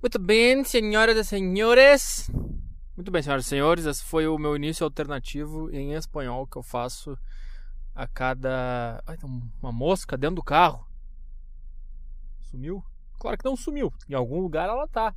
Muito 0.00 0.18
bem, 0.18 0.62
senhoras 0.62 1.16
e 1.16 1.24
senhores. 1.24 2.30
Muito 2.94 3.10
bem, 3.10 3.22
senhoras 3.22 3.46
e 3.46 3.48
senhores. 3.48 3.86
Esse 3.86 4.04
foi 4.04 4.28
o 4.28 4.38
meu 4.38 4.54
início 4.54 4.84
alternativo 4.84 5.70
em 5.70 5.94
espanhol 5.94 6.46
que 6.46 6.56
eu 6.56 6.62
faço 6.62 7.18
a 7.94 8.06
cada. 8.06 9.02
Ai, 9.06 9.16
tem 9.16 9.28
uma 9.60 9.72
mosca 9.72 10.16
dentro 10.16 10.36
do 10.36 10.42
carro. 10.42 10.86
Sumiu? 12.42 12.84
Claro 13.18 13.38
que 13.38 13.44
não 13.44 13.56
sumiu. 13.56 13.92
Em 14.08 14.14
algum 14.14 14.40
lugar 14.40 14.68
ela 14.68 14.86
tá. 14.86 15.14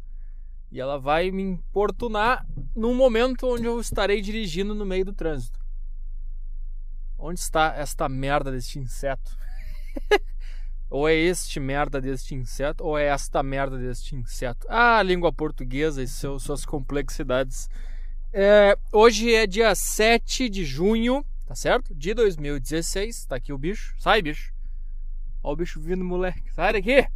E 0.71 0.79
ela 0.79 0.97
vai 0.97 1.29
me 1.29 1.43
importunar 1.43 2.47
num 2.75 2.95
momento 2.95 3.47
onde 3.47 3.65
eu 3.65 3.79
estarei 3.81 4.21
dirigindo 4.21 4.73
no 4.73 4.85
meio 4.85 5.03
do 5.03 5.13
trânsito. 5.13 5.59
Onde 7.17 7.39
está 7.39 7.73
esta 7.75 8.07
merda 8.07 8.49
deste 8.49 8.79
inseto? 8.79 9.37
ou 10.89 11.07
é 11.07 11.13
este 11.13 11.59
merda 11.59 12.01
deste 12.01 12.33
inseto, 12.33 12.83
ou 12.83 12.97
é 12.97 13.05
esta 13.05 13.43
merda 13.43 13.77
deste 13.77 14.15
inseto. 14.15 14.65
Ah, 14.69 15.01
língua 15.03 15.31
portuguesa 15.31 16.01
e 16.01 16.07
seu, 16.07 16.39
suas 16.39 16.65
complexidades. 16.65 17.69
É, 18.33 18.77
hoje 18.91 19.33
é 19.33 19.45
dia 19.45 19.73
7 19.75 20.49
de 20.49 20.65
junho, 20.65 21.23
tá 21.45 21.55
certo? 21.55 21.93
De 21.93 22.13
2016. 22.13 23.25
Tá 23.25 23.35
aqui 23.35 23.53
o 23.53 23.57
bicho. 23.57 23.95
Sai, 23.99 24.21
bicho. 24.21 24.53
Ó 25.43 25.53
o 25.53 25.55
bicho 25.55 25.79
vindo, 25.79 26.03
moleque. 26.03 26.51
Sai 26.53 26.73
daqui! 26.73 27.07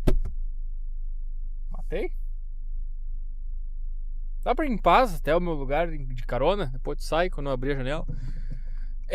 Matei? 1.72 2.12
Dá 4.44 4.54
pra 4.54 4.66
ir 4.66 4.72
em 4.72 4.78
paz 4.78 5.16
até 5.16 5.36
o 5.36 5.40
meu 5.40 5.54
lugar 5.54 5.90
de 5.90 6.24
carona, 6.24 6.66
depois 6.68 6.98
tu 6.98 7.06
sai 7.06 7.30
quando 7.30 7.48
eu 7.48 7.54
abrir 7.54 7.72
a 7.72 7.76
janela. 7.76 8.06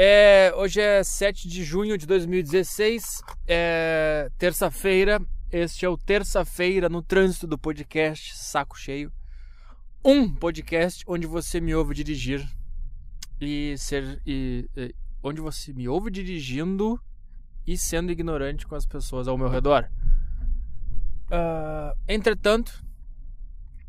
É, 0.01 0.52
hoje 0.55 0.80
é 0.80 1.02
7 1.02 1.48
de 1.48 1.65
junho 1.65 1.98
de 1.98 2.07
2016, 2.07 3.20
é 3.48 4.30
terça-feira. 4.38 5.21
Este 5.51 5.84
é 5.84 5.88
o 5.88 5.98
Terça-feira 5.98 6.88
no 6.88 7.02
Trânsito 7.02 7.48
do 7.48 7.59
podcast 7.59 8.37
Saco 8.37 8.79
Cheio. 8.79 9.12
Um 10.05 10.32
podcast 10.32 11.02
onde 11.05 11.27
você 11.27 11.60
me 11.60 11.74
ouve 11.74 11.96
dirigir 11.96 12.49
e 13.40 13.74
ser. 13.77 14.23
E, 14.24 14.71
e, 14.77 14.95
onde 15.21 15.40
você 15.40 15.73
me 15.73 15.88
ouve 15.88 16.12
dirigindo 16.12 17.02
e 17.66 17.77
sendo 17.77 18.12
ignorante 18.12 18.68
com 18.68 18.77
as 18.77 18.87
pessoas 18.87 19.27
ao 19.27 19.37
meu 19.37 19.49
redor. 19.49 19.90
Uh, 21.27 21.99
entretanto, 22.07 22.85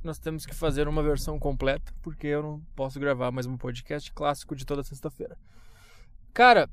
nós 0.04 0.18
temos 0.18 0.44
que 0.44 0.56
fazer 0.56 0.88
uma 0.88 1.04
versão 1.04 1.38
completa, 1.38 1.94
porque 2.02 2.26
eu 2.26 2.42
não 2.42 2.62
posso 2.76 3.00
gravar 3.00 3.30
mais 3.30 3.46
um 3.46 3.56
podcast 3.56 4.12
clássico 4.12 4.56
de 4.56 4.66
toda 4.66 4.82
sexta-feira. 4.82 5.38
Cara, 6.34 6.70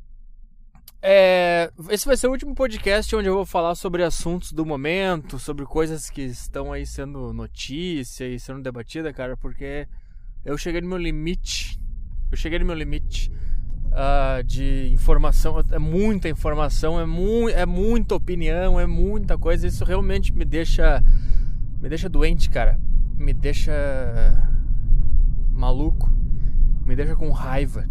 é, 1.03 1.71
esse 1.91 2.07
vai 2.07 2.17
ser 2.17 2.27
o 2.27 2.33
último 2.33 2.55
podcast 2.55 3.15
onde 3.15 3.29
eu 3.29 3.35
vou 3.35 3.47
falar 3.47 3.75
sobre 3.75 4.03
assuntos 4.03 4.53
do 4.53 4.67
momento, 4.67 5.39
sobre 5.39 5.65
coisas 5.65 6.11
que 6.11 6.23
estão 6.23 6.73
aí 6.73 6.87
sendo 6.87 7.33
notícia 7.33 8.27
e 8.27 8.41
sendo 8.41 8.63
debatida, 8.63 9.13
cara, 9.13 9.37
porque 9.37 9.87
eu 10.45 10.57
cheguei 10.57 10.81
no 10.81 10.89
meu 10.89 10.99
limite. 10.99 11.81
Eu 12.31 12.37
cheguei 12.37 12.59
no 12.59 12.65
meu 12.65 12.75
limite 12.75 13.31
uh, 13.87 14.43
de 14.45 14.89
informação. 14.93 15.63
É 15.71 15.79
muita 15.79 16.29
informação, 16.29 17.01
é, 17.01 17.07
mu 17.07 17.49
é 17.49 17.67
muita 17.67 18.15
opinião, 18.15 18.79
é 18.79 18.87
muita 18.87 19.39
coisa. 19.39 19.67
Isso 19.67 19.85
realmente 19.85 20.33
me 20.33 20.45
deixa. 20.45 21.03
Me 21.81 21.89
deixa 21.89 22.09
doente, 22.09 22.51
cara. 22.51 22.79
Me 23.17 23.33
deixa 23.33 23.73
maluco. 25.53 26.11
Me 26.85 26.95
deixa 26.95 27.15
com 27.17 27.31
raiva. 27.31 27.89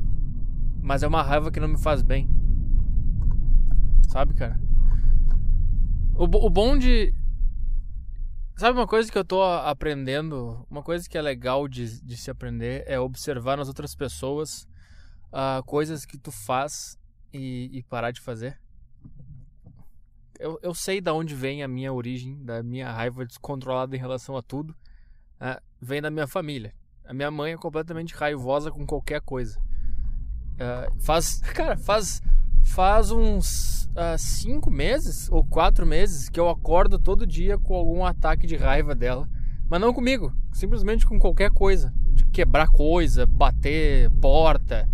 Mas 0.86 1.02
é 1.02 1.08
uma 1.08 1.24
raiva 1.24 1.50
que 1.50 1.60
não 1.60 1.68
me 1.68 1.80
faz 1.80 2.04
bem. 2.04 2.30
Sabe, 4.08 4.36
cara? 4.36 4.60
O, 6.14 6.26
o 6.26 6.48
bom 6.48 6.78
de. 6.78 7.12
Sabe 8.56 8.78
uma 8.78 8.86
coisa 8.86 9.12
que 9.12 9.18
eu 9.18 9.26
tô 9.26 9.42
aprendendo? 9.42 10.64
Uma 10.70 10.84
coisa 10.84 11.10
que 11.10 11.18
é 11.18 11.22
legal 11.24 11.68
de, 11.68 12.00
de 12.04 12.16
se 12.16 12.30
aprender 12.30 12.84
é 12.86 13.00
observar 13.00 13.58
nas 13.58 13.68
outras 13.68 13.96
pessoas 13.96 14.68
uh, 15.34 15.64
coisas 15.66 16.06
que 16.06 16.20
tu 16.20 16.32
faz 16.32 17.00
e, 17.34 17.68
e 17.74 17.82
parar 17.82 18.12
de 18.12 18.22
fazer. 18.22 18.62
Eu, 20.40 20.60
eu 20.62 20.76
sei 20.76 21.02
da 21.02 21.16
onde 21.16 21.34
vem 21.34 21.64
a 21.64 21.68
minha 21.68 21.92
origem, 21.92 22.46
da 22.46 22.62
minha 22.62 22.92
raiva 22.92 23.26
descontrolada 23.26 23.96
em 23.96 24.00
relação 24.00 24.38
a 24.38 24.44
tudo. 24.44 24.70
Uh, 25.42 25.60
vem 25.82 26.00
da 26.00 26.12
minha 26.12 26.28
família. 26.28 26.76
A 27.04 27.12
minha 27.12 27.32
mãe 27.32 27.54
é 27.54 27.58
completamente 27.58 28.14
raivosa 28.14 28.70
com 28.70 28.86
qualquer 28.86 29.20
coisa. 29.22 29.60
Uh, 30.56 30.92
faz, 31.02 31.40
cara, 31.54 31.78
faz, 31.78 32.22
faz 32.64 33.12
uns 33.12 33.86
uh, 33.88 34.18
cinco 34.18 34.72
meses 34.72 35.30
ou 35.32 35.44
quatro 35.44 35.86
meses 35.86 36.30
que 36.30 36.40
eu 36.40 36.50
acordo 36.50 36.98
todo 36.98 37.28
dia 37.28 37.58
com 37.58 37.76
algum 37.76 38.06
ataque 38.06 38.48
de 38.48 38.56
raiva 38.56 38.96
dela. 38.96 39.28
Mas 39.70 39.82
não 39.82 39.94
comigo, 39.94 40.32
simplesmente 40.54 41.06
com 41.06 41.20
qualquer 41.20 41.52
coisa. 41.52 41.92
De 42.14 42.26
quebrar 42.26 42.70
coisa, 42.70 43.26
bater 43.26 44.10
porta. 44.22 44.88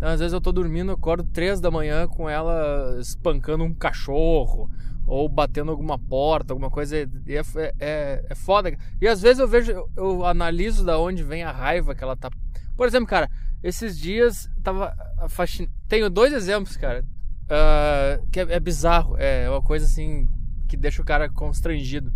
Às 0.00 0.20
vezes 0.20 0.32
eu 0.32 0.40
tô 0.40 0.52
dormindo, 0.52 0.92
acordo 0.92 1.24
três 1.24 1.60
da 1.60 1.70
manhã 1.70 2.06
com 2.06 2.28
ela 2.28 2.96
espancando 3.00 3.64
um 3.64 3.74
cachorro 3.74 4.70
ou 5.06 5.28
batendo 5.28 5.70
alguma 5.70 5.98
porta, 5.98 6.52
alguma 6.52 6.70
coisa. 6.70 6.96
E 7.26 7.36
é, 7.36 7.42
é, 7.78 8.24
é 8.30 8.34
foda. 8.34 8.72
E 9.00 9.08
às 9.08 9.20
vezes 9.20 9.40
eu 9.40 9.48
vejo, 9.48 9.72
eu 9.96 10.24
analiso 10.24 10.84
da 10.84 10.98
onde 10.98 11.22
vem 11.22 11.42
a 11.42 11.50
raiva 11.50 11.94
que 11.94 12.04
ela 12.04 12.16
tá. 12.16 12.30
Por 12.76 12.86
exemplo, 12.86 13.08
cara, 13.08 13.30
esses 13.62 13.98
dias 13.98 14.48
tava 14.62 14.94
faxin... 15.28 15.68
Tenho 15.88 16.08
dois 16.08 16.32
exemplos, 16.32 16.76
cara. 16.76 17.04
Uh, 17.44 18.26
que 18.30 18.40
é, 18.40 18.42
é, 18.54 18.60
bizarro. 18.60 19.16
É 19.18 19.48
uma 19.50 19.62
coisa 19.62 19.84
assim 19.84 20.28
que 20.68 20.76
deixa 20.76 21.02
o 21.02 21.04
cara 21.04 21.28
constrangido. 21.28 22.12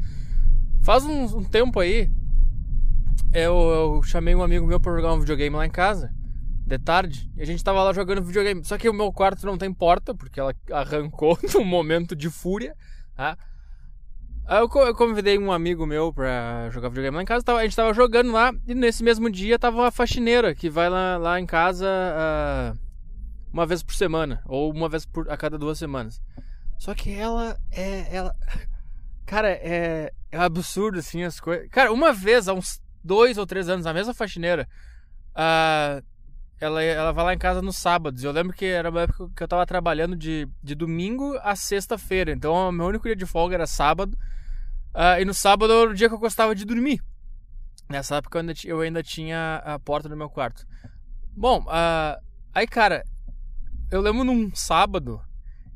Faz 0.83 1.05
um, 1.05 1.39
um 1.39 1.45
tempo 1.45 1.81
aí, 1.81 2.11
eu, 3.33 3.55
eu, 3.97 4.03
chamei 4.03 4.35
um 4.35 4.43
amigo 4.43 4.67
meu 4.67 4.79
pra 4.79 4.95
jogar 4.95 5.13
um 5.13 5.21
videogame 5.21 5.57
lá 5.57 5.67
em 5.67 5.71
casa. 5.71 6.13
De 6.67 6.79
tarde. 6.79 7.31
E 7.37 7.43
a 7.43 7.45
gente 7.45 7.63
tava 7.63 7.83
lá 7.83 7.93
jogando 7.93 8.23
videogame. 8.23 8.65
Só 8.65 8.79
que 8.79 8.89
o 8.89 8.95
meu 8.95 9.13
quarto 9.13 9.45
não 9.45 9.59
tem 9.59 9.73
porta, 9.73 10.15
porque 10.15 10.41
ela 10.41 10.55
arrancou 10.73 11.39
num 11.53 11.65
momento 11.65 12.17
de 12.17 12.31
fúria. 12.31 12.75
Tá? 13.15 13.37
Aí 14.47 14.61
eu, 14.61 14.69
eu 14.83 14.95
convidei 14.95 15.39
um 15.39 15.51
amigo 15.51 15.87
meu 15.87 16.13
pra 16.13 16.69
jogar 16.71 16.89
videogame 16.89 17.17
lá 17.17 17.23
em 17.23 17.27
casa. 17.27 17.45
A 17.47 17.63
gente 17.63 17.77
tava 17.77 17.95
jogando 17.95 18.31
lá 18.31 18.53
e 18.67 18.75
nesse 18.75 19.03
mesmo 19.03 19.31
dia 19.31 19.59
tava 19.59 19.89
a 19.89 19.91
faxineira 19.91 20.55
que 20.55 20.69
vai 20.69 20.91
lá, 20.91 21.17
lá 21.17 21.41
em 21.41 21.47
casa 21.47 21.87
uh, 21.87 22.79
uma 23.53 23.65
vez 23.65 23.83
por 23.83 23.95
semana. 23.95 24.43
Ou 24.47 24.71
uma 24.71 24.89
vez 24.89 25.07
por, 25.07 25.31
a 25.31 25.37
cada 25.37 25.57
duas 25.57 25.79
semanas. 25.79 26.21
Só 26.79 26.95
que 26.95 27.11
ela 27.15 27.59
é. 27.71 28.15
Ela, 28.15 28.35
cara, 29.25 29.49
é, 29.51 30.13
é 30.31 30.39
absurdo 30.39 30.99
assim 30.99 31.23
as 31.23 31.41
coisas. 31.41 31.67
Cara, 31.71 31.91
uma 31.91 32.13
vez, 32.13 32.47
há 32.47 32.53
uns 32.53 32.83
dois 33.03 33.39
ou 33.39 33.47
três 33.47 33.69
anos, 33.69 33.87
a 33.87 33.95
mesma 33.95 34.13
faxineira. 34.13 34.69
Uh, 35.31 36.05
ela, 36.61 36.83
ela 36.83 37.13
vai 37.13 37.25
lá 37.25 37.35
em 37.35 37.39
casa 37.39 37.61
nos 37.61 37.77
sábados. 37.77 38.23
Eu 38.23 38.33
lembro 38.33 38.57
que 38.57 38.65
era 38.65 38.91
uma 38.91 39.03
época 39.03 39.31
que 39.37 39.43
eu 39.43 39.49
tava 39.49 39.67
trabalhando 39.67 40.17
de, 40.17 40.49
de 40.63 40.75
domingo 40.75 41.39
a 41.43 41.57
sexta-feira. 41.57 42.33
Então, 42.33 42.71
meu 42.73 42.87
único 42.87 43.05
dia 43.05 43.17
de 43.17 43.27
folga 43.27 43.55
era 43.55 43.67
sábado. 43.67 44.17
Uh, 44.95 45.21
e 45.21 45.25
no 45.25 45.35
sábado 45.35 45.73
era 45.73 45.91
o 45.91 45.95
dia 45.95 46.09
que 46.09 46.15
eu 46.15 46.19
gostava 46.19 46.55
de 46.55 46.65
dormir. 46.65 47.01
Nessa 47.89 48.17
época 48.17 48.39
eu 48.39 48.41
ainda, 48.41 48.55
eu 48.65 48.81
ainda 48.81 49.03
tinha 49.03 49.57
a 49.65 49.79
porta 49.79 50.09
do 50.09 50.17
meu 50.17 50.31
quarto. 50.31 50.67
Bom, 51.37 51.63
uh, 51.63 52.23
aí, 52.55 52.67
cara, 52.67 53.05
eu 53.91 54.01
lembro 54.01 54.25
num 54.25 54.55
sábado 54.55 55.21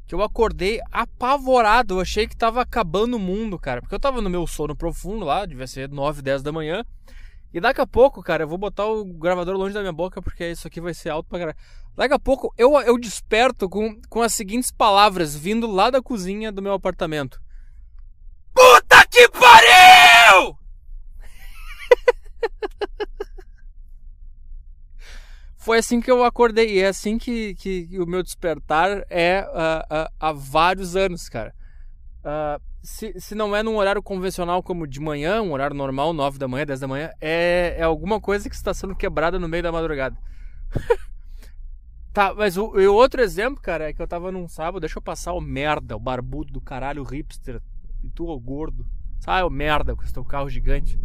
que 0.06 0.14
eu 0.14 0.22
acordei 0.22 0.80
apavorado. 0.90 1.94
Eu 1.94 2.00
achei 2.00 2.26
que 2.26 2.36
tava 2.36 2.62
acabando 2.62 3.16
o 3.16 3.20
mundo, 3.20 3.58
cara. 3.58 3.82
Porque 3.82 3.94
eu 3.94 4.00
tava 4.00 4.22
no 4.22 4.30
meu 4.30 4.46
sono 4.46 4.74
profundo 4.74 5.24
lá, 5.24 5.44
devia 5.44 5.66
ser 5.66 5.88
9, 5.90 6.22
10 6.22 6.42
da 6.42 6.52
manhã. 6.52 6.84
E 7.52 7.60
daqui 7.60 7.80
a 7.80 7.86
pouco, 7.86 8.22
cara, 8.22 8.42
eu 8.42 8.48
vou 8.48 8.58
botar 8.58 8.86
o 8.86 9.04
gravador 9.04 9.56
longe 9.56 9.72
da 9.72 9.80
minha 9.80 9.92
boca 9.92 10.20
porque 10.20 10.50
isso 10.50 10.66
aqui 10.66 10.80
vai 10.80 10.92
ser 10.92 11.10
alto 11.10 11.28
pra 11.28 11.38
caralho. 11.38 11.58
Daqui 11.96 12.14
a 12.14 12.18
pouco 12.18 12.52
eu, 12.58 12.78
eu 12.80 12.98
desperto 12.98 13.68
com, 13.68 14.00
com 14.08 14.22
as 14.22 14.34
seguintes 14.34 14.70
palavras 14.70 15.34
vindo 15.34 15.66
lá 15.66 15.90
da 15.90 16.02
cozinha 16.02 16.52
do 16.52 16.60
meu 16.60 16.74
apartamento: 16.74 17.40
Puta 18.54 19.06
que 19.06 19.28
pariu! 19.30 20.58
Foi 25.56 25.78
assim 25.78 26.00
que 26.00 26.10
eu 26.10 26.24
acordei. 26.24 26.76
E 26.76 26.80
é 26.80 26.88
assim 26.88 27.18
que, 27.18 27.54
que, 27.54 27.86
que 27.86 27.98
o 27.98 28.06
meu 28.06 28.22
despertar 28.22 29.04
é 29.10 29.42
uh, 29.42 29.94
uh, 29.94 30.08
há 30.20 30.32
vários 30.32 30.96
anos, 30.96 31.28
cara. 31.28 31.54
Uh, 32.20 32.60
se, 32.82 33.18
se 33.18 33.34
não 33.34 33.54
é 33.54 33.62
num 33.62 33.76
horário 33.76 34.02
convencional 34.02 34.62
como 34.62 34.86
de 34.86 35.00
manhã, 35.00 35.42
um 35.42 35.52
horário 35.52 35.76
normal, 35.76 36.12
9 36.12 36.38
da 36.38 36.48
manhã, 36.48 36.64
10 36.64 36.80
da 36.80 36.88
manhã, 36.88 37.10
é, 37.20 37.76
é 37.78 37.82
alguma 37.82 38.20
coisa 38.20 38.48
que 38.48 38.54
está 38.54 38.72
sendo 38.72 38.94
quebrada 38.94 39.38
no 39.38 39.48
meio 39.48 39.62
da 39.62 39.72
madrugada. 39.72 40.16
tá, 42.12 42.32
mas 42.34 42.56
o, 42.56 42.66
o, 42.66 42.94
outro 42.94 43.20
exemplo, 43.20 43.60
cara, 43.60 43.88
é 43.88 43.92
que 43.92 44.00
eu 44.00 44.06
tava 44.06 44.30
num 44.30 44.48
sábado, 44.48 44.80
deixa 44.80 44.98
eu 44.98 45.02
passar 45.02 45.32
o 45.32 45.40
merda, 45.40 45.96
o 45.96 46.00
barbudo 46.00 46.52
do 46.52 46.60
caralho, 46.60 47.02
o 47.02 47.06
hipster, 47.06 47.60
e 48.02 48.08
tu, 48.10 48.26
o 48.26 48.40
gordo. 48.40 48.86
Sai 49.20 49.42
o 49.42 49.50
merda 49.50 49.96
com 49.96 50.04
esse 50.04 50.14
teu 50.14 50.24
carro 50.24 50.48
gigante. 50.48 50.98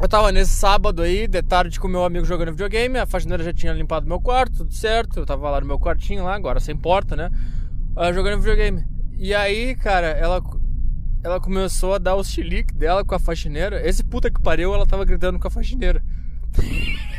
Eu 0.00 0.08
tava 0.08 0.32
nesse 0.32 0.52
sábado 0.52 1.02
aí, 1.02 1.26
de 1.26 1.42
tarde 1.42 1.78
com 1.78 1.88
meu 1.88 2.04
amigo 2.04 2.24
jogando 2.24 2.52
videogame, 2.52 2.98
a 2.98 3.06
faxineira 3.06 3.42
já 3.42 3.52
tinha 3.52 3.72
limpado 3.72 4.06
meu 4.06 4.20
quarto, 4.20 4.58
tudo 4.58 4.72
certo. 4.72 5.18
Eu 5.18 5.26
tava 5.26 5.50
lá 5.50 5.60
no 5.60 5.66
meu 5.66 5.78
quartinho 5.78 6.24
lá, 6.24 6.34
agora 6.34 6.60
sem 6.60 6.76
porta, 6.76 7.16
né? 7.16 7.30
Uh, 7.96 8.14
jogando 8.14 8.40
videogame. 8.40 8.97
E 9.18 9.34
aí, 9.34 9.74
cara, 9.74 10.06
ela. 10.06 10.40
ela 11.24 11.40
começou 11.40 11.94
a 11.94 11.98
dar 11.98 12.14
os 12.14 12.30
chilique 12.30 12.72
dela 12.72 13.04
com 13.04 13.16
a 13.16 13.18
faxineira. 13.18 13.84
Esse 13.86 14.04
puta 14.04 14.30
que 14.30 14.40
pariu, 14.40 14.72
ela 14.72 14.86
tava 14.86 15.04
gritando 15.04 15.40
com 15.40 15.48
a 15.48 15.50
faxineira. 15.50 16.00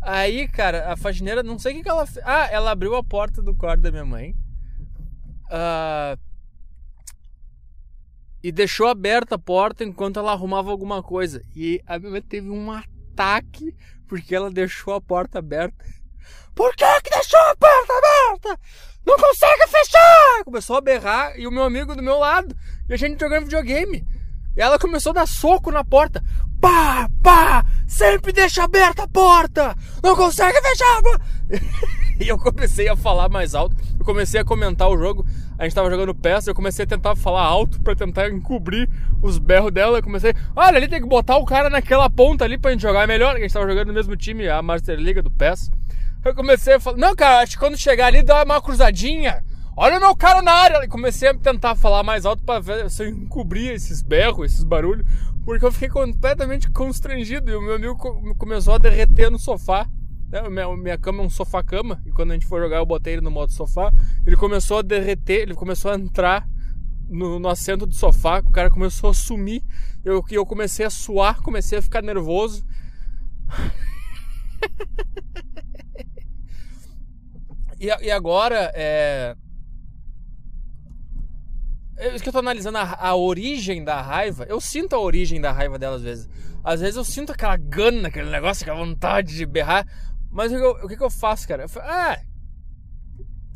Aí, 0.00 0.48
cara, 0.48 0.92
a 0.92 0.96
faxineira, 0.96 1.44
não 1.44 1.58
sei 1.58 1.74
o 1.74 1.76
que, 1.76 1.82
que 1.82 1.88
ela 1.88 2.06
fez. 2.06 2.24
Ah, 2.26 2.48
ela 2.50 2.72
abriu 2.72 2.96
a 2.96 3.04
porta 3.04 3.40
do 3.40 3.54
quarto 3.54 3.82
da 3.82 3.90
minha 3.92 4.04
mãe. 4.04 4.34
Uh, 5.46 6.18
e 8.42 8.50
deixou 8.50 8.88
aberta 8.88 9.36
a 9.36 9.38
porta 9.38 9.84
enquanto 9.84 10.18
ela 10.18 10.32
arrumava 10.32 10.70
alguma 10.70 11.02
coisa. 11.02 11.42
E 11.54 11.80
a 11.86 11.98
minha 11.98 12.10
mãe 12.10 12.22
teve 12.22 12.50
um 12.50 12.72
ataque 12.72 13.76
porque 14.08 14.34
ela 14.34 14.50
deixou 14.50 14.94
a 14.94 15.00
porta 15.00 15.38
aberta. 15.38 15.84
Por 16.54 16.74
que, 16.74 17.00
que 17.02 17.10
deixou 17.10 17.40
a 17.40 17.56
porta 17.56 17.92
aberta? 17.92 18.60
Não 19.04 19.16
consegue 19.16 19.66
fechar! 19.66 20.44
Começou 20.44 20.76
a 20.76 20.80
berrar 20.80 21.38
e 21.38 21.46
o 21.46 21.50
meu 21.50 21.64
amigo 21.64 21.96
do 21.96 22.02
meu 22.02 22.18
lado. 22.18 22.54
E 22.88 22.94
a 22.94 22.96
gente 22.96 23.18
jogando 23.18 23.44
videogame. 23.44 24.06
E 24.56 24.60
ela 24.60 24.78
começou 24.78 25.10
a 25.10 25.14
dar 25.14 25.26
soco 25.26 25.70
na 25.70 25.84
porta. 25.84 26.22
Pá, 26.60 27.08
pá! 27.22 27.64
Sempre 27.88 28.32
deixa 28.32 28.62
aberta 28.62 29.02
a 29.02 29.08
porta! 29.08 29.74
Não 30.02 30.14
consegue 30.14 30.60
fechar 30.60 31.02
e 32.20 32.28
eu 32.28 32.38
comecei 32.38 32.88
a 32.88 32.96
falar 32.96 33.28
mais 33.28 33.54
alto. 33.54 33.76
Eu 33.98 34.04
comecei 34.04 34.40
a 34.40 34.44
comentar 34.44 34.88
o 34.88 34.96
jogo. 34.96 35.26
A 35.58 35.64
gente 35.64 35.74
tava 35.74 35.90
jogando 35.90 36.14
peça, 36.14 36.50
eu 36.50 36.54
comecei 36.54 36.84
a 36.84 36.88
tentar 36.88 37.16
falar 37.16 37.42
alto 37.42 37.80
para 37.80 37.96
tentar 37.96 38.28
encobrir 38.30 38.88
os 39.20 39.38
berros 39.38 39.72
dela. 39.72 39.98
Eu 39.98 40.02
comecei, 40.02 40.34
olha, 40.54 40.76
ali 40.76 40.88
tem 40.88 41.00
que 41.00 41.08
botar 41.08 41.36
o 41.36 41.44
cara 41.44 41.68
naquela 41.68 42.08
ponta 42.08 42.44
ali 42.44 42.56
pra 42.56 42.70
gente 42.70 42.82
jogar 42.82 43.06
melhor. 43.08 43.36
A 43.36 43.40
gente 43.40 43.52
tava 43.52 43.68
jogando 43.68 43.88
no 43.88 43.94
mesmo 43.94 44.16
time, 44.16 44.48
a 44.48 44.62
Master 44.62 44.98
League 44.98 45.20
do 45.20 45.30
PES. 45.30 45.70
Eu 46.24 46.34
comecei 46.36 46.74
a 46.74 46.80
falar, 46.80 46.98
não, 46.98 47.16
cara, 47.16 47.42
acho 47.42 47.52
que 47.52 47.58
quando 47.58 47.76
chegar 47.76 48.06
ali 48.06 48.22
dá 48.22 48.44
uma 48.44 48.62
cruzadinha. 48.62 49.42
Olha 49.76 49.96
o 49.96 50.00
meu 50.00 50.14
cara 50.14 50.40
na 50.40 50.52
área! 50.52 50.84
E 50.84 50.88
comecei 50.88 51.28
a 51.28 51.34
tentar 51.34 51.74
falar 51.74 52.04
mais 52.04 52.24
alto 52.24 52.44
para 52.44 52.60
ver 52.60 52.88
se 52.90 53.02
eu 53.02 53.08
encobria 53.08 53.72
esses 53.72 54.02
berros, 54.02 54.52
esses 54.52 54.62
barulhos, 54.62 55.04
porque 55.44 55.64
eu 55.64 55.72
fiquei 55.72 55.88
completamente 55.88 56.70
constrangido 56.70 57.50
e 57.50 57.56
o 57.56 57.60
meu 57.60 57.74
amigo 57.74 57.96
começou 58.36 58.74
a 58.74 58.78
derreter 58.78 59.30
no 59.30 59.38
sofá. 59.38 59.88
Né? 60.30 60.42
Minha, 60.76 60.96
cama 60.96 61.22
é 61.22 61.26
um 61.26 61.30
sofá-cama, 61.30 62.00
e 62.06 62.12
quando 62.12 62.30
a 62.30 62.34
gente 62.34 62.46
foi 62.46 62.60
jogar 62.60 62.76
eu 62.76 62.86
botei 62.86 63.14
ele 63.14 63.22
no 63.22 63.30
modo 63.30 63.50
sofá. 63.50 63.92
Ele 64.24 64.36
começou 64.36 64.78
a 64.78 64.82
derreter, 64.82 65.42
ele 65.42 65.54
começou 65.54 65.90
a 65.90 65.96
entrar 65.96 66.46
no, 67.08 67.40
no 67.40 67.48
assento 67.48 67.84
do 67.84 67.94
sofá, 67.94 68.38
o 68.38 68.52
cara 68.52 68.70
começou 68.70 69.10
a 69.10 69.14
sumir. 69.14 69.64
Eu, 70.04 70.24
eu 70.30 70.46
comecei 70.46 70.86
a 70.86 70.90
suar, 70.90 71.42
comecei 71.42 71.78
a 71.78 71.82
ficar 71.82 72.00
nervoso. 72.00 72.64
e, 77.82 78.06
e 78.06 78.10
agora, 78.10 78.70
é, 78.74 79.34
é 81.96 82.14
isso 82.14 82.22
que 82.22 82.28
eu 82.28 82.32
tô 82.32 82.38
analisando 82.38 82.78
a, 82.78 82.96
a, 83.08 83.16
origem 83.16 83.82
da 83.82 84.00
raiva. 84.00 84.46
Eu 84.48 84.60
sinto 84.60 84.94
a 84.94 85.00
origem 85.00 85.40
da 85.40 85.50
raiva 85.50 85.78
dela 85.78 85.96
às 85.96 86.02
vezes. 86.02 86.28
Às 86.62 86.80
vezes 86.80 86.96
eu 86.96 87.04
sinto 87.04 87.32
aquela 87.32 87.56
gana, 87.56 88.06
aquele 88.06 88.30
negócio, 88.30 88.62
aquela 88.62 88.84
vontade 88.84 89.34
de 89.34 89.44
berrar. 89.44 89.86
Mas 90.30 90.52
o 90.52 90.56
que 90.56 90.62
eu, 90.62 90.70
o 90.70 90.88
que, 90.88 91.02
eu 91.02 91.10
faço, 91.10 91.46
cara? 91.46 91.64
Eu 91.64 91.68
falo, 91.68 91.86
ah, 91.88 92.18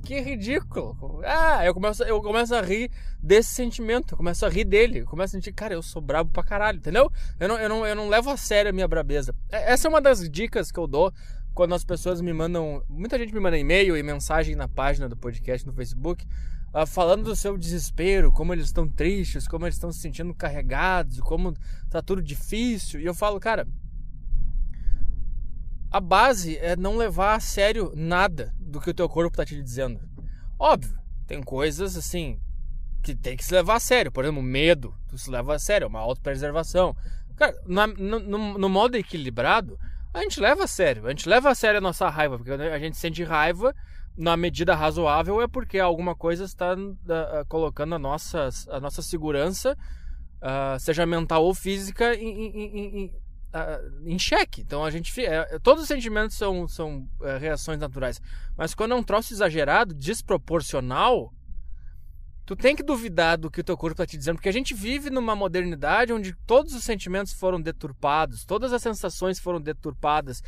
que 0.05 0.20
ridículo. 0.20 1.20
Ah, 1.25 1.64
eu 1.64 1.73
começo, 1.73 2.02
eu 2.02 2.20
começo 2.20 2.55
a 2.55 2.61
rir 2.61 2.90
desse 3.23 3.55
sentimento. 3.55 4.14
Eu 4.14 4.19
começo 4.19 4.44
a 4.44 4.49
rir 4.49 4.64
dele. 4.64 5.00
Eu 5.00 5.06
começo 5.06 5.37
a 5.37 5.40
sentir, 5.40 5.52
cara, 5.52 5.75
eu 5.75 5.82
sou 5.82 6.02
brabo 6.02 6.31
pra 6.31 6.43
caralho, 6.43 6.78
entendeu? 6.78 7.11
Eu 7.38 7.49
não, 7.49 7.58
eu 7.58 7.69
não, 7.69 7.87
eu 7.87 7.94
não 7.94 8.08
levo 8.08 8.31
a 8.31 8.37
sério 8.37 8.70
a 8.70 8.73
minha 8.73 8.88
brabeza. 8.88 9.34
É, 9.50 9.73
essa 9.73 9.87
é 9.87 9.88
uma 9.88 10.00
das 10.00 10.28
dicas 10.28 10.70
que 10.70 10.78
eu 10.78 10.87
dou 10.87 11.12
quando 11.56 11.74
as 11.74 11.84
pessoas 11.84 12.20
me 12.20 12.34
mandam. 12.34 12.84
Muita 12.86 13.18
gente 13.18 13.32
me 13.32 13.40
manda 13.40 13.56
e-mail 13.56 13.96
e 13.96 14.02
mensagem 14.02 14.54
na 14.54 14.68
página 14.68 15.08
do 15.08 15.16
podcast 15.16 15.66
no 15.66 15.72
Facebook 15.72 16.24
uh, 16.74 16.86
falando 16.86 17.24
do 17.24 17.34
seu 17.34 17.56
desespero, 17.56 18.30
como 18.30 18.52
eles 18.52 18.66
estão 18.66 18.86
tristes, 18.86 19.48
como 19.48 19.64
eles 19.64 19.76
estão 19.76 19.90
se 19.90 19.98
sentindo 19.98 20.34
carregados, 20.34 21.18
como 21.20 21.54
tá 21.88 22.02
tudo 22.02 22.22
difícil. 22.22 23.00
E 23.00 23.06
eu 23.06 23.14
falo, 23.14 23.40
cara, 23.40 23.66
a 25.90 25.98
base 25.98 26.58
é 26.58 26.76
não 26.76 26.98
levar 26.98 27.34
a 27.34 27.40
sério 27.40 27.90
nada 27.96 28.54
do 28.60 28.78
que 28.78 28.90
o 28.90 28.94
teu 28.94 29.08
corpo 29.08 29.34
tá 29.34 29.46
te 29.46 29.60
dizendo. 29.60 29.98
Óbvio, 30.58 30.98
tem 31.26 31.42
coisas 31.42 31.96
assim 31.96 32.38
que 33.02 33.14
tem 33.14 33.34
que 33.34 33.44
se 33.44 33.54
levar 33.54 33.76
a 33.76 33.80
sério. 33.80 34.12
Por 34.12 34.24
exemplo, 34.24 34.42
medo, 34.42 34.94
tu 35.08 35.16
se 35.16 35.30
leva 35.30 35.54
a 35.54 35.58
sério, 35.58 35.86
é 35.86 35.88
uma 35.88 36.00
autopreservação. 36.00 36.94
Cara, 37.34 37.58
no, 37.66 38.18
no, 38.20 38.58
no 38.58 38.68
modo 38.68 38.96
equilibrado, 38.96 39.78
a 40.18 40.22
gente 40.22 40.40
leva 40.40 40.64
a 40.64 40.66
sério. 40.66 41.06
A 41.06 41.10
gente 41.10 41.28
leva 41.28 41.50
a 41.50 41.54
sério 41.54 41.78
a 41.78 41.80
nossa 41.80 42.08
raiva, 42.08 42.36
porque 42.38 42.50
a 42.50 42.78
gente 42.78 42.96
sente 42.96 43.22
raiva 43.22 43.74
na 44.16 44.36
medida 44.36 44.74
razoável 44.74 45.42
é 45.42 45.46
porque 45.46 45.78
alguma 45.78 46.14
coisa 46.14 46.44
está 46.44 46.74
uh, 46.74 47.46
colocando 47.48 47.94
a 47.94 47.98
nossa, 47.98 48.48
a 48.70 48.80
nossa 48.80 49.02
segurança, 49.02 49.76
uh, 50.38 50.80
seja 50.80 51.04
mental 51.04 51.44
ou 51.44 51.54
física, 51.54 52.14
em, 52.14 52.28
em, 52.28 52.76
em, 52.76 53.06
uh, 53.06 54.08
em 54.08 54.18
xeque. 54.18 54.62
Então 54.62 54.82
a 54.84 54.90
gente. 54.90 55.12
É, 55.24 55.58
todos 55.58 55.82
os 55.82 55.88
sentimentos 55.88 56.36
são, 56.36 56.66
são 56.66 57.06
é, 57.22 57.36
reações 57.36 57.78
naturais. 57.78 58.20
Mas 58.56 58.74
quando 58.74 58.92
é 58.92 58.94
um 58.94 59.02
troço 59.02 59.34
exagerado, 59.34 59.92
desproporcional, 59.92 61.32
tu 62.46 62.56
tem 62.56 62.75
que 62.75 62.82
duvidar 62.82 63.37
do 63.37 63.50
que 63.50 63.60
o 63.60 63.64
teu 63.64 63.76
corpo 63.76 63.93
está 63.94 64.06
te 64.06 64.16
dizendo, 64.16 64.37
porque 64.37 64.48
a 64.48 64.52
gente 64.52 64.72
vive 64.72 65.10
numa 65.10 65.37
modernidade 65.37 66.12
onde 66.12 66.32
todos 66.46 66.75
os 66.75 66.84
sentimentos 66.84 67.32
foram 67.32 67.60
deturpados, 67.60 68.44
todas 68.44 68.72
as 68.72 68.81
sensações 68.81 69.38
foram 69.38 69.60
deturpadas 69.60 70.43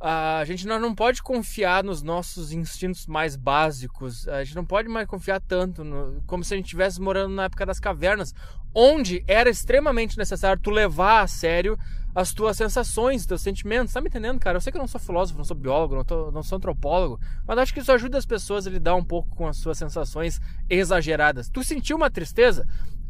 a 0.00 0.44
gente 0.44 0.64
não 0.66 0.94
pode 0.94 1.22
confiar 1.22 1.82
nos 1.82 2.02
nossos 2.02 2.52
instintos 2.52 3.06
mais 3.06 3.34
básicos. 3.34 4.28
A 4.28 4.44
gente 4.44 4.54
não 4.54 4.64
pode 4.64 4.88
mais 4.88 5.08
confiar 5.08 5.40
tanto, 5.40 5.82
no, 5.82 6.22
como 6.26 6.44
se 6.44 6.54
a 6.54 6.56
gente 6.56 6.66
estivesse 6.66 7.00
morando 7.00 7.34
na 7.34 7.44
época 7.44 7.66
das 7.66 7.80
cavernas, 7.80 8.32
onde 8.72 9.24
era 9.26 9.50
extremamente 9.50 10.16
necessário 10.16 10.62
tu 10.62 10.70
levar 10.70 11.22
a 11.22 11.26
sério 11.26 11.76
as 12.14 12.32
tuas 12.32 12.56
sensações, 12.56 13.26
teus 13.26 13.42
sentimentos. 13.42 13.92
Tá 13.92 14.00
me 14.00 14.08
entendendo, 14.08 14.40
cara? 14.40 14.56
Eu 14.56 14.60
sei 14.60 14.70
que 14.70 14.78
eu 14.78 14.82
não 14.82 14.88
sou 14.88 15.00
filósofo, 15.00 15.38
não 15.38 15.44
sou 15.44 15.56
biólogo, 15.56 15.94
não, 15.94 16.04
tô, 16.04 16.30
não 16.30 16.42
sou 16.42 16.56
antropólogo, 16.56 17.20
mas 17.46 17.58
acho 17.58 17.74
que 17.74 17.80
isso 17.80 17.92
ajuda 17.92 18.18
as 18.18 18.26
pessoas 18.26 18.66
a 18.66 18.70
lidar 18.70 18.94
um 18.94 19.04
pouco 19.04 19.34
com 19.36 19.46
as 19.46 19.58
suas 19.58 19.78
sensações 19.78 20.40
exageradas. 20.68 21.48
Tu 21.48 21.62
sentiu 21.62 21.96
uma 21.96 22.10
tristeza? 22.10 22.66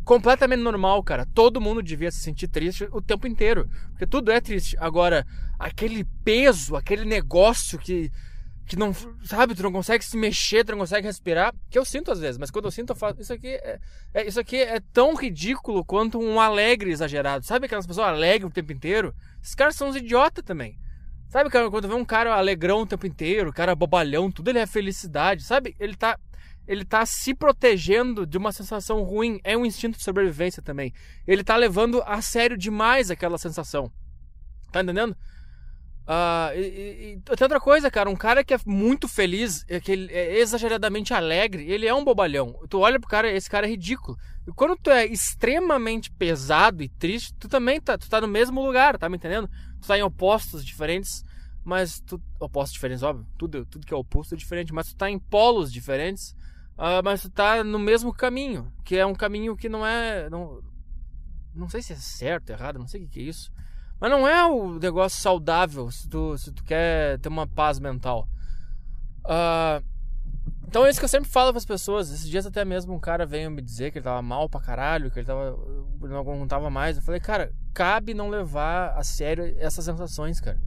completamente 0.09 0.61
normal, 0.61 1.03
cara. 1.03 1.27
Todo 1.35 1.61
mundo 1.61 1.83
devia 1.83 2.11
se 2.11 2.21
sentir 2.21 2.49
triste 2.49 2.89
o 2.93 3.03
tempo 3.03 3.27
inteiro, 3.27 3.69
porque 3.91 4.07
tudo 4.07 4.33
é 4.33 4.41
triste. 4.41 4.75
Agora, 4.81 5.27
aquele 5.59 6.03
peso, 6.25 6.75
aquele 6.77 7.05
negócio 7.05 7.79
que 7.79 8.11
que 8.69 8.77
não, 8.77 8.93
sabe, 9.25 9.55
tu 9.55 9.63
não 9.63 9.73
consegue 9.73 10.05
se 10.05 10.17
mexer, 10.17 10.63
tu 10.63 10.73
não 10.73 10.79
consegue 10.79 11.07
respirar, 11.07 11.55
que 11.71 11.79
eu 11.79 11.85
sinto 11.85 12.13
às 12.13 12.21
vezes, 12.21 12.37
mas 12.37 12.51
quando 12.51 12.67
eu 12.67 12.71
sinto 12.71 12.91
eu 12.91 12.97
faço, 12.97 13.21
isso 13.21 13.33
aqui 13.33 13.49
é, 13.49 13.81
é 14.13 14.29
isso 14.29 14.39
aqui 14.39 14.57
é 14.57 14.79
tão 14.93 15.15
ridículo 15.15 15.83
quanto 15.85 16.21
um 16.21 16.39
alegre 16.39 16.91
exagerado. 16.91 17.47
Sabe 17.47 17.65
aquelas 17.65 17.87
pessoas 17.87 18.09
alegres 18.09 18.51
o 18.51 18.55
tempo 18.55 18.71
inteiro? 18.71 19.15
Esses 19.43 19.55
caras 19.55 19.75
são 19.75 19.89
uns 19.89 19.97
idiotas 19.97 20.45
também. 20.45 20.79
Sabe, 21.29 21.51
cara, 21.51 21.71
quando 21.71 21.89
vê 21.89 21.95
um 21.95 22.05
cara 22.05 22.35
alegrão 22.35 22.83
o 22.83 22.87
tempo 22.87 23.07
inteiro, 23.07 23.53
cara 23.53 23.75
bobalhão, 23.75 24.31
tudo 24.31 24.51
ele 24.51 24.59
é 24.59 24.67
felicidade, 24.67 25.43
sabe? 25.45 25.75
Ele 25.81 25.97
tá 25.97 26.19
ele 26.67 26.85
tá 26.85 27.07
se 27.07 27.35
protegendo 27.35 28.27
de 28.27 28.37
uma 28.37 28.53
sensação 28.53 29.03
ruim. 29.03 29.41
É 29.43 29.57
um 29.57 29.65
instinto 29.65 29.97
de 29.97 30.05
sobrevivência 30.05 30.63
também. 30.63 30.93
Ele 31.27 31.43
tá 31.43 31.57
levando 31.57 32.03
a 32.05 32.21
sério 32.21 32.59
demais 32.59 33.11
aquela 33.11 33.39
sensação. 33.39 33.91
Tá 34.71 34.83
entendendo? 34.83 35.17
Uh, 36.09 36.57
e, 36.57 36.61
e, 36.61 37.21
tem 37.21 37.45
outra 37.45 37.61
coisa, 37.61 37.91
cara. 37.91 38.09
Um 38.09 38.17
cara 38.17 38.43
que 38.43 38.55
é 38.55 38.59
muito 38.65 39.07
feliz, 39.07 39.65
é 39.69 39.79
que 39.79 39.93
ele 39.93 40.13
é 40.13 40.39
exageradamente 40.39 41.13
alegre, 41.13 41.71
ele 41.71 41.87
é 41.87 41.95
um 41.95 42.05
bobalhão. 42.05 42.59
Tu 42.69 42.79
olha 42.79 42.99
pro 42.99 43.09
cara, 43.09 43.31
esse 43.31 43.51
cara 43.51 43.67
é 43.67 43.71
ridículo. 43.71 44.17
E 44.47 44.53
quando 44.53 44.77
tu 44.77 44.91
é 44.91 45.05
extremamente 45.05 46.11
pesado 46.11 46.83
e 46.83 46.89
triste, 46.89 47.35
tu 47.35 47.49
também 47.49 47.81
tá, 47.81 47.99
tu 47.99 48.09
tá 48.09 48.21
no 48.21 48.29
mesmo 48.29 48.65
lugar, 48.65 48.97
tá 48.97 49.09
me 49.09 49.17
entendendo? 49.17 49.49
Tu 49.81 49.87
tá 49.87 49.99
em 49.99 50.03
opostos 50.03 50.65
diferentes, 50.65 51.23
mas 51.63 52.01
tu. 52.01 52.21
Opostos 52.41 52.73
diferentes, 52.73 53.03
óbvio. 53.03 53.27
Tudo, 53.37 53.67
tudo 53.67 53.87
que 53.87 53.93
é 53.93 53.97
oposto 53.97 54.35
é 54.35 54.39
diferente, 54.39 54.73
mas 54.73 54.89
tu 54.89 54.97
tá 54.97 55.11
em 55.11 55.19
polos 55.19 55.71
diferentes 55.71 56.35
uh, 56.79 57.03
mas 57.05 57.23
tu 57.23 57.31
tá 57.31 57.63
no 57.65 57.79
mesmo 57.79 58.15
caminho, 58.15 58.73
que 58.85 58.97
é 58.97 59.05
um 59.05 59.15
caminho 59.15 59.57
que 59.57 59.69
não 59.69 59.85
é. 59.85 60.31
Não, 60.31 60.63
não 61.55 61.69
sei 61.69 61.83
se 61.83 61.93
é 61.93 61.97
certo, 61.97 62.51
errado, 62.51 62.79
não 62.79 62.87
sei 62.87 63.03
o 63.03 63.05
que, 63.05 63.11
que 63.11 63.21
é 63.21 63.25
isso. 63.25 63.51
Mas 64.01 64.11
não 64.11 64.27
é 64.29 64.47
o 64.47 64.79
negócio 64.79 65.21
saudável 65.21 65.91
se 65.91 66.09
tu, 66.09 66.37
se 66.39 66.53
tu 66.53 66.63
quer 66.65 67.19
ter 67.19 67.29
uma 67.29 67.47
paz 67.47 67.79
mental. 67.79 68.29
Uh, 69.25 69.85
então 70.67 70.87
é 70.87 70.91
isso 70.91 70.99
que 70.99 71.05
eu 71.05 71.09
sempre 71.09 71.29
falo 71.29 71.51
para 71.51 71.59
as 71.59 71.65
pessoas. 71.65 72.11
Esses 72.11 72.29
dias 72.29 72.47
até 72.47 72.65
mesmo 72.65 72.95
um 72.95 73.01
cara 73.01 73.27
veio 73.27 73.51
me 73.51 73.61
dizer 73.61 73.91
que 73.91 73.99
ele 73.99 74.05
tava 74.05 74.23
mal 74.23 74.49
pra 74.49 74.61
caralho, 74.61 75.11
que 75.11 75.19
ele 75.19 75.27
tava, 75.27 75.59
não 76.01 76.19
aguentava 76.19 76.71
mais. 76.71 76.97
Eu 76.97 77.03
falei, 77.03 77.21
cara, 77.21 77.53
cabe 77.75 78.15
não 78.15 78.29
levar 78.29 78.91
a 78.97 79.03
sério 79.03 79.57
essas 79.59 79.85
sensações, 79.85 80.41
cara 80.41 80.61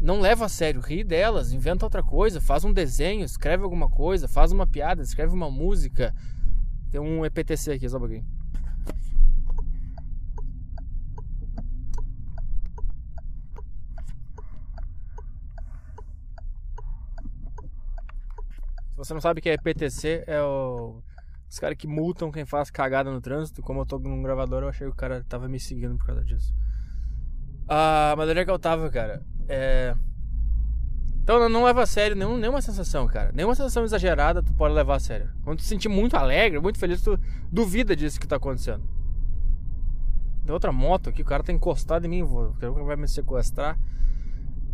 não 0.00 0.20
leva 0.20 0.44
a 0.44 0.48
sério, 0.48 0.80
ri 0.80 1.02
delas, 1.02 1.52
inventa 1.52 1.86
outra 1.86 2.02
coisa, 2.02 2.40
faz 2.40 2.64
um 2.64 2.72
desenho, 2.72 3.24
escreve 3.24 3.64
alguma 3.64 3.88
coisa, 3.88 4.28
faz 4.28 4.52
uma 4.52 4.66
piada, 4.66 5.02
escreve 5.02 5.32
uma 5.32 5.50
música. 5.50 6.14
Tem 6.90 7.00
um 7.00 7.24
EPTC 7.24 7.72
aqui, 7.72 7.88
só 7.88 7.96
um 7.96 8.00
pouquinho. 8.00 8.26
Se 18.96 19.04
você 19.04 19.12
não 19.12 19.20
sabe 19.20 19.40
o 19.40 19.42
que 19.42 19.50
é 19.50 19.58
PTC, 19.58 20.24
é 20.26 20.40
o. 20.40 21.02
Os 21.50 21.58
caras 21.58 21.76
que 21.76 21.86
multam 21.86 22.32
quem 22.32 22.46
faz 22.46 22.70
cagada 22.70 23.10
no 23.10 23.20
trânsito. 23.20 23.60
Como 23.60 23.82
eu 23.82 23.86
tô 23.86 23.98
num 23.98 24.22
gravador, 24.22 24.62
eu 24.62 24.70
achei 24.70 24.86
que 24.86 24.92
o 24.92 24.96
cara 24.96 25.22
tava 25.28 25.46
me 25.48 25.60
seguindo 25.60 25.98
por 25.98 26.06
causa 26.06 26.24
disso. 26.24 26.54
Ah, 27.68 28.14
mas 28.16 28.30
onde 28.30 28.40
é 28.40 28.44
que 28.46 28.50
eu 28.50 28.58
tava, 28.58 28.88
cara? 28.88 29.22
É. 29.50 29.94
Então 31.22 31.38
não, 31.38 31.46
não 31.46 31.64
leva 31.64 31.82
a 31.82 31.86
sério 31.86 32.16
nenhum, 32.16 32.38
nenhuma 32.38 32.62
sensação, 32.62 33.06
cara. 33.06 33.32
Nenhuma 33.34 33.54
sensação 33.54 33.84
exagerada 33.84 34.42
tu 34.42 34.54
pode 34.54 34.74
levar 34.74 34.96
a 34.96 35.00
sério. 35.00 35.28
Quando 35.44 35.58
tu 35.58 35.62
se 35.62 35.68
sentir 35.68 35.90
muito 35.90 36.16
alegre, 36.16 36.58
muito 36.58 36.78
feliz, 36.78 37.02
tu 37.02 37.20
duvida 37.52 37.94
disso 37.94 38.18
que 38.18 38.26
tá 38.26 38.36
acontecendo. 38.36 38.82
Tem 40.46 40.54
outra 40.54 40.72
moto 40.72 41.10
aqui, 41.10 41.20
o 41.20 41.24
cara 41.24 41.42
tá 41.42 41.52
encostado 41.52 42.06
em 42.06 42.08
mim, 42.08 42.22
vou, 42.22 42.54
vai 42.86 42.96
me 42.96 43.06
sequestrar. 43.06 43.78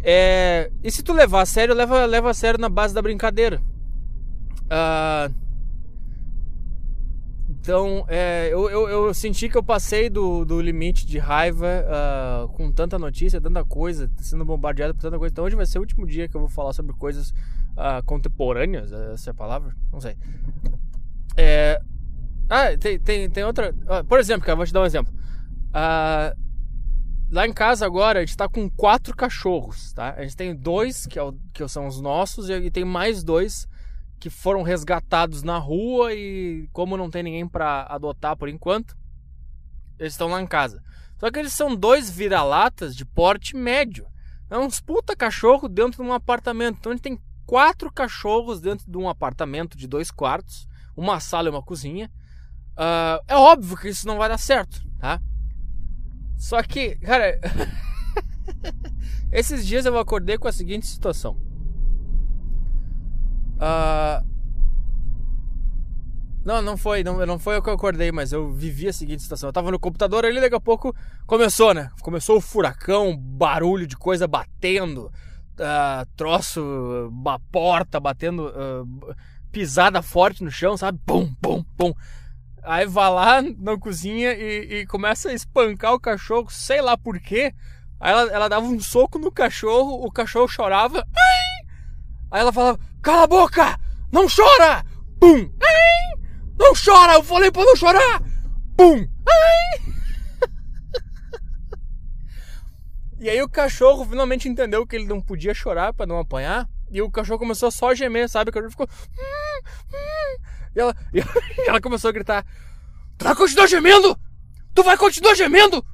É, 0.00 0.70
e 0.80 0.92
se 0.92 1.02
tu 1.02 1.12
levar 1.12 1.40
a 1.40 1.46
sério, 1.46 1.74
leva, 1.74 2.04
leva 2.04 2.30
a 2.30 2.34
sério 2.34 2.60
na 2.60 2.68
base 2.68 2.94
da 2.94 3.02
brincadeira. 3.02 3.60
Ah, 4.74 5.30
então, 7.50 8.06
é, 8.08 8.48
eu, 8.50 8.70
eu, 8.70 8.88
eu, 8.88 9.14
senti 9.14 9.46
que 9.46 9.56
eu 9.56 9.62
passei 9.62 10.08
do, 10.08 10.46
do 10.46 10.58
limite 10.62 11.04
de 11.06 11.18
raiva 11.18 11.84
uh, 11.84 12.48
com 12.48 12.72
tanta 12.72 12.98
notícia, 12.98 13.38
tanta 13.38 13.62
coisa, 13.66 14.10
sendo 14.16 14.46
bombardeado 14.46 14.94
por 14.94 15.02
tanta 15.02 15.18
coisa. 15.18 15.30
Então, 15.30 15.44
hoje 15.44 15.54
vai 15.54 15.66
ser 15.66 15.76
o 15.76 15.82
último 15.82 16.06
dia 16.06 16.26
que 16.26 16.34
eu 16.34 16.40
vou 16.40 16.48
falar 16.48 16.72
sobre 16.72 16.94
coisas 16.94 17.32
uh, 17.76 18.02
contemporâneas, 18.06 18.90
essa 18.90 19.28
é 19.28 19.32
a 19.32 19.34
palavra? 19.34 19.76
Não 19.92 20.00
sei. 20.00 20.16
É, 21.36 21.80
ah, 22.48 22.76
tem, 22.78 22.98
tem, 22.98 23.28
tem 23.28 23.44
outra. 23.44 23.74
Por 24.08 24.18
exemplo, 24.18 24.46
cara, 24.46 24.56
vou 24.56 24.66
te 24.66 24.72
dar 24.72 24.80
um 24.80 24.86
exemplo. 24.86 25.12
lá 27.30 27.46
em 27.46 27.52
casa 27.52 27.84
agora, 27.84 28.20
a 28.20 28.24
gente 28.24 28.36
tá 28.36 28.48
com 28.48 28.70
quatro 28.70 29.14
cachorros, 29.14 29.92
tá? 29.92 30.14
A 30.16 30.22
gente 30.22 30.36
tem 30.36 30.54
dois, 30.54 31.06
que, 31.06 31.18
é 31.18 31.22
o, 31.22 31.34
que 31.52 31.66
são 31.68 31.86
os 31.86 32.00
nossos, 32.00 32.48
e, 32.48 32.54
e 32.54 32.70
tem 32.70 32.86
mais 32.86 33.22
dois 33.22 33.70
que 34.22 34.30
foram 34.30 34.62
resgatados 34.62 35.42
na 35.42 35.58
rua 35.58 36.14
e 36.14 36.68
como 36.72 36.96
não 36.96 37.10
tem 37.10 37.24
ninguém 37.24 37.48
para 37.48 37.82
adotar 37.88 38.36
por 38.36 38.48
enquanto, 38.48 38.96
eles 39.98 40.12
estão 40.12 40.28
lá 40.28 40.40
em 40.40 40.46
casa. 40.46 40.80
Só 41.18 41.28
que 41.28 41.40
eles 41.40 41.52
são 41.52 41.74
dois 41.74 42.08
vira-latas 42.08 42.94
de 42.94 43.04
porte 43.04 43.56
médio. 43.56 44.06
É 44.48 44.56
uns 44.56 44.80
puta 44.80 45.16
cachorro 45.16 45.68
dentro 45.68 46.04
de 46.04 46.08
um 46.08 46.12
apartamento. 46.12 46.76
Então 46.78 46.92
a 46.92 46.94
gente 46.94 47.02
tem 47.02 47.20
quatro 47.44 47.92
cachorros 47.92 48.60
dentro 48.60 48.88
de 48.88 48.96
um 48.96 49.08
apartamento 49.08 49.76
de 49.76 49.88
dois 49.88 50.12
quartos, 50.12 50.68
uma 50.96 51.18
sala 51.18 51.48
e 51.48 51.50
uma 51.50 51.60
cozinha. 51.60 52.08
Uh, 52.74 53.18
é 53.26 53.34
óbvio 53.34 53.76
que 53.76 53.88
isso 53.88 54.06
não 54.06 54.18
vai 54.18 54.28
dar 54.28 54.38
certo, 54.38 54.86
tá? 55.00 55.20
Só 56.38 56.62
que, 56.62 56.94
cara, 56.98 57.40
esses 59.32 59.66
dias 59.66 59.84
eu 59.84 59.98
acordei 59.98 60.38
com 60.38 60.46
a 60.46 60.52
seguinte 60.52 60.86
situação. 60.86 61.36
Uh... 63.62 64.32
Não, 66.44 66.60
não 66.60 66.76
foi, 66.76 67.04
não, 67.04 67.24
não 67.24 67.38
foi 67.38 67.56
o 67.56 67.62
que 67.62 67.70
eu 67.70 67.74
acordei, 67.74 68.10
mas 68.10 68.32
eu 68.32 68.50
vivi 68.50 68.88
a 68.88 68.92
seguinte 68.92 69.22
situação. 69.22 69.48
Eu 69.48 69.52
tava 69.52 69.70
no 69.70 69.78
computador 69.78 70.24
ali, 70.24 70.40
daqui 70.40 70.56
a 70.56 70.60
pouco 70.60 70.92
começou, 71.24 71.72
né? 71.72 71.88
Começou 72.00 72.38
o 72.38 72.40
furacão, 72.40 73.16
barulho 73.16 73.86
de 73.86 73.96
coisa 73.96 74.26
batendo, 74.26 75.06
uh, 75.06 76.06
troço, 76.16 76.60
uma 77.12 77.38
porta 77.38 78.00
batendo, 78.00 78.48
uh, 78.48 79.14
pisada 79.52 80.02
forte 80.02 80.42
no 80.42 80.50
chão, 80.50 80.76
sabe? 80.76 80.98
Pum, 81.06 81.32
pum, 81.40 81.62
pum. 81.76 81.94
Aí 82.64 82.86
vai 82.86 83.10
lá 83.10 83.42
na 83.42 83.78
cozinha 83.78 84.32
e, 84.32 84.80
e 84.80 84.86
começa 84.86 85.28
a 85.28 85.34
espancar 85.34 85.94
o 85.94 86.00
cachorro, 86.00 86.50
sei 86.50 86.82
lá 86.82 86.98
por 86.98 87.20
quê. 87.20 87.54
Aí 88.00 88.10
ela, 88.10 88.32
ela 88.32 88.48
dava 88.48 88.66
um 88.66 88.80
soco 88.80 89.16
no 89.16 89.30
cachorro, 89.30 90.04
o 90.04 90.10
cachorro 90.10 90.48
chorava. 90.48 91.06
Ai! 91.16 91.41
Aí 92.32 92.40
ela 92.40 92.52
falava: 92.52 92.80
Cala 93.02 93.24
a 93.24 93.26
boca! 93.26 93.78
Não 94.10 94.26
chora! 94.26 94.82
Pum! 95.20 95.50
Ai! 95.62 96.20
Não 96.58 96.72
chora! 96.74 97.12
Eu 97.14 97.22
falei 97.22 97.52
pra 97.52 97.62
não 97.62 97.76
chorar! 97.76 98.22
Pum! 98.74 99.06
Ai! 99.28 99.92
E 103.20 103.30
aí 103.30 103.40
o 103.40 103.48
cachorro 103.48 104.04
finalmente 104.04 104.48
entendeu 104.48 104.84
que 104.84 104.96
ele 104.96 105.04
não 105.04 105.20
podia 105.20 105.54
chorar 105.54 105.92
para 105.92 106.06
não 106.06 106.18
apanhar. 106.18 106.68
E 106.90 107.00
o 107.00 107.10
cachorro 107.10 107.38
começou 107.38 107.70
só 107.70 107.90
a 107.90 107.94
gemer, 107.94 108.28
sabe? 108.28 108.50
O 108.50 108.52
cachorro 108.52 108.70
ficou. 108.70 108.88
E 110.74 110.80
ela, 110.80 110.96
e 111.14 111.68
ela 111.68 111.80
começou 111.80 112.08
a 112.08 112.12
gritar: 112.12 112.44
Tu 113.18 113.24
vai 113.24 113.36
continuar 113.36 113.66
gemendo? 113.68 114.18
Tu 114.74 114.82
vai 114.82 114.96
continuar 114.96 115.34
gemendo? 115.34 115.84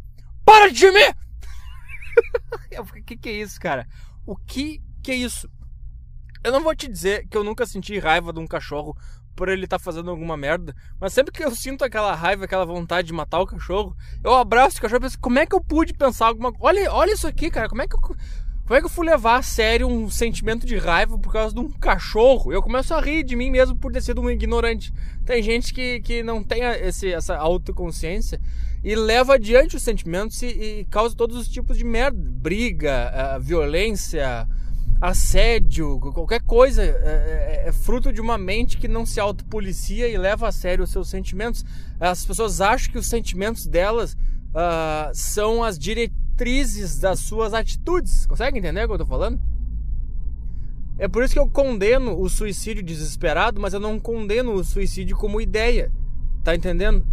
Para 0.45 0.71
de 0.71 0.79
gemer! 0.79 1.15
O 2.79 3.03
que, 3.05 3.17
que 3.17 3.29
é 3.29 3.33
isso, 3.33 3.61
cara? 3.61 3.87
O 4.25 4.37
que, 4.37 4.81
que 5.03 5.11
é 5.11 5.15
isso? 5.15 5.51
Eu 6.43 6.53
não 6.53 6.63
vou 6.63 6.75
te 6.75 6.89
dizer 6.89 7.27
que 7.29 7.37
eu 7.37 7.45
nunca 7.45 7.67
senti 7.67 7.99
raiva 7.99 8.33
de 8.33 8.39
um 8.39 8.47
cachorro 8.47 8.97
por 9.35 9.49
ele 9.49 9.65
estar 9.65 9.79
tá 9.79 9.85
fazendo 9.85 10.11
alguma 10.11 10.37
merda, 10.37 10.75
mas 11.01 11.13
sempre 11.13 11.33
que 11.33 11.45
eu 11.45 11.55
sinto 11.55 11.85
aquela 11.85 12.13
raiva, 12.13 12.45
aquela 12.45 12.65
vontade 12.65 13.07
de 13.07 13.13
matar 13.13 13.39
o 13.41 13.47
cachorro, 13.47 13.97
eu 14.25 14.35
abraço 14.35 14.79
o 14.79 14.81
cachorro 14.81 14.99
e 14.99 15.03
penso, 15.03 15.19
como 15.21 15.39
é 15.39 15.47
que 15.47 15.55
eu 15.55 15.61
pude 15.61 15.95
pensar 15.95 16.27
alguma 16.27 16.53
coisa? 16.53 16.67
Olha, 16.67 16.93
olha 16.93 17.13
isso 17.13 17.27
aqui, 17.29 17.49
cara, 17.49 17.69
como 17.69 17.83
é 17.83 17.87
que 17.87 17.95
eu. 17.95 18.01
Como 18.01 18.77
é 18.77 18.81
que 18.81 18.85
eu 18.85 18.91
fui 18.91 19.07
levar 19.07 19.37
a 19.39 19.43
sério 19.43 19.89
um 19.89 20.11
sentimento 20.11 20.67
de 20.67 20.77
raiva 20.77 21.19
por 21.19 21.33
causa 21.33 21.55
de 21.55 21.61
um 21.61 21.71
cachorro? 21.71 22.53
Eu 22.53 22.63
começo 22.63 22.93
a 22.93 23.01
rir 23.01 23.25
de 23.25 23.35
mim 23.35 23.51
mesmo 23.51 23.75
por 23.79 23.91
ter 23.91 24.03
sido 24.03 24.21
um 24.21 24.29
ignorante. 24.29 24.93
Tem 25.25 25.43
gente 25.43 25.73
que, 25.73 26.03
que 26.03 26.23
não 26.23 26.45
tem 26.45 26.63
esse, 26.63 27.11
essa 27.11 27.35
autoconsciência 27.35 28.39
e 28.85 28.95
leva 28.95 29.37
adiante 29.37 29.75
os 29.75 29.83
sentimentos 29.83 30.43
e, 30.43 30.49
e 30.49 30.85
causa 30.91 31.17
todos 31.17 31.35
os 31.39 31.49
tipos 31.49 31.79
de 31.79 31.85
merda. 31.85 32.21
Briga, 32.21 33.11
uh, 33.39 33.41
violência, 33.41 34.47
assédio, 35.01 35.99
qualquer 36.13 36.41
coisa, 36.43 36.83
é, 36.83 36.89
é, 36.89 37.65
é, 37.69 37.73
fruto 37.73 38.13
de 38.13 38.21
uma 38.21 38.37
mente 38.37 38.77
que 38.79 38.89
não 38.89 39.07
se 39.07 39.21
autopolicia 39.21 40.09
e 40.09 40.17
leva 40.17 40.49
a 40.49 40.53
sério 40.53 40.85
os 40.85 40.91
seus 40.91 41.09
sentimentos. 41.09 41.65
As 42.01 42.25
pessoas 42.25 42.61
acham 42.61 42.93
que 42.93 42.99
os 42.99 43.07
sentimentos 43.07 43.67
delas 43.67 44.15
uh, 44.15 45.11
são 45.13 45.63
as 45.63 45.79
diretrizes 45.79 46.99
das 46.99 47.21
suas 47.21 47.55
atitudes. 47.55 48.27
Consegue 48.27 48.59
entender 48.59 48.85
o 48.85 48.89
que 48.89 48.95
eu 48.95 48.99
tô 48.99 49.07
falando? 49.07 49.41
É 50.99 51.07
por 51.07 51.23
isso 51.23 51.33
que 51.33 51.39
eu 51.39 51.49
condeno 51.49 52.21
o 52.21 52.29
suicídio 52.29 52.83
desesperado, 52.83 53.61
mas 53.61 53.73
eu 53.73 53.79
não 53.79 54.01
condeno 54.01 54.53
o 54.53 54.65
suicídio 54.65 55.17
como 55.17 55.41
ideia. 55.41 55.93
Tá 56.43 56.57
entendendo? 56.57 57.07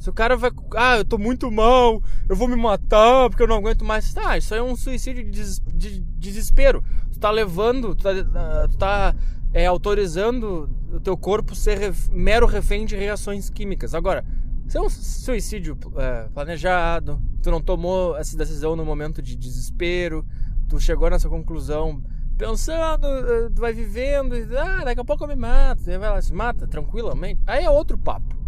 Se 0.00 0.08
o 0.08 0.12
cara 0.14 0.34
vai. 0.34 0.50
Ah, 0.74 0.96
eu 0.96 1.04
tô 1.04 1.18
muito 1.18 1.50
mal, 1.50 2.02
eu 2.26 2.34
vou 2.34 2.48
me 2.48 2.56
matar 2.56 3.28
porque 3.28 3.42
eu 3.42 3.46
não 3.46 3.56
aguento 3.56 3.84
mais. 3.84 4.12
Tá, 4.14 4.38
isso 4.38 4.54
é 4.54 4.62
um 4.62 4.74
suicídio 4.74 5.22
de, 5.24 5.30
des... 5.30 5.60
de 5.74 6.00
desespero. 6.00 6.82
Tu 7.12 7.20
tá 7.20 7.30
levando, 7.30 7.94
tu 7.94 8.02
tá, 8.02 8.10
ah, 8.34 8.66
tu 8.68 8.78
tá 8.78 9.14
é, 9.52 9.66
autorizando 9.66 10.70
o 10.90 10.98
teu 10.98 11.18
corpo 11.18 11.54
ser 11.54 11.76
ref... 11.76 12.08
mero 12.10 12.46
refém 12.46 12.86
de 12.86 12.96
reações 12.96 13.50
químicas. 13.50 13.94
Agora, 13.94 14.24
se 14.66 14.78
é 14.78 14.80
um 14.80 14.88
suicídio 14.88 15.76
é, 15.96 16.28
planejado, 16.32 17.20
tu 17.42 17.50
não 17.50 17.60
tomou 17.60 18.16
essa 18.16 18.34
decisão 18.38 18.74
no 18.74 18.86
momento 18.86 19.20
de 19.20 19.36
desespero, 19.36 20.24
tu 20.66 20.80
chegou 20.80 21.10
nessa 21.10 21.28
conclusão 21.28 22.02
pensando, 22.38 23.06
eh, 23.06 23.50
tu 23.54 23.60
vai 23.60 23.74
vivendo, 23.74 24.34
e, 24.34 24.56
ah, 24.56 24.82
daqui 24.82 24.98
a 24.98 25.04
pouco 25.04 25.24
eu 25.24 25.28
me 25.28 25.36
mato, 25.36 25.82
você 25.82 25.98
vai 25.98 26.08
lá, 26.08 26.22
se 26.22 26.32
mata 26.32 26.66
tranquilamente. 26.66 27.38
Aí 27.46 27.64
é 27.64 27.70
outro 27.70 27.98
papo. 27.98 28.39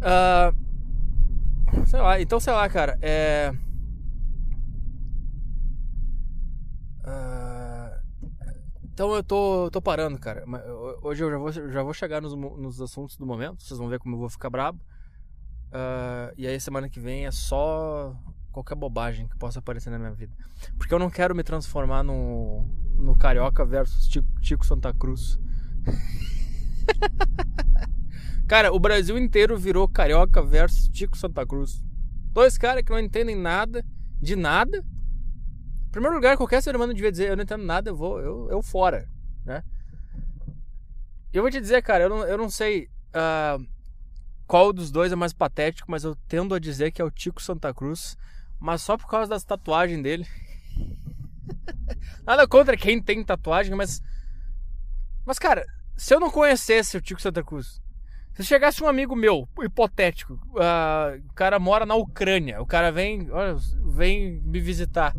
Uh, 0.00 1.86
sei 1.86 2.00
lá, 2.00 2.20
então 2.20 2.40
sei 2.40 2.52
lá, 2.52 2.68
cara. 2.68 2.98
É. 3.02 3.52
Uh, 7.04 8.00
então 8.84 9.14
eu 9.14 9.22
tô, 9.22 9.70
tô 9.70 9.80
parando, 9.80 10.18
cara. 10.18 10.44
Hoje 11.02 11.22
eu 11.22 11.30
já 11.30 11.38
vou, 11.38 11.52
já 11.52 11.82
vou 11.82 11.94
chegar 11.94 12.20
nos, 12.20 12.34
nos 12.34 12.80
assuntos 12.80 13.16
do 13.16 13.26
momento. 13.26 13.62
Vocês 13.62 13.78
vão 13.78 13.88
ver 13.88 13.98
como 13.98 14.14
eu 14.14 14.20
vou 14.20 14.30
ficar 14.30 14.50
brabo. 14.50 14.80
Uh, 15.68 16.34
e 16.36 16.46
aí 16.46 16.58
semana 16.58 16.88
que 16.88 16.98
vem 16.98 17.26
é 17.26 17.30
só 17.30 18.16
qualquer 18.50 18.74
bobagem 18.74 19.28
que 19.28 19.38
possa 19.38 19.60
aparecer 19.60 19.90
na 19.90 19.98
minha 19.98 20.12
vida. 20.12 20.34
Porque 20.76 20.92
eu 20.92 20.98
não 20.98 21.10
quero 21.10 21.34
me 21.34 21.42
transformar 21.42 22.02
no, 22.02 22.64
no 22.94 23.16
Carioca 23.16 23.64
versus 23.64 24.08
Tico 24.40 24.66
Santa 24.66 24.92
Cruz. 24.92 25.38
Cara, 28.50 28.72
o 28.72 28.80
Brasil 28.80 29.16
inteiro 29.16 29.56
virou 29.56 29.88
Carioca 29.88 30.42
versus 30.42 30.88
Tico 30.88 31.16
Santa 31.16 31.46
Cruz. 31.46 31.84
Dois 32.32 32.58
caras 32.58 32.82
que 32.82 32.90
não 32.90 32.98
entendem 32.98 33.36
nada, 33.36 33.86
de 34.20 34.34
nada. 34.34 34.78
Em 35.86 35.90
primeiro 35.92 36.16
lugar, 36.16 36.36
qualquer 36.36 36.60
ser 36.60 36.74
humano 36.74 36.92
devia 36.92 37.12
dizer: 37.12 37.28
Eu 37.28 37.36
não 37.36 37.44
entendo 37.44 37.62
nada, 37.62 37.90
eu 37.90 37.96
vou, 37.96 38.20
eu, 38.20 38.50
eu 38.50 38.60
fora. 38.60 39.08
Né? 39.44 39.62
Eu 41.32 41.42
vou 41.42 41.50
te 41.52 41.60
dizer, 41.60 41.80
cara, 41.80 42.02
eu 42.02 42.10
não, 42.10 42.24
eu 42.24 42.36
não 42.36 42.50
sei 42.50 42.90
uh, 43.14 43.64
qual 44.48 44.72
dos 44.72 44.90
dois 44.90 45.12
é 45.12 45.16
mais 45.16 45.32
patético, 45.32 45.88
mas 45.88 46.02
eu 46.02 46.16
tendo 46.26 46.52
a 46.52 46.58
dizer 46.58 46.90
que 46.90 47.00
é 47.00 47.04
o 47.04 47.10
Tico 47.10 47.40
Santa 47.40 47.72
Cruz. 47.72 48.16
Mas 48.58 48.82
só 48.82 48.96
por 48.96 49.06
causa 49.06 49.30
das 49.30 49.44
tatuagens 49.44 50.02
dele. 50.02 50.26
Nada 52.26 52.48
contra 52.48 52.76
quem 52.76 53.00
tem 53.00 53.22
tatuagem, 53.22 53.76
mas. 53.76 54.02
Mas, 55.24 55.38
cara, 55.38 55.64
se 55.96 56.12
eu 56.12 56.18
não 56.18 56.32
conhecesse 56.32 56.96
o 56.96 57.00
Tico 57.00 57.22
Santa 57.22 57.44
Cruz, 57.44 57.80
se 58.34 58.44
chegasse 58.44 58.82
um 58.82 58.88
amigo 58.88 59.14
meu, 59.14 59.48
hipotético, 59.62 60.34
uh, 60.34 61.20
o 61.28 61.34
cara 61.34 61.58
mora 61.58 61.84
na 61.84 61.94
Ucrânia, 61.94 62.60
o 62.60 62.66
cara 62.66 62.90
vem, 62.90 63.30
olha, 63.30 63.56
vem 63.86 64.40
me 64.44 64.60
visitar. 64.60 65.14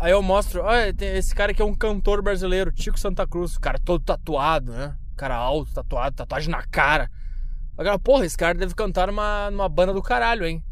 Aí 0.00 0.12
eu 0.12 0.22
mostro, 0.22 0.62
olha, 0.62 0.94
esse 1.16 1.34
cara 1.34 1.52
aqui 1.52 1.62
é 1.62 1.64
um 1.64 1.74
cantor 1.74 2.22
brasileiro, 2.22 2.72
Tico 2.72 2.98
Santa 2.98 3.26
Cruz, 3.26 3.56
o 3.56 3.60
cara 3.60 3.78
todo 3.78 4.04
tatuado, 4.04 4.72
né? 4.72 4.96
Cara 5.16 5.36
alto, 5.36 5.72
tatuado, 5.72 6.16
tatuagem 6.16 6.50
na 6.50 6.62
cara. 6.62 7.10
Agora, 7.78 7.98
porra, 7.98 8.26
esse 8.26 8.36
cara 8.36 8.58
deve 8.58 8.74
cantar 8.74 9.06
numa, 9.06 9.50
numa 9.50 9.68
banda 9.68 9.94
do 9.94 10.02
caralho, 10.02 10.44
hein? 10.44 10.62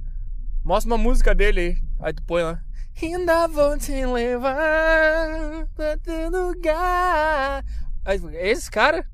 Mostra 0.63 0.93
uma 0.93 0.99
música 0.99 1.35
dele 1.35 1.61
aí. 1.61 1.77
Aí 2.01 2.13
tu 2.13 2.23
põe 2.25 2.43
lá. 2.43 2.61
Ainda 3.01 3.47
vou 3.47 3.79
te 3.79 4.05
levar 4.05 5.67
pra 5.75 5.97
teu 5.99 6.31
lugar. 6.31 7.65
Aí, 8.05 8.21
esse 8.35 8.71
cara. 8.71 9.07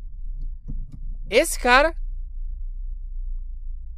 Esse 1.31 1.61
cara. 1.61 1.95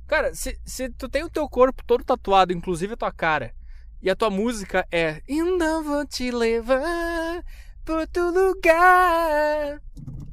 Cara, 0.06 0.34
se, 0.34 0.58
se 0.64 0.88
tu 0.90 1.08
tem 1.08 1.24
o 1.24 1.30
teu 1.30 1.48
corpo 1.48 1.82
todo 1.84 2.04
tatuado, 2.04 2.52
inclusive 2.52 2.94
a 2.94 2.96
tua 2.96 3.12
cara, 3.12 3.52
e 4.00 4.08
a 4.08 4.14
tua 4.14 4.30
música 4.30 4.86
é 4.92 5.20
Ainda 5.28 5.82
vou 5.82 6.06
te 6.06 6.30
levar 6.30 7.42
pra 7.84 8.06
teu 8.06 8.30
lugar. 8.30 9.80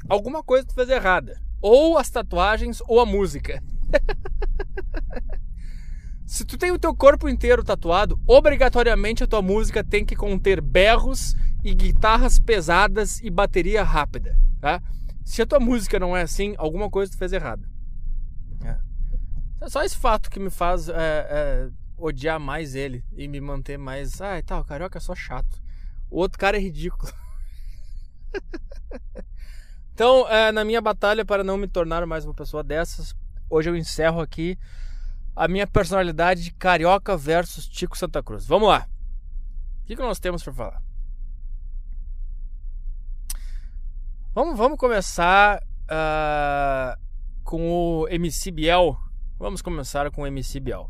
Alguma 0.07 0.43
coisa 0.43 0.67
tu 0.67 0.75
fez 0.75 0.89
errada. 0.89 1.41
Ou 1.61 1.97
as 1.97 2.09
tatuagens 2.09 2.81
ou 2.87 2.99
a 2.99 3.05
música. 3.05 3.63
Se 6.25 6.45
tu 6.45 6.57
tem 6.57 6.71
o 6.71 6.79
teu 6.79 6.95
corpo 6.95 7.27
inteiro 7.27 7.63
tatuado, 7.63 8.19
obrigatoriamente 8.27 9.23
a 9.23 9.27
tua 9.27 9.41
música 9.41 9.83
tem 9.83 10.05
que 10.05 10.15
conter 10.15 10.61
berros 10.61 11.35
e 11.63 11.73
guitarras 11.73 12.37
pesadas 12.37 13.19
e 13.21 13.29
bateria 13.29 13.83
rápida, 13.83 14.37
tá? 14.59 14.81
Se 15.23 15.41
a 15.41 15.45
tua 15.45 15.59
música 15.59 15.99
não 15.99 16.17
é 16.17 16.23
assim, 16.23 16.53
alguma 16.57 16.89
coisa 16.89 17.11
tu 17.11 17.17
fez 17.17 17.33
errada. 17.33 17.72
É. 19.63 19.69
Só 19.69 19.83
esse 19.83 19.97
fato 19.97 20.29
que 20.29 20.39
me 20.39 20.49
faz 20.49 20.89
é, 20.89 20.93
é, 20.95 21.69
odiar 21.97 22.39
mais 22.39 22.75
ele 22.75 23.03
e 23.13 23.27
me 23.27 23.39
manter 23.39 23.77
mais. 23.77 24.21
Ah, 24.21 24.41
tá, 24.45 24.59
o 24.59 24.65
carioca 24.65 24.97
é 24.97 25.01
só 25.01 25.15
chato. 25.15 25.61
O 26.09 26.19
outro 26.19 26.37
cara 26.37 26.57
é 26.57 26.59
ridículo. 26.59 27.11
então, 29.93 30.27
é, 30.29 30.51
na 30.51 30.65
minha 30.65 30.81
batalha 30.81 31.25
para 31.25 31.43
não 31.43 31.57
me 31.57 31.67
tornar 31.67 32.05
mais 32.05 32.25
uma 32.25 32.33
pessoa 32.33 32.63
dessas, 32.63 33.15
hoje 33.49 33.69
eu 33.69 33.75
encerro 33.75 34.19
aqui 34.19 34.57
a 35.35 35.47
minha 35.47 35.65
personalidade 35.65 36.43
de 36.43 36.51
carioca 36.51 37.17
versus 37.17 37.67
Tico 37.67 37.97
Santa 37.97 38.21
Cruz. 38.21 38.45
Vamos 38.45 38.69
lá. 38.69 38.87
O 39.81 39.85
que, 39.85 39.95
que 39.95 40.01
nós 40.01 40.19
temos 40.19 40.43
para 40.43 40.53
falar? 40.53 40.83
Vamos, 44.35 44.57
vamos 44.57 44.77
começar 44.77 45.59
uh, 45.59 46.99
com 47.43 48.01
o 48.01 48.07
MC 48.07 48.51
Biel. 48.51 48.97
Vamos 49.43 49.61
começar 49.61 50.09
com 50.09 50.21
o 50.21 50.25
MC 50.25 50.57
Biel. 50.61 50.89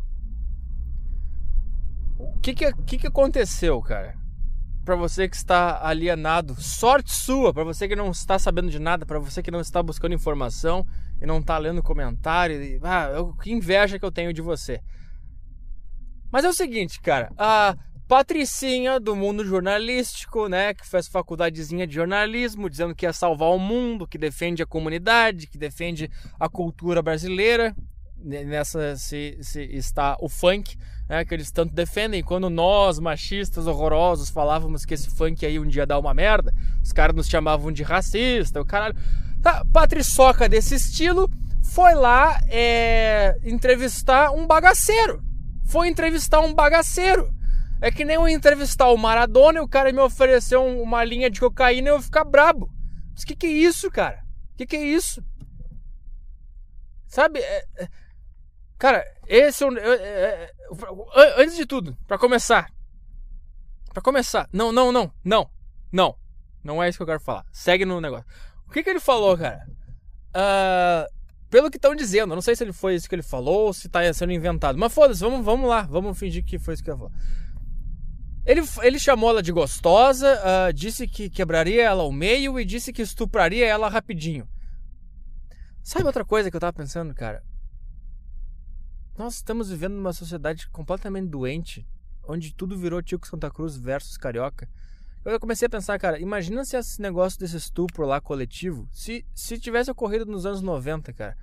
O 2.19 2.39
que 2.39 2.53
que, 2.53 2.71
que, 2.85 2.97
que 2.99 3.07
aconteceu, 3.07 3.81
cara? 3.81 4.15
Para 4.85 4.95
você 4.95 5.27
que 5.27 5.35
está 5.35 5.83
alienado, 5.83 6.53
sorte 6.61 7.11
sua, 7.11 7.51
para 7.51 7.63
você 7.63 7.87
que 7.87 7.95
não 7.95 8.11
está 8.11 8.37
sabendo 8.37 8.69
de 8.69 8.77
nada, 8.77 9.07
para 9.07 9.17
você 9.17 9.41
que 9.41 9.49
não 9.49 9.59
está 9.59 9.81
buscando 9.81 10.13
informação 10.13 10.85
e 11.19 11.25
não 11.25 11.39
está 11.39 11.57
lendo 11.57 11.81
comentário, 11.81 12.61
e, 12.61 12.79
ah, 12.83 13.09
eu, 13.15 13.33
que 13.33 13.51
inveja 13.51 13.97
que 13.97 14.05
eu 14.05 14.11
tenho 14.11 14.31
de 14.31 14.39
você. 14.43 14.81
Mas 16.31 16.45
é 16.45 16.49
o 16.49 16.53
seguinte, 16.53 17.01
cara, 17.01 17.33
a 17.35 17.75
Patricinha 18.07 18.99
do 18.99 19.15
mundo 19.15 19.43
jornalístico, 19.43 20.47
né, 20.47 20.75
que 20.75 20.87
fez 20.87 21.07
faculdadezinha 21.07 21.87
de 21.87 21.95
jornalismo, 21.95 22.69
dizendo 22.69 22.93
que 22.93 23.07
ia 23.07 23.13
salvar 23.13 23.49
o 23.49 23.57
mundo, 23.57 24.07
que 24.07 24.19
defende 24.19 24.61
a 24.61 24.67
comunidade, 24.67 25.47
que 25.47 25.57
defende 25.57 26.07
a 26.39 26.47
cultura 26.47 27.01
brasileira. 27.01 27.75
Nessa 28.23 28.95
se, 28.95 29.37
se 29.41 29.61
está 29.61 30.15
o 30.19 30.29
funk, 30.29 30.77
né, 31.09 31.25
que 31.25 31.33
eles 31.33 31.51
tanto 31.51 31.73
defendem. 31.73 32.23
Quando 32.23 32.49
nós, 32.49 32.99
machistas 32.99 33.67
horrorosos, 33.67 34.29
falávamos 34.29 34.85
que 34.85 34.93
esse 34.93 35.09
funk 35.09 35.45
aí 35.45 35.59
um 35.59 35.67
dia 35.67 35.85
dá 35.85 35.99
uma 35.99 36.13
merda, 36.13 36.53
os 36.81 36.91
caras 36.91 37.15
nos 37.15 37.27
chamavam 37.27 37.71
de 37.71 37.83
racista, 37.83 38.61
o 38.61 38.65
caralho. 38.65 38.95
Tá, 39.41 39.65
patriçoca 39.73 40.47
desse 40.47 40.75
estilo 40.75 41.29
foi 41.63 41.93
lá 41.95 42.39
é, 42.47 43.37
entrevistar 43.43 44.31
um 44.31 44.47
bagaceiro. 44.47 45.21
Foi 45.65 45.87
entrevistar 45.87 46.39
um 46.39 46.53
bagaceiro. 46.53 47.33
É 47.81 47.91
que 47.91 48.05
nem 48.05 48.15
eu 48.15 48.27
entrevistar 48.29 48.89
o 48.89 48.97
Maradona 48.97 49.59
e 49.59 49.61
o 49.61 49.67
cara 49.67 49.91
me 49.91 49.99
ofereceu 49.99 50.65
uma 50.65 51.03
linha 51.03 51.29
de 51.29 51.39
cocaína 51.39 51.89
e 51.89 51.91
eu 51.91 52.01
ficar 52.01 52.23
brabo. 52.23 52.69
Mas 53.13 53.25
que 53.25 53.35
que 53.35 53.47
é 53.47 53.51
isso, 53.51 53.91
cara? 53.91 54.23
Que 54.55 54.65
que 54.65 54.75
é 54.75 54.85
isso? 54.85 55.21
Sabe? 57.07 57.39
É, 57.39 57.65
é, 57.77 57.87
cara, 58.83 59.01
esse 59.29 59.63
é, 59.63 59.67
é, 59.67 59.93
é, 59.93 60.51
é 61.15 61.41
Antes 61.41 61.55
de 61.55 61.65
tudo, 61.65 61.97
para 62.05 62.17
começar. 62.17 62.69
para 63.93 64.03
começar. 64.03 64.49
Não, 64.51 64.73
não, 64.73 64.91
não, 64.91 65.09
não. 65.23 65.49
Não. 65.89 66.17
Não 66.61 66.83
é 66.83 66.89
isso 66.89 66.97
que 66.97 67.03
eu 67.03 67.07
quero 67.07 67.21
falar. 67.21 67.45
Segue 67.49 67.85
no 67.85 68.01
negócio. 68.01 68.25
O 68.67 68.71
que 68.71 68.83
que 68.83 68.89
ele 68.89 68.99
falou, 68.99 69.37
cara? 69.37 69.65
Uh, 70.35 71.07
pelo 71.49 71.71
que 71.71 71.77
estão 71.77 71.95
dizendo, 71.95 72.33
eu 72.33 72.35
não 72.35 72.41
sei 72.41 72.57
se 72.57 72.63
ele 72.65 72.73
foi 72.73 72.95
isso 72.95 73.07
que 73.07 73.15
ele 73.15 73.23
falou 73.23 73.67
ou 73.67 73.73
se 73.73 73.87
tá 73.87 74.01
sendo 74.13 74.33
inventado. 74.33 74.77
Mas 74.77 74.93
foda-se, 74.93 75.21
vamos, 75.21 75.45
vamos 75.45 75.69
lá. 75.69 75.83
Vamos 75.83 76.19
fingir 76.19 76.43
que 76.43 76.59
foi 76.59 76.73
isso 76.73 76.83
que 76.83 76.89
ele 76.89 76.97
falou. 76.97 77.13
Ele, 78.45 78.61
ele 78.81 78.99
chamou 78.99 79.29
ela 79.29 79.41
de 79.41 79.53
gostosa, 79.53 80.41
uh, 80.41 80.73
disse 80.73 81.07
que 81.07 81.29
quebraria 81.29 81.83
ela 81.83 82.03
ao 82.03 82.11
meio 82.11 82.59
e 82.59 82.65
disse 82.65 82.91
que 82.91 83.01
estupraria 83.01 83.65
ela 83.65 83.87
rapidinho. 83.87 84.45
Sabe 85.81 86.05
outra 86.05 86.25
coisa 86.25 86.51
que 86.51 86.57
eu 86.57 86.61
tava 86.61 86.73
pensando, 86.73 87.13
cara? 87.13 87.41
Nós 89.17 89.35
estamos 89.35 89.69
vivendo 89.69 89.93
numa 89.93 90.13
sociedade 90.13 90.67
completamente 90.69 91.29
doente, 91.29 91.87
onde 92.27 92.53
tudo 92.53 92.77
virou 92.77 93.01
Tico 93.01 93.27
Santa 93.27 93.49
Cruz 93.49 93.75
versus 93.75 94.17
Carioca. 94.17 94.67
Eu 95.23 95.39
comecei 95.39 95.67
a 95.67 95.69
pensar, 95.69 95.97
cara, 95.99 96.19
imagina 96.19 96.65
se 96.65 96.75
esse 96.75 97.01
negócio 97.01 97.39
desse 97.39 97.55
estupro 97.55 98.05
lá 98.05 98.19
coletivo, 98.19 98.87
se, 98.91 99.25
se 99.33 99.57
tivesse 99.57 99.89
ocorrido 99.89 100.25
nos 100.25 100.45
anos 100.45 100.61
90, 100.61 101.13
cara. 101.13 101.37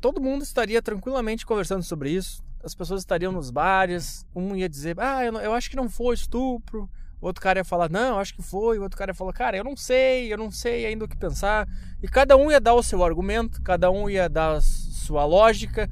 Todo 0.00 0.20
mundo 0.20 0.42
estaria 0.42 0.82
tranquilamente 0.82 1.46
conversando 1.46 1.82
sobre 1.82 2.10
isso 2.10 2.44
as 2.62 2.74
pessoas 2.74 3.00
estariam 3.00 3.32
nos 3.32 3.50
bares, 3.50 4.24
um 4.34 4.54
ia 4.54 4.68
dizer, 4.68 4.98
ah, 5.00 5.24
eu, 5.24 5.34
eu 5.34 5.52
acho 5.52 5.68
que 5.68 5.76
não 5.76 5.88
foi 5.88 6.14
estupro, 6.14 6.88
outro 7.20 7.42
cara 7.42 7.58
ia 7.60 7.64
falar, 7.64 7.90
não, 7.90 8.18
acho 8.18 8.34
que 8.34 8.42
foi, 8.42 8.78
outro 8.78 8.96
cara 8.96 9.10
ia 9.10 9.14
falar, 9.14 9.32
cara, 9.32 9.56
eu 9.56 9.64
não 9.64 9.76
sei, 9.76 10.32
eu 10.32 10.38
não 10.38 10.50
sei 10.50 10.86
ainda 10.86 11.04
o 11.04 11.08
que 11.08 11.16
pensar. 11.16 11.66
E 12.02 12.08
cada 12.08 12.36
um 12.36 12.50
ia 12.50 12.60
dar 12.60 12.74
o 12.74 12.82
seu 12.82 13.04
argumento, 13.04 13.60
cada 13.62 13.90
um 13.90 14.08
ia 14.08 14.28
dar 14.28 14.56
a 14.56 14.60
sua 14.60 15.24
lógica, 15.24 15.90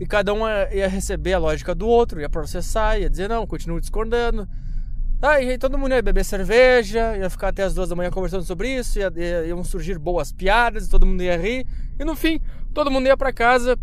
e 0.00 0.06
cada 0.06 0.32
um 0.32 0.40
ia 0.72 0.88
receber 0.88 1.34
a 1.34 1.38
lógica 1.38 1.74
do 1.74 1.88
outro, 1.88 2.20
ia 2.20 2.28
processar, 2.28 2.98
ia 2.98 3.10
dizer, 3.10 3.28
não, 3.28 3.46
continue 3.46 3.80
discordando. 3.80 4.48
Ah, 5.20 5.42
e 5.42 5.58
todo 5.58 5.76
mundo 5.76 5.94
ia 5.94 6.02
beber 6.02 6.24
cerveja, 6.24 7.16
ia 7.16 7.28
ficar 7.28 7.48
até 7.48 7.64
as 7.64 7.74
duas 7.74 7.88
da 7.88 7.96
manhã 7.96 8.10
conversando 8.10 8.44
sobre 8.44 8.72
isso, 8.72 8.98
ia, 9.00 9.12
ia, 9.16 9.46
iam 9.46 9.64
surgir 9.64 9.98
boas 9.98 10.30
piadas, 10.30 10.86
todo 10.86 11.04
mundo 11.04 11.22
ia 11.22 11.36
rir, 11.36 11.66
e 11.98 12.04
no 12.04 12.14
fim, 12.14 12.40
todo 12.72 12.90
mundo 12.90 13.06
ia 13.06 13.16
para 13.16 13.32
casa 13.32 13.76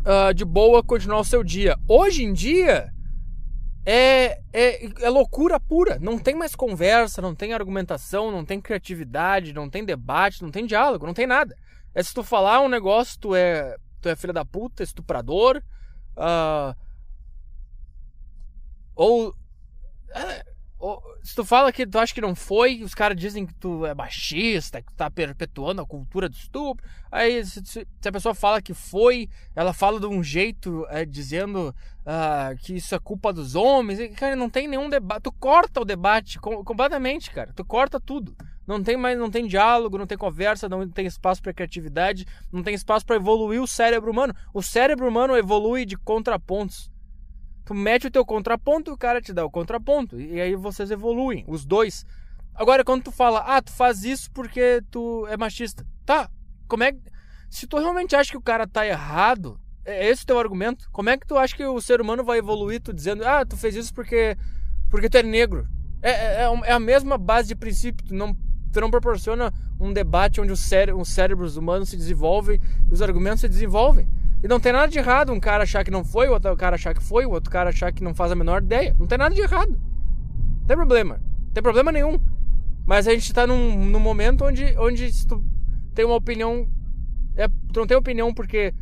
uh, 0.00 0.34
de 0.34 0.44
boa 0.44 0.82
continuar 0.82 1.20
o 1.20 1.24
seu 1.24 1.42
dia. 1.42 1.78
Hoje 1.88 2.22
em 2.22 2.34
dia 2.34 2.92
é, 3.84 4.38
é, 4.52 5.04
é 5.04 5.08
loucura 5.08 5.58
pura. 5.58 5.98
Não 6.00 6.18
tem 6.18 6.34
mais 6.34 6.54
conversa, 6.54 7.22
não 7.22 7.34
tem 7.34 7.52
argumentação, 7.52 8.30
não 8.30 8.44
tem 8.44 8.60
criatividade, 8.60 9.52
não 9.52 9.68
tem 9.68 9.84
debate, 9.84 10.42
não 10.42 10.50
tem 10.50 10.66
diálogo, 10.66 11.06
não 11.06 11.14
tem 11.14 11.26
nada. 11.26 11.56
É 11.94 12.02
se 12.02 12.14
tu 12.14 12.22
falar 12.22 12.60
um 12.60 12.68
negócio, 12.68 13.18
tu 13.18 13.34
é, 13.34 13.76
tu 14.02 14.08
é 14.08 14.16
filha 14.16 14.32
da 14.32 14.44
puta, 14.44 14.82
estuprador. 14.82 15.62
Uh, 16.16 16.76
ou. 18.94 19.34
É, 20.10 20.51
se 21.22 21.34
tu 21.34 21.44
fala 21.44 21.72
que 21.72 21.86
tu 21.86 21.98
acha 21.98 22.12
que 22.12 22.20
não 22.20 22.34
foi, 22.34 22.82
os 22.82 22.94
caras 22.94 23.16
dizem 23.16 23.46
que 23.46 23.54
tu 23.54 23.86
é 23.86 23.94
machista, 23.94 24.82
que 24.82 24.90
tu 24.90 24.96
tá 24.96 25.08
perpetuando 25.08 25.80
a 25.80 25.86
cultura 25.86 26.28
do 26.28 26.34
estupro. 26.34 26.84
Aí, 27.10 27.44
se, 27.44 27.62
se 27.64 28.08
a 28.08 28.12
pessoa 28.12 28.34
fala 28.34 28.60
que 28.60 28.74
foi, 28.74 29.28
ela 29.54 29.72
fala 29.72 30.00
de 30.00 30.06
um 30.06 30.22
jeito 30.22 30.84
é, 30.88 31.04
dizendo 31.04 31.74
uh, 32.00 32.56
que 32.58 32.74
isso 32.74 32.94
é 32.94 32.98
culpa 32.98 33.32
dos 33.32 33.54
homens. 33.54 34.00
E, 34.00 34.08
cara, 34.08 34.34
não 34.34 34.50
tem 34.50 34.66
nenhum 34.66 34.88
debate. 34.90 35.22
Tu 35.22 35.32
corta 35.32 35.80
o 35.80 35.84
debate 35.84 36.40
com, 36.40 36.64
completamente, 36.64 37.30
cara. 37.30 37.52
Tu 37.54 37.64
corta 37.64 38.00
tudo. 38.00 38.36
Não 38.66 38.82
tem 38.82 38.96
mais, 38.96 39.18
não 39.18 39.30
tem 39.30 39.46
diálogo, 39.46 39.98
não 39.98 40.06
tem 40.06 40.18
conversa, 40.18 40.68
não 40.68 40.88
tem 40.88 41.06
espaço 41.06 41.42
para 41.42 41.52
criatividade, 41.52 42.26
não 42.52 42.62
tem 42.62 42.74
espaço 42.74 43.04
para 43.04 43.16
evoluir 43.16 43.60
o 43.60 43.66
cérebro 43.66 44.10
humano. 44.10 44.34
O 44.54 44.62
cérebro 44.62 45.08
humano 45.08 45.36
evolui 45.36 45.84
de 45.84 45.96
contrapontos. 45.96 46.91
Tu 47.64 47.74
mete 47.74 48.06
o 48.06 48.10
teu 48.10 48.24
contraponto 48.24 48.90
e 48.90 48.94
o 48.94 48.98
cara 48.98 49.20
te 49.20 49.32
dá 49.32 49.44
o 49.44 49.50
contraponto. 49.50 50.20
E 50.20 50.40
aí 50.40 50.54
vocês 50.54 50.90
evoluem, 50.90 51.44
os 51.46 51.64
dois. 51.64 52.04
Agora, 52.54 52.84
quando 52.84 53.04
tu 53.04 53.12
fala, 53.12 53.40
ah, 53.40 53.62
tu 53.62 53.72
faz 53.72 54.04
isso 54.04 54.30
porque 54.32 54.82
tu 54.90 55.26
é 55.28 55.36
machista. 55.36 55.86
Tá, 56.04 56.28
como 56.66 56.82
é 56.82 56.92
que. 56.92 57.00
Se 57.48 57.66
tu 57.66 57.78
realmente 57.78 58.16
acha 58.16 58.30
que 58.30 58.36
o 58.36 58.42
cara 58.42 58.66
tá 58.66 58.86
errado, 58.86 59.60
é 59.84 60.08
esse 60.08 60.24
o 60.24 60.26
teu 60.26 60.38
argumento? 60.38 60.88
Como 60.90 61.10
é 61.10 61.16
que 61.16 61.26
tu 61.26 61.36
acha 61.36 61.54
que 61.54 61.64
o 61.64 61.80
ser 61.80 62.00
humano 62.00 62.24
vai 62.24 62.38
evoluir 62.38 62.80
tu 62.80 62.92
dizendo, 62.92 63.24
ah, 63.26 63.44
tu 63.44 63.56
fez 63.56 63.74
isso 63.74 63.92
porque, 63.92 64.36
porque 64.90 65.08
tu 65.08 65.18
é 65.18 65.22
negro? 65.22 65.66
É, 66.00 66.10
é, 66.10 66.42
é, 66.42 66.60
é 66.64 66.72
a 66.72 66.80
mesma 66.80 67.18
base 67.18 67.48
de 67.48 67.54
princípio. 67.54 68.04
Tu 68.06 68.14
não, 68.14 68.34
tu 68.72 68.80
não 68.80 68.90
proporciona 68.90 69.52
um 69.78 69.92
debate 69.92 70.40
onde 70.40 70.52
os, 70.52 70.60
cére 70.60 70.92
os 70.92 71.08
cérebros 71.08 71.56
humanos 71.56 71.90
se 71.90 71.96
desenvolvem 71.96 72.60
e 72.90 72.92
os 72.92 73.02
argumentos 73.02 73.40
se 73.40 73.48
desenvolvem. 73.48 74.08
E 74.42 74.48
não 74.48 74.58
tem 74.58 74.72
nada 74.72 74.88
de 74.88 74.98
errado 74.98 75.32
um 75.32 75.38
cara 75.38 75.62
achar 75.62 75.84
que 75.84 75.90
não 75.90 76.04
foi, 76.04 76.28
o 76.28 76.32
outro 76.32 76.56
cara 76.56 76.74
achar 76.74 76.94
que 76.94 77.02
foi, 77.02 77.24
o 77.24 77.30
outro 77.30 77.50
cara 77.50 77.70
achar 77.70 77.92
que 77.92 78.02
não 78.02 78.14
faz 78.14 78.32
a 78.32 78.34
menor 78.34 78.62
ideia. 78.62 78.94
Não 78.98 79.06
tem 79.06 79.16
nada 79.16 79.34
de 79.34 79.40
errado. 79.40 79.70
Não 79.70 80.66
tem 80.66 80.76
problema. 80.76 81.20
Não 81.44 81.52
tem 81.52 81.62
problema 81.62 81.92
nenhum. 81.92 82.18
Mas 82.84 83.06
a 83.06 83.12
gente 83.12 83.32
tá 83.32 83.46
num, 83.46 83.86
num 83.86 84.00
momento 84.00 84.44
onde, 84.44 84.76
onde 84.76 85.12
se 85.12 85.26
tu 85.26 85.44
tem 85.94 86.04
uma 86.04 86.16
opinião. 86.16 86.68
É, 87.36 87.46
tu 87.72 87.80
não 87.80 87.86
tem 87.86 87.96
opinião 87.96 88.34
porque 88.34 88.74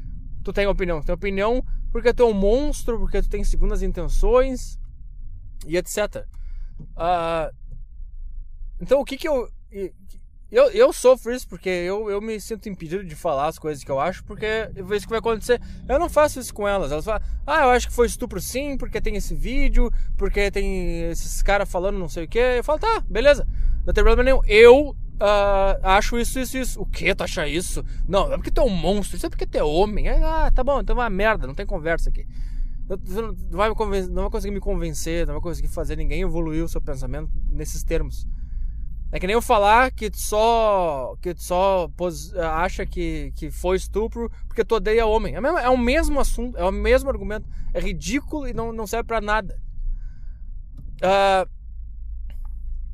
tu 0.42 0.52
tem 0.52 0.66
opinião. 0.66 1.00
Tu 1.00 1.06
tem 1.06 1.14
opinião 1.14 1.62
porque 1.92 2.14
tu 2.14 2.22
é 2.22 2.26
um 2.26 2.32
monstro, 2.32 2.98
porque 2.98 3.20
tu 3.20 3.28
tem 3.28 3.44
segundas 3.44 3.82
intenções 3.82 4.78
e 5.66 5.76
etc. 5.76 6.24
Uh, 6.96 7.54
então 8.80 9.00
o 9.00 9.04
que 9.04 9.18
que 9.18 9.28
eu. 9.28 9.46
Eu, 10.50 10.68
eu 10.70 10.92
sofro 10.92 11.32
isso 11.32 11.46
porque 11.46 11.68
eu, 11.68 12.10
eu 12.10 12.20
me 12.20 12.40
sinto 12.40 12.68
impedido 12.68 13.04
de 13.04 13.14
falar 13.14 13.46
as 13.46 13.58
coisas 13.58 13.84
que 13.84 13.90
eu 13.90 14.00
acho, 14.00 14.24
porque 14.24 14.68
eu 14.74 14.84
vejo 14.84 15.04
que 15.04 15.10
vai 15.10 15.20
acontecer. 15.20 15.60
Eu 15.88 15.98
não 15.98 16.08
faço 16.08 16.40
isso 16.40 16.52
com 16.52 16.66
elas. 16.66 16.90
Elas 16.90 17.04
falam, 17.04 17.22
ah, 17.46 17.62
eu 17.62 17.70
acho 17.70 17.88
que 17.88 17.94
foi 17.94 18.08
estupro 18.08 18.40
sim, 18.40 18.76
porque 18.76 19.00
tem 19.00 19.14
esse 19.14 19.32
vídeo, 19.32 19.92
porque 20.16 20.50
tem 20.50 21.08
esses 21.10 21.40
caras 21.40 21.70
falando 21.70 21.98
não 21.98 22.08
sei 22.08 22.24
o 22.24 22.28
que. 22.28 22.38
Eu 22.38 22.64
falo, 22.64 22.80
tá, 22.80 23.00
beleza, 23.08 23.46
não 23.86 23.94
tem 23.94 24.02
problema 24.02 24.24
nenhum. 24.24 24.40
Eu 24.44 24.88
uh, 24.88 25.78
acho 25.84 26.18
isso, 26.18 26.40
isso, 26.40 26.58
isso. 26.58 26.80
O 26.80 26.86
que 26.86 27.14
tu 27.14 27.22
acha 27.22 27.46
isso? 27.46 27.84
Não, 28.08 28.32
é 28.32 28.36
porque 28.36 28.50
tu 28.50 28.60
é 28.60 28.64
um 28.64 28.70
monstro, 28.70 29.16
isso 29.16 29.26
é 29.26 29.30
porque 29.30 29.46
tu 29.46 29.56
é 29.56 29.62
homem. 29.62 30.08
Ah, 30.08 30.50
tá 30.52 30.64
bom, 30.64 30.80
então 30.80 30.96
é 30.96 30.98
uma 30.98 31.10
merda, 31.10 31.46
não 31.46 31.54
tem 31.54 31.64
conversa 31.64 32.10
aqui. 32.10 32.26
Não 32.88 33.56
vai, 33.56 33.68
não 34.08 34.22
vai 34.22 34.30
conseguir 34.30 34.52
me 34.52 34.58
convencer, 34.58 35.24
não 35.28 35.34
vai 35.34 35.42
conseguir 35.42 35.68
fazer 35.68 35.94
ninguém 35.94 36.22
evoluir 36.22 36.64
o 36.64 36.68
seu 36.68 36.80
pensamento 36.80 37.30
nesses 37.52 37.84
termos. 37.84 38.26
É 39.12 39.18
que 39.18 39.26
nem 39.26 39.34
eu 39.34 39.42
falar 39.42 39.90
que 39.90 40.08
tu 40.08 40.18
só, 40.18 41.16
que 41.20 41.34
tu 41.34 41.42
só 41.42 41.88
pos, 41.96 42.32
acha 42.36 42.86
que, 42.86 43.32
que 43.34 43.50
foi 43.50 43.76
estupro 43.76 44.30
porque 44.46 44.64
tu 44.64 44.76
odeia 44.76 45.04
homem. 45.04 45.34
É, 45.34 45.40
mesmo, 45.40 45.58
é 45.58 45.68
o 45.68 45.76
mesmo 45.76 46.20
assunto, 46.20 46.56
é 46.56 46.64
o 46.64 46.70
mesmo 46.70 47.10
argumento. 47.10 47.48
É 47.74 47.80
ridículo 47.80 48.46
e 48.46 48.54
não, 48.54 48.72
não 48.72 48.86
serve 48.86 49.08
para 49.08 49.20
nada. 49.20 49.60
Uh, 51.02 51.50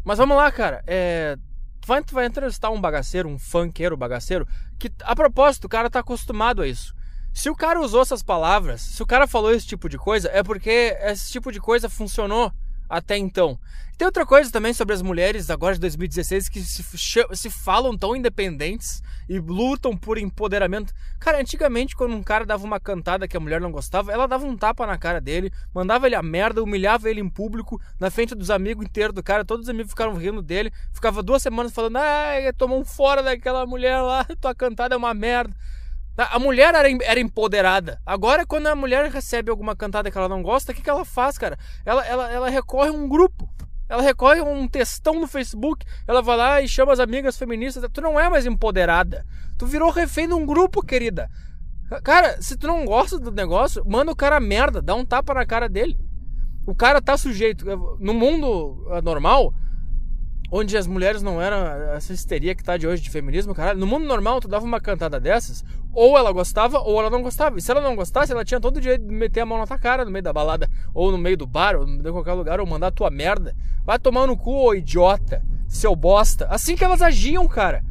mas 0.02 0.16
vamos 0.16 0.37
lá, 0.37 0.50
cara. 0.50 0.83
É, 0.87 1.37
tu, 1.81 1.87
vai, 1.87 2.02
tu 2.02 2.14
vai 2.14 2.24
entrevistar 2.24 2.70
um 2.70 2.81
bagaceiro, 2.81 3.29
um 3.29 3.38
funkeiro 3.38 3.96
bagaceiro, 3.96 4.48
que 4.79 4.90
a 5.02 5.14
propósito, 5.14 5.66
o 5.66 5.68
cara 5.68 5.90
tá 5.90 5.98
acostumado 5.98 6.62
a 6.62 6.68
isso. 6.68 6.94
Se 7.35 7.50
o 7.50 7.55
cara 7.55 7.79
usou 7.79 8.00
essas 8.00 8.22
palavras, 8.22 8.81
se 8.81 9.02
o 9.02 9.07
cara 9.07 9.26
falou 9.26 9.52
esse 9.52 9.66
tipo 9.66 9.87
de 9.87 9.98
coisa, 9.98 10.31
é 10.33 10.42
porque 10.42 10.96
esse 11.02 11.31
tipo 11.31 11.52
de 11.52 11.61
coisa 11.61 11.90
funcionou 11.90 12.50
até 12.88 13.16
então. 13.16 13.59
Tem 13.96 14.05
outra 14.05 14.27
coisa 14.27 14.53
também 14.53 14.75
sobre 14.75 14.94
as 14.94 15.01
mulheres 15.01 15.49
agora 15.49 15.75
de 15.75 15.81
2016 15.81 16.51
que 16.51 16.61
se, 16.61 16.85
se 17.33 17.51
falam 17.51 17.96
tão 17.96 18.14
independentes 18.14 19.03
e 19.27 19.38
lutam 19.38 19.96
por 19.96 20.18
empoderamento. 20.18 20.92
Cara, 21.18 21.40
antigamente, 21.40 21.96
quando 21.96 22.14
um 22.14 22.22
cara 22.22 22.44
dava 22.44 22.62
uma 22.62 22.79
cantada 22.79 23.27
que 23.27 23.38
a 23.38 23.40
mulher 23.40 23.59
não 23.59 23.72
gostava, 23.72 24.12
ela 24.12 24.29
dava 24.29 24.44
um 24.44 24.55
tapa 24.55 24.87
na 24.87 24.99
cara 24.99 25.18
dele, 25.18 25.51
mandava 25.75 26.07
ele 26.07 26.14
a 26.14 26.22
merda, 26.22 26.62
humilhava 26.62 27.09
ele 27.09 27.20
em 27.20 27.29
público, 27.29 27.81
na 27.99 28.11
frente 28.11 28.35
dos 28.35 28.51
amigos 28.51 28.85
inteiros 28.85 29.14
do 29.14 29.22
cara, 29.22 29.46
todos 29.46 29.64
os 29.64 29.70
amigos 29.70 29.92
ficaram 29.92 30.14
rindo 30.14 30.42
dele, 30.42 30.70
ficava 30.92 31.22
duas 31.22 31.40
semanas 31.42 31.72
falando, 31.72 31.96
ah, 31.96 32.53
tomou 32.57 32.79
um 32.79 32.85
fora 32.85 33.22
daquela 33.22 33.64
mulher 33.64 34.01
lá, 34.03 34.25
tua 34.38 34.55
cantada 34.55 34.94
é 34.94 34.99
uma 34.99 35.14
merda. 35.14 35.55
A 36.16 36.38
mulher 36.38 36.74
era, 36.74 36.88
era 37.05 37.20
empoderada. 37.20 38.00
Agora, 38.07 38.46
quando 38.46 38.68
a 38.68 38.74
mulher 38.74 39.11
recebe 39.11 39.50
alguma 39.50 39.76
cantada 39.76 40.11
que 40.11 40.16
ela 40.16 40.29
não 40.29 40.42
gosta, 40.42 40.72
o 40.72 40.74
que, 40.74 40.81
que 40.81 40.88
ela 40.88 41.05
faz, 41.05 41.37
cara? 41.37 41.59
Ela, 41.85 42.05
ela, 42.07 42.33
ela 42.33 42.48
recorre 42.48 42.88
a 42.88 42.92
um 42.92 43.07
grupo. 43.07 43.46
Ela 43.88 44.02
recorre 44.02 44.40
a 44.40 44.44
um 44.44 44.66
textão 44.66 45.20
no 45.20 45.26
Facebook. 45.26 45.85
Ela 46.07 46.22
vai 46.22 46.37
lá 46.37 46.61
e 46.62 46.68
chama 46.68 46.92
as 46.92 47.00
amigas 47.00 47.37
feministas. 47.37 47.85
Tu 47.92 48.00
não 48.00 48.18
é 48.18 48.31
mais 48.31 48.46
empoderada. 48.46 49.26
Tu 49.59 49.66
virou 49.66 49.90
refém 49.90 50.26
de 50.26 50.35
um 50.35 50.46
grupo, 50.46 50.83
querida. 50.83 51.29
Cara, 52.02 52.40
se 52.40 52.57
tu 52.57 52.66
não 52.66 52.85
gosta 52.85 53.18
do 53.18 53.31
negócio, 53.31 53.85
manda 53.87 54.11
o 54.11 54.16
cara 54.16 54.40
merda. 54.40 54.81
Dá 54.81 54.94
um 54.94 55.05
tapa 55.05 55.35
na 55.35 55.44
cara 55.44 55.68
dele. 55.68 55.96
O 56.66 56.74
cara 56.74 57.00
tá 57.00 57.16
sujeito. 57.16 57.64
No 58.00 58.12
mundo 58.12 58.87
eh, 58.90 59.02
normal, 59.02 59.55
onde 60.50 60.76
as 60.76 60.87
mulheres 60.87 61.22
não 61.22 61.40
eram 61.40 61.59
essa 61.92 62.12
histeria 62.12 62.55
que 62.55 62.64
tá 62.64 62.76
de 62.76 62.87
hoje 62.87 63.02
de 63.02 63.11
feminismo, 63.11 63.55
caralho. 63.55 63.79
No 63.79 63.87
mundo 63.87 64.07
normal, 64.07 64.40
tu 64.40 64.48
dava 64.48 64.64
uma 64.64 64.81
cantada 64.81 65.20
dessas, 65.20 65.64
ou 65.96 66.18
ela 66.18 66.30
gostava, 66.30 66.78
ou 66.78 67.00
ela 67.00 67.09
não 67.09 67.22
gostava. 67.22 67.59
E 67.59 67.62
se 67.62 67.70
ela 67.70 67.80
não 67.80 67.96
gostasse, 67.96 68.30
ela 68.30 68.44
tinha 68.44 68.61
todo 68.61 68.76
o 68.76 68.80
direito 68.80 69.06
de 69.06 69.14
meter 69.14 69.40
a 69.40 69.46
mão 69.46 69.56
na 69.56 69.66
tua 69.66 69.78
cara 69.78 70.04
no 70.04 70.11
meio 70.11 70.22
da 70.22 70.30
balada, 70.30 70.68
ou 70.92 71.11
no 71.11 71.16
meio 71.16 71.38
do 71.38 71.46
bar, 71.46 71.74
ou 71.74 71.88
em 71.88 72.02
qualquer 72.02 72.35
lugar, 72.35 72.61
ou 72.61 72.66
mandar 72.66 72.88
a 72.88 72.92
tua 72.92 73.11
merda. 73.11 73.56
Vai 73.82 73.98
tomar 73.98 74.26
no 74.26 74.37
cu, 74.37 74.52
ô 74.52 74.74
idiota, 74.74 75.42
seu 75.66 75.96
bosta. 75.96 76.46
Assim 76.50 76.76
que 76.76 76.85
elas 76.85 77.00
agiam, 77.00 77.48
cara. 77.48 77.82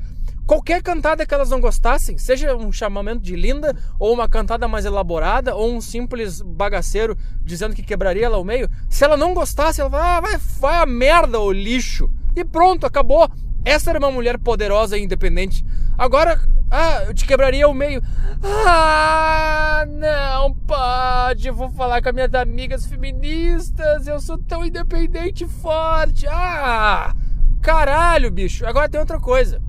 Qualquer 0.45 0.83
cantada 0.83 1.25
que 1.25 1.33
elas 1.33 1.49
não 1.49 1.59
gostassem, 1.59 2.19
seja 2.19 2.55
um 2.55 2.71
chamamento 2.71 3.23
de 3.23 3.35
linda, 3.35 3.75
ou 3.97 4.13
uma 4.13 4.29
cantada 4.29 4.67
mais 4.67 4.85
elaborada, 4.85 5.55
ou 5.55 5.73
um 5.73 5.81
simples 5.81 6.39
bagaceiro 6.43 7.17
dizendo 7.43 7.73
que 7.73 7.81
quebraria 7.81 8.27
ela 8.27 8.37
ao 8.37 8.43
meio, 8.43 8.69
se 8.87 9.03
ela 9.03 9.17
não 9.17 9.33
gostasse, 9.33 9.81
ela 9.81 9.89
vai, 9.89 10.01
ah, 10.01 10.21
vai, 10.21 10.37
vai 10.59 10.75
a 10.83 10.85
merda, 10.85 11.39
ô 11.39 11.51
lixo. 11.51 12.07
E 12.35 12.45
pronto, 12.45 12.85
acabou. 12.85 13.27
Essa 13.63 13.89
era 13.89 13.97
uma 13.97 14.11
mulher 14.11 14.37
poderosa 14.37 14.95
e 14.95 15.03
independente. 15.03 15.65
Agora, 15.97 16.39
ah, 16.69 17.03
eu 17.07 17.13
te 17.13 17.25
quebraria 17.25 17.67
o 17.67 17.73
meio. 17.73 18.01
Ah, 18.43 19.85
não 19.87 20.53
pode. 20.53 21.47
Eu 21.47 21.55
vou 21.55 21.69
falar 21.69 22.01
com 22.01 22.09
as 22.09 22.15
minhas 22.15 22.33
amigas 22.33 22.85
feministas. 22.85 24.07
Eu 24.07 24.19
sou 24.19 24.37
tão 24.37 24.65
independente 24.65 25.45
e 25.45 25.47
forte. 25.47 26.27
Ah, 26.27 27.15
caralho, 27.61 28.31
bicho. 28.31 28.65
Agora 28.65 28.89
tem 28.89 28.99
outra 28.99 29.19
coisa. 29.19 29.61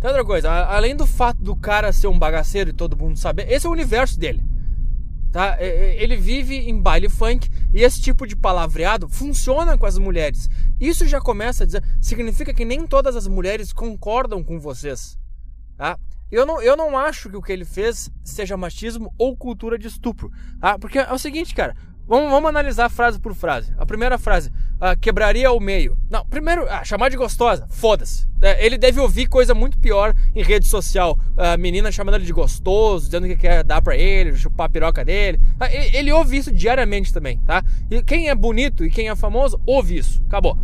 Tem 0.00 0.08
outra 0.08 0.24
coisa. 0.24 0.50
Além 0.50 0.96
do 0.96 1.06
fato 1.06 1.42
do 1.42 1.56
cara 1.56 1.92
ser 1.92 2.06
um 2.06 2.18
bagaceiro 2.18 2.70
e 2.70 2.74
todo 2.74 2.96
mundo 2.96 3.18
saber, 3.18 3.50
esse 3.50 3.66
é 3.66 3.68
o 3.68 3.72
universo 3.72 4.18
dele. 4.18 4.42
Tá? 5.34 5.56
Ele 5.60 6.16
vive 6.16 6.54
em 6.54 6.80
baile 6.80 7.08
funk 7.08 7.50
e 7.72 7.82
esse 7.82 8.00
tipo 8.00 8.24
de 8.24 8.36
palavreado 8.36 9.08
funciona 9.08 9.76
com 9.76 9.84
as 9.84 9.98
mulheres. 9.98 10.48
Isso 10.80 11.08
já 11.08 11.20
começa 11.20 11.64
a 11.64 11.66
dizer, 11.66 11.82
significa 12.00 12.54
que 12.54 12.64
nem 12.64 12.86
todas 12.86 13.16
as 13.16 13.26
mulheres 13.26 13.72
concordam 13.72 14.44
com 14.44 14.60
vocês. 14.60 15.18
Tá? 15.76 15.98
Eu 16.30 16.46
não, 16.46 16.62
eu 16.62 16.76
não 16.76 16.96
acho 16.96 17.28
que 17.28 17.36
o 17.36 17.42
que 17.42 17.50
ele 17.50 17.64
fez 17.64 18.08
seja 18.22 18.56
machismo 18.56 19.12
ou 19.18 19.36
cultura 19.36 19.76
de 19.76 19.88
estupro. 19.88 20.30
Tá? 20.60 20.78
Porque 20.78 21.00
é 21.00 21.12
o 21.12 21.18
seguinte, 21.18 21.52
cara, 21.52 21.74
Vamos, 22.06 22.30
vamos 22.30 22.50
analisar 22.50 22.90
frase 22.90 23.18
por 23.18 23.34
frase. 23.34 23.72
A 23.78 23.86
primeira 23.86 24.18
frase, 24.18 24.52
ah, 24.80 24.94
quebraria 24.94 25.50
o 25.50 25.58
meio. 25.58 25.96
Não, 26.10 26.24
primeiro, 26.26 26.66
ah, 26.68 26.84
chamar 26.84 27.08
de 27.08 27.16
gostosa, 27.16 27.66
foda-se. 27.70 28.26
É, 28.42 28.64
ele 28.64 28.76
deve 28.76 29.00
ouvir 29.00 29.26
coisa 29.26 29.54
muito 29.54 29.78
pior 29.78 30.14
em 30.34 30.42
rede 30.42 30.68
social. 30.68 31.18
A 31.36 31.56
menina 31.56 31.90
chamando 31.90 32.16
ele 32.16 32.26
de 32.26 32.32
gostoso, 32.32 33.06
dizendo 33.06 33.26
que 33.26 33.36
quer 33.36 33.64
dar 33.64 33.80
pra 33.80 33.96
ele, 33.96 34.36
chupar 34.36 34.66
a 34.66 34.68
piroca 34.68 35.02
dele. 35.02 35.40
Ah, 35.58 35.72
ele, 35.72 35.96
ele, 35.96 36.12
ouve 36.12 36.36
isso 36.36 36.52
diariamente 36.52 37.12
também, 37.12 37.38
tá? 37.38 37.64
E 37.90 38.02
quem 38.02 38.28
é 38.28 38.34
bonito 38.34 38.84
e 38.84 38.90
quem 38.90 39.08
é 39.08 39.16
famoso, 39.16 39.58
ouve 39.64 39.96
isso. 39.96 40.22
Acabou. 40.26 40.58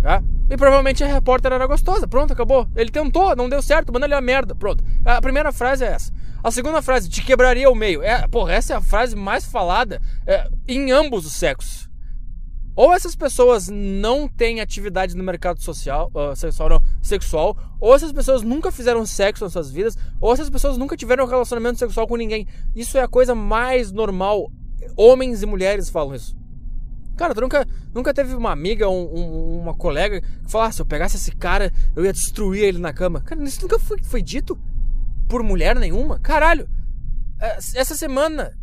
Tá? 0.00 0.22
E 0.48 0.56
provavelmente 0.56 1.02
a 1.02 1.06
repórter 1.06 1.52
era 1.52 1.66
gostosa. 1.66 2.06
Pronto, 2.06 2.32
acabou. 2.32 2.68
Ele 2.76 2.90
tentou, 2.90 3.34
não 3.34 3.48
deu 3.48 3.62
certo, 3.62 3.92
manda 3.92 4.06
ele 4.06 4.14
a 4.14 4.20
merda. 4.20 4.54
Pronto. 4.54 4.84
A 5.04 5.20
primeira 5.20 5.50
frase 5.50 5.84
é 5.84 5.88
essa. 5.88 6.12
A 6.42 6.50
segunda 6.50 6.82
frase, 6.82 7.08
te 7.08 7.22
quebraria 7.22 7.70
o 7.70 7.74
meio. 7.74 8.02
É, 8.02 8.26
porra, 8.26 8.54
essa 8.54 8.74
é 8.74 8.76
a 8.76 8.80
frase 8.80 9.14
mais 9.14 9.44
falada 9.44 10.00
é, 10.26 10.50
em 10.66 10.90
ambos 10.90 11.24
os 11.24 11.32
sexos. 11.32 11.88
Ou 12.74 12.92
essas 12.92 13.14
pessoas 13.14 13.68
não 13.68 14.26
têm 14.26 14.60
atividade 14.60 15.14
no 15.14 15.22
mercado 15.22 15.62
social, 15.62 16.10
uh, 16.14 16.34
sexual, 16.34 16.68
não, 16.70 16.82
sexual, 17.02 17.56
ou 17.78 17.94
essas 17.94 18.12
pessoas 18.12 18.42
nunca 18.42 18.72
fizeram 18.72 19.04
sexo 19.04 19.44
nas 19.44 19.52
suas 19.52 19.70
vidas, 19.70 19.96
ou 20.18 20.32
essas 20.32 20.48
pessoas 20.48 20.78
nunca 20.78 20.96
tiveram 20.96 21.24
um 21.24 21.28
relacionamento 21.28 21.78
sexual 21.78 22.06
com 22.08 22.16
ninguém. 22.16 22.46
Isso 22.74 22.96
é 22.96 23.02
a 23.02 23.08
coisa 23.08 23.34
mais 23.34 23.92
normal. 23.92 24.50
Homens 24.96 25.42
e 25.42 25.46
mulheres 25.46 25.90
falam 25.90 26.14
isso. 26.14 26.34
Cara, 27.14 27.34
tu 27.34 27.42
nunca, 27.42 27.68
nunca 27.94 28.14
teve 28.14 28.34
uma 28.34 28.50
amiga 28.50 28.88
ou 28.88 29.14
um, 29.14 29.60
uma 29.60 29.74
colega 29.74 30.22
que 30.22 30.50
falasse, 30.50 30.70
ah, 30.70 30.72
se 30.76 30.82
eu 30.82 30.86
pegasse 30.86 31.16
esse 31.16 31.30
cara, 31.32 31.70
eu 31.94 32.04
ia 32.06 32.12
destruir 32.12 32.64
ele 32.64 32.78
na 32.78 32.92
cama. 32.92 33.20
Cara, 33.20 33.44
isso 33.44 33.60
nunca 33.60 33.78
foi, 33.78 33.98
foi 34.02 34.22
dito 34.22 34.58
por 35.32 35.42
mulher 35.42 35.74
nenhuma. 35.76 36.18
Caralho, 36.18 36.68
é, 37.40 37.56
essa 37.74 37.94
semana, 37.94 38.54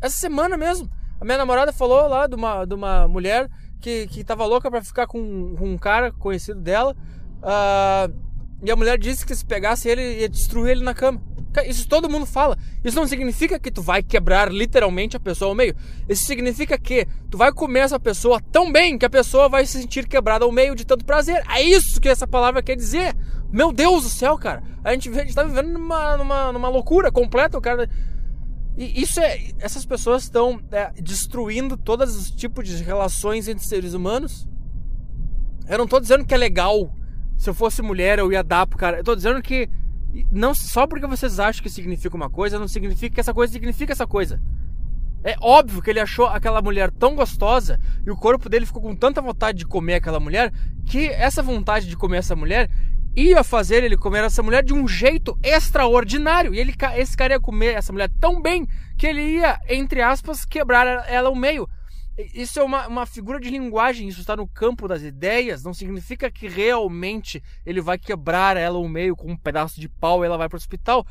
essa 0.00 0.18
semana 0.18 0.56
mesmo, 0.56 0.90
a 1.20 1.24
minha 1.24 1.38
namorada 1.38 1.72
falou 1.72 2.08
lá 2.08 2.26
de 2.26 2.34
uma, 2.34 2.64
de 2.64 2.74
uma 2.74 3.06
mulher 3.06 3.48
que, 3.80 4.08
que 4.08 4.24
tava 4.24 4.44
louca 4.44 4.68
para 4.68 4.82
ficar 4.82 5.06
com, 5.06 5.54
com, 5.56 5.74
um 5.74 5.78
cara 5.78 6.10
conhecido 6.10 6.60
dela. 6.60 6.96
Uh, 7.38 8.12
e 8.60 8.72
a 8.72 8.74
mulher 8.74 8.98
disse 8.98 9.24
que 9.24 9.36
se 9.36 9.44
pegasse 9.44 9.88
ele, 9.88 10.02
ia 10.02 10.28
destruir 10.28 10.72
ele 10.72 10.82
na 10.82 10.94
cama. 10.94 11.22
Isso 11.64 11.86
todo 11.86 12.10
mundo 12.10 12.26
fala. 12.26 12.58
Isso 12.82 12.96
não 12.96 13.06
significa 13.06 13.56
que 13.56 13.70
tu 13.70 13.82
vai 13.82 14.02
quebrar 14.02 14.50
literalmente 14.50 15.16
a 15.16 15.20
pessoa 15.20 15.50
ao 15.50 15.54
meio. 15.54 15.76
Isso 16.08 16.24
significa 16.24 16.76
que 16.76 17.06
tu 17.30 17.38
vai 17.38 17.52
comer 17.52 17.80
essa 17.80 18.00
pessoa 18.00 18.40
tão 18.50 18.72
bem 18.72 18.98
que 18.98 19.06
a 19.06 19.10
pessoa 19.10 19.48
vai 19.48 19.64
se 19.64 19.80
sentir 19.80 20.08
quebrada 20.08 20.44
ao 20.44 20.50
meio 20.50 20.74
de 20.74 20.84
tanto 20.84 21.04
prazer. 21.04 21.40
É 21.48 21.62
isso 21.62 22.00
que 22.00 22.08
essa 22.08 22.26
palavra 22.26 22.64
quer 22.64 22.74
dizer. 22.74 23.14
Meu 23.52 23.70
Deus 23.70 24.04
do 24.04 24.08
céu, 24.08 24.38
cara. 24.38 24.62
A 24.82 24.92
gente, 24.92 25.10
a 25.10 25.24
gente 25.24 25.34
tá 25.34 25.44
vivendo 25.44 25.68
numa, 25.68 26.16
numa, 26.16 26.52
numa 26.52 26.68
loucura 26.68 27.12
completa, 27.12 27.60
cara. 27.60 27.88
E 28.76 29.02
isso 29.02 29.20
é. 29.20 29.38
Essas 29.58 29.84
pessoas 29.84 30.22
estão 30.22 30.58
é, 30.70 30.90
destruindo 31.00 31.76
todos 31.76 32.16
os 32.16 32.30
tipos 32.30 32.66
de 32.66 32.82
relações 32.82 33.46
entre 33.48 33.64
seres 33.64 33.92
humanos. 33.92 34.48
Eu 35.68 35.78
não 35.78 35.86
tô 35.86 36.00
dizendo 36.00 36.24
que 36.24 36.34
é 36.34 36.38
legal. 36.38 36.94
Se 37.36 37.50
eu 37.50 37.54
fosse 37.54 37.82
mulher, 37.82 38.18
eu 38.18 38.32
ia 38.32 38.42
dar 38.42 38.66
pro 38.66 38.78
cara. 38.78 38.98
Eu 38.98 39.04
tô 39.04 39.14
dizendo 39.14 39.42
que. 39.42 39.68
Não, 40.30 40.54
só 40.54 40.86
porque 40.86 41.06
vocês 41.06 41.38
acham 41.38 41.62
que 41.62 41.70
significa 41.70 42.16
uma 42.16 42.28
coisa, 42.28 42.58
não 42.58 42.68
significa 42.68 43.14
que 43.14 43.20
essa 43.20 43.32
coisa 43.32 43.52
significa 43.52 43.92
essa 43.92 44.06
coisa. 44.06 44.40
É 45.24 45.36
óbvio 45.40 45.80
que 45.80 45.88
ele 45.88 46.00
achou 46.00 46.26
aquela 46.26 46.60
mulher 46.60 46.90
tão 46.90 47.14
gostosa 47.14 47.78
e 48.04 48.10
o 48.10 48.16
corpo 48.16 48.48
dele 48.48 48.66
ficou 48.66 48.82
com 48.82 48.94
tanta 48.94 49.22
vontade 49.22 49.58
de 49.58 49.66
comer 49.66 49.94
aquela 49.94 50.18
mulher 50.18 50.52
que 50.84 51.08
essa 51.08 51.42
vontade 51.42 51.86
de 51.86 51.96
comer 51.96 52.18
essa 52.18 52.34
mulher 52.34 52.68
ia 53.14 53.44
fazer 53.44 53.84
ele 53.84 53.96
comer 53.96 54.24
essa 54.24 54.42
mulher 54.42 54.64
de 54.64 54.72
um 54.72 54.88
jeito 54.88 55.38
extraordinário. 55.42 56.54
E 56.54 56.58
ele, 56.58 56.74
esse 56.96 57.16
cara 57.16 57.34
ia 57.34 57.40
comer 57.40 57.74
essa 57.74 57.92
mulher 57.92 58.10
tão 58.20 58.40
bem 58.40 58.66
que 58.98 59.06
ele 59.06 59.22
ia, 59.22 59.58
entre 59.68 60.00
aspas, 60.00 60.44
quebrar 60.44 61.08
ela 61.08 61.28
ao 61.28 61.34
meio. 61.34 61.68
Isso 62.34 62.60
é 62.60 62.62
uma, 62.62 62.86
uma 62.86 63.06
figura 63.06 63.40
de 63.40 63.48
linguagem, 63.48 64.06
isso 64.06 64.20
está 64.20 64.36
no 64.36 64.46
campo 64.46 64.86
das 64.86 65.00
ideias, 65.00 65.64
não 65.64 65.72
significa 65.72 66.30
que 66.30 66.46
realmente 66.46 67.42
ele 67.64 67.80
vai 67.80 67.96
quebrar 67.96 68.54
ela 68.54 68.76
ao 68.76 68.86
meio 68.86 69.16
com 69.16 69.32
um 69.32 69.36
pedaço 69.36 69.80
de 69.80 69.88
pau 69.88 70.22
e 70.22 70.26
ela 70.26 70.36
vai 70.36 70.46
para 70.46 70.56
o 70.56 70.58
hospital. 70.58 71.06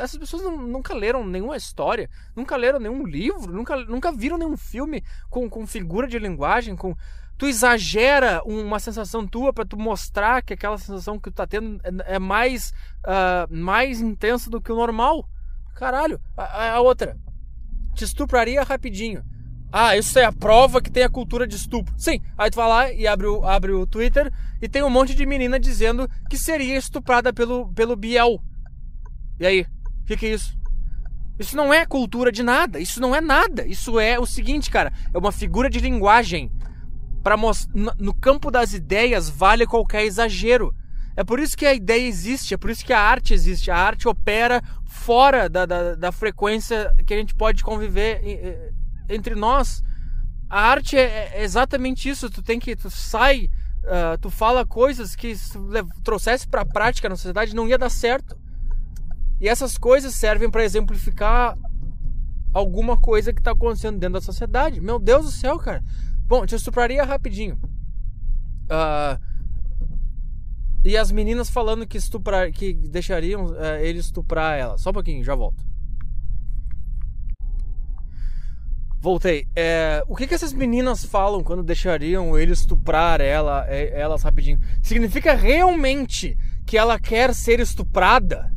Essas 0.00 0.18
pessoas 0.18 0.42
não, 0.42 0.56
nunca 0.58 0.94
leram 0.94 1.24
nenhuma 1.24 1.56
história, 1.56 2.10
nunca 2.34 2.56
leram 2.56 2.80
nenhum 2.80 3.06
livro, 3.06 3.52
nunca, 3.52 3.76
nunca 3.84 4.10
viram 4.10 4.36
nenhum 4.36 4.56
filme 4.56 5.04
com, 5.30 5.48
com 5.48 5.64
figura 5.64 6.08
de 6.08 6.18
linguagem, 6.18 6.74
com 6.74 6.96
tu 7.36 7.46
exagera 7.46 8.42
uma 8.44 8.78
sensação 8.78 9.26
tua 9.26 9.52
para 9.52 9.64
tu 9.64 9.76
mostrar 9.76 10.42
que 10.42 10.52
aquela 10.52 10.78
sensação 10.78 11.18
que 11.18 11.30
tu 11.30 11.34
tá 11.34 11.46
tendo 11.46 11.80
é, 11.82 12.14
é 12.14 12.18
mais, 12.18 12.72
uh, 13.04 13.54
mais 13.54 14.00
intensa 14.00 14.48
do 14.50 14.60
que 14.60 14.70
o 14.70 14.76
normal. 14.76 15.28
Caralho. 15.74 16.20
A, 16.36 16.74
a, 16.74 16.80
outra. 16.80 17.16
Te 17.94 18.04
estupraria 18.04 18.62
rapidinho. 18.62 19.24
Ah, 19.72 19.96
isso 19.96 20.18
é 20.18 20.24
a 20.24 20.32
prova 20.32 20.82
que 20.82 20.90
tem 20.90 21.02
a 21.02 21.08
cultura 21.08 21.46
de 21.46 21.56
estupro. 21.56 21.94
Sim, 21.96 22.20
aí 22.36 22.50
tu 22.50 22.56
vai 22.56 22.68
lá 22.68 22.92
e 22.92 23.06
abre 23.06 23.26
o, 23.26 23.44
abre 23.44 23.72
o 23.72 23.86
Twitter 23.86 24.30
e 24.60 24.68
tem 24.68 24.82
um 24.82 24.90
monte 24.90 25.14
de 25.14 25.24
menina 25.24 25.58
dizendo 25.58 26.08
que 26.28 26.36
seria 26.36 26.76
estuprada 26.76 27.32
pelo, 27.32 27.72
pelo 27.72 27.96
Biel. 27.96 28.38
E 29.40 29.46
aí? 29.46 29.66
O 30.02 30.04
que, 30.04 30.16
que 30.16 30.26
é 30.26 30.34
isso? 30.34 30.56
Isso 31.38 31.56
não 31.56 31.72
é 31.72 31.86
cultura 31.86 32.30
de 32.30 32.42
nada. 32.42 32.78
Isso 32.78 33.00
não 33.00 33.14
é 33.14 33.20
nada. 33.20 33.66
Isso 33.66 33.98
é 33.98 34.18
o 34.18 34.26
seguinte, 34.26 34.70
cara. 34.70 34.92
É 35.12 35.18
uma 35.18 35.32
figura 35.32 35.68
de 35.68 35.80
linguagem 35.80 36.50
para 37.22 37.36
no 37.98 38.14
campo 38.14 38.50
das 38.50 38.72
ideias 38.72 39.30
vale 39.30 39.66
qualquer 39.66 40.04
exagero. 40.04 40.74
É 41.14 41.22
por 41.22 41.38
isso 41.38 41.56
que 41.56 41.66
a 41.66 41.74
ideia 41.74 42.06
existe, 42.06 42.54
é 42.54 42.56
por 42.56 42.70
isso 42.70 42.84
que 42.84 42.92
a 42.92 43.00
arte 43.00 43.34
existe. 43.34 43.70
A 43.70 43.76
arte 43.76 44.08
opera 44.08 44.62
fora 44.86 45.48
da, 45.48 45.66
da, 45.66 45.94
da 45.94 46.12
frequência 46.12 46.92
que 47.06 47.12
a 47.12 47.16
gente 47.18 47.34
pode 47.34 47.62
conviver 47.62 48.72
entre 49.08 49.34
nós. 49.34 49.82
A 50.48 50.60
arte 50.60 50.96
é, 50.96 51.30
é 51.34 51.42
exatamente 51.42 52.08
isso. 52.08 52.30
Tu 52.30 52.42
tem 52.42 52.58
que. 52.58 52.74
Tu 52.76 52.90
sai, 52.90 53.50
uh, 53.84 54.18
tu 54.20 54.30
fala 54.30 54.66
coisas 54.66 55.14
que 55.14 55.34
se 55.36 55.58
trouxesse 56.02 56.46
para 56.46 56.62
a 56.62 56.66
prática 56.66 57.08
na 57.08 57.16
sociedade 57.16 57.54
não 57.54 57.68
ia 57.68 57.78
dar 57.78 57.90
certo. 57.90 58.36
E 59.40 59.48
essas 59.48 59.76
coisas 59.76 60.14
servem 60.14 60.50
para 60.50 60.64
exemplificar 60.64 61.58
alguma 62.54 62.96
coisa 62.96 63.32
que 63.32 63.40
está 63.40 63.52
acontecendo 63.52 63.98
dentro 63.98 64.14
da 64.14 64.20
sociedade. 64.20 64.80
Meu 64.80 64.98
Deus 64.98 65.24
do 65.24 65.32
céu, 65.32 65.58
cara. 65.58 65.82
Bom, 66.32 66.46
te 66.46 66.54
estupraria 66.54 67.04
rapidinho. 67.04 67.60
Uh, 68.64 69.20
e 70.82 70.96
as 70.96 71.12
meninas 71.12 71.50
falando 71.50 71.86
que 71.86 71.98
estuprar, 71.98 72.50
que 72.50 72.72
deixariam 72.72 73.48
uh, 73.48 73.76
ele 73.82 73.98
estuprar 73.98 74.58
ela. 74.58 74.78
Só 74.78 74.88
um 74.88 74.92
pouquinho, 74.94 75.22
já 75.22 75.34
volto. 75.34 75.62
Voltei. 78.98 79.46
É, 79.54 80.02
o 80.08 80.16
que, 80.16 80.26
que 80.26 80.32
essas 80.32 80.54
meninas 80.54 81.04
falam 81.04 81.44
quando 81.44 81.62
deixariam 81.62 82.38
ele 82.38 82.54
estuprar 82.54 83.20
ela, 83.20 83.66
é, 83.68 84.00
elas 84.00 84.22
rapidinho? 84.22 84.58
Significa 84.80 85.34
realmente 85.34 86.34
que 86.64 86.78
ela 86.78 86.98
quer 86.98 87.34
ser 87.34 87.60
estuprada? 87.60 88.50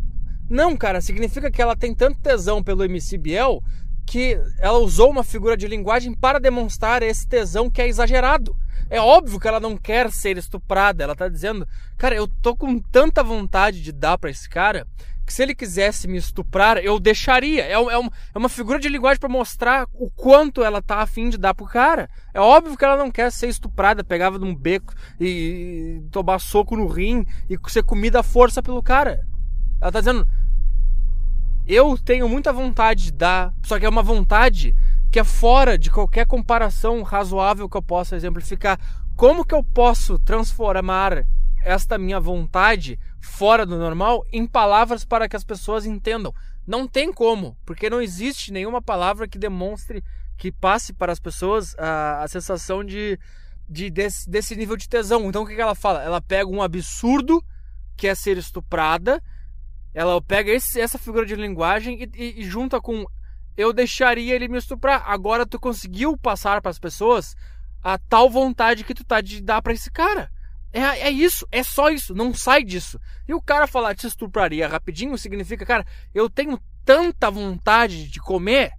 Não, 0.50 0.78
cara. 0.78 1.02
Significa 1.02 1.52
que 1.52 1.62
ela 1.62 1.76
tem 1.76 1.94
tanto 1.94 2.22
tesão 2.22 2.64
pelo 2.64 2.86
MC 2.86 3.18
Biel 3.18 3.62
que 4.06 4.40
ela 4.60 4.78
usou 4.78 5.10
uma 5.10 5.24
figura 5.24 5.58
de 5.58 5.68
linguagem 5.68 6.14
para 6.14 6.40
demonstrar 6.40 7.02
esse 7.02 7.28
tesão 7.28 7.70
que 7.70 7.82
é 7.82 7.88
exagerado. 7.88 8.56
É 8.90 9.02
óbvio 9.02 9.40
que 9.40 9.48
ela 9.48 9.60
não 9.60 9.76
quer 9.76 10.12
ser 10.12 10.38
estuprada, 10.38 11.04
ela 11.04 11.16
tá 11.16 11.28
dizendo, 11.28 11.68
cara, 11.98 12.16
eu 12.16 12.28
tô 12.28 12.56
com 12.56 12.80
tanta 12.80 13.24
vontade 13.24 13.82
de 13.82 13.92
dar 13.92 14.18
para 14.18 14.30
esse 14.30 14.48
cara 14.48 14.86
que 15.26 15.34
se 15.34 15.42
ele 15.42 15.56
quisesse 15.56 16.08
me 16.08 16.18
estuprar, 16.18 16.78
eu 16.78 17.00
deixaria. 17.00 17.64
É, 17.64 17.74
é, 17.74 17.76
é 17.76 18.38
uma 18.38 18.48
figura 18.48 18.78
de 18.78 18.88
linguagem 18.88 19.20
para 19.20 19.28
mostrar 19.28 19.88
o 19.94 20.10
quanto 20.12 20.64
ela 20.64 20.82
tá 20.82 20.98
afim 20.98 21.30
de 21.30 21.38
dar 21.38 21.56
pro 21.56 21.66
cara. 21.66 22.08
É 22.34 22.40
óbvio 22.40 22.78
que 22.78 22.86
ela 22.86 22.96
não 22.96 23.10
quer 23.10 23.32
ser 23.32 23.48
estuprada, 23.48 24.04
pegava 24.04 24.38
num 24.38 24.56
beco 24.56 24.94
e, 25.20 25.26
e 26.06 26.10
tomar 26.12 26.38
soco 26.38 26.76
no 26.76 26.86
rim 26.86 27.26
e 27.50 27.58
ser 27.70 27.84
comida 27.84 28.20
à 28.20 28.24
força 28.24 28.62
pelo 28.62 28.84
cara. 28.84 29.20
Ela 29.82 29.92
tá 29.92 30.00
dizendo, 30.00 30.28
eu 31.68 31.98
tenho 31.98 32.30
muita 32.30 32.54
vontade 32.54 33.06
de 33.06 33.12
dar, 33.12 33.54
só 33.64 33.80
que 33.80 33.86
é 33.86 33.90
uma 33.90 34.04
vontade 34.04 34.76
que 35.12 35.20
é 35.20 35.24
fora 35.24 35.78
de 35.78 35.90
qualquer 35.90 36.28
comparação 36.28 37.02
razoável 37.02 37.70
que 37.70 37.78
eu 37.78 37.82
possa 37.82 38.16
exemplificar. 38.16 38.80
Como 39.16 39.46
que 39.46 39.56
eu 39.56 39.64
posso 39.64 40.20
transformar 40.20 41.26
esta 41.64 41.98
minha 41.98 42.20
vontade 42.20 43.00
fora 43.20 43.66
do 43.66 43.78
normal 43.78 44.26
em 44.32 44.46
palavras 44.46 45.06
para 45.06 45.28
que 45.28 45.36
as 45.36 45.44
pessoas 45.44 45.86
entendam? 45.86 46.34
Não 46.68 46.88
tem 46.88 47.14
como, 47.14 47.58
porque 47.66 47.90
não 47.90 48.02
existe 48.02 48.52
nenhuma 48.52 48.82
palavra 48.82 49.28
que 49.28 49.40
demonstre, 49.40 50.04
que 50.38 50.52
passe 50.52 50.94
para 50.94 51.12
as 51.12 51.20
pessoas 51.20 51.76
a, 51.80 52.24
a 52.24 52.28
sensação 52.28 52.84
de, 52.84 53.18
de 53.70 53.90
desse, 53.90 54.30
desse 54.30 54.56
nível 54.56 54.76
de 54.76 54.90
tesão. 54.90 55.30
Então 55.30 55.44
o 55.44 55.48
que, 55.48 55.56
que 55.56 55.62
ela 55.62 55.76
fala? 55.76 56.04
Ela 56.04 56.22
pega 56.22 56.50
um 56.50 56.62
absurdo 56.62 57.44
que 57.96 58.08
é 58.08 58.14
ser 58.14 58.38
estuprada 58.38 59.24
ela 59.96 60.22
pega 60.22 60.52
esse, 60.52 60.80
essa 60.80 61.00
figura 61.00 61.26
de 61.26 61.36
linguagem 61.36 62.04
e, 62.04 62.10
e, 62.14 62.42
e, 62.42 62.44
junta 62.44 62.82
com 62.82 63.06
eu 63.56 63.72
deixaria 63.72 64.36
ele 64.36 64.50
me 64.50 64.58
estuprar. 64.58 65.10
Agora 65.10 65.46
tu 65.46 65.58
conseguiu 65.58 66.18
passar 66.18 66.62
para 66.62 66.70
as 66.70 66.78
pessoas 66.78 67.34
a 67.82 67.98
tal 67.98 68.30
vontade 68.30 68.84
que 68.84 68.94
tu 68.94 69.06
tá 69.06 69.22
de 69.22 69.42
dar 69.42 69.62
para 69.62 69.72
esse 69.72 69.90
cara. 69.90 70.30
É, 70.74 70.82
é 70.82 71.10
isso, 71.10 71.48
é 71.50 71.64
só 71.64 71.90
isso, 71.90 72.14
não 72.14 72.34
sai 72.34 72.62
disso. 72.66 73.00
E 73.26 73.34
o 73.34 73.42
cara 73.42 73.66
falar 73.66 73.96
te 73.96 74.06
estupraria 74.06 74.68
rapidinho 74.68 75.18
significa, 75.18 75.66
cara, 75.66 75.86
eu 76.14 76.30
tenho 76.30 76.60
tanta 76.84 77.32
vontade 77.32 78.10
de 78.10 78.20
comer 78.20 78.74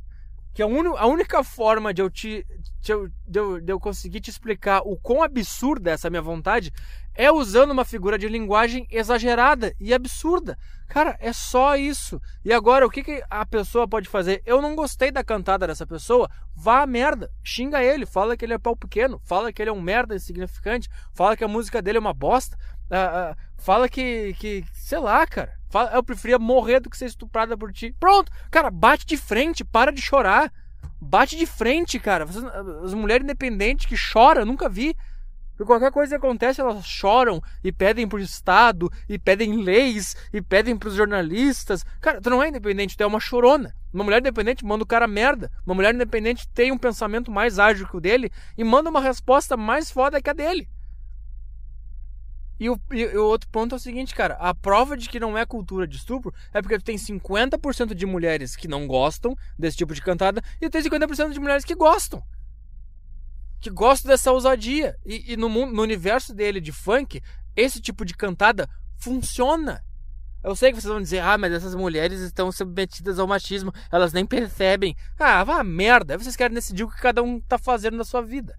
que 0.52 0.62
a, 0.62 0.66
un, 0.66 0.96
a 0.98 1.06
única 1.06 1.42
forma 1.42 1.94
de 1.94 2.02
eu, 2.02 2.10
te, 2.10 2.46
de 2.82 2.92
eu, 2.92 3.08
de, 3.26 3.38
eu, 3.38 3.60
de 3.60 3.72
eu 3.72 3.80
conseguir 3.80 4.20
te 4.20 4.28
explicar 4.28 4.82
o 4.84 4.98
quão 4.98 5.22
absurda 5.22 5.90
é 5.90 5.94
essa 5.94 6.10
minha 6.10 6.20
vontade 6.20 6.70
é 7.14 7.32
usando 7.32 7.70
uma 7.70 7.84
figura 7.84 8.18
de 8.18 8.28
linguagem 8.28 8.86
exagerada 8.90 9.74
e 9.80 9.94
absurda. 9.94 10.58
Cara, 10.88 11.16
é 11.20 11.32
só 11.32 11.76
isso. 11.76 12.20
E 12.44 12.52
agora, 12.52 12.86
o 12.86 12.90
que, 12.90 13.02
que 13.02 13.22
a 13.28 13.44
pessoa 13.44 13.88
pode 13.88 14.08
fazer? 14.08 14.42
Eu 14.46 14.62
não 14.62 14.76
gostei 14.76 15.10
da 15.10 15.24
cantada 15.24 15.66
dessa 15.66 15.86
pessoa. 15.86 16.30
Vá 16.54 16.82
a 16.82 16.86
merda. 16.86 17.30
Xinga 17.42 17.82
ele. 17.82 18.06
Fala 18.06 18.36
que 18.36 18.44
ele 18.44 18.54
é 18.54 18.58
pau 18.58 18.76
pequeno. 18.76 19.20
Fala 19.24 19.52
que 19.52 19.60
ele 19.60 19.70
é 19.70 19.72
um 19.72 19.80
merda 19.80 20.14
insignificante. 20.14 20.88
Fala 21.12 21.36
que 21.36 21.44
a 21.44 21.48
música 21.48 21.82
dele 21.82 21.98
é 21.98 22.00
uma 22.00 22.14
bosta. 22.14 22.56
Uh, 22.90 23.32
uh, 23.32 23.36
fala 23.56 23.88
que, 23.88 24.34
que. 24.38 24.64
Sei 24.72 24.98
lá, 24.98 25.26
cara. 25.26 25.52
Fala, 25.68 25.90
eu 25.90 26.02
preferia 26.02 26.38
morrer 26.38 26.80
do 26.80 26.88
que 26.88 26.96
ser 26.96 27.06
estuprada 27.06 27.56
por 27.58 27.72
ti. 27.72 27.94
Pronto. 27.98 28.30
Cara, 28.50 28.70
bate 28.70 29.04
de 29.04 29.16
frente. 29.16 29.64
Para 29.64 29.92
de 29.92 30.00
chorar. 30.00 30.52
Bate 31.00 31.36
de 31.36 31.46
frente, 31.46 31.98
cara. 31.98 32.24
As 32.84 32.94
mulheres 32.94 33.24
independentes 33.24 33.86
que 33.86 33.96
choram, 33.96 34.44
nunca 34.44 34.68
vi. 34.68 34.96
Porque 35.56 35.64
qualquer 35.64 35.90
coisa 35.90 36.10
que 36.10 36.26
acontece, 36.26 36.60
elas 36.60 36.84
choram 36.84 37.42
e 37.64 37.72
pedem 37.72 38.06
pro 38.06 38.18
Estado, 38.18 38.90
e 39.08 39.18
pedem 39.18 39.62
leis, 39.62 40.14
e 40.32 40.42
pedem 40.42 40.76
pros 40.76 40.94
jornalistas. 40.94 41.84
Cara, 42.00 42.20
tu 42.20 42.28
não 42.28 42.42
é 42.42 42.48
independente, 42.48 42.96
tu 42.96 43.02
é 43.02 43.06
uma 43.06 43.18
chorona. 43.18 43.74
Uma 43.92 44.04
mulher 44.04 44.20
independente 44.20 44.64
manda 44.64 44.84
o 44.84 44.86
cara 44.86 45.08
merda. 45.08 45.50
Uma 45.64 45.74
mulher 45.74 45.94
independente 45.94 46.46
tem 46.48 46.70
um 46.70 46.78
pensamento 46.78 47.30
mais 47.30 47.58
ágil 47.58 47.88
que 47.88 47.96
o 47.96 48.00
dele 48.00 48.30
e 48.56 48.62
manda 48.62 48.90
uma 48.90 49.00
resposta 49.00 49.56
mais 49.56 49.90
foda 49.90 50.20
que 50.20 50.28
a 50.28 50.34
dele. 50.34 50.68
E 52.60 52.68
o, 52.70 52.80
e 52.90 53.04
o, 53.16 53.24
outro 53.24 53.48
ponto 53.50 53.74
é 53.74 53.76
o 53.76 53.80
seguinte, 53.80 54.14
cara. 54.14 54.34
A 54.34 54.54
prova 54.54 54.96
de 54.96 55.08
que 55.08 55.20
não 55.20 55.36
é 55.36 55.46
cultura 55.46 55.86
de 55.86 55.96
estupro 55.96 56.34
é 56.52 56.60
porque 56.60 56.78
tu 56.78 56.84
tem 56.84 56.96
50% 56.96 57.94
de 57.94 58.06
mulheres 58.06 58.56
que 58.56 58.68
não 58.68 58.86
gostam 58.86 59.34
desse 59.58 59.78
tipo 59.78 59.94
de 59.94 60.02
cantada 60.02 60.42
e 60.60 60.68
tu 60.68 60.72
tem 60.72 60.82
50% 60.82 61.32
de 61.32 61.40
mulheres 61.40 61.64
que 61.64 61.74
gostam 61.74 62.22
que 63.60 63.70
gosta 63.70 64.08
dessa 64.08 64.32
ousadia. 64.32 64.96
E, 65.04 65.32
e 65.32 65.36
no, 65.36 65.48
no 65.48 65.82
universo 65.82 66.34
dele 66.34 66.60
de 66.60 66.72
funk, 66.72 67.22
esse 67.54 67.80
tipo 67.80 68.04
de 68.04 68.14
cantada 68.14 68.68
funciona. 68.98 69.82
Eu 70.42 70.54
sei 70.54 70.70
que 70.70 70.80
vocês 70.80 70.92
vão 70.92 71.02
dizer, 71.02 71.20
ah, 71.20 71.36
mas 71.36 71.52
essas 71.52 71.74
mulheres 71.74 72.20
estão 72.20 72.52
submetidas 72.52 73.18
ao 73.18 73.26
machismo, 73.26 73.72
elas 73.90 74.12
nem 74.12 74.24
percebem. 74.24 74.94
Ah, 75.18 75.42
vá 75.42 75.64
merda. 75.64 76.16
Vocês 76.16 76.36
querem 76.36 76.54
decidir 76.54 76.84
o 76.84 76.88
que 76.88 77.00
cada 77.00 77.22
um 77.22 77.40
tá 77.40 77.58
fazendo 77.58 77.96
na 77.96 78.04
sua 78.04 78.22
vida. 78.22 78.56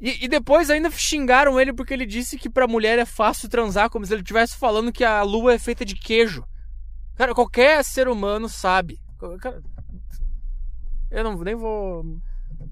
E, 0.00 0.24
e, 0.24 0.28
depois 0.28 0.68
ainda 0.68 0.90
xingaram 0.90 1.58
ele 1.58 1.72
porque 1.72 1.94
ele 1.94 2.04
disse 2.04 2.36
que 2.36 2.50
pra 2.50 2.66
mulher 2.66 2.98
é 2.98 3.06
fácil 3.06 3.48
transar, 3.48 3.88
como 3.88 4.04
se 4.04 4.12
ele 4.12 4.20
estivesse 4.20 4.56
falando 4.56 4.92
que 4.92 5.04
a 5.04 5.22
lua 5.22 5.54
é 5.54 5.58
feita 5.58 5.82
de 5.82 5.94
queijo. 5.94 6.44
Cara, 7.14 7.34
qualquer 7.34 7.82
ser 7.82 8.06
humano 8.06 8.46
sabe. 8.46 9.00
Cara, 9.40 9.62
eu 11.10 11.24
não 11.24 11.38
nem 11.38 11.54
vou 11.54 12.04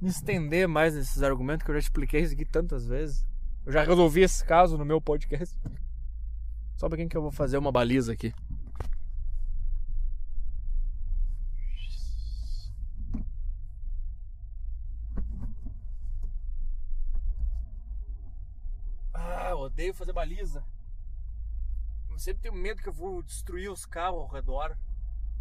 me 0.01 0.09
estender 0.09 0.67
mais 0.67 0.95
nesses 0.95 1.23
argumentos 1.23 1.65
que 1.65 1.71
eu 1.71 1.75
já 1.75 1.81
expliquei 1.81 2.23
isso 2.23 2.35
aqui 2.35 2.45
tantas 2.45 2.87
vezes. 2.87 3.27
Eu 3.65 3.73
já 3.73 3.85
resolvi 3.85 4.23
esse 4.23 4.45
caso 4.45 4.77
no 4.77 4.85
meu 4.85 5.01
podcast. 5.01 5.57
Só 6.77 6.89
pra 6.89 6.99
quem 6.99 7.09
que 7.09 7.17
eu 7.17 7.23
vou 7.23 7.31
fazer 7.31 7.59
uma 7.59 7.71
baliza 7.71 8.13
aqui. 8.13 8.35
Ah, 19.15 19.55
odeio 19.55 19.95
fazer 19.95 20.13
baliza. 20.13 20.65
Eu 22.11 22.19
sempre 22.19 22.43
tenho 22.43 22.55
medo 22.55 22.83
que 22.83 22.89
eu 22.89 22.93
vou 22.93 23.23
destruir 23.23 23.71
os 23.71 23.87
carros 23.87 24.21
ao 24.21 24.29
redor. 24.29 24.77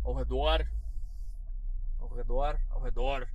Ao 0.04 0.14
redor. 0.14 0.68
Ao 2.00 2.08
redor, 2.08 2.60
ao 2.70 2.82
redor. 2.82 3.28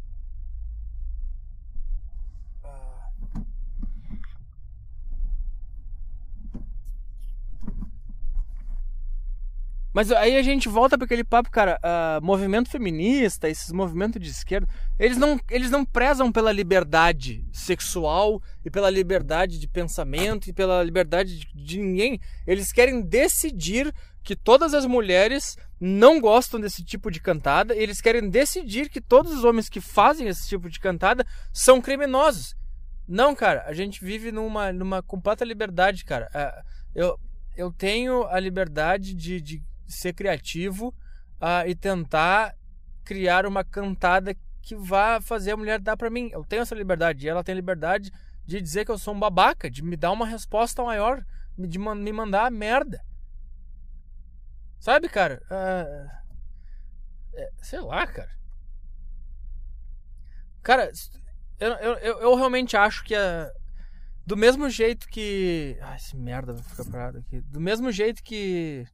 Mas 9.97 10.13
aí 10.13 10.37
a 10.37 10.43
gente 10.43 10.69
volta 10.69 10.99
para 10.99 11.07
aquele 11.07 11.25
papo, 11.25 11.51
cara, 11.51 11.81
uh, 11.83 12.23
movimento 12.23 12.69
feminista, 12.69 13.49
esses 13.49 13.73
movimentos 13.73 14.21
de 14.21 14.29
esquerda, 14.29 14.69
eles 14.99 15.17
não, 15.17 15.41
eles 15.51 15.71
não 15.71 15.87
prezam 15.87 16.31
pela 16.31 16.53
liberdade 16.53 17.43
sexual 17.51 18.43
e 18.63 18.71
pela 18.71 18.91
liberdade 18.91 19.59
de 19.59 19.67
pensamento 19.67 20.51
e 20.51 20.53
pela 20.53 20.83
liberdade 20.83 21.39
de, 21.39 21.47
de 21.55 21.79
ninguém. 21.79 22.21
Eles 22.47 22.73
querem 22.73 23.01
decidir 23.01 23.91
que 24.23 24.37
todas 24.37 24.75
as 24.75 24.85
mulheres 24.85 25.57
não 25.81 26.21
gostam 26.21 26.61
desse 26.61 26.85
tipo 26.85 27.11
de 27.11 27.19
cantada, 27.19 27.75
eles 27.75 28.03
querem 28.03 28.29
decidir 28.29 28.91
que 28.91 29.01
todos 29.01 29.33
os 29.33 29.45
homens 29.45 29.71
que 29.71 29.81
fazem 29.81 30.29
esse 30.29 30.47
tipo 30.47 30.69
de 30.69 30.79
cantada 30.79 31.25
são 31.55 31.81
criminosos. 31.81 32.55
Não, 33.07 33.35
cara, 33.35 33.65
a 33.67 33.73
gente 33.73 34.05
vive 34.05 34.33
numa, 34.33 34.73
numa 34.73 35.03
completa 35.03 35.45
liberdade, 35.45 36.05
cara. 36.05 36.29
Uh, 36.35 36.65
eu, 36.95 37.21
eu 37.57 37.73
tenho 37.73 38.25
a 38.25 38.41
liberdade 38.41 39.15
de, 39.15 39.41
de 39.41 39.63
ser 39.87 40.13
criativo 40.13 40.89
uh, 41.41 41.67
e 41.67 41.75
tentar 41.75 42.57
criar 43.05 43.47
uma 43.47 43.63
cantada 43.63 44.35
que 44.61 44.75
vá 44.75 45.21
fazer 45.21 45.53
a 45.53 45.57
mulher 45.57 45.81
dar 45.81 45.97
para 45.97 46.11
mim. 46.11 46.29
Eu 46.33 46.45
tenho 46.45 46.63
essa 46.63 46.75
liberdade 46.75 47.25
e 47.25 47.29
ela 47.29 47.45
tem 47.45 47.55
liberdade 47.55 48.13
de 48.45 48.61
dizer 48.61 48.85
que 48.85 48.91
eu 48.91 48.99
sou 48.99 49.15
um 49.15 49.21
babaca, 49.21 49.71
de 49.71 49.83
me 49.83 49.97
dar 49.97 50.11
uma 50.11 50.27
resposta 50.27 50.83
maior, 50.83 51.25
de 51.57 51.79
me 51.79 52.13
mandar 52.13 52.47
a 52.47 52.51
merda. 52.51 53.01
Sabe, 54.81 55.09
cara? 55.09 55.43
Uh, 55.47 56.27
é, 57.35 57.51
sei 57.63 57.81
lá, 57.81 58.07
cara. 58.07 58.31
Cara, 60.63 60.91
eu, 61.59 61.73
eu, 61.73 61.95
eu, 61.95 62.21
eu 62.21 62.35
realmente 62.35 62.77
acho 62.77 63.05
que 63.05 63.15
a, 63.15 63.51
do 64.27 64.37
mesmo 64.37 64.69
jeito 64.69 65.09
que. 65.09 65.77
Ai, 65.81 65.97
esse 65.97 66.17
merda 66.17 66.53
vai 66.53 66.63
ficar 66.63 66.85
parado 66.85 67.19
aqui. 67.19 67.41
Do 67.43 67.61
mesmo 67.61 67.91
jeito 67.93 68.23
que 68.23 68.87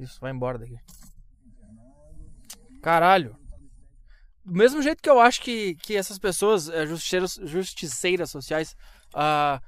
isso, 0.00 0.18
vai 0.18 0.30
embora 0.30 0.58
daqui. 0.58 0.78
Caralho. 2.82 3.36
Do 4.42 4.54
mesmo 4.54 4.80
jeito 4.80 5.02
que 5.02 5.10
eu 5.10 5.20
acho 5.20 5.42
que, 5.42 5.74
que 5.76 5.94
essas 5.94 6.18
pessoas, 6.18 6.68
eh, 6.70 6.86
justiceiras, 6.86 8.30
sociais, 8.30 8.74
uh, 9.14 9.60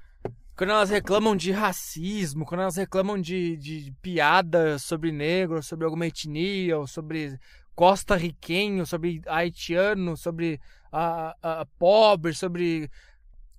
quando 0.56 0.70
elas 0.70 0.88
reclamam 0.88 1.36
de 1.36 1.52
racismo, 1.52 2.46
quando 2.46 2.62
elas 2.62 2.76
reclamam 2.76 3.20
de, 3.20 3.56
de 3.58 3.94
piada 4.00 4.78
sobre 4.78 5.12
negro, 5.12 5.62
sobre 5.62 5.84
alguma 5.84 6.06
etnia, 6.06 6.78
ou 6.78 6.86
sobre 6.86 7.38
costa 7.82 8.14
riquenho, 8.14 8.86
sobre 8.86 9.20
haitiano, 9.26 10.16
sobre 10.16 10.60
uh, 10.92 11.62
uh, 11.62 11.66
pobre, 11.80 12.32
sobre 12.32 12.88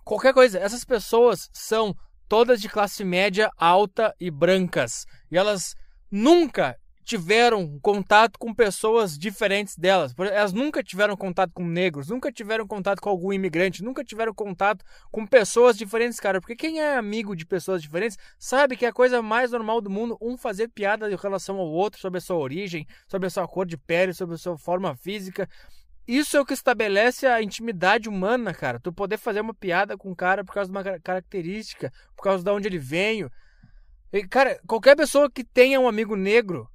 qualquer 0.02 0.34
coisa, 0.34 0.58
essas 0.60 0.86
pessoas 0.86 1.50
são 1.52 1.94
todas 2.30 2.62
de 2.62 2.70
classe 2.70 3.04
média 3.04 3.52
alta 3.58 4.16
e 4.18 4.32
brancas. 4.32 5.06
E 5.30 5.38
elas 5.38 5.76
nunca 6.10 6.80
tiveram 7.04 7.78
contato 7.80 8.40
com 8.40 8.54
pessoas 8.54 9.18
diferentes 9.18 9.78
delas. 9.78 10.14
Elas 10.18 10.54
nunca 10.54 10.84
tiveram 10.84 11.16
contato 11.16 11.52
com 11.54 11.66
negros, 11.66 12.10
nunca 12.10 12.32
tiveram 12.32 12.66
contato 12.66 13.02
com 13.02 13.10
algum 13.10 13.34
imigrante, 13.34 13.84
nunca 13.84 14.04
tiveram 14.04 14.34
contato 14.34 14.84
com 15.12 15.26
pessoas 15.26 15.78
diferentes, 15.78 16.20
cara. 16.20 16.40
Porque 16.40 16.56
quem 16.56 16.80
é 16.80 16.96
amigo 16.96 17.36
de 17.36 17.46
pessoas 17.46 17.82
diferentes 17.82 18.18
sabe 18.40 18.78
que 18.78 18.86
é 18.86 18.90
a 18.90 18.94
coisa 18.94 19.22
mais 19.22 19.52
normal 19.52 19.82
do 19.82 19.90
mundo 19.90 20.18
um 20.22 20.38
fazer 20.38 20.70
piada 20.70 21.12
em 21.12 21.16
relação 21.16 21.58
ao 21.58 21.68
outro, 21.68 22.00
sobre 22.00 22.18
a 22.18 22.22
sua 22.22 22.38
origem, 22.38 22.88
sobre 23.08 23.28
a 23.28 23.30
sua 23.30 23.48
cor 23.48 23.66
de 23.66 23.78
pele, 23.78 24.14
sobre 24.14 24.36
a 24.36 24.38
sua 24.38 24.58
forma 24.58 24.96
física. 24.96 25.48
Isso 26.08 26.36
é 26.36 26.42
o 26.42 26.46
que 26.46 26.54
estabelece 26.54 27.28
a 27.28 27.42
intimidade 27.42 28.10
humana, 28.10 28.54
cara. 28.54 28.80
Tu 28.80 28.92
poder 28.92 29.18
fazer 29.18 29.42
uma 29.42 29.54
piada 29.54 29.98
com 29.98 30.12
um 30.12 30.16
cara 30.16 30.44
por 30.44 30.54
causa 30.54 30.72
de 30.72 30.78
uma 30.78 31.00
característica, 31.00 31.92
por 32.16 32.24
causa 32.24 32.44
de 32.44 32.50
onde 32.50 32.68
ele 32.68 32.80
veio, 32.80 33.32
Cara, 34.30 34.60
qualquer 34.68 34.96
pessoa 34.96 35.30
que 35.30 35.44
tenha 35.44 35.80
um 35.80 35.88
amigo 35.88 36.16
negro, 36.16 36.70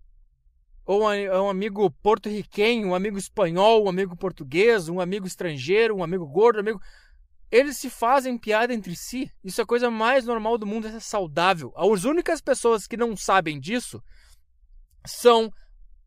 ou 0.91 1.03
um 1.03 1.51
amigo 1.51 1.91
porto-riquenho, 2.03 2.89
um 2.89 2.95
amigo 2.95 3.19
espanhol, 3.19 3.85
um 3.85 3.91
amigo 3.91 4.17
português, 4.17 4.89
um 4.89 5.01
amigo 5.01 5.27
estrangeiro, 5.27 5.95
um 5.95 6.03
amigo 6.03 6.27
gordo, 6.27 6.57
um 6.57 6.61
amigo. 6.61 6.81
Eles 7.51 7.77
se 7.77 7.91
fazem 7.91 8.39
piada 8.39 8.73
entre 8.73 8.97
si. 8.97 9.31
Isso 9.45 9.61
é 9.61 9.65
a 9.65 9.67
coisa 9.67 9.91
mais 9.91 10.25
normal 10.25 10.57
do 10.57 10.65
mundo, 10.65 10.89
é 10.89 10.99
saudável. 10.99 11.75
As 11.77 12.05
únicas 12.05 12.41
pessoas 12.41 12.87
que 12.87 12.97
não 12.97 13.15
sabem 13.15 13.61
disso 13.61 14.03
são 15.07 15.53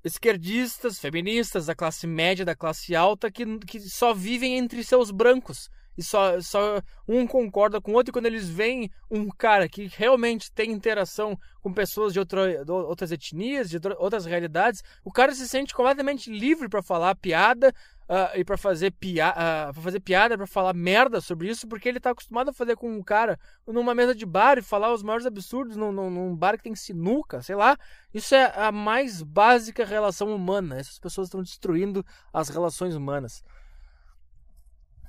esquerdistas, 0.03 0.97
feministas 0.97 1.67
da 1.67 1.75
classe 1.75 2.07
média, 2.07 2.43
da 2.43 2.55
classe 2.55 2.95
alta, 2.95 3.29
que, 3.29 3.45
que 3.59 3.79
só 3.81 4.15
vivem 4.15 4.57
entre 4.57 4.83
seus 4.83 5.11
brancos 5.11 5.69
e 5.97 6.03
só, 6.03 6.39
só 6.41 6.81
um 7.07 7.27
concorda 7.27 7.81
com 7.81 7.91
o 7.91 7.95
outro. 7.95 8.11
E 8.11 8.13
quando 8.13 8.25
eles 8.25 8.49
veem 8.49 8.89
um 9.09 9.29
cara 9.29 9.67
que 9.67 9.87
realmente 9.87 10.51
tem 10.51 10.71
interação 10.71 11.37
com 11.61 11.73
pessoas 11.73 12.13
de, 12.13 12.19
outra, 12.19 12.63
de 12.63 12.71
outras 12.71 13.11
etnias, 13.11 13.69
de 13.69 13.79
outras 13.97 14.25
realidades, 14.25 14.83
o 15.03 15.11
cara 15.11 15.33
se 15.33 15.47
sente 15.47 15.73
completamente 15.73 16.31
livre 16.31 16.67
para 16.69 16.81
falar 16.81 17.15
piada 17.15 17.73
uh, 18.09 18.37
e 18.37 18.43
para 18.43 18.57
fazer, 18.57 18.91
pia 18.91 19.33
uh, 19.69 19.73
fazer 19.81 19.99
piada, 19.99 20.37
para 20.37 20.47
falar 20.47 20.73
merda 20.73 21.21
sobre 21.21 21.49
isso, 21.49 21.67
porque 21.67 21.87
ele 21.87 21.99
tá 21.99 22.11
acostumado 22.11 22.49
a 22.49 22.53
fazer 22.53 22.75
com 22.75 22.91
um 22.91 23.03
cara 23.03 23.39
numa 23.67 23.93
mesa 23.93 24.15
de 24.15 24.25
bar 24.25 24.57
e 24.57 24.61
falar 24.61 24.93
os 24.93 25.03
maiores 25.03 25.25
absurdos 25.25 25.75
num, 25.75 25.91
num, 25.91 26.09
num 26.09 26.35
bar 26.35 26.57
que 26.57 26.63
tem 26.63 26.75
sinuca, 26.75 27.41
sei 27.41 27.55
lá. 27.55 27.77
Isso 28.13 28.35
é 28.35 28.51
a 28.55 28.71
mais 28.71 29.21
básica 29.21 29.85
relação 29.85 30.35
humana. 30.35 30.79
Essas 30.79 30.99
pessoas 30.99 31.27
estão 31.27 31.41
destruindo 31.41 32.05
as 32.33 32.49
relações 32.49 32.95
humanas. 32.95 33.43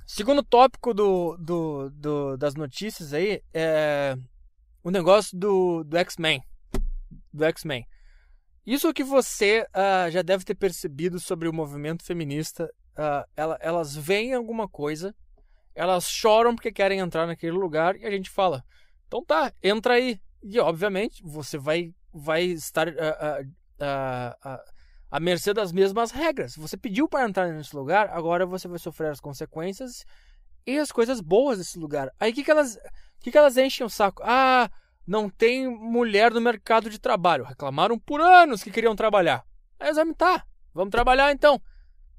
Segundo 0.05 0.43
tópico 0.43 0.93
do, 0.93 1.37
do, 1.37 1.89
do, 1.91 2.37
das 2.37 2.55
notícias 2.55 3.13
aí 3.13 3.41
é 3.53 4.17
o 4.83 4.91
negócio 4.91 5.37
do, 5.37 5.83
do 5.83 5.97
X-Men. 5.97 6.43
Do 7.31 7.45
X-Men. 7.45 7.87
Isso 8.65 8.93
que 8.93 9.03
você 9.03 9.65
uh, 9.69 10.11
já 10.11 10.21
deve 10.21 10.43
ter 10.43 10.55
percebido 10.55 11.19
sobre 11.19 11.47
o 11.47 11.53
movimento 11.53 12.03
feminista. 12.03 12.65
Uh, 12.93 13.27
ela, 13.35 13.57
elas 13.61 13.95
veem 13.95 14.33
alguma 14.33 14.67
coisa, 14.67 15.15
elas 15.73 16.07
choram 16.09 16.55
porque 16.55 16.71
querem 16.71 16.99
entrar 16.99 17.25
naquele 17.25 17.53
lugar 17.53 17.95
e 17.95 18.05
a 18.05 18.11
gente 18.11 18.29
fala: 18.29 18.63
então 19.07 19.23
tá, 19.23 19.53
entra 19.61 19.95
aí. 19.95 20.19
E 20.41 20.59
obviamente 20.59 21.23
você 21.23 21.57
vai, 21.57 21.93
vai 22.13 22.43
estar 22.43 22.89
uh, 22.89 23.53
à 25.13 25.19
mercê 25.19 25.53
das 25.53 25.71
mesmas 25.71 26.09
regras. 26.09 26.55
Você 26.55 26.75
pediu 26.75 27.07
para 27.07 27.29
entrar 27.29 27.47
nesse 27.47 27.75
lugar, 27.75 28.09
agora 28.09 28.47
você 28.47 28.67
vai 28.67 28.79
sofrer 28.79 29.11
as 29.11 29.19
consequências 29.19 30.03
e 30.65 30.79
as 30.79 30.91
coisas 30.91 31.21
boas 31.21 31.59
desse 31.59 31.77
lugar. 31.77 32.11
Aí 32.19 32.31
o 32.31 32.33
que, 32.33 32.43
que 32.43 32.49
elas. 32.49 32.79
que, 33.19 33.31
que 33.31 33.37
elas 33.37 33.55
enchem 33.55 33.85
o 33.85 33.89
saco? 33.91 34.23
Ah, 34.25 34.71
não 35.05 35.29
tem 35.29 35.67
mulher 35.67 36.33
no 36.33 36.41
mercado 36.41 36.89
de 36.89 36.97
trabalho. 36.97 37.43
Reclamaram 37.43 37.99
por 37.99 38.21
anos 38.21 38.63
que 38.63 38.71
queriam 38.71 38.95
trabalhar. 38.95 39.45
Aí 39.79 39.89
eles 39.89 39.97
vão, 39.97 40.15
tá, 40.15 40.43
vamos 40.73 40.89
trabalhar 40.89 41.31
então. 41.31 41.61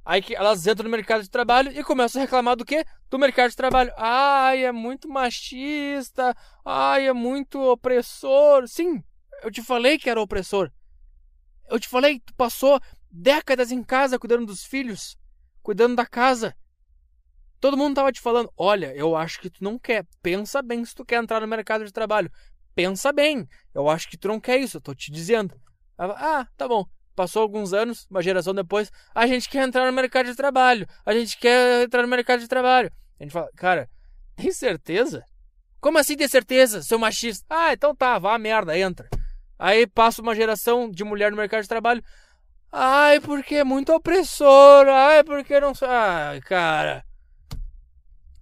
Aí 0.04 0.22
que 0.22 0.36
elas 0.36 0.64
entram 0.64 0.84
no 0.84 0.96
mercado 0.96 1.24
de 1.24 1.30
trabalho 1.30 1.72
e 1.72 1.82
começam 1.82 2.22
a 2.22 2.24
reclamar 2.24 2.54
do 2.54 2.64
quê? 2.64 2.84
Do 3.10 3.18
mercado 3.18 3.50
de 3.50 3.56
trabalho. 3.56 3.92
Ai, 3.96 4.64
é 4.64 4.70
muito 4.70 5.08
machista. 5.08 6.32
Ai, 6.64 7.08
é 7.08 7.12
muito 7.12 7.60
opressor. 7.60 8.68
Sim, 8.68 9.02
eu 9.42 9.50
te 9.50 9.64
falei 9.64 9.98
que 9.98 10.08
era 10.08 10.22
opressor. 10.22 10.70
Eu 11.68 11.78
te 11.80 11.88
falei, 11.88 12.20
tu 12.20 12.34
passou 12.34 12.80
décadas 13.10 13.70
em 13.70 13.82
casa 13.82 14.18
cuidando 14.18 14.46
dos 14.46 14.64
filhos, 14.64 15.16
cuidando 15.62 15.96
da 15.96 16.06
casa. 16.06 16.54
Todo 17.60 17.76
mundo 17.76 17.94
tava 17.94 18.12
te 18.12 18.20
falando: 18.20 18.52
olha, 18.56 18.94
eu 18.94 19.16
acho 19.16 19.40
que 19.40 19.48
tu 19.48 19.64
não 19.64 19.78
quer. 19.78 20.06
Pensa 20.22 20.60
bem 20.60 20.84
se 20.84 20.94
tu 20.94 21.04
quer 21.04 21.22
entrar 21.22 21.40
no 21.40 21.46
mercado 21.46 21.84
de 21.84 21.92
trabalho. 21.92 22.30
Pensa 22.74 23.12
bem. 23.12 23.48
Eu 23.72 23.88
acho 23.88 24.08
que 24.08 24.18
tu 24.18 24.28
não 24.28 24.40
quer 24.40 24.58
isso, 24.58 24.76
eu 24.76 24.80
tô 24.80 24.94
te 24.94 25.10
dizendo. 25.10 25.58
Ah, 25.96 26.46
tá 26.56 26.68
bom. 26.68 26.84
Passou 27.14 27.42
alguns 27.42 27.72
anos, 27.72 28.06
uma 28.10 28.20
geração 28.20 28.52
depois, 28.52 28.90
a 29.14 29.24
gente 29.26 29.48
quer 29.48 29.66
entrar 29.66 29.86
no 29.86 29.92
mercado 29.92 30.26
de 30.26 30.34
trabalho. 30.34 30.86
A 31.06 31.14
gente 31.14 31.38
quer 31.38 31.84
entrar 31.84 32.02
no 32.02 32.08
mercado 32.08 32.40
de 32.40 32.48
trabalho. 32.48 32.92
A 33.18 33.22
gente 33.22 33.32
fala, 33.32 33.48
cara, 33.54 33.88
tem 34.34 34.50
certeza? 34.50 35.24
Como 35.80 35.96
assim 35.96 36.16
tem 36.16 36.26
certeza, 36.26 36.82
seu 36.82 36.98
machista? 36.98 37.46
Ah, 37.48 37.72
então 37.72 37.94
tá, 37.94 38.18
vá 38.18 38.36
merda, 38.36 38.76
entra. 38.76 39.08
Aí 39.58 39.86
passa 39.86 40.22
uma 40.22 40.34
geração 40.34 40.90
de 40.90 41.04
mulher 41.04 41.30
no 41.30 41.36
mercado 41.36 41.62
de 41.62 41.68
trabalho. 41.68 42.02
Ai, 42.70 43.20
porque 43.20 43.56
é 43.56 43.64
muito 43.64 43.92
opressor. 43.92 44.88
Ai, 44.88 45.22
porque 45.22 45.60
não. 45.60 45.72
Ai, 45.82 46.40
cara. 46.40 47.04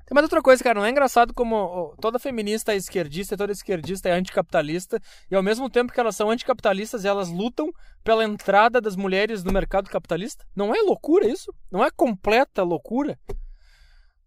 Tem 0.07 0.15
mais 0.15 0.25
outra 0.25 0.43
coisa, 0.43 0.63
cara. 0.63 0.79
Não 0.79 0.87
é 0.87 0.91
engraçado 0.91 1.33
como 1.33 1.95
toda 2.01 2.19
feminista 2.19 2.73
é 2.73 2.77
esquerdista, 2.77 3.37
toda 3.37 3.53
esquerdista 3.53 4.09
é 4.09 4.13
anticapitalista. 4.13 5.01
E 5.31 5.35
ao 5.35 5.43
mesmo 5.43 5.71
tempo 5.71 5.93
que 5.93 5.99
elas 5.99 6.17
são 6.17 6.31
anticapitalistas, 6.31 7.05
elas 7.05 7.31
lutam 7.31 7.73
pela 8.05 8.25
entrada 8.25 8.81
das 8.81 8.97
mulheres 8.97 9.43
no 9.43 9.53
mercado 9.53 9.89
capitalista? 9.89 10.45
Não 10.55 10.75
é 10.75 10.81
loucura 10.83 11.27
isso? 11.27 11.55
Não 11.71 11.85
é 11.85 11.91
completa 11.91 12.63
loucura? 12.63 13.19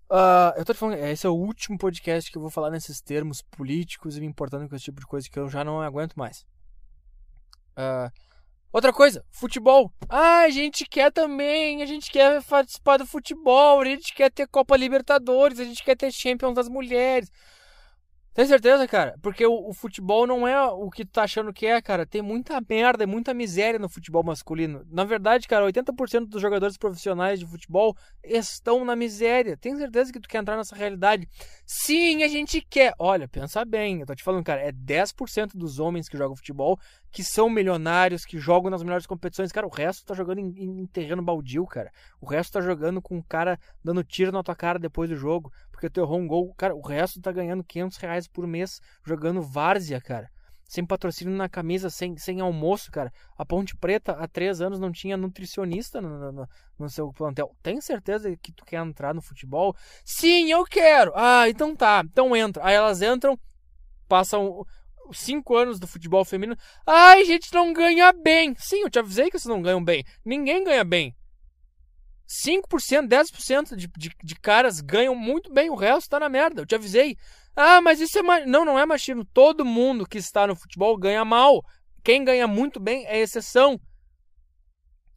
Uh, 0.09 0.57
eu 0.57 0.65
tô 0.65 0.73
te 0.73 0.79
falando, 0.79 0.97
esse 0.99 1.25
é 1.25 1.29
o 1.29 1.33
último 1.33 1.77
podcast 1.77 2.31
que 2.31 2.37
eu 2.37 2.41
vou 2.41 2.51
falar 2.51 2.69
nesses 2.69 3.01
termos 3.01 3.41
políticos 3.41 4.17
e 4.17 4.21
me 4.21 4.27
importando 4.27 4.69
com 4.69 4.75
esse 4.75 4.85
tipo 4.85 4.99
de 4.99 5.07
coisa 5.07 5.27
que 5.29 5.37
eu 5.37 5.49
já 5.49 5.63
não 5.63 5.81
aguento 5.81 6.15
mais. 6.15 6.45
Uh, 7.77 8.11
outra 8.71 8.93
coisa, 8.93 9.23
futebol. 9.31 9.91
Ah, 10.09 10.41
a 10.41 10.49
gente 10.49 10.85
quer 10.85 11.11
também, 11.11 11.81
a 11.81 11.85
gente 11.85 12.09
quer 12.11 12.43
participar 12.43 12.97
do 12.97 13.05
futebol, 13.05 13.81
a 13.81 13.85
gente 13.85 14.13
quer 14.13 14.31
ter 14.31 14.47
Copa 14.47 14.77
Libertadores, 14.77 15.59
a 15.59 15.63
gente 15.63 15.83
quer 15.83 15.95
ter 15.95 16.11
Champions 16.11 16.55
das 16.55 16.69
Mulheres. 16.69 17.29
Tem 18.35 18.45
certeza, 18.45 18.85
cara? 18.85 19.17
Porque 19.21 19.45
o, 19.45 19.69
o, 19.69 19.73
futebol 19.73 20.27
não 20.27 20.45
é 20.45 20.61
o 20.61 20.89
que 20.89 21.05
tu 21.05 21.11
tá 21.13 21.23
achando 21.23 21.53
que 21.53 21.65
é, 21.65 21.81
cara. 21.81 22.05
Tem 22.05 22.21
muita 22.21 22.61
merda, 22.69 23.07
muita 23.07 23.33
miséria 23.33 23.79
no 23.79 23.87
futebol 23.87 24.25
masculino. 24.25 24.85
Na 24.91 25.05
verdade, 25.05 25.47
cara, 25.47 25.65
80% 25.65 26.25
dos 26.25 26.41
jogadores 26.41 26.75
profissionais 26.75 27.39
de 27.39 27.45
futebol 27.45 27.95
estão 28.21 28.83
na 28.83 28.93
miséria. 28.93 29.55
Tem 29.55 29.73
certeza 29.77 30.11
que 30.11 30.19
tu 30.19 30.27
quer 30.27 30.39
entrar 30.39 30.57
nessa 30.57 30.75
realidade? 30.75 31.29
Sim, 31.65 32.23
a 32.23 32.27
gente 32.27 32.59
quer. 32.59 32.93
Olha, 32.99 33.25
pensa 33.25 33.63
bem. 33.63 34.01
Eu 34.01 34.05
tô 34.05 34.13
te 34.13 34.21
falando, 34.21 34.43
cara, 34.43 34.59
é 34.59 34.71
10% 34.73 35.51
dos 35.55 35.79
homens 35.79 36.09
que 36.09 36.17
jogam 36.17 36.35
futebol 36.35 36.77
que 37.15 37.23
são 37.23 37.49
milionários, 37.49 38.25
que 38.25 38.37
jogam 38.37 38.69
nas 38.69 38.83
melhores 38.83 39.07
competições. 39.07 39.49
Cara, 39.49 39.65
o 39.65 39.69
resto 39.69 40.03
tá 40.03 40.13
jogando 40.13 40.39
em, 40.39 40.81
em 40.81 40.85
terreno 40.85 41.21
baldio, 41.21 41.65
cara. 41.65 41.89
O 42.19 42.25
resto 42.25 42.51
tá 42.51 42.59
jogando 42.59 43.01
com 43.01 43.15
um 43.15 43.21
cara 43.21 43.57
dando 43.81 44.03
tiro 44.03 44.33
na 44.33 44.43
tua 44.43 44.53
cara 44.53 44.77
depois 44.77 45.09
do 45.09 45.15
jogo, 45.15 45.49
porque 45.75 45.89
tu 45.89 45.99
errou 45.99 46.19
um 46.19 46.27
gol. 46.27 46.53
Cara, 46.55 46.73
o 46.73 46.81
resto 46.81 47.21
tá 47.21 47.31
ganhando 47.31 47.63
500 47.63 47.97
reais 47.97 48.27
por 48.27 48.47
mês 48.47 48.79
jogando 49.03 49.41
várzea, 49.41 49.99
cara. 49.99 50.29
Sem 50.63 50.85
patrocínio 50.85 51.35
na 51.35 51.47
camisa, 51.47 51.89
sem, 51.89 52.17
sem 52.17 52.39
almoço, 52.39 52.89
cara. 52.89 53.11
A 53.37 53.45
Ponte 53.45 53.75
Preta, 53.75 54.13
há 54.13 54.27
três 54.27 54.61
anos, 54.61 54.79
não 54.79 54.91
tinha 54.91 55.15
nutricionista 55.15 56.01
no, 56.01 56.31
no, 56.31 56.49
no 56.79 56.89
seu 56.89 57.11
plantel. 57.11 57.53
Tem 57.61 57.79
certeza 57.81 58.35
que 58.37 58.51
tu 58.51 58.65
quer 58.65 58.83
entrar 58.83 59.13
no 59.13 59.21
futebol? 59.21 59.75
Sim, 60.03 60.49
eu 60.49 60.63
quero! 60.63 61.11
Ah, 61.13 61.47
então 61.49 61.75
tá. 61.75 62.01
Então 62.03 62.35
entra. 62.35 62.65
Aí 62.65 62.73
elas 62.73 63.01
entram, 63.01 63.37
passam 64.07 64.65
cinco 65.11 65.55
anos 65.55 65.77
do 65.77 65.85
futebol 65.85 66.25
feminino. 66.25 66.57
Ai, 66.87 67.25
gente 67.25 67.53
não 67.53 67.73
ganha 67.73 68.11
bem. 68.13 68.55
Sim, 68.57 68.81
eu 68.81 68.89
te 68.89 68.97
avisei 68.97 69.29
que 69.29 69.37
vocês 69.37 69.53
não 69.53 69.61
ganham 69.61 69.83
bem. 69.83 70.03
Ninguém 70.23 70.63
ganha 70.63 70.83
bem. 70.83 71.13
5%, 72.27 73.07
10% 73.07 73.75
de, 73.75 73.87
de, 73.87 74.11
de 74.23 74.35
caras 74.35 74.81
ganham 74.81 75.15
muito 75.15 75.53
bem, 75.53 75.69
o 75.69 75.75
resto 75.75 76.09
tá 76.09 76.19
na 76.19 76.29
merda. 76.29 76.61
Eu 76.61 76.65
te 76.65 76.75
avisei. 76.75 77.17
Ah, 77.55 77.79
mas 77.81 78.01
isso 78.01 78.17
é. 78.19 78.21
Ma... 78.21 78.45
Não, 78.45 78.65
não 78.65 78.77
é 78.77 78.85
machismo. 78.85 79.23
Todo 79.25 79.63
mundo 79.63 80.07
que 80.07 80.17
está 80.17 80.45
no 80.45 80.55
futebol 80.55 80.97
ganha 80.97 81.23
mal. 81.23 81.63
Quem 82.03 82.23
ganha 82.23 82.47
muito 82.47 82.79
bem 82.79 83.05
é 83.07 83.19
exceção. 83.19 83.79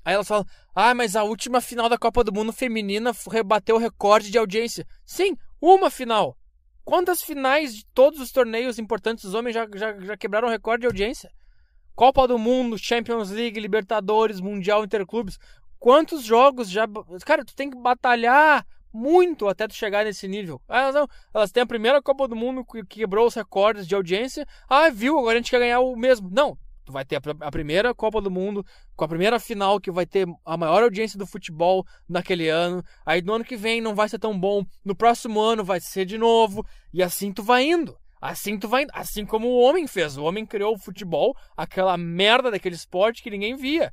Aí 0.04 0.14
elas 0.14 0.28
falam: 0.28 0.46
Ah, 0.74 0.94
mas 0.94 1.16
a 1.16 1.24
última 1.24 1.60
final 1.60 1.88
da 1.88 1.98
Copa 1.98 2.22
do 2.22 2.32
Mundo 2.32 2.52
feminina 2.52 3.12
rebateu 3.30 3.76
o 3.76 3.78
recorde 3.78 4.30
de 4.30 4.38
audiência. 4.38 4.86
Sim, 5.04 5.36
uma 5.60 5.90
final. 5.90 6.36
Quantas 6.84 7.20
finais 7.20 7.74
de 7.74 7.84
todos 7.92 8.20
os 8.20 8.32
torneios 8.32 8.78
importantes 8.78 9.24
dos 9.24 9.34
homens 9.34 9.52
já, 9.52 9.66
já, 9.74 10.00
já 10.00 10.16
quebraram 10.16 10.48
recorde 10.48 10.82
de 10.82 10.86
audiência? 10.86 11.30
Copa 11.94 12.26
do 12.28 12.38
Mundo, 12.38 12.78
Champions 12.78 13.30
League, 13.30 13.60
Libertadores, 13.60 14.40
Mundial 14.40 14.84
Interclubes. 14.84 15.36
Quantos 15.78 16.22
jogos 16.22 16.68
já. 16.68 16.86
Cara, 17.24 17.44
tu 17.44 17.54
tem 17.54 17.70
que 17.70 17.76
batalhar 17.76 18.66
muito 18.92 19.46
até 19.46 19.68
tu 19.68 19.74
chegar 19.74 20.04
nesse 20.04 20.26
nível. 20.26 20.60
Elas, 20.68 20.94
não, 20.94 21.08
elas 21.34 21.52
têm 21.52 21.62
a 21.62 21.66
primeira 21.66 22.02
Copa 22.02 22.26
do 22.26 22.34
Mundo 22.34 22.64
que 22.64 22.84
quebrou 22.84 23.26
os 23.26 23.34
recordes 23.34 23.86
de 23.86 23.94
audiência. 23.94 24.46
Ah, 24.68 24.90
viu, 24.90 25.18
agora 25.18 25.34
a 25.34 25.40
gente 25.40 25.50
quer 25.50 25.60
ganhar 25.60 25.80
o 25.80 25.96
mesmo. 25.96 26.28
Não, 26.30 26.58
tu 26.84 26.92
vai 26.92 27.04
ter 27.04 27.16
a, 27.16 27.20
a 27.46 27.50
primeira 27.50 27.94
Copa 27.94 28.20
do 28.20 28.30
Mundo, 28.30 28.64
com 28.96 29.04
a 29.04 29.08
primeira 29.08 29.38
final 29.38 29.78
que 29.78 29.90
vai 29.90 30.06
ter 30.06 30.26
a 30.44 30.56
maior 30.56 30.82
audiência 30.82 31.18
do 31.18 31.26
futebol 31.26 31.86
naquele 32.08 32.48
ano. 32.48 32.82
Aí 33.04 33.22
no 33.22 33.34
ano 33.34 33.44
que 33.44 33.56
vem 33.56 33.80
não 33.80 33.94
vai 33.94 34.08
ser 34.08 34.18
tão 34.18 34.38
bom, 34.38 34.64
no 34.84 34.96
próximo 34.96 35.40
ano 35.40 35.62
vai 35.62 35.80
ser 35.80 36.04
de 36.04 36.16
novo, 36.16 36.64
e 36.92 37.02
assim 37.02 37.32
tu 37.32 37.42
vai 37.42 37.64
indo. 37.64 37.96
Assim 38.20 38.58
tu 38.58 38.66
vai 38.68 38.82
indo. 38.82 38.90
Assim 38.94 39.24
como 39.24 39.48
o 39.48 39.60
homem 39.60 39.86
fez. 39.86 40.16
O 40.16 40.24
homem 40.24 40.44
criou 40.44 40.74
o 40.74 40.78
futebol, 40.78 41.36
aquela 41.56 41.96
merda 41.96 42.50
daquele 42.50 42.74
esporte 42.74 43.22
que 43.22 43.30
ninguém 43.30 43.54
via. 43.54 43.92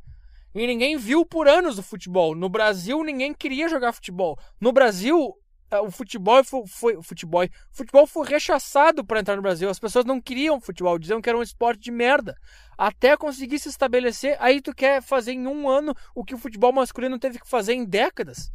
E 0.55 0.65
ninguém 0.65 0.95
viu 0.95 1.25
por 1.25 1.49
anos 1.49 1.77
o 1.77 1.83
futebol. 1.83 2.33
No 2.33 2.47
Brasil, 2.47 3.03
ninguém 3.03 3.33
queria 3.33 3.67
jogar 3.67 3.91
futebol. 3.91 4.39
No 4.59 4.71
Brasil, 4.71 5.35
eh, 5.69 5.81
o 5.81 5.91
futebol 5.91 6.41
foi, 6.65 7.03
futebol, 7.03 7.45
futebol 7.71 8.07
foi 8.07 8.25
rechaçado 8.25 9.03
para 9.03 9.19
entrar 9.19 9.35
no 9.35 9.41
Brasil. 9.41 9.69
As 9.69 9.79
pessoas 9.79 10.05
não 10.05 10.21
queriam 10.21 10.61
futebol, 10.61 10.97
diziam 10.97 11.21
que 11.21 11.27
era 11.27 11.37
um 11.37 11.43
esporte 11.43 11.81
de 11.81 11.91
merda. 11.91 12.37
Até 12.77 13.17
conseguir 13.17 13.59
se 13.59 13.67
estabelecer, 13.67 14.37
aí 14.39 14.61
tu 14.61 14.73
quer 14.73 15.01
fazer 15.01 15.33
em 15.33 15.45
um 15.45 15.67
ano 15.67 15.93
o 16.15 16.23
que 16.23 16.33
o 16.33 16.37
futebol 16.37 16.71
masculino 16.71 17.19
teve 17.19 17.37
que 17.37 17.49
fazer 17.49 17.73
em 17.73 17.83
décadas. 17.83 18.49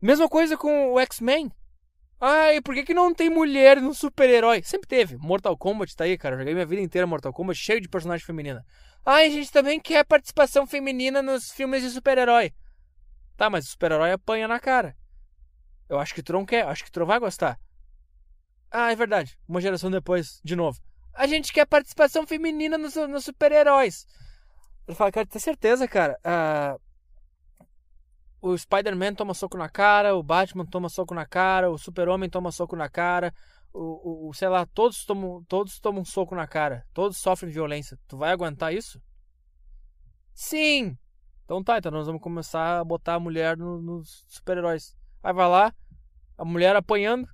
Mesma 0.00 0.28
coisa 0.28 0.56
com 0.56 0.92
o 0.92 1.00
X-Men. 1.00 1.50
Ai, 2.20 2.60
por 2.60 2.74
que, 2.74 2.84
que 2.84 2.94
não 2.94 3.14
tem 3.14 3.30
mulher 3.30 3.80
no 3.80 3.94
super-herói? 3.94 4.62
Sempre 4.64 4.88
teve. 4.88 5.16
Mortal 5.16 5.56
Kombat 5.56 5.94
tá 5.94 6.04
aí, 6.04 6.18
cara. 6.18 6.34
Eu 6.34 6.40
joguei 6.40 6.54
minha 6.54 6.66
vida 6.66 6.82
inteira 6.82 7.06
Mortal 7.06 7.32
Kombat 7.32 7.58
cheio 7.58 7.80
de 7.80 7.88
personagem 7.88 8.26
feminina. 8.26 8.66
Ai, 9.04 9.26
a 9.26 9.30
gente 9.30 9.52
também 9.52 9.78
quer 9.78 10.04
participação 10.04 10.66
feminina 10.66 11.22
nos 11.22 11.52
filmes 11.52 11.82
de 11.82 11.90
super-herói. 11.90 12.52
Tá, 13.36 13.48
mas 13.48 13.66
o 13.66 13.70
super-herói 13.70 14.10
apanha 14.10 14.48
na 14.48 14.58
cara. 14.58 14.96
Eu 15.88 15.98
acho 15.98 16.12
que 16.12 16.32
não 16.32 16.44
quer, 16.44 16.66
acho 16.66 16.84
que 16.84 16.98
não 16.98 17.06
vai 17.06 17.20
gostar. 17.20 17.58
Ah, 18.70 18.92
é 18.92 18.96
verdade. 18.96 19.38
Uma 19.48 19.60
geração 19.60 19.90
depois, 19.90 20.40
de 20.44 20.56
novo. 20.56 20.78
A 21.14 21.26
gente 21.26 21.52
quer 21.52 21.66
participação 21.66 22.26
feminina 22.26 22.76
nos, 22.76 22.96
nos 22.96 23.24
super-heróis. 23.24 24.06
Eu 24.86 24.94
falo, 24.94 25.12
cara, 25.12 25.26
tem 25.26 25.40
certeza, 25.40 25.86
cara? 25.86 26.18
Uh, 26.24 26.80
o 28.40 28.56
Spider-Man 28.56 29.14
toma 29.14 29.34
soco 29.34 29.56
na 29.56 29.68
cara, 29.68 30.14
o 30.14 30.22
Batman 30.22 30.64
toma 30.64 30.88
soco 30.88 31.14
na 31.14 31.26
cara, 31.26 31.70
o 31.70 31.78
Super-Homem 31.78 32.30
toma 32.30 32.52
soco 32.52 32.76
na 32.76 32.88
cara, 32.88 33.34
o, 33.72 34.28
o, 34.28 34.34
sei 34.34 34.48
lá, 34.48 34.64
todos 34.66 35.04
tomam, 35.04 35.44
todos 35.44 35.78
tomam 35.80 36.04
soco 36.04 36.34
na 36.34 36.46
cara, 36.46 36.86
todos 36.92 37.16
sofrem 37.18 37.52
violência. 37.52 37.98
Tu 38.06 38.16
vai 38.16 38.30
aguentar 38.30 38.72
isso? 38.72 39.00
Sim! 40.32 40.96
Então 41.44 41.62
tá, 41.64 41.78
então 41.78 41.90
nós 41.90 42.06
vamos 42.06 42.22
começar 42.22 42.80
a 42.80 42.84
botar 42.84 43.14
a 43.14 43.20
mulher 43.20 43.56
nos 43.56 43.82
no 43.82 44.02
super-heróis. 44.28 44.96
Aí 45.22 45.32
vai 45.32 45.48
lá, 45.48 45.74
a 46.36 46.44
mulher 46.44 46.76
apanhando, 46.76 47.26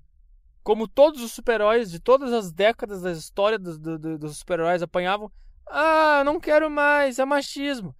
como 0.63 0.89
todos 0.89 1.21
os 1.23 1.33
super-heróis 1.33 1.91
de 1.91 2.01
todas 2.01 2.33
as 2.33 2.51
décadas 2.51 3.03
da 3.03 3.13
história 3.13 3.59
dos, 3.59 3.79
do, 3.79 4.19
dos 4.19 4.39
super-heróis 4.39 4.83
apanhavam. 4.83 5.31
Ah, 5.67 6.23
não 6.25 6.41
quero 6.41 6.71
mais, 6.71 7.19
é 7.19 7.25
machismo. 7.25 7.95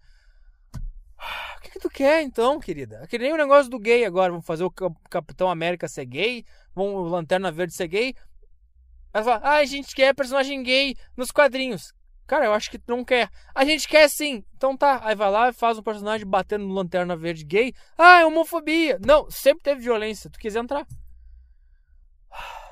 O 1.57 1.61
que, 1.61 1.71
que 1.71 1.79
tu 1.79 1.89
quer 1.89 2.23
então, 2.23 2.61
querida? 2.61 3.01
É 3.03 3.07
que 3.07 3.19
nem 3.19 3.33
o 3.33 3.37
negócio 3.37 3.71
do 3.71 3.79
gay 3.79 4.05
agora. 4.05 4.31
Vamos 4.31 4.47
fazer 4.47 4.65
o 4.65 4.71
Capitão 5.11 5.51
América 5.51 5.89
ser 5.89 6.05
gay, 6.05 6.45
vamos 6.75 6.95
o 6.95 7.05
Lanterna 7.05 7.51
Verde 7.51 7.75
ser 7.75 7.89
gay. 7.89 8.15
Ela 9.13 9.25
fala, 9.25 9.41
ah, 9.43 9.57
a 9.57 9.65
gente 9.65 9.95
quer 9.95 10.15
personagem 10.15 10.63
gay 10.63 10.97
nos 11.17 11.31
quadrinhos. 11.31 11.93
Cara, 12.27 12.47
eu 12.47 12.55
acho 12.55 12.71
que 12.71 12.81
não 12.89 13.05
quer. 13.05 13.31
A 13.55 13.65
gente 13.65 13.87
quer 13.87 14.09
sim. 14.09 14.43
Então 14.57 14.77
tá. 14.77 15.01
Aí 15.05 15.15
vai 15.15 15.31
lá 15.31 15.51
e 15.51 15.53
faz 15.53 15.79
um 15.79 15.83
personagem 15.83 16.27
batendo 16.27 16.67
no 16.67 16.73
Lanterna 16.73 17.17
Verde 17.17 17.45
gay. 17.45 17.75
Ah, 17.99 18.21
é 18.21 18.27
homofobia. 18.27 18.99
Não, 19.05 19.31
sempre 19.31 19.63
teve 19.63 19.83
violência. 19.83 20.31
Tu 20.31 20.39
quis 20.39 20.57
entrar. 20.57 20.87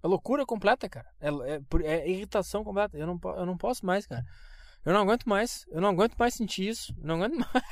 É 0.00 0.06
loucura 0.06 0.46
completa, 0.46 0.88
cara. 0.88 1.10
É, 1.20 1.28
é, 1.28 1.60
é 1.84 2.08
irritação 2.08 2.62
completa. 2.62 2.96
Eu 2.96 3.04
não, 3.04 3.18
eu 3.36 3.44
não 3.44 3.58
posso 3.58 3.84
mais, 3.84 4.06
cara. 4.06 4.24
Eu 4.84 4.92
não 4.92 5.00
aguento 5.00 5.28
mais. 5.28 5.66
Eu 5.70 5.80
não 5.80 5.90
aguento 5.90 6.16
mais 6.16 6.34
sentir 6.34 6.68
isso. 6.68 6.94
Eu 6.98 7.06
não 7.06 7.16
aguento 7.16 7.36
mais. 7.52 7.64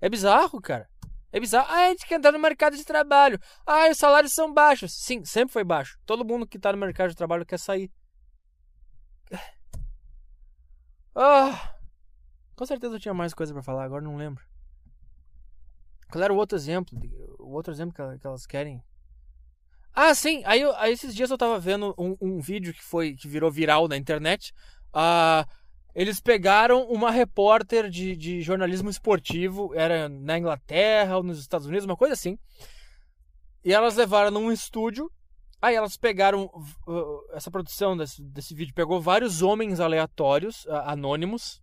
é 0.00 0.08
bizarro, 0.08 0.60
cara. 0.60 0.88
É 1.32 1.38
bizarro. 1.38 1.68
Ah, 1.70 1.86
a 1.86 1.88
gente 1.90 2.06
quer 2.06 2.16
entrar 2.16 2.32
no 2.32 2.38
mercado 2.38 2.76
de 2.76 2.84
trabalho. 2.84 3.38
Ah, 3.66 3.88
os 3.90 3.98
salários 3.98 4.32
são 4.32 4.52
baixos. 4.52 4.92
Sim, 4.94 5.24
sempre 5.24 5.52
foi 5.52 5.64
baixo. 5.64 5.98
Todo 6.04 6.24
mundo 6.24 6.46
que 6.46 6.58
tá 6.58 6.72
no 6.72 6.78
mercado 6.78 7.10
de 7.10 7.16
trabalho 7.16 7.46
quer 7.46 7.58
sair. 7.58 7.90
Ah, 11.14 11.74
com 12.56 12.66
certeza 12.66 12.94
eu 12.96 13.00
tinha 13.00 13.14
mais 13.14 13.34
coisa 13.34 13.52
para 13.52 13.62
falar, 13.62 13.84
agora 13.84 14.02
não 14.02 14.16
lembro. 14.16 14.44
Qual 16.10 16.22
era 16.22 16.32
o 16.32 16.36
outro 16.36 16.56
exemplo? 16.56 16.98
O 17.38 17.52
outro 17.52 17.72
exemplo 17.72 17.94
que 18.18 18.26
elas 18.26 18.46
querem 18.46 18.82
ah, 19.94 20.14
sim. 20.14 20.42
Aí, 20.44 20.62
aí, 20.76 20.92
esses 20.92 21.14
dias 21.14 21.30
eu 21.30 21.38
tava 21.38 21.58
vendo 21.58 21.94
um, 21.98 22.16
um, 22.20 22.40
vídeo 22.40 22.72
que 22.72 22.82
foi 22.82 23.14
que 23.14 23.28
virou 23.28 23.50
viral 23.50 23.88
na 23.88 23.96
internet. 23.96 24.52
Uh, 24.94 25.48
eles 25.94 26.20
pegaram 26.20 26.84
uma 26.88 27.10
repórter 27.10 27.90
de, 27.90 28.14
de 28.16 28.40
jornalismo 28.42 28.88
esportivo, 28.88 29.74
era 29.74 30.08
na 30.08 30.38
Inglaterra 30.38 31.16
ou 31.16 31.22
nos 31.22 31.40
Estados 31.40 31.66
Unidos, 31.66 31.84
uma 31.84 31.96
coisa 31.96 32.14
assim. 32.14 32.38
E 33.64 33.72
elas 33.72 33.96
levaram 33.96 34.30
num 34.30 34.52
estúdio. 34.52 35.10
Aí 35.60 35.74
elas 35.74 35.96
pegaram 35.96 36.44
uh, 36.86 37.34
essa 37.34 37.50
produção 37.50 37.96
desse, 37.96 38.22
desse 38.22 38.54
vídeo, 38.54 38.72
pegou 38.74 39.00
vários 39.00 39.42
homens 39.42 39.78
aleatórios, 39.78 40.64
uh, 40.64 40.72
anônimos, 40.86 41.60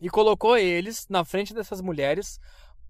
e 0.00 0.08
colocou 0.08 0.56
eles 0.56 1.06
na 1.08 1.22
frente 1.22 1.52
dessas 1.52 1.82
mulheres 1.82 2.40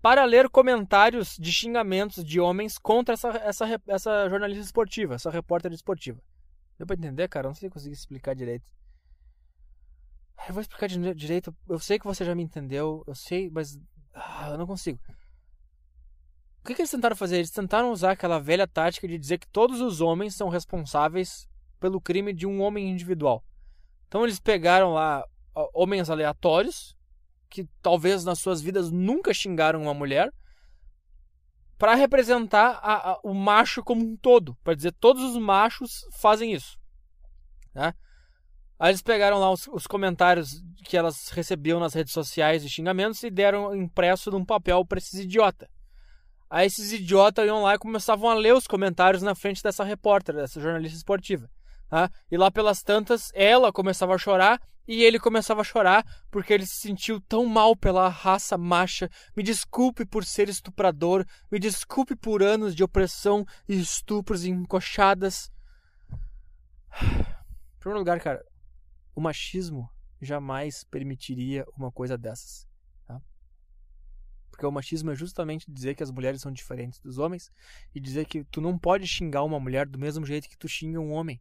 para 0.03 0.25
ler 0.25 0.49
comentários 0.49 1.37
de 1.37 1.53
xingamentos 1.53 2.25
de 2.25 2.41
homens 2.41 2.79
contra 2.79 3.15
essa, 3.15 3.29
essa, 3.29 3.83
essa 3.87 4.29
jornalista 4.29 4.65
esportiva, 4.65 5.15
essa 5.15 5.31
repórter 5.31 5.73
esportiva. 5.73 6.21
Deu 6.79 6.87
pra 6.87 6.97
entender, 6.97 7.29
cara? 7.29 7.49
Não 7.49 7.55
sei 7.55 7.69
se 7.69 7.73
consegui 7.73 7.95
explicar 7.95 8.35
direito. 8.35 8.65
Eu 10.49 10.55
vou 10.55 10.63
explicar 10.63 10.89
direito. 10.89 11.55
Eu 11.69 11.79
sei 11.79 11.99
que 11.99 12.07
você 12.07 12.25
já 12.25 12.35
me 12.35 12.43
entendeu, 12.43 13.05
eu 13.07 13.15
sei, 13.15 13.51
mas 13.51 13.79
Ah, 14.15 14.49
eu 14.51 14.59
não 14.59 14.67
consigo. 14.67 14.99
O 16.63 16.67
que, 16.67 16.75
que 16.75 16.83
eles 16.83 16.91
tentaram 16.91 17.17
fazer? 17.17 17.37
Eles 17.37 17.51
tentaram 17.51 17.93
usar 17.93 18.13
aquela 18.13 18.39
velha 18.39 18.67
tática 18.67 19.07
de 19.07 19.19
dizer 19.19 19.39
que 19.39 19.49
todos 19.49 19.81
os 19.81 20.01
homens 20.01 20.35
são 20.35 20.49
responsáveis 20.49 21.49
pelo 21.79 22.01
crime 22.01 22.33
de 22.33 22.47
um 22.47 22.61
homem 22.61 22.91
individual. 22.91 23.45
Então 24.09 24.25
eles 24.25 24.41
pegaram 24.41 24.93
lá 24.93 25.25
homens 25.75 26.11
aleatórios 26.11 26.97
que 27.51 27.69
talvez 27.83 28.25
nas 28.25 28.39
suas 28.39 28.63
vidas 28.63 28.91
nunca 28.91 29.35
xingaram 29.35 29.83
uma 29.83 29.93
mulher 29.93 30.33
para 31.77 31.95
representar 31.95 32.79
a, 32.83 33.13
a, 33.13 33.21
o 33.25 33.35
macho 33.35 33.83
como 33.83 34.05
um 34.05 34.17
todo, 34.17 34.57
para 34.63 34.75
dizer 34.75 34.93
todos 34.93 35.23
os 35.23 35.37
machos 35.37 36.07
fazem 36.13 36.53
isso. 36.53 36.79
Né? 37.75 37.95
Aí 38.79 38.91
eles 38.91 39.03
pegaram 39.03 39.39
lá 39.39 39.51
os, 39.51 39.67
os, 39.69 39.87
comentários 39.87 40.63
que 40.85 40.97
elas 40.97 41.29
recebiam 41.31 41.81
nas 41.81 41.95
redes 41.95 42.13
sociais 42.13 42.63
de 42.63 42.69
xingamentos 42.69 43.23
e 43.23 43.31
deram 43.31 43.75
impresso 43.75 44.31
num 44.31 44.45
papel 44.45 44.85
para 44.85 44.99
esses 44.99 45.21
idiotas. 45.21 45.69
Aí 46.49 46.67
esses 46.67 46.93
idiotas 46.93 47.47
iam 47.47 47.63
lá 47.63 47.75
e 47.75 47.79
começavam 47.79 48.29
a 48.29 48.35
ler 48.35 48.55
os 48.55 48.67
comentários 48.67 49.23
na 49.23 49.35
frente 49.35 49.63
dessa 49.63 49.85
repórter, 49.85 50.35
dessa 50.35 50.61
jornalista 50.61 50.97
esportiva. 50.97 51.49
Tá? 51.91 52.09
E 52.31 52.37
lá 52.37 52.53
pelas 52.53 52.85
tantas, 52.85 53.33
ela 53.35 53.73
começava 53.73 54.15
a 54.15 54.19
chorar 54.19 54.63
e 54.87 55.03
ele 55.03 55.19
começava 55.19 55.61
a 55.61 55.65
chorar 55.65 56.07
porque 56.31 56.53
ele 56.53 56.65
se 56.65 56.77
sentiu 56.77 57.21
tão 57.21 57.45
mal 57.47 57.77
pela 57.77 58.09
raça 58.09 58.57
macha. 58.57 59.11
Me 59.37 59.43
desculpe 59.43 60.07
por 60.07 60.25
ser 60.25 60.49
estuprador, 60.49 61.27
me 61.51 61.59
desculpe 61.59 62.15
por 62.15 62.45
anos 62.45 62.77
de 62.77 62.85
opressão 62.85 63.45
e 63.69 63.81
estupros 63.81 64.45
e 64.45 64.51
encoxadas. 64.51 65.51
Em 67.03 67.81
primeiro 67.81 67.99
lugar, 67.99 68.21
cara, 68.21 68.45
o 69.15 69.21
machismo 69.21 69.91
jamais 70.21 70.85
permitiria 70.85 71.65
uma 71.77 71.91
coisa 71.91 72.17
dessas. 72.17 72.69
Porque 74.61 74.67
o 74.67 74.71
machismo 74.71 75.11
é 75.11 75.15
justamente 75.15 75.71
dizer 75.71 75.95
que 75.95 76.03
as 76.03 76.11
mulheres 76.11 76.43
são 76.43 76.53
diferentes 76.53 77.01
dos 77.01 77.17
homens 77.17 77.51
e 77.95 77.99
dizer 77.99 78.27
que 78.27 78.45
tu 78.45 78.61
não 78.61 78.79
pode 78.79 79.07
xingar 79.07 79.43
uma 79.43 79.59
mulher 79.59 79.89
do 79.89 79.99
mesmo 79.99 80.27
jeito 80.27 80.51
que 80.51 80.59
tu 80.59 80.69
xinga 80.69 81.01
um 81.01 81.13
homem. 81.13 81.41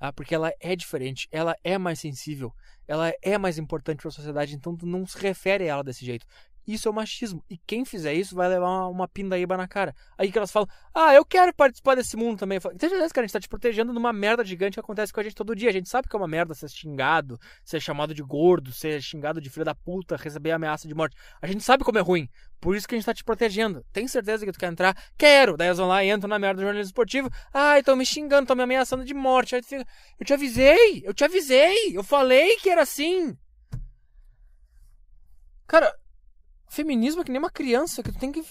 Ah, 0.00 0.12
porque 0.12 0.34
ela 0.34 0.50
é 0.58 0.74
diferente, 0.74 1.28
ela 1.30 1.54
é 1.62 1.76
mais 1.76 2.00
sensível, 2.00 2.54
ela 2.88 3.12
é 3.22 3.36
mais 3.36 3.58
importante 3.58 3.98
para 3.98 4.08
a 4.08 4.12
sociedade, 4.12 4.54
então 4.54 4.74
tu 4.74 4.86
não 4.86 5.06
se 5.06 5.18
refere 5.18 5.64
a 5.64 5.66
ela 5.68 5.84
desse 5.84 6.06
jeito. 6.06 6.26
Isso 6.72 6.88
é 6.88 6.92
machismo. 6.92 7.44
E 7.50 7.58
quem 7.58 7.84
fizer 7.84 8.14
isso 8.14 8.36
vai 8.36 8.48
levar 8.48 8.68
uma, 8.68 8.86
uma 8.86 9.08
pindaíba 9.08 9.56
na 9.56 9.66
cara. 9.66 9.92
Aí 10.16 10.30
que 10.30 10.38
elas 10.38 10.52
falam, 10.52 10.68
ah, 10.94 11.12
eu 11.12 11.24
quero 11.24 11.52
participar 11.52 11.96
desse 11.96 12.16
mundo 12.16 12.38
também. 12.38 12.60
Tem 12.60 12.88
certeza, 12.88 13.12
cara, 13.12 13.24
a 13.24 13.26
gente 13.26 13.32
tá 13.32 13.40
te 13.40 13.48
protegendo 13.48 13.92
de 13.92 13.98
uma 13.98 14.12
merda 14.12 14.44
gigante 14.44 14.74
que 14.74 14.80
acontece 14.80 15.12
com 15.12 15.18
a 15.18 15.22
gente 15.24 15.34
todo 15.34 15.56
dia. 15.56 15.68
A 15.68 15.72
gente 15.72 15.88
sabe 15.88 16.08
que 16.08 16.14
é 16.14 16.18
uma 16.18 16.28
merda 16.28 16.54
ser 16.54 16.68
xingado, 16.68 17.40
ser 17.64 17.80
chamado 17.80 18.14
de 18.14 18.22
gordo, 18.22 18.72
ser 18.72 19.02
xingado 19.02 19.40
de 19.40 19.50
filho 19.50 19.64
da 19.64 19.74
puta, 19.74 20.16
receber 20.16 20.52
ameaça 20.52 20.86
de 20.86 20.94
morte. 20.94 21.16
A 21.42 21.46
gente 21.48 21.64
sabe 21.64 21.82
como 21.82 21.98
é 21.98 22.00
ruim. 22.00 22.28
Por 22.60 22.76
isso 22.76 22.86
que 22.86 22.94
a 22.94 22.98
gente 22.98 23.06
tá 23.06 23.14
te 23.14 23.24
protegendo. 23.24 23.84
Tem 23.92 24.06
certeza 24.06 24.46
que 24.46 24.52
tu 24.52 24.58
quer 24.58 24.70
entrar? 24.70 24.96
Quero! 25.18 25.56
Daí 25.56 25.66
elas 25.66 25.78
vão 25.78 25.88
lá 25.88 26.04
e 26.04 26.10
entram 26.10 26.28
na 26.28 26.38
merda 26.38 26.56
do 26.56 26.62
jornalismo 26.62 26.90
esportivo. 26.90 27.28
Ai, 27.52 27.80
estão 27.80 27.96
me 27.96 28.06
xingando, 28.06 28.42
estão 28.42 28.54
me 28.56 28.62
ameaçando 28.62 29.04
de 29.04 29.14
morte. 29.14 29.56
Aí 29.56 29.62
tu 29.62 29.66
fica, 29.66 29.86
eu 30.20 30.24
te 30.24 30.34
avisei! 30.34 31.02
Eu 31.04 31.12
te 31.12 31.24
avisei! 31.24 31.96
Eu 31.96 32.04
falei 32.04 32.56
que 32.58 32.70
era 32.70 32.82
assim! 32.82 33.36
Cara, 35.66 35.94
Feminismo 36.70 37.20
é 37.20 37.24
que 37.24 37.32
nem 37.32 37.40
uma 37.40 37.50
criança, 37.50 38.00
que 38.00 38.12
tu 38.12 38.18
tem 38.20 38.30
que. 38.30 38.44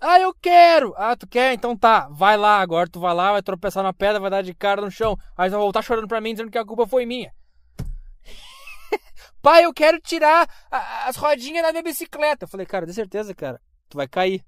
Ah, 0.00 0.18
eu 0.18 0.32
quero! 0.32 0.94
Ah, 0.96 1.14
tu 1.14 1.26
quer? 1.26 1.52
Então 1.52 1.76
tá, 1.76 2.08
vai 2.10 2.38
lá 2.38 2.58
agora, 2.58 2.88
tu 2.88 2.98
vai 2.98 3.14
lá, 3.14 3.32
vai 3.32 3.42
tropeçar 3.42 3.82
na 3.82 3.92
pedra, 3.92 4.18
vai 4.18 4.30
dar 4.30 4.42
de 4.42 4.54
cara 4.54 4.80
no 4.80 4.90
chão, 4.90 5.14
aí 5.36 5.50
vai 5.50 5.60
voltar 5.60 5.82
chorando 5.82 6.08
pra 6.08 6.22
mim 6.22 6.32
dizendo 6.32 6.50
que 6.50 6.56
a 6.56 6.64
culpa 6.64 6.86
foi 6.86 7.04
minha. 7.04 7.30
Pai, 9.42 9.66
eu 9.66 9.74
quero 9.74 10.00
tirar 10.00 10.48
as 10.70 11.16
rodinhas 11.16 11.62
da 11.62 11.70
minha 11.70 11.82
bicicleta. 11.82 12.44
Eu 12.46 12.48
falei, 12.48 12.64
cara, 12.64 12.86
de 12.86 12.94
certeza, 12.94 13.34
cara, 13.34 13.60
tu 13.90 13.98
vai 13.98 14.08
cair. 14.08 14.42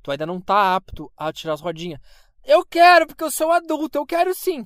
Tu 0.00 0.12
ainda 0.12 0.24
não 0.24 0.40
tá 0.40 0.76
apto 0.76 1.10
a 1.16 1.32
tirar 1.32 1.54
as 1.54 1.60
rodinhas. 1.60 2.00
Eu 2.44 2.64
quero, 2.64 3.08
porque 3.08 3.24
eu 3.24 3.30
sou 3.32 3.50
adulto, 3.50 3.98
eu 3.98 4.06
quero 4.06 4.32
sim. 4.36 4.64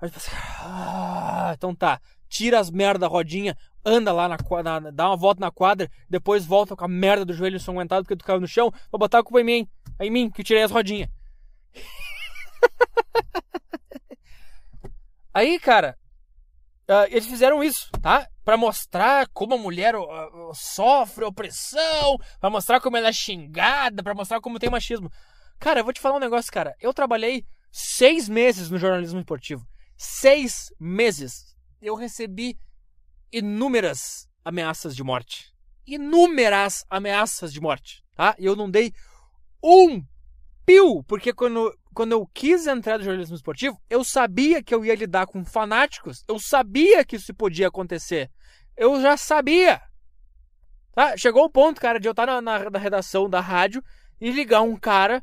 Aí 0.00 0.08
eu 0.08 0.10
pensei, 0.10 0.32
ah, 0.62 1.52
então 1.54 1.74
tá, 1.74 2.00
tira 2.28 2.58
as 2.58 2.70
merda 2.70 3.00
da 3.00 3.06
rodinha, 3.06 3.56
anda 3.84 4.12
lá 4.12 4.28
na 4.28 4.36
quadra, 4.38 4.92
dá 4.92 5.08
uma 5.08 5.16
volta 5.16 5.40
na 5.40 5.50
quadra, 5.50 5.90
depois 6.08 6.44
volta 6.44 6.74
com 6.74 6.84
a 6.84 6.88
merda 6.88 7.24
do 7.24 7.32
joelho 7.32 7.56
ensanguentado 7.56 8.04
porque 8.04 8.16
tu 8.16 8.24
caiu 8.24 8.40
no 8.40 8.48
chão, 8.48 8.72
vou 8.90 8.98
botar 8.98 9.20
a 9.20 9.22
culpa 9.22 9.40
em 9.40 9.44
mim, 9.44 9.68
é 9.98 10.06
em 10.06 10.10
mim 10.10 10.30
que 10.30 10.40
eu 10.40 10.44
tirei 10.44 10.62
as 10.62 10.70
rodinhas. 10.70 11.08
Aí, 15.32 15.60
cara, 15.60 15.98
uh, 16.88 17.06
eles 17.10 17.26
fizeram 17.26 17.62
isso, 17.62 17.90
tá? 18.00 18.26
Para 18.44 18.56
mostrar 18.56 19.28
como 19.32 19.54
a 19.54 19.58
mulher 19.58 19.94
uh, 19.94 20.06
sofre 20.54 21.24
opressão, 21.24 22.16
para 22.40 22.50
mostrar 22.50 22.80
como 22.80 22.96
ela 22.96 23.08
é 23.08 23.12
xingada, 23.12 24.02
para 24.02 24.14
mostrar 24.14 24.40
como 24.40 24.58
tem 24.58 24.70
machismo. 24.70 25.10
Cara, 25.58 25.80
eu 25.80 25.84
vou 25.84 25.92
te 25.92 26.00
falar 26.00 26.16
um 26.16 26.20
negócio, 26.20 26.52
cara. 26.52 26.74
Eu 26.80 26.92
trabalhei 26.92 27.44
seis 27.70 28.28
meses 28.28 28.70
no 28.70 28.78
jornalismo 28.78 29.20
esportivo. 29.20 29.66
Seis 29.96 30.72
meses. 30.78 31.55
Eu 31.80 31.94
recebi 31.94 32.58
inúmeras 33.32 34.28
ameaças 34.44 34.94
de 34.94 35.02
morte. 35.02 35.52
Inúmeras 35.86 36.84
ameaças 36.88 37.52
de 37.52 37.60
morte, 37.60 38.02
tá? 38.14 38.34
E 38.38 38.44
eu 38.44 38.56
não 38.56 38.70
dei 38.70 38.92
um 39.62 40.04
pio, 40.64 41.02
porque 41.04 41.32
quando, 41.32 41.76
quando 41.94 42.12
eu 42.12 42.26
quis 42.26 42.66
entrar 42.66 42.98
no 42.98 43.04
jornalismo 43.04 43.36
esportivo, 43.36 43.80
eu 43.88 44.02
sabia 44.02 44.62
que 44.62 44.74
eu 44.74 44.84
ia 44.84 44.94
lidar 44.94 45.26
com 45.26 45.44
fanáticos, 45.44 46.24
eu 46.28 46.38
sabia 46.38 47.04
que 47.04 47.16
isso 47.16 47.32
podia 47.34 47.68
acontecer. 47.68 48.30
Eu 48.76 49.00
já 49.00 49.16
sabia. 49.16 49.80
Tá? 50.92 51.16
Chegou 51.16 51.44
o 51.44 51.50
ponto, 51.50 51.80
cara, 51.80 52.00
de 52.00 52.08
eu 52.08 52.12
estar 52.12 52.26
na, 52.26 52.40
na, 52.40 52.70
na 52.70 52.78
redação 52.78 53.28
da 53.28 53.40
rádio 53.40 53.82
e 54.20 54.30
ligar 54.30 54.62
um 54.62 54.76
cara 54.76 55.22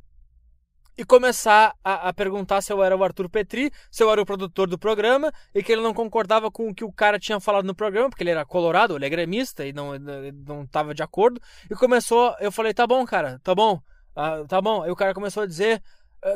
e 0.98 1.04
começar 1.04 1.76
a, 1.84 2.10
a, 2.10 2.14
perguntar 2.14 2.62
se 2.62 2.72
eu 2.72 2.84
era 2.84 2.96
o 2.96 3.04
Arthur 3.04 3.30
Petri, 3.30 3.72
se 3.90 4.04
eu 4.04 4.12
era 4.12 4.22
o 4.22 4.26
produtor 4.26 4.68
do 4.68 4.78
programa 4.78 5.32
e 5.54 5.64
que 5.64 5.72
ele 5.72 5.82
não 5.82 5.94
concordava 5.94 6.52
com 6.52 6.70
o 6.70 6.76
que 6.76 6.84
o 6.84 6.92
cara 6.92 7.20
tinha 7.20 7.40
falado 7.40 7.66
no 7.66 7.76
programa, 7.76 8.10
porque 8.10 8.24
ele 8.24 8.32
era 8.32 8.46
colorado, 8.46 8.96
ele 8.96 9.06
é 9.06 9.10
gremista 9.10 9.66
e 9.66 9.74
não 9.74 9.98
não 10.46 10.64
estava 10.64 10.94
de 10.94 11.04
acordo. 11.04 11.42
E 11.70 11.76
começou, 11.76 12.36
eu 12.40 12.52
falei, 12.52 12.74
tá 12.74 12.86
bom, 12.86 13.06
cara, 13.06 13.40
tá 13.44 13.56
bom, 13.56 13.82
ah, 14.16 14.44
tá 14.48 14.62
bom. 14.62 14.84
Aí 14.84 14.92
o 14.92 14.96
cara 14.96 15.14
começou 15.14 15.44
a 15.44 15.48
dizer, 15.48 15.82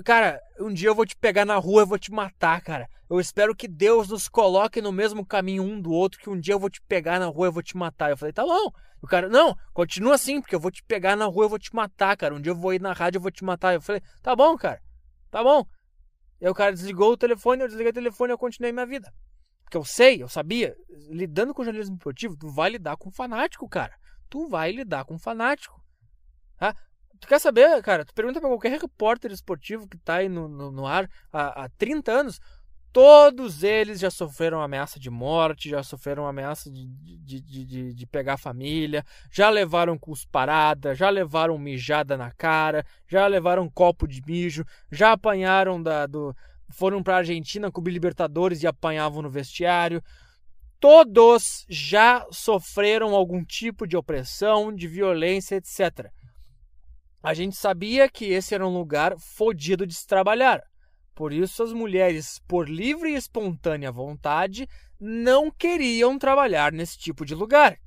cara, 0.03 0.41
um 0.59 0.73
dia 0.73 0.89
eu 0.89 0.95
vou 0.95 1.05
te 1.05 1.15
pegar 1.15 1.45
na 1.45 1.55
rua, 1.55 1.83
eu 1.83 1.87
vou 1.87 1.99
te 1.99 2.11
matar, 2.11 2.61
cara. 2.61 2.89
Eu 3.09 3.19
espero 3.19 3.55
que 3.55 3.67
Deus 3.67 4.09
nos 4.09 4.27
coloque 4.27 4.81
no 4.81 4.91
mesmo 4.91 5.25
caminho 5.25 5.63
um 5.63 5.79
do 5.79 5.91
outro, 5.91 6.19
que 6.19 6.29
um 6.29 6.39
dia 6.39 6.53
eu 6.53 6.59
vou 6.59 6.69
te 6.69 6.81
pegar 6.81 7.19
na 7.19 7.27
rua, 7.27 7.47
eu 7.47 7.51
vou 7.51 7.63
te 7.63 7.77
matar. 7.77 8.09
Eu 8.09 8.17
falei, 8.17 8.33
tá 8.33 8.43
bom. 8.43 8.71
O 9.01 9.07
cara, 9.07 9.29
não, 9.29 9.55
continua 9.73 10.15
assim, 10.15 10.41
porque 10.41 10.55
eu 10.55 10.59
vou 10.59 10.71
te 10.71 10.83
pegar 10.83 11.15
na 11.15 11.25
rua, 11.25 11.45
eu 11.45 11.49
vou 11.49 11.59
te 11.59 11.73
matar, 11.73 12.17
cara. 12.17 12.35
Um 12.35 12.41
dia 12.41 12.51
eu 12.51 12.55
vou 12.55 12.73
ir 12.73 12.81
na 12.81 12.91
rádio, 12.91 13.17
eu 13.17 13.21
vou 13.21 13.31
te 13.31 13.45
matar. 13.45 13.73
Eu 13.73 13.81
falei, 13.81 14.01
tá 14.21 14.35
bom, 14.35 14.57
cara, 14.57 14.81
tá 15.31 15.41
bom. 15.41 15.65
E 16.41 16.45
aí 16.45 16.51
o 16.51 16.55
cara 16.55 16.73
desligou 16.73 17.11
o 17.11 17.17
telefone, 17.17 17.61
eu 17.61 17.67
desliguei 17.67 17.91
o 17.91 17.95
telefone 17.95 18.31
e 18.31 18.33
eu 18.33 18.37
continuei 18.37 18.71
minha 18.71 18.85
vida. 18.85 19.11
Porque 19.63 19.77
eu 19.77 19.83
sei, 19.83 20.21
eu 20.21 20.29
sabia, 20.29 20.75
lidando 21.09 21.53
com 21.53 21.63
jornalismo 21.63 21.95
esportivo, 21.95 22.37
tu 22.37 22.49
vai 22.49 22.71
lidar 22.71 22.97
com 22.97 23.11
fanático, 23.11 23.67
cara. 23.67 23.93
Tu 24.29 24.47
vai 24.47 24.71
lidar 24.71 25.05
com 25.05 25.17
fanático. 25.17 25.81
Tá? 26.57 26.75
Tu 27.19 27.27
quer 27.27 27.39
saber, 27.39 27.81
cara? 27.81 28.05
Tu 28.05 28.13
pergunta 28.13 28.39
pra 28.39 28.49
qualquer 28.49 28.79
repórter 28.79 29.31
esportivo 29.31 29.87
que 29.87 29.97
tá 29.97 30.15
aí 30.15 30.29
no, 30.29 30.47
no, 30.47 30.71
no 30.71 30.85
ar 30.85 31.09
há, 31.31 31.65
há 31.65 31.69
30 31.69 32.11
anos. 32.11 32.39
Todos 32.91 33.63
eles 33.63 33.99
já 33.99 34.09
sofreram 34.09 34.61
ameaça 34.61 34.99
de 34.99 35.09
morte, 35.09 35.69
já 35.69 35.83
sofreram 35.83 36.25
ameaça 36.25 36.71
de, 36.71 36.87
de, 36.87 37.41
de, 37.41 37.93
de, 37.93 38.07
pegar 38.07 38.33
a 38.33 38.37
família, 38.37 39.03
já 39.31 39.49
levaram 39.49 39.97
cusparada, 39.97 40.95
já 40.95 41.09
levaram 41.09 41.57
mijada 41.59 42.17
na 42.17 42.31
cara, 42.31 42.83
já 43.07 43.27
levaram 43.27 43.69
copo 43.69 44.07
de 44.07 44.21
mijo, 44.25 44.65
já 44.91 45.11
apanharam 45.11 45.81
da, 45.81 46.07
do. 46.07 46.35
Foram 46.69 47.03
pra 47.03 47.17
Argentina 47.17 47.69
o 47.73 47.81
Libertadores 47.81 48.63
e 48.63 48.67
apanhavam 48.67 49.21
no 49.21 49.29
vestiário. 49.29 50.01
Todos 50.79 51.65
já 51.69 52.25
sofreram 52.31 53.15
algum 53.15 53.43
tipo 53.43 53.87
de 53.87 53.95
opressão, 53.95 54.73
de 54.73 54.87
violência, 54.87 55.55
etc. 55.55 56.11
A 57.27 57.33
gente 57.33 57.57
sabia 57.57 58.07
que 58.07 58.23
esse 58.23 58.55
era 58.55 58.65
um 58.65 58.73
lugar 58.73 59.13
fodido 59.19 59.85
de 59.85 59.93
se 59.93 60.07
trabalhar. 60.07 60.63
Por 61.13 61.33
isso, 61.33 61.61
as 61.61 61.73
mulheres, 61.73 62.39
por 62.47 62.69
livre 62.69 63.09
e 63.11 63.15
espontânea 63.17 63.91
vontade, 63.91 64.65
não 64.97 65.51
queriam 65.51 66.17
trabalhar 66.17 66.71
nesse 66.71 66.97
tipo 66.97 67.25
de 67.25 67.35
lugar. 67.35 67.77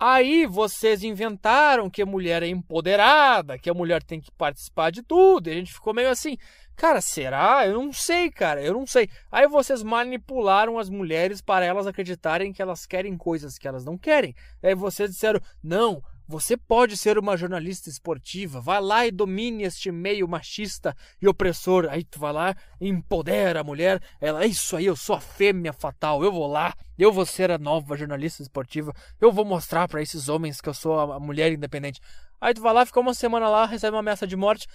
Aí 0.00 0.46
vocês 0.46 1.04
inventaram 1.04 1.90
que 1.90 2.00
a 2.00 2.06
mulher 2.06 2.42
é 2.42 2.46
empoderada, 2.46 3.58
que 3.58 3.68
a 3.68 3.74
mulher 3.74 4.02
tem 4.02 4.18
que 4.18 4.32
participar 4.32 4.90
de 4.90 5.02
tudo. 5.02 5.48
E 5.48 5.52
a 5.52 5.54
gente 5.56 5.74
ficou 5.74 5.92
meio 5.92 6.08
assim, 6.08 6.38
cara, 6.74 7.02
será? 7.02 7.66
Eu 7.66 7.74
não 7.74 7.92
sei, 7.92 8.30
cara, 8.30 8.62
eu 8.62 8.72
não 8.72 8.86
sei. 8.86 9.10
Aí 9.30 9.46
vocês 9.46 9.82
manipularam 9.82 10.78
as 10.78 10.88
mulheres 10.88 11.42
para 11.42 11.66
elas 11.66 11.86
acreditarem 11.86 12.50
que 12.50 12.62
elas 12.62 12.86
querem 12.86 13.14
coisas 13.14 13.58
que 13.58 13.68
elas 13.68 13.84
não 13.84 13.98
querem. 13.98 14.34
Aí 14.62 14.74
vocês 14.74 15.10
disseram, 15.10 15.38
não, 15.62 16.02
Você 16.32 16.56
pode 16.56 16.96
ser 16.96 17.18
uma 17.18 17.36
jornalista 17.36 17.90
esportiva. 17.90 18.58
Vai 18.58 18.80
lá 18.80 19.06
e 19.06 19.10
domine 19.10 19.64
este 19.64 19.92
meio 19.92 20.26
machista 20.26 20.96
e 21.20 21.28
opressor. 21.28 21.86
Aí 21.90 22.02
tu 22.04 22.18
vai 22.18 22.32
lá 22.32 22.56
empodera 22.80 23.60
a 23.60 23.64
mulher. 23.64 24.00
Ela, 24.18 24.42
é 24.42 24.46
isso 24.46 24.74
aí, 24.74 24.86
eu 24.86 24.96
sou 24.96 25.14
a 25.14 25.20
fêmea 25.20 25.74
fatal. 25.74 26.24
Eu 26.24 26.32
vou 26.32 26.46
lá, 26.46 26.72
eu 26.98 27.12
vou 27.12 27.26
ser 27.26 27.50
a 27.50 27.58
nova 27.58 27.98
jornalista 27.98 28.40
esportiva. 28.40 28.94
Eu 29.20 29.30
vou 29.30 29.44
mostrar 29.44 29.86
para 29.86 30.00
esses 30.00 30.30
homens 30.30 30.58
que 30.58 30.70
eu 30.70 30.72
sou 30.72 30.98
a 30.98 31.20
mulher 31.20 31.52
independente. 31.52 32.00
Aí 32.40 32.54
tu 32.54 32.62
vai 32.62 32.72
lá, 32.72 32.86
fica 32.86 32.98
uma 32.98 33.12
semana 33.12 33.50
lá, 33.50 33.66
recebe 33.66 33.94
uma 33.94 34.00
ameaça 34.00 34.26
de 34.26 34.34
morte. 34.34 34.66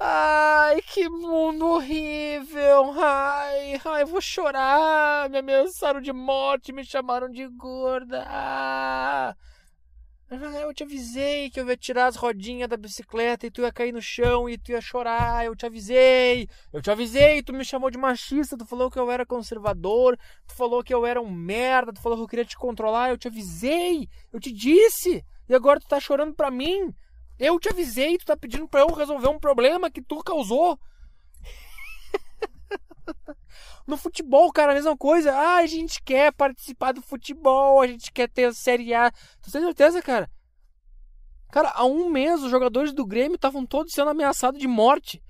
Ai, 0.00 0.80
que 0.80 1.06
mundo 1.06 1.66
horrível! 1.66 2.94
Ai, 2.98 3.78
ai, 3.84 4.02
eu 4.02 4.06
vou 4.06 4.22
chorar! 4.22 5.28
Me 5.28 5.36
ameaçaram 5.36 6.00
de 6.00 6.14
morte, 6.14 6.72
me 6.72 6.82
chamaram 6.82 7.28
de 7.28 7.46
gorda! 7.46 8.24
Ah, 8.26 9.36
eu 10.30 10.72
te 10.72 10.82
avisei 10.82 11.50
que 11.50 11.60
eu 11.60 11.68
ia 11.68 11.76
tirar 11.76 12.06
as 12.06 12.16
rodinhas 12.16 12.68
da 12.68 12.76
bicicleta 12.76 13.46
e 13.46 13.50
tu 13.50 13.62
ia 13.62 13.72
cair 13.72 13.92
no 13.92 14.00
chão 14.00 14.48
e 14.48 14.56
tu 14.56 14.72
ia 14.72 14.80
chorar. 14.80 15.44
Eu 15.44 15.54
te 15.54 15.66
avisei, 15.66 16.48
eu 16.72 16.80
te 16.80 16.90
avisei. 16.90 17.42
Tu 17.42 17.52
me 17.52 17.64
chamou 17.64 17.90
de 17.90 17.98
machista, 17.98 18.56
tu 18.56 18.64
falou 18.64 18.90
que 18.90 18.98
eu 18.98 19.10
era 19.10 19.26
conservador, 19.26 20.18
tu 20.46 20.54
falou 20.54 20.82
que 20.82 20.92
eu 20.92 21.04
era 21.04 21.20
um 21.20 21.30
merda, 21.30 21.92
tu 21.92 22.00
falou 22.00 22.18
que 22.18 22.24
eu 22.24 22.28
queria 22.28 22.44
te 22.44 22.56
controlar. 22.56 23.10
Eu 23.10 23.18
te 23.18 23.28
avisei, 23.28 24.08
eu 24.32 24.40
te 24.40 24.50
disse. 24.50 25.24
E 25.48 25.54
agora 25.54 25.78
tu 25.78 25.86
tá 25.86 26.00
chorando 26.00 26.34
pra 26.34 26.50
mim. 26.50 26.94
Eu 27.38 27.58
te 27.60 27.68
avisei, 27.68 28.16
tu 28.16 28.24
tá 28.24 28.36
pedindo 28.36 28.68
pra 28.68 28.80
eu 28.80 28.86
resolver 28.88 29.28
um 29.28 29.38
problema 29.38 29.90
que 29.90 30.00
tu 30.00 30.22
causou. 30.22 30.78
no 33.86 33.96
futebol, 33.96 34.52
cara, 34.52 34.72
a 34.72 34.74
mesma 34.74 34.96
coisa. 34.96 35.32
Ah, 35.32 35.56
a 35.56 35.66
gente 35.66 36.02
quer 36.02 36.32
participar 36.32 36.92
do 36.92 37.02
futebol, 37.02 37.80
a 37.80 37.86
gente 37.86 38.12
quer 38.12 38.28
ter 38.28 38.44
a 38.44 38.52
Série 38.52 38.94
A. 38.94 39.10
Tu 39.42 39.50
tem 39.50 39.60
certeza, 39.60 40.02
cara? 40.02 40.30
Cara, 41.50 41.70
há 41.74 41.84
um 41.84 42.08
mês 42.08 42.42
os 42.42 42.50
jogadores 42.50 42.92
do 42.92 43.06
Grêmio 43.06 43.36
estavam 43.36 43.64
todos 43.64 43.92
sendo 43.92 44.10
ameaçados 44.10 44.60
de 44.60 44.66
morte. 44.66 45.22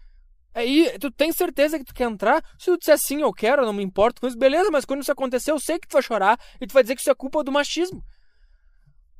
Aí, 0.54 0.96
tu 1.00 1.10
tem 1.10 1.32
certeza 1.32 1.78
que 1.78 1.84
tu 1.84 1.92
quer 1.92 2.08
entrar? 2.08 2.42
Se 2.58 2.66
tu 2.66 2.78
disser 2.78 2.96
sim, 2.98 3.20
eu 3.20 3.32
quero, 3.32 3.62
eu 3.62 3.66
não 3.66 3.72
me 3.72 3.82
importo 3.82 4.20
com 4.20 4.28
isso, 4.28 4.38
beleza, 4.38 4.70
mas 4.70 4.84
quando 4.84 5.02
isso 5.02 5.10
acontecer, 5.10 5.50
eu 5.50 5.58
sei 5.58 5.78
que 5.78 5.88
tu 5.88 5.94
vai 5.94 6.02
chorar 6.02 6.38
e 6.60 6.66
tu 6.66 6.72
vai 6.72 6.82
dizer 6.82 6.94
que 6.94 7.00
isso 7.00 7.10
é 7.10 7.14
culpa 7.14 7.42
do 7.42 7.50
machismo. 7.50 8.02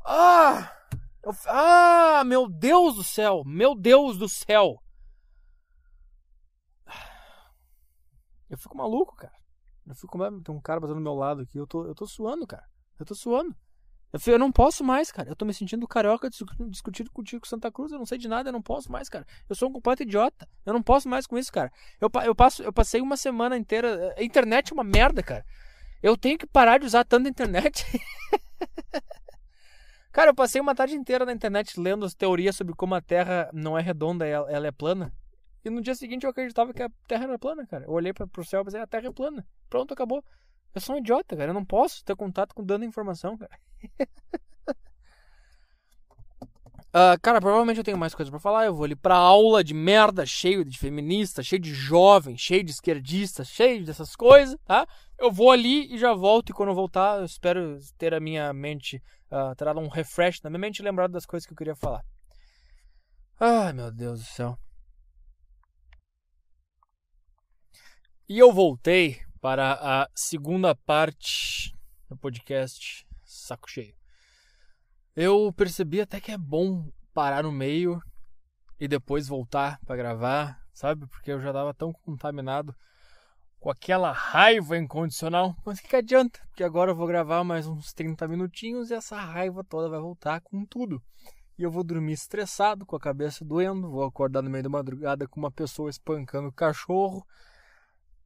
Ah! 0.07 0.73
Eu, 1.25 1.35
ah, 1.49 2.23
meu 2.25 2.49
Deus 2.49 2.95
do 2.95 3.03
céu! 3.03 3.43
Meu 3.45 3.75
Deus 3.75 4.17
do 4.17 4.29
céu! 4.29 4.84
Eu 8.55 8.59
fico 8.59 8.77
maluco, 8.77 9.17
cara. 9.17 9.35
Eu 9.87 9.95
fico. 9.95 10.19
Tem 10.43 10.55
um 10.55 10.61
cara 10.61 10.81
passando 10.81 10.97
do 10.97 11.03
meu 11.03 11.15
lado 11.15 11.43
aqui. 11.43 11.59
Eu 11.59 11.67
tô, 11.67 11.85
eu 11.87 11.95
tô 11.95 12.07
suando, 12.07 12.47
cara. 12.47 12.65
Eu 12.99 13.05
tô 13.05 13.15
suando. 13.15 13.55
Eu, 14.13 14.21
fico, 14.21 14.31
eu 14.31 14.39
não 14.39 14.53
posso 14.53 14.85
mais, 14.85 15.11
cara. 15.11 15.29
Eu 15.29 15.35
tô 15.35 15.45
me 15.45 15.53
sentindo 15.53 15.89
carioca 15.89 16.31
discutindo 16.69 17.11
contigo 17.11 17.41
com 17.41 17.49
Santa 17.49 17.71
Cruz. 17.71 17.91
Eu 17.91 17.99
não 17.99 18.07
sei 18.07 18.17
de 18.17 18.29
nada, 18.29 18.49
eu 18.49 18.53
não 18.53 18.63
posso 18.63 18.91
mais, 18.93 19.09
cara. 19.09 19.27
Eu 19.49 19.57
sou 19.57 19.69
um 19.69 19.73
completo 19.73 20.05
idiota. 20.05 20.49
Eu 20.65 20.73
não 20.73 20.83
posso 20.83 21.09
mais 21.09 21.27
com 21.27 21.37
isso, 21.37 21.53
cara. 21.53 21.73
Eu, 22.01 22.09
eu, 22.25 22.35
passo, 22.35 22.63
eu 22.63 22.73
passei 22.73 23.01
uma 23.01 23.17
semana 23.17 23.57
inteira. 23.57 24.15
A 24.17 24.23
internet 24.23 24.71
é 24.71 24.75
uma 24.75 24.85
merda, 24.85 25.21
cara. 25.21 25.45
Eu 26.01 26.17
tenho 26.17 26.39
que 26.39 26.47
parar 26.47 26.79
de 26.79 26.87
usar 26.87 27.05
tanta 27.05 27.29
internet. 27.29 27.85
Cara, 30.13 30.31
eu 30.31 30.35
passei 30.35 30.61
uma 30.61 30.77
tarde 30.77 30.95
inteira 30.95 31.27
na 31.27 31.33
internet 31.33 31.81
lendo 31.81 32.07
as 32.07 32.15
teorias 32.15 32.55
sobre 32.55 32.73
como 32.73 32.95
a 32.95 33.01
Terra 33.01 33.51
não 33.53 33.77
é 33.77 33.83
redonda, 33.83 34.25
ela, 34.25 34.49
ela 34.49 34.69
é 34.69 34.71
plana. 34.71 35.13
E 35.65 35.71
no 35.71 35.81
dia 35.81 35.95
seguinte 35.95 36.25
eu 36.25 36.31
acreditava 36.31 36.75
que 36.75 36.83
a 36.83 36.91
Terra 37.09 37.25
era 37.25 37.39
plana, 37.39 37.67
cara. 37.67 37.85
Eu 37.85 37.93
olhei 37.93 38.13
para 38.13 38.27
pro 38.27 38.45
céu 38.45 38.61
e 38.61 38.65
pensei, 38.65 38.81
a 38.81 38.87
Terra 38.87 39.09
é 39.09 39.13
plana. 39.13 39.47
Pronto, 39.71 39.95
acabou. 39.95 40.23
Eu 40.75 40.81
sou 40.81 40.97
um 40.97 40.99
idiota, 40.99 41.35
cara. 41.37 41.51
Eu 41.51 41.55
não 41.55 41.65
posso 41.65 42.05
ter 42.05 42.15
contato 42.15 42.55
com 42.55 42.63
dando 42.63 42.85
informação, 42.85 43.39
cara. 43.39 43.59
Uh, 46.91 47.17
cara, 47.23 47.41
provavelmente 47.41 47.79
eu 47.79 47.85
tenho 47.85 47.97
mais 47.97 48.15
coisas 48.15 48.31
para 48.31 48.39
falar. 48.39 48.67
Eu 48.67 48.75
vou 48.75 48.85
ali 48.85 48.95
pra 48.95 49.17
aula 49.17 49.65
de 49.65 49.73
merda, 49.73 50.27
cheio 50.27 50.67
de 50.67 50.77
feminista, 50.79 51.43
cheio 51.43 51.63
de 51.63 51.73
jovem, 51.73 52.37
cheio 52.37 52.63
de 52.63 52.73
esquerdista, 52.73 53.43
cheio 53.43 53.85
dessas 53.87 54.15
coisas, 54.15 54.59
tá? 54.67 54.87
Eu 55.19 55.33
vou 55.33 55.51
ali 55.51 55.95
e 55.95 55.97
já 55.97 56.13
volto. 56.13 56.51
E 56.51 56.53
quando 56.53 56.71
eu 56.71 56.75
voltar, 56.75 57.21
eu 57.21 57.25
espero 57.25 57.79
ter 57.97 58.13
a 58.13 58.21
minha 58.21 58.53
mente, 58.53 59.03
uh, 59.31 59.55
ter 59.57 59.67
um 59.79 59.89
refresh 59.89 60.43
na 60.43 60.51
minha 60.51 60.61
mente 60.61 60.81
e 60.81 60.83
lembrar 60.83 61.09
das 61.09 61.25
coisas 61.25 61.47
que 61.47 61.55
eu 61.55 61.57
queria 61.57 61.75
falar. 61.75 62.05
Ai, 63.41 63.73
meu 63.73 63.91
Deus 63.91 64.21
do 64.21 64.27
céu. 64.27 64.59
E 68.27 68.39
eu 68.39 68.51
voltei 68.51 69.21
para 69.39 69.75
a 69.75 70.09
segunda 70.15 70.75
parte 70.75 71.77
do 72.09 72.17
podcast 72.17 73.07
Saco 73.23 73.71
Cheio. 73.71 73.95
Eu 75.15 75.53
percebi 75.53 76.01
até 76.01 76.19
que 76.19 76.33
é 76.33 76.39
bom 76.39 76.91
parar 77.13 77.43
no 77.43 77.53
meio 77.53 78.01
e 78.81 78.89
depois 78.89 79.29
voltar 79.29 79.79
para 79.85 79.97
gravar, 79.97 80.59
sabe? 80.73 81.07
Porque 81.07 81.33
eu 81.33 81.39
já 81.39 81.51
estava 81.51 81.75
tão 81.75 81.93
contaminado 81.93 82.75
com 83.61 83.69
aquela 83.69 84.11
raiva 84.11 84.79
incondicional. 84.79 85.55
Mas 85.63 85.79
o 85.79 85.83
que, 85.83 85.89
que 85.89 85.97
adianta? 85.97 86.41
Porque 86.49 86.65
agora 86.65 86.93
eu 86.93 86.97
vou 86.97 87.07
gravar 87.07 87.45
mais 87.45 87.67
uns 87.67 87.93
30 87.93 88.27
minutinhos 88.27 88.91
e 88.91 88.95
essa 88.95 89.21
raiva 89.21 89.63
toda 89.63 89.91
vai 89.91 90.01
voltar 90.01 90.41
com 90.41 90.65
tudo. 90.65 91.03
E 91.59 91.63
eu 91.63 91.71
vou 91.71 91.85
dormir 91.85 92.15
estressado, 92.15 92.87
com 92.87 92.97
a 92.97 93.01
cabeça 93.01 93.45
doendo, 93.45 93.91
vou 93.91 94.03
acordar 94.03 94.41
no 94.41 94.49
meio 94.49 94.65
da 94.65 94.71
madrugada 94.71 95.29
com 95.29 95.39
uma 95.39 95.51
pessoa 95.51 95.91
espancando 95.91 96.49
o 96.49 96.53
cachorro. 96.53 97.23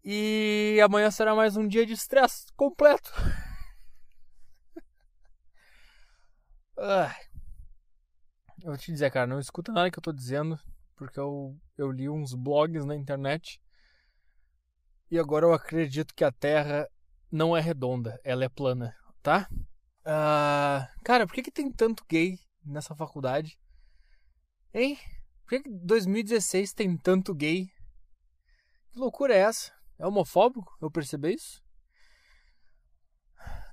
E 0.05 0.81
amanhã 0.83 1.11
será 1.11 1.35
mais 1.35 1.57
um 1.57 1.67
dia 1.67 1.85
de 1.85 1.93
estresse 1.93 2.47
completo. 2.57 3.13
Eu 8.61 8.73
vou 8.73 8.77
te 8.77 8.93
dizer, 8.93 9.11
cara, 9.11 9.27
não 9.27 9.39
escuta 9.39 9.73
nada 9.73 9.91
que 9.91 9.99
eu 9.99 10.03
tô 10.03 10.13
dizendo, 10.13 10.59
porque 10.97 11.19
eu, 11.19 11.57
eu 11.77 11.91
li 11.91 12.09
uns 12.09 12.35
blogs 12.35 12.85
na 12.85 12.95
internet 12.95 13.61
e 15.11 15.19
agora 15.19 15.47
eu 15.47 15.53
acredito 15.53 16.15
que 16.15 16.25
a 16.25 16.33
Terra 16.33 16.89
não 17.31 17.57
é 17.57 17.61
redonda, 17.61 18.21
ela 18.25 18.45
é 18.45 18.49
plana, 18.49 18.95
tá? 19.23 19.49
Uh, 20.01 21.03
cara, 21.05 21.27
por 21.27 21.35
que, 21.35 21.43
que 21.43 21.51
tem 21.51 21.71
tanto 21.71 22.05
gay 22.09 22.39
nessa 22.65 22.95
faculdade? 22.95 23.59
Hein? 24.75 24.99
Por 25.45 25.51
que, 25.51 25.61
que 25.63 25.71
2016 25.71 26.73
tem 26.75 26.97
tanto 26.97 27.35
gay? 27.35 27.71
Que 28.91 28.99
loucura 28.99 29.35
é 29.35 29.39
essa? 29.39 29.73
É 29.99 30.07
homofóbico? 30.07 30.77
Eu 30.81 30.91
percebi 30.91 31.35
isso? 31.35 31.63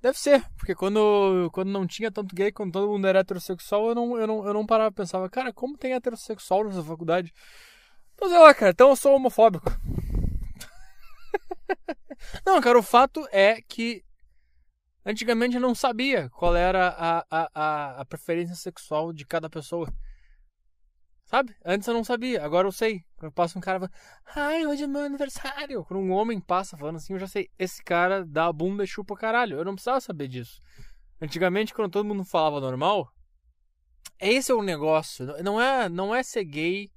Deve 0.01 0.19
ser, 0.19 0.45
porque 0.57 0.75
quando, 0.75 1.49
quando 1.51 1.71
não 1.71 1.87
tinha 1.87 2.11
tanto 2.11 2.35
gay, 2.35 2.51
quando 2.51 2.73
todo 2.73 2.87
mundo 2.87 3.07
era 3.07 3.19
heterossexual, 3.19 3.89
eu 3.89 3.95
não, 3.95 4.17
eu 4.17 4.27
não, 4.27 4.45
eu 4.45 4.53
não 4.53 4.65
parava 4.65 4.91
e 4.91 4.95
pensava, 4.95 5.29
cara, 5.29 5.51
como 5.51 5.77
tem 5.77 5.93
heterossexual 5.93 6.63
nessa 6.63 6.83
faculdade? 6.83 7.33
Então, 8.13 8.29
lá, 8.29 8.53
cara, 8.53 8.71
então 8.71 8.89
eu 8.89 8.95
sou 8.95 9.15
homofóbico. 9.15 9.69
não, 12.45 12.61
cara, 12.61 12.77
o 12.77 12.83
fato 12.83 13.27
é 13.31 13.61
que 13.67 14.03
antigamente 15.03 15.55
eu 15.55 15.61
não 15.61 15.73
sabia 15.73 16.29
qual 16.29 16.55
era 16.55 16.87
a, 16.87 17.25
a, 17.29 17.49
a, 17.53 18.01
a 18.01 18.05
preferência 18.05 18.55
sexual 18.55 19.11
de 19.11 19.25
cada 19.25 19.49
pessoa. 19.49 19.91
Sabe? 21.25 21.55
Antes 21.65 21.87
eu 21.87 21.93
não 21.93 22.03
sabia, 22.03 22.43
agora 22.43 22.67
eu 22.67 22.71
sei. 22.71 23.03
Quando 23.17 23.31
passa 23.31 23.57
um 23.57 23.61
cara 23.61 23.79
falando, 23.79 23.93
ai, 24.35 24.65
hoje 24.65 24.83
é 24.83 24.87
meu 24.87 25.01
aniversário. 25.01 25.83
Quando 25.83 26.01
um 26.01 26.11
homem 26.11 26.39
passa 26.39 26.77
falando 26.77 26.97
assim, 26.97 27.13
eu 27.13 27.19
já 27.19 27.27
sei, 27.27 27.49
esse 27.57 27.83
cara 27.83 28.23
dá 28.23 28.45
a 28.45 28.53
bunda 28.53 28.83
e 28.83 28.87
chupa 28.87 29.15
caralho. 29.15 29.57
Eu 29.57 29.65
não 29.65 29.73
precisava 29.73 29.99
saber 29.99 30.27
disso. 30.27 30.61
Antigamente, 31.19 31.73
quando 31.73 31.91
todo 31.91 32.05
mundo 32.05 32.23
falava 32.23 32.59
normal, 32.59 33.11
esse 34.19 34.51
é 34.51 34.55
o 34.55 34.61
negócio. 34.61 35.25
Não 35.43 35.59
é, 35.59 35.89
não 35.89 36.13
é 36.13 36.21
ser 36.21 36.45
gay. 36.45 36.91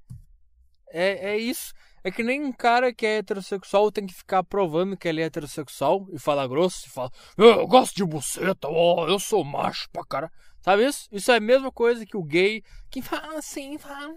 É, 0.91 1.31
é 1.31 1.37
isso. 1.37 1.73
É 2.03 2.11
que 2.11 2.23
nem 2.23 2.43
um 2.43 2.51
cara 2.53 2.93
que 2.93 3.05
é 3.05 3.17
heterossexual 3.17 3.91
tem 3.91 4.05
que 4.05 4.13
ficar 4.13 4.43
provando 4.43 4.95
que 4.95 5.07
ele 5.07 5.21
é 5.21 5.25
heterossexual 5.25 6.07
e 6.13 6.19
falar 6.19 6.47
grosso 6.47 6.87
e 6.87 6.89
falar, 6.89 7.11
eu 7.37 7.67
gosto 7.67 7.95
de 7.95 8.05
buceta, 8.05 8.67
eu 8.67 9.19
sou 9.19 9.43
macho 9.43 9.89
pra 9.91 10.05
cara. 10.05 10.31
Sabe 10.61 10.85
isso? 10.85 11.07
Isso 11.11 11.31
é 11.31 11.37
a 11.37 11.39
mesma 11.39 11.71
coisa 11.71 12.05
que 12.05 12.17
o 12.17 12.23
gay 12.23 12.63
que 12.89 13.01
fala 13.01 13.37
assim, 13.37 13.77
fala... 13.77 14.13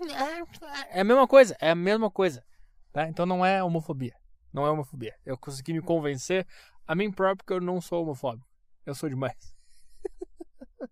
é 0.90 1.00
a 1.00 1.04
mesma 1.04 1.28
coisa, 1.28 1.56
é 1.60 1.70
a 1.70 1.74
mesma 1.74 2.10
coisa. 2.10 2.44
Tá? 2.92 3.08
Então 3.08 3.24
não 3.24 3.44
é 3.44 3.62
homofobia. 3.62 4.14
Não 4.52 4.66
é 4.66 4.70
homofobia. 4.70 5.14
Eu 5.24 5.38
consegui 5.38 5.72
me 5.72 5.80
convencer 5.80 6.46
a 6.86 6.94
mim 6.94 7.10
próprio 7.10 7.46
que 7.46 7.52
eu 7.52 7.60
não 7.60 7.80
sou 7.80 8.02
homofóbico. 8.02 8.46
Eu 8.84 8.94
sou 8.94 9.08
demais. 9.08 9.56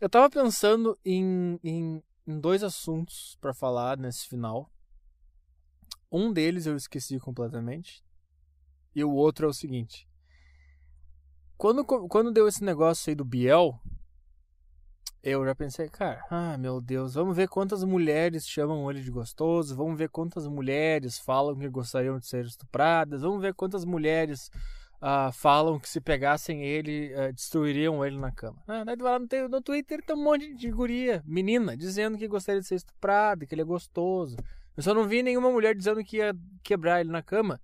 eu 0.00 0.08
tava 0.08 0.28
pensando 0.30 0.98
em, 1.04 1.60
em, 1.62 2.02
em 2.26 2.40
dois 2.40 2.64
assuntos 2.64 3.36
para 3.40 3.54
falar 3.54 3.98
nesse 3.98 4.26
final. 4.26 4.72
Um 6.10 6.32
deles 6.32 6.66
eu 6.66 6.76
esqueci 6.76 7.20
completamente. 7.20 8.04
E 8.94 9.04
o 9.04 9.12
outro 9.12 9.46
é 9.46 9.48
o 9.48 9.54
seguinte. 9.54 10.09
Quando, 11.60 11.84
quando 11.84 12.32
deu 12.32 12.48
esse 12.48 12.64
negócio 12.64 13.10
aí 13.10 13.14
do 13.14 13.22
Biel, 13.22 13.78
eu 15.22 15.44
já 15.44 15.54
pensei, 15.54 15.90
cara, 15.90 16.24
ah, 16.30 16.56
meu 16.56 16.80
Deus, 16.80 17.12
vamos 17.12 17.36
ver 17.36 17.50
quantas 17.50 17.84
mulheres 17.84 18.48
chamam 18.48 18.90
ele 18.90 19.02
de 19.02 19.10
gostoso, 19.10 19.76
vamos 19.76 19.98
ver 19.98 20.08
quantas 20.08 20.46
mulheres 20.46 21.18
falam 21.18 21.54
que 21.54 21.68
gostariam 21.68 22.18
de 22.18 22.26
ser 22.26 22.46
estupradas, 22.46 23.20
vamos 23.20 23.42
ver 23.42 23.52
quantas 23.52 23.84
mulheres 23.84 24.50
uh, 25.02 25.30
falam 25.34 25.78
que 25.78 25.86
se 25.86 26.00
pegassem 26.00 26.64
ele, 26.64 27.12
uh, 27.14 27.30
destruiriam 27.30 28.02
ele 28.06 28.16
na 28.16 28.32
cama. 28.32 28.62
Ah, 28.66 28.82
daí 28.82 28.96
lá 28.96 29.18
no, 29.18 29.28
no 29.50 29.60
Twitter 29.60 30.02
tem 30.02 30.16
um 30.16 30.24
monte 30.24 30.54
de 30.54 30.70
guria, 30.70 31.22
menina, 31.26 31.76
dizendo 31.76 32.16
que 32.16 32.26
gostaria 32.26 32.62
de 32.62 32.66
ser 32.66 32.76
estuprado, 32.76 33.46
que 33.46 33.54
ele 33.54 33.60
é 33.60 33.66
gostoso. 33.66 34.34
Eu 34.74 34.82
só 34.82 34.94
não 34.94 35.06
vi 35.06 35.22
nenhuma 35.22 35.50
mulher 35.50 35.74
dizendo 35.74 36.02
que 36.02 36.16
ia 36.16 36.34
quebrar 36.62 37.02
ele 37.02 37.10
na 37.10 37.20
cama 37.20 37.60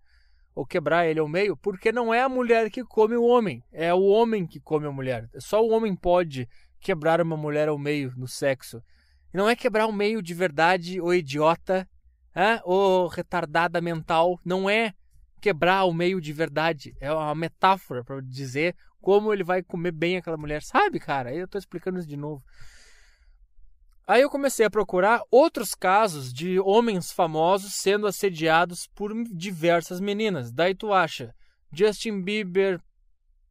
ou 0.56 0.64
quebrar 0.64 1.06
ele 1.06 1.20
ao 1.20 1.28
meio, 1.28 1.54
porque 1.54 1.92
não 1.92 2.14
é 2.14 2.22
a 2.22 2.30
mulher 2.30 2.70
que 2.70 2.82
come 2.82 3.14
o 3.14 3.22
homem, 3.22 3.62
é 3.70 3.92
o 3.92 4.02
homem 4.02 4.46
que 4.46 4.58
come 4.58 4.86
a 4.86 4.90
mulher. 4.90 5.28
Só 5.38 5.62
o 5.62 5.68
homem 5.70 5.94
pode 5.94 6.48
quebrar 6.80 7.20
uma 7.20 7.36
mulher 7.36 7.68
ao 7.68 7.78
meio 7.78 8.14
no 8.16 8.26
sexo. 8.26 8.82
E 9.34 9.36
não 9.36 9.50
é 9.50 9.54
quebrar 9.54 9.86
o 9.86 9.92
meio 9.92 10.22
de 10.22 10.32
verdade, 10.32 10.98
ou 10.98 11.12
idiota, 11.12 11.86
é? 12.34 12.58
ou 12.64 13.06
retardada 13.06 13.82
mental. 13.82 14.40
Não 14.42 14.68
é 14.68 14.94
quebrar 15.42 15.84
o 15.84 15.92
meio 15.92 16.22
de 16.22 16.32
verdade. 16.32 16.96
É 17.00 17.12
uma 17.12 17.34
metáfora 17.34 18.02
para 18.02 18.22
dizer 18.22 18.74
como 18.98 19.34
ele 19.34 19.44
vai 19.44 19.62
comer 19.62 19.92
bem 19.92 20.16
aquela 20.16 20.38
mulher. 20.38 20.62
Sabe, 20.62 20.98
cara? 20.98 21.34
Eu 21.34 21.46
tô 21.46 21.58
explicando 21.58 21.98
isso 21.98 22.08
de 22.08 22.16
novo. 22.16 22.42
Aí 24.06 24.22
eu 24.22 24.30
comecei 24.30 24.64
a 24.64 24.70
procurar 24.70 25.22
outros 25.30 25.74
casos 25.74 26.32
de 26.32 26.60
homens 26.60 27.10
famosos 27.10 27.74
sendo 27.74 28.06
assediados 28.06 28.86
por 28.94 29.12
diversas 29.24 30.00
meninas. 30.00 30.52
Daí 30.52 30.74
tu 30.74 30.92
acha 30.92 31.34
Justin 31.72 32.22
Bieber 32.22 32.80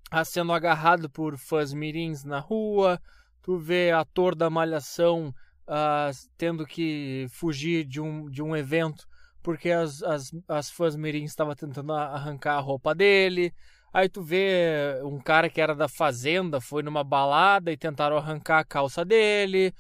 ah, 0.10 0.24
sendo 0.24 0.54
agarrado 0.54 1.10
por 1.10 1.38
fãs 1.38 1.74
mirins 1.74 2.24
na 2.24 2.40
rua, 2.40 3.02
tu 3.42 3.58
vê 3.58 3.92
ator 3.92 4.34
da 4.34 4.50
Malhação 4.50 5.34
uh, 5.68 6.30
tendo 6.38 6.66
que 6.66 7.28
fugir 7.32 7.84
de 7.84 8.00
um, 8.00 8.30
de 8.30 8.42
um 8.42 8.56
evento 8.56 9.06
porque 9.46 9.70
as, 9.70 10.02
as, 10.02 10.32
as 10.48 10.72
fãs 10.72 10.96
mirins 10.96 11.30
estavam 11.30 11.54
tentando 11.54 11.94
arrancar 11.94 12.56
a 12.56 12.60
roupa 12.60 12.96
dele. 12.96 13.54
Aí 13.94 14.10
tu 14.10 14.24
vê 14.24 15.00
um 15.04 15.20
cara 15.20 15.48
que 15.50 15.62
era 15.62 15.76
da 15.76 15.88
fazenda, 15.88 16.60
foi 16.60 16.82
numa 16.82 17.04
balada 17.04 17.72
e 17.72 17.78
tentaram 17.78 18.18
arrancar 18.18 18.60
a 18.60 18.66
calça 18.66 19.06
dele. 19.06 19.72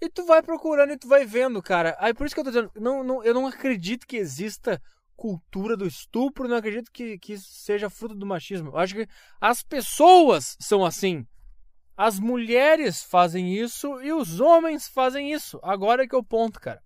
E 0.00 0.08
tu 0.08 0.26
vai 0.26 0.42
procurando 0.42 0.92
e 0.92 0.98
tu 0.98 1.08
vai 1.08 1.24
vendo, 1.24 1.62
cara. 1.62 1.96
Aí 1.98 2.12
por 2.12 2.26
isso 2.26 2.34
que 2.34 2.40
eu 2.40 2.44
tô 2.44 2.50
dizendo, 2.50 2.70
não, 2.74 3.02
não, 3.02 3.24
eu 3.24 3.32
não 3.32 3.46
acredito 3.46 4.06
que 4.06 4.16
exista 4.16 4.80
cultura 5.16 5.76
do 5.76 5.86
estupro, 5.86 6.46
não 6.46 6.56
acredito 6.56 6.92
que, 6.92 7.18
que 7.18 7.32
isso 7.32 7.48
seja 7.50 7.88
fruto 7.88 8.14
do 8.14 8.26
machismo. 8.26 8.68
Eu 8.68 8.78
acho 8.78 8.94
que 8.94 9.08
as 9.40 9.62
pessoas 9.62 10.56
são 10.60 10.84
assim. 10.84 11.26
As 11.96 12.20
mulheres 12.20 13.02
fazem 13.02 13.56
isso 13.56 14.02
e 14.02 14.12
os 14.12 14.38
homens 14.38 14.86
fazem 14.86 15.32
isso. 15.32 15.58
Agora 15.62 16.04
é 16.04 16.06
que 16.06 16.14
é 16.14 16.18
o 16.18 16.24
ponto, 16.24 16.60
cara. 16.60 16.82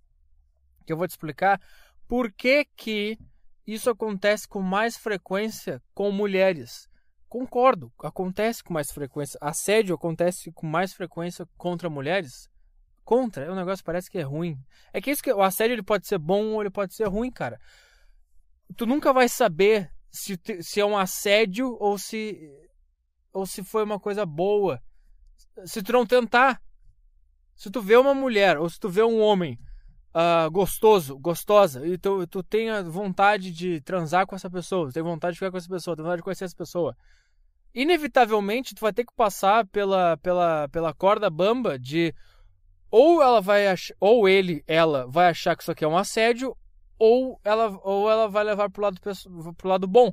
Que 0.87 0.93
eu 0.93 0.97
vou 0.97 1.09
te 1.09 1.11
explicar 1.11 1.61
por 2.07 2.31
que, 2.33 2.65
que 2.77 3.19
isso 3.67 3.91
acontece 3.91 4.47
com 4.47 4.63
mais 4.63 4.97
frequência 4.97 5.83
com 5.93 6.13
mulheres. 6.13 6.89
Concordo, 7.29 7.93
acontece 7.99 8.63
com 8.63 8.73
mais 8.73 8.93
frequência. 8.93 9.39
Assédio 9.41 9.97
acontece 9.97 10.53
com 10.53 10.67
mais 10.67 10.93
frequência 10.93 11.47
contra 11.57 11.91
mulheres 11.91 12.49
contra, 13.05 13.51
um 13.51 13.57
negócio 13.57 13.85
parece 13.85 14.11
que 14.11 14.19
é 14.19 14.23
ruim. 14.23 14.59
É 14.93 15.01
que 15.01 15.11
isso 15.11 15.23
que 15.23 15.33
o 15.33 15.43
assédio 15.43 15.75
ele 15.75 15.83
pode 15.83 16.07
ser 16.07 16.19
bom 16.19 16.55
ou 16.55 16.61
ele 16.61 16.71
pode 16.71 16.95
ser 16.95 17.09
ruim, 17.09 17.31
cara. 17.31 17.59
Tu 18.77 18.87
nunca 18.87 19.13
vai 19.13 19.29
saber 19.29 19.91
se, 20.11 20.39
se 20.61 20.81
é 20.81 20.85
um 20.85 20.97
assédio 20.97 21.77
ou 21.81 21.99
se 21.99 22.39
ou 23.33 23.47
se 23.47 23.63
foi 23.63 23.85
uma 23.85 23.99
coisa 23.99 24.27
boa. 24.27 24.81
Se 25.65 25.83
tu 25.83 25.93
não 25.93 26.07
tentar. 26.07 26.61
Se 27.55 27.71
tu 27.71 27.81
vê 27.81 27.97
uma 27.97 28.15
mulher 28.15 28.59
ou 28.59 28.69
se 28.69 28.79
tu 28.79 28.89
vê 28.89 29.03
um 29.03 29.21
homem 29.21 29.59
uh, 30.15 30.51
gostoso, 30.51 31.19
gostosa, 31.19 31.87
e 31.87 31.99
tu, 31.99 32.27
tu 32.27 32.43
tenha 32.43 32.83
vontade 32.83 33.51
de 33.51 33.81
transar 33.83 34.27
com 34.27 34.35
essa 34.35 34.51
pessoa, 34.51 34.91
tem 34.93 35.03
vontade 35.03 35.35
de 35.35 35.39
ficar 35.39 35.51
com 35.51 35.57
essa 35.57 35.69
pessoa, 35.69 35.97
tem 35.97 36.03
vontade 36.03 36.21
de 36.21 36.25
conhecer 36.25 36.45
essa 36.45 36.57
pessoa, 36.57 36.97
inevitavelmente 37.75 38.75
tu 38.75 38.81
vai 38.81 38.93
ter 38.93 39.05
que 39.05 39.15
passar 39.15 39.67
pela, 39.67 40.17
pela, 40.19 40.69
pela 40.69 40.95
corda 40.95 41.31
bamba 41.31 41.79
de 41.79 42.15
ou 42.91 43.23
ela 43.23 43.41
vai 43.41 43.69
ach... 43.69 43.93
ou 44.01 44.29
ele, 44.29 44.65
ela 44.67 45.07
vai 45.09 45.29
achar 45.29 45.57
que 45.57 45.63
isso 45.63 45.71
aqui 45.71 45.85
é 45.85 45.89
um 45.89 45.97
assédio, 45.97 46.57
ou 46.99 47.41
ela, 47.45 47.79
ou 47.83 48.11
ela 48.11 48.29
vai 48.29 48.45
levar 48.45 48.69
pro 48.71 48.83
lado, 48.83 49.01
pro 49.57 49.69
lado 49.69 49.87
bom. 49.87 50.13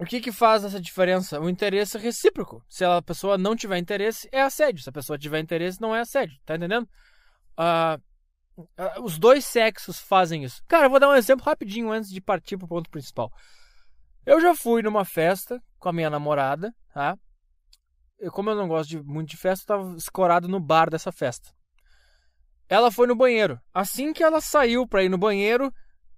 O 0.00 0.04
que 0.04 0.20
que 0.20 0.32
faz 0.32 0.64
essa 0.64 0.80
diferença? 0.80 1.38
O 1.38 1.48
interesse 1.48 1.98
recíproco. 1.98 2.64
Se 2.68 2.84
a 2.84 3.02
pessoa 3.02 3.36
não 3.36 3.54
tiver 3.54 3.76
interesse, 3.76 4.28
é 4.32 4.40
assédio. 4.40 4.82
Se 4.82 4.88
a 4.88 4.92
pessoa 4.92 5.18
tiver 5.18 5.38
interesse, 5.38 5.78
não 5.78 5.94
é 5.94 6.00
assédio. 6.00 6.38
Tá 6.46 6.56
entendendo? 6.56 6.88
Uh, 7.58 8.00
uh, 8.56 9.04
os 9.04 9.18
dois 9.18 9.44
sexos 9.44 10.00
fazem 10.00 10.42
isso. 10.42 10.62
Cara, 10.66 10.86
eu 10.86 10.90
vou 10.90 10.98
dar 10.98 11.10
um 11.10 11.14
exemplo 11.14 11.44
rapidinho 11.44 11.90
antes 11.90 12.10
de 12.10 12.18
partir 12.18 12.56
pro 12.56 12.66
ponto 12.66 12.88
principal. 12.88 13.30
Eu 14.24 14.40
já 14.40 14.54
fui 14.54 14.80
numa 14.80 15.04
festa 15.04 15.62
com 15.78 15.90
a 15.90 15.92
minha 15.92 16.08
namorada, 16.08 16.74
tá? 16.94 17.14
Eu, 18.20 18.30
como 18.30 18.50
eu 18.50 18.54
não 18.54 18.68
gosto 18.68 18.90
de, 18.90 19.02
muito 19.02 19.30
de 19.30 19.36
festa, 19.36 19.72
eu 19.72 19.78
tava 19.78 19.96
escorado 19.96 20.46
no 20.46 20.60
bar 20.60 20.90
dessa 20.90 21.10
festa. 21.10 21.48
Ela 22.68 22.90
foi 22.92 23.06
no 23.06 23.16
banheiro. 23.16 23.58
Assim 23.74 24.12
que 24.12 24.22
ela 24.22 24.40
saiu 24.40 24.86
para 24.86 25.02
ir 25.02 25.08
no 25.08 25.18
banheiro, 25.18 25.72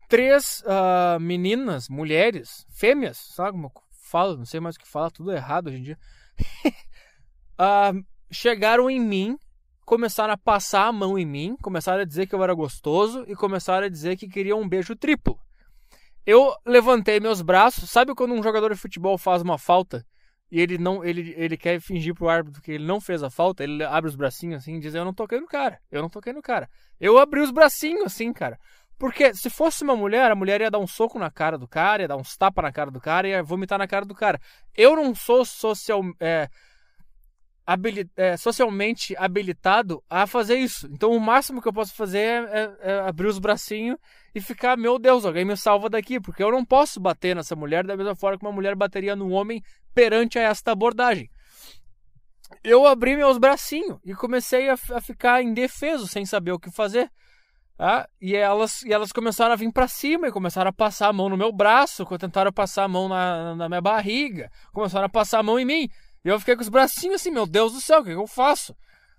três 0.09 0.63
uh, 0.67 1.19
meninas, 1.21 1.89
mulheres, 1.89 2.67
fêmeas, 2.69 3.17
sabe 3.17 3.53
como 3.53 3.67
eu 3.69 3.73
falo? 4.11 4.37
Não 4.37 4.45
sei 4.45 4.61
mais 4.61 4.77
o 4.77 4.79
que 4.81 4.87
fala, 4.87 5.11
tudo 5.11 5.33
errado 5.33 5.69
hoje 5.69 5.79
em 5.79 5.83
dia. 5.83 5.99
uh, 7.59 8.05
chegaram 8.31 8.91
em 8.91 9.01
mim, 9.01 9.39
começaram 9.87 10.35
a 10.35 10.37
passar 10.39 10.89
a 10.89 10.93
mão 10.93 11.19
em 11.19 11.25
mim, 11.25 11.57
começaram 11.63 12.03
a 12.03 12.05
dizer 12.05 12.27
que 12.27 12.35
eu 12.35 12.43
era 12.43 12.53
gostoso 12.53 13.25
e 13.29 13.35
começaram 13.35 13.87
a 13.87 13.91
dizer 13.91 14.17
que 14.17 14.29
queriam 14.29 14.61
um 14.61 14.69
beijo 14.69 14.97
triplo. 14.97 15.39
Eu 16.27 16.55
levantei 16.67 17.21
meus 17.21 17.41
braços, 17.43 17.89
sabe 17.89 18.15
quando 18.15 18.35
um 18.35 18.43
jogador 18.43 18.73
de 18.73 18.81
futebol 18.81 19.17
faz 19.17 19.41
uma 19.43 19.57
falta 19.57 20.05
e 20.53 20.61
ele 20.61 20.77
não 20.77 21.03
ele, 21.03 21.33
ele 21.35 21.57
quer 21.57 21.81
fingir 21.81 22.15
pro 22.15 22.29
árbitro 22.29 22.61
que 22.61 22.73
ele 22.73 22.85
não 22.85 23.01
fez 23.01 23.23
a 23.23 23.31
falta, 23.31 23.65
ele 23.65 23.83
abre 23.83 24.11
os 24.11 24.15
bracinhos 24.15 24.63
assim 24.63 24.77
e 24.77 24.81
diz: 24.81 24.95
Eu 24.95 25.03
não 25.03 25.15
toquei 25.15 25.41
no 25.41 25.47
cara, 25.47 25.81
eu 25.91 26.03
não 26.03 26.11
toquei 26.11 26.35
no 26.35 26.43
cara. 26.43 26.69
Eu 27.01 27.19
abri 27.19 27.41
os 27.41 27.51
bracinhos 27.51 28.05
assim, 28.05 28.35
cara. 28.35 28.59
Porque 28.99 29.33
se 29.35 29.49
fosse 29.49 29.83
uma 29.83 29.97
mulher, 29.97 30.31
a 30.31 30.35
mulher 30.35 30.61
ia 30.61 30.71
dar 30.71 30.79
um 30.79 30.87
soco 30.87 31.19
na 31.19 31.31
cara 31.31 31.57
do 31.57 31.67
cara, 31.67 32.03
ia 32.03 32.09
dar 32.09 32.19
uns 32.19 32.37
tapas 32.37 32.63
na 32.63 32.71
cara 32.71 32.91
do 32.91 33.01
cara, 33.01 33.27
ia 33.27 33.43
vomitar 33.43 33.79
na 33.79 33.89
cara 33.89 34.05
do 34.05 34.15
cara. 34.15 34.39
Eu 34.77 34.95
não 34.95 35.15
sou 35.15 35.43
social, 35.43 36.03
é, 36.21 36.47
habilit, 37.67 38.11
é, 38.17 38.37
socialmente 38.37 39.15
habilitado 39.17 40.03
a 40.09 40.27
fazer 40.27 40.57
isso. 40.57 40.89
Então 40.91 41.13
o 41.13 41.21
máximo 41.21 41.61
que 41.61 41.69
eu 41.69 41.73
posso 41.73 41.95
fazer 41.95 42.19
é, 42.19 42.39
é, 42.45 42.77
é, 42.81 43.01
abrir 43.01 43.27
os 43.27 43.39
bracinhos 43.39 43.99
e 44.35 44.41
ficar, 44.41 44.77
meu 44.77 44.99
Deus, 44.99 45.25
alguém 45.25 45.45
me 45.45 45.57
salva 45.57 45.89
daqui, 45.89 46.21
porque 46.21 46.43
eu 46.43 46.51
não 46.51 46.65
posso 46.65 47.01
bater 47.01 47.37
nessa 47.37 47.55
mulher 47.55 47.87
da 47.87 47.97
mesma 47.97 48.17
forma 48.17 48.39
que 48.39 48.45
uma 48.45 48.53
mulher 48.53 48.75
bateria 48.75 49.15
no 49.15 49.31
homem 49.31 49.63
perante 49.95 50.39
a 50.39 50.43
esta 50.43 50.73
abordagem. 50.73 51.31
Eu 52.63 52.87
abri 52.87 53.17
meus 53.17 53.39
bracinhos 53.39 53.99
e 54.05 54.15
comecei 54.15 54.69
a, 54.69 54.75
a 54.75 55.01
ficar 55.01 55.43
indefeso, 55.43 56.07
sem 56.07 56.25
saber 56.27 56.53
o 56.53 56.59
que 56.59 56.71
fazer. 56.71 57.11
Ah, 57.79 58.07
e, 58.21 58.37
elas, 58.37 58.83
e 58.83 58.93
elas 58.93 59.11
começaram 59.11 59.53
a 59.53 59.57
vir 59.57 59.73
para 59.73 59.89
cima 59.89 60.29
e 60.29 60.33
começaram 60.33 60.69
a 60.69 60.73
passar 60.73 61.09
a 61.09 61.13
mão 61.13 61.29
no 61.29 61.37
meu 61.37 61.51
braço, 61.51 62.05
tentaram 62.19 62.53
passar 62.53 62.85
a 62.85 62.89
mão 62.89 63.09
na, 63.09 63.57
na 63.57 63.69
minha 63.69 63.81
barriga, 63.81 64.51
começaram 64.73 65.07
a 65.07 65.09
passar 65.09 65.41
a 65.41 65.43
mão 65.43 65.59
em 65.59 65.65
mim. 65.65 65.89
E 66.25 66.29
eu 66.29 66.39
fiquei 66.39 66.55
com 66.55 66.63
os 66.63 66.69
bracinhos 66.69 67.21
assim, 67.21 67.31
meu 67.31 67.47
Deus 67.47 67.73
do 67.73 67.81
céu, 67.81 68.01
o 68.01 68.05
que, 68.05 68.11
que 68.11 68.17
eu 68.17 68.27
faço? 68.27 68.77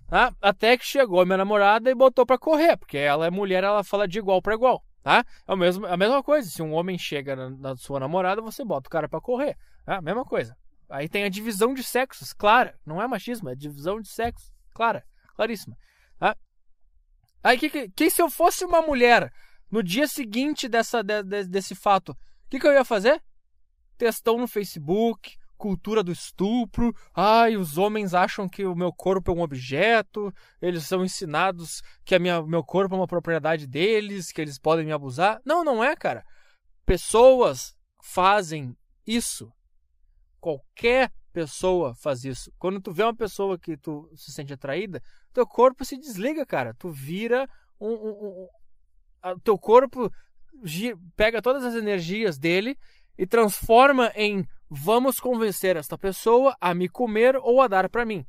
Tá? 0.08 0.34
Até 0.42 0.78
que 0.78 0.86
chegou 0.86 1.22
a 1.22 1.26
minha 1.26 1.38
namorada 1.38 1.90
e 1.90 1.96
botou 1.96 2.26
para 2.26 2.38
correr, 2.38 2.78
porque 2.78 2.98
ela 2.98 3.26
é 3.26 3.30
mulher, 3.30 3.64
ela 3.64 3.84
fala 3.84 4.08
de 4.08 4.20
igual 4.20 4.42
para 4.42 4.54
igual, 4.54 4.84
tá? 5.02 5.26
É 5.48 5.54
o 5.54 5.58
mesmo, 5.58 5.86
a 5.86 5.98
mesma 5.98 6.22
coisa, 6.22 6.50
se 6.50 6.62
um 6.62 6.74
homem 6.74 6.98
chega 6.98 7.36
na, 7.36 7.50
na 7.50 7.76
sua 7.76 8.00
namorada, 8.00 8.42
você 8.42 8.64
bota 8.64 8.88
o 8.88 8.92
cara 8.92 9.10
para 9.10 9.20
correr, 9.20 9.58
tá? 9.86 10.02
Mesma 10.02 10.24
coisa. 10.24 10.56
Aí 10.90 11.10
tem 11.10 11.24
a 11.24 11.30
divisão 11.30 11.74
de 11.74 11.84
sexos, 11.84 12.32
clara, 12.34 12.78
não 12.86 13.02
é 13.02 13.08
machismo, 13.08 13.50
é 13.50 13.56
divisão 13.56 14.00
de 14.00 14.08
sexos, 14.08 14.54
clara, 14.74 15.04
claríssima, 15.36 15.76
tá? 16.20 16.36
Aí 17.44 17.58
que, 17.58 17.70
que, 17.70 17.90
que 17.90 18.10
se 18.10 18.22
eu 18.22 18.30
fosse 18.30 18.64
uma 18.64 18.82
mulher 18.82 19.32
no 19.70 19.82
dia 19.82 20.08
seguinte 20.08 20.70
dessa, 20.70 21.02
de, 21.04 21.24
de, 21.24 21.46
desse 21.46 21.74
fato, 21.74 22.12
o 22.12 22.18
que, 22.50 22.60
que 22.60 22.68
eu 22.68 22.74
ia 22.74 22.86
fazer? 22.86 23.22
Testão 23.98 24.38
no 24.38 24.48
Facebook, 24.48 25.36
cultura 25.58 26.04
do 26.04 26.12
estupro. 26.12 26.94
Ai, 27.14 27.56
os 27.56 27.78
homens 27.78 28.14
acham 28.14 28.48
que 28.48 28.66
o 28.66 28.76
meu 28.76 28.92
corpo 28.92 29.32
é 29.32 29.34
um 29.34 29.42
objeto. 29.42 30.34
Eles 30.62 30.86
são 30.86 31.04
ensinados 31.04 31.82
que 32.04 32.16
a 32.16 32.20
minha, 32.20 32.42
meu 32.44 32.64
corpo 32.64 32.96
é 32.96 32.98
uma 32.98 33.08
propriedade 33.08 33.68
deles, 33.68 34.32
que 34.32 34.42
eles 34.42 34.58
podem 34.58 34.86
me 34.86 34.92
abusar. 34.92 35.42
Não, 35.46 35.64
não 35.64 35.84
é, 35.84 35.96
cara. 35.96 36.24
Pessoas 36.86 37.76
fazem 38.02 38.76
isso. 39.06 39.52
Qualquer 40.40 41.12
pessoa 41.32 41.96
faz 41.96 42.24
isso. 42.24 42.52
Quando 42.60 42.82
tu 42.82 42.92
vê 42.92 43.04
uma 43.04 43.16
pessoa 43.16 43.58
que 43.58 43.78
tu 43.78 44.10
se 44.16 44.32
sente 44.32 44.54
atraída, 44.54 45.02
teu 45.34 45.48
corpo 45.48 45.84
se 45.84 45.98
desliga, 45.98 46.46
cara. 46.46 46.74
Tu 46.74 46.90
vira 46.90 47.48
um, 47.80 47.94
um, 47.94 48.48
um 49.26 49.40
teu 49.40 49.58
corpo 49.58 50.12
pega 51.16 51.42
todas 51.42 51.64
as 51.64 51.76
energias 51.76 52.38
dele 52.38 52.78
e 53.18 53.26
transforma 53.26 54.12
em 54.16 54.46
vamos 54.76 55.20
convencer 55.20 55.78
esta 55.78 55.96
pessoa 55.96 56.58
a 56.60 56.74
me 56.74 56.90
comer 56.90 57.36
ou 57.36 57.62
a 57.62 57.68
dar 57.68 57.88
para 57.90 58.04
mim. 58.04 58.26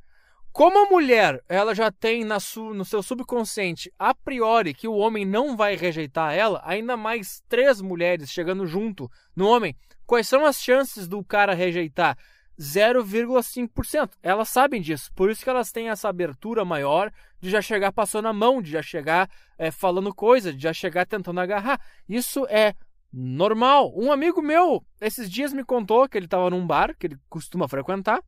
Como 0.53 0.79
a 0.79 0.91
mulher, 0.91 1.43
ela 1.49 1.75
já 1.75 1.91
tem 1.91 2.23
no 2.23 2.85
seu 2.85 3.03
subconsciente 3.03 3.91
a 3.99 4.15
priori 4.15 4.75
que 4.75 4.87
o 4.87 4.95
homem 4.95 5.25
não 5.25 5.57
vai 5.57 5.75
rejeitar 5.75 6.35
ela, 6.35 6.61
ainda 6.65 6.99
mais 6.99 7.43
três 7.49 7.81
mulheres 7.81 8.31
chegando 8.31 8.67
junto 8.67 9.11
no 9.35 9.49
homem, 9.49 9.75
quais 10.07 10.29
são 10.29 10.45
as 10.45 10.63
chances 10.63 11.09
do 11.09 11.25
cara 11.25 11.55
rejeitar? 11.55 12.17
0,5%. 12.61 14.11
Elas 14.23 14.49
sabem 14.51 14.81
disso, 14.81 15.11
por 15.15 15.31
isso 15.31 15.43
que 15.43 15.51
elas 15.51 15.73
têm 15.73 15.89
essa 15.89 16.11
abertura 16.11 16.63
maior 16.63 17.11
de 17.41 17.49
já 17.49 17.63
chegar 17.63 17.91
passando 17.91 18.29
a 18.29 18.33
mão, 18.33 18.61
de 18.61 18.71
já 18.71 18.83
chegar 18.83 19.29
é, 19.59 19.71
falando 19.71 20.15
coisa, 20.15 20.53
de 20.53 20.63
já 20.63 20.75
chegar 20.75 21.07
tentando 21.07 21.41
agarrar. 21.41 21.81
Isso 22.09 22.47
é 22.49 22.75
normal. 23.15 23.93
Um 23.97 24.11
amigo 24.11 24.43
meu, 24.43 24.85
esses 25.01 25.31
dias 25.31 25.53
me 25.53 25.65
contou 25.65 26.09
que 26.09 26.19
ele 26.19 26.27
estava 26.27 26.51
num 26.51 26.67
bar 26.67 26.97
que 26.99 27.07
ele 27.07 27.19
costuma 27.29 27.69
frequentar 27.69 28.21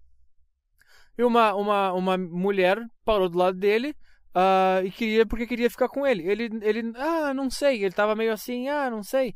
e 1.18 1.24
uma, 1.24 1.54
uma, 1.54 1.92
uma 1.92 2.18
mulher 2.18 2.78
parou 3.04 3.28
do 3.28 3.38
lado 3.38 3.58
dele 3.58 3.96
uh, 4.34 4.84
e 4.84 4.90
queria 4.90 5.26
porque 5.26 5.46
queria 5.46 5.70
ficar 5.70 5.88
com 5.88 6.06
ele. 6.06 6.22
Ele, 6.22 6.50
ele, 6.62 6.92
ah, 6.96 7.32
não 7.32 7.50
sei. 7.50 7.82
Ele 7.82 7.94
tava 7.94 8.14
meio 8.14 8.32
assim, 8.32 8.68
ah, 8.68 8.90
não 8.90 9.02
sei. 9.02 9.34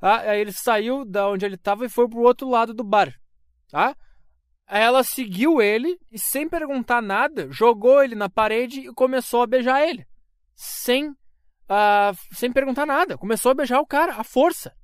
Ah, 0.00 0.18
aí 0.18 0.40
ele 0.40 0.52
saiu 0.52 1.04
da 1.04 1.28
onde 1.28 1.44
ele 1.44 1.56
tava 1.56 1.84
e 1.84 1.88
foi 1.88 2.08
pro 2.08 2.22
outro 2.22 2.48
lado 2.48 2.72
do 2.72 2.82
bar. 2.82 3.14
Tá? 3.70 3.94
Aí 4.66 4.82
ela 4.82 5.04
seguiu 5.04 5.60
ele 5.60 5.98
e, 6.10 6.18
sem 6.18 6.48
perguntar 6.48 7.02
nada, 7.02 7.46
jogou 7.50 8.02
ele 8.02 8.14
na 8.14 8.28
parede 8.28 8.80
e 8.80 8.94
começou 8.94 9.42
a 9.42 9.46
beijar 9.46 9.86
ele. 9.86 10.06
Sem, 10.54 11.14
uh, 11.72 12.16
sem 12.32 12.52
perguntar 12.52 12.86
nada. 12.86 13.16
Começou 13.16 13.50
a 13.52 13.54
beijar 13.54 13.80
o 13.80 13.86
cara, 13.86 14.16
à 14.16 14.24
força. 14.24 14.76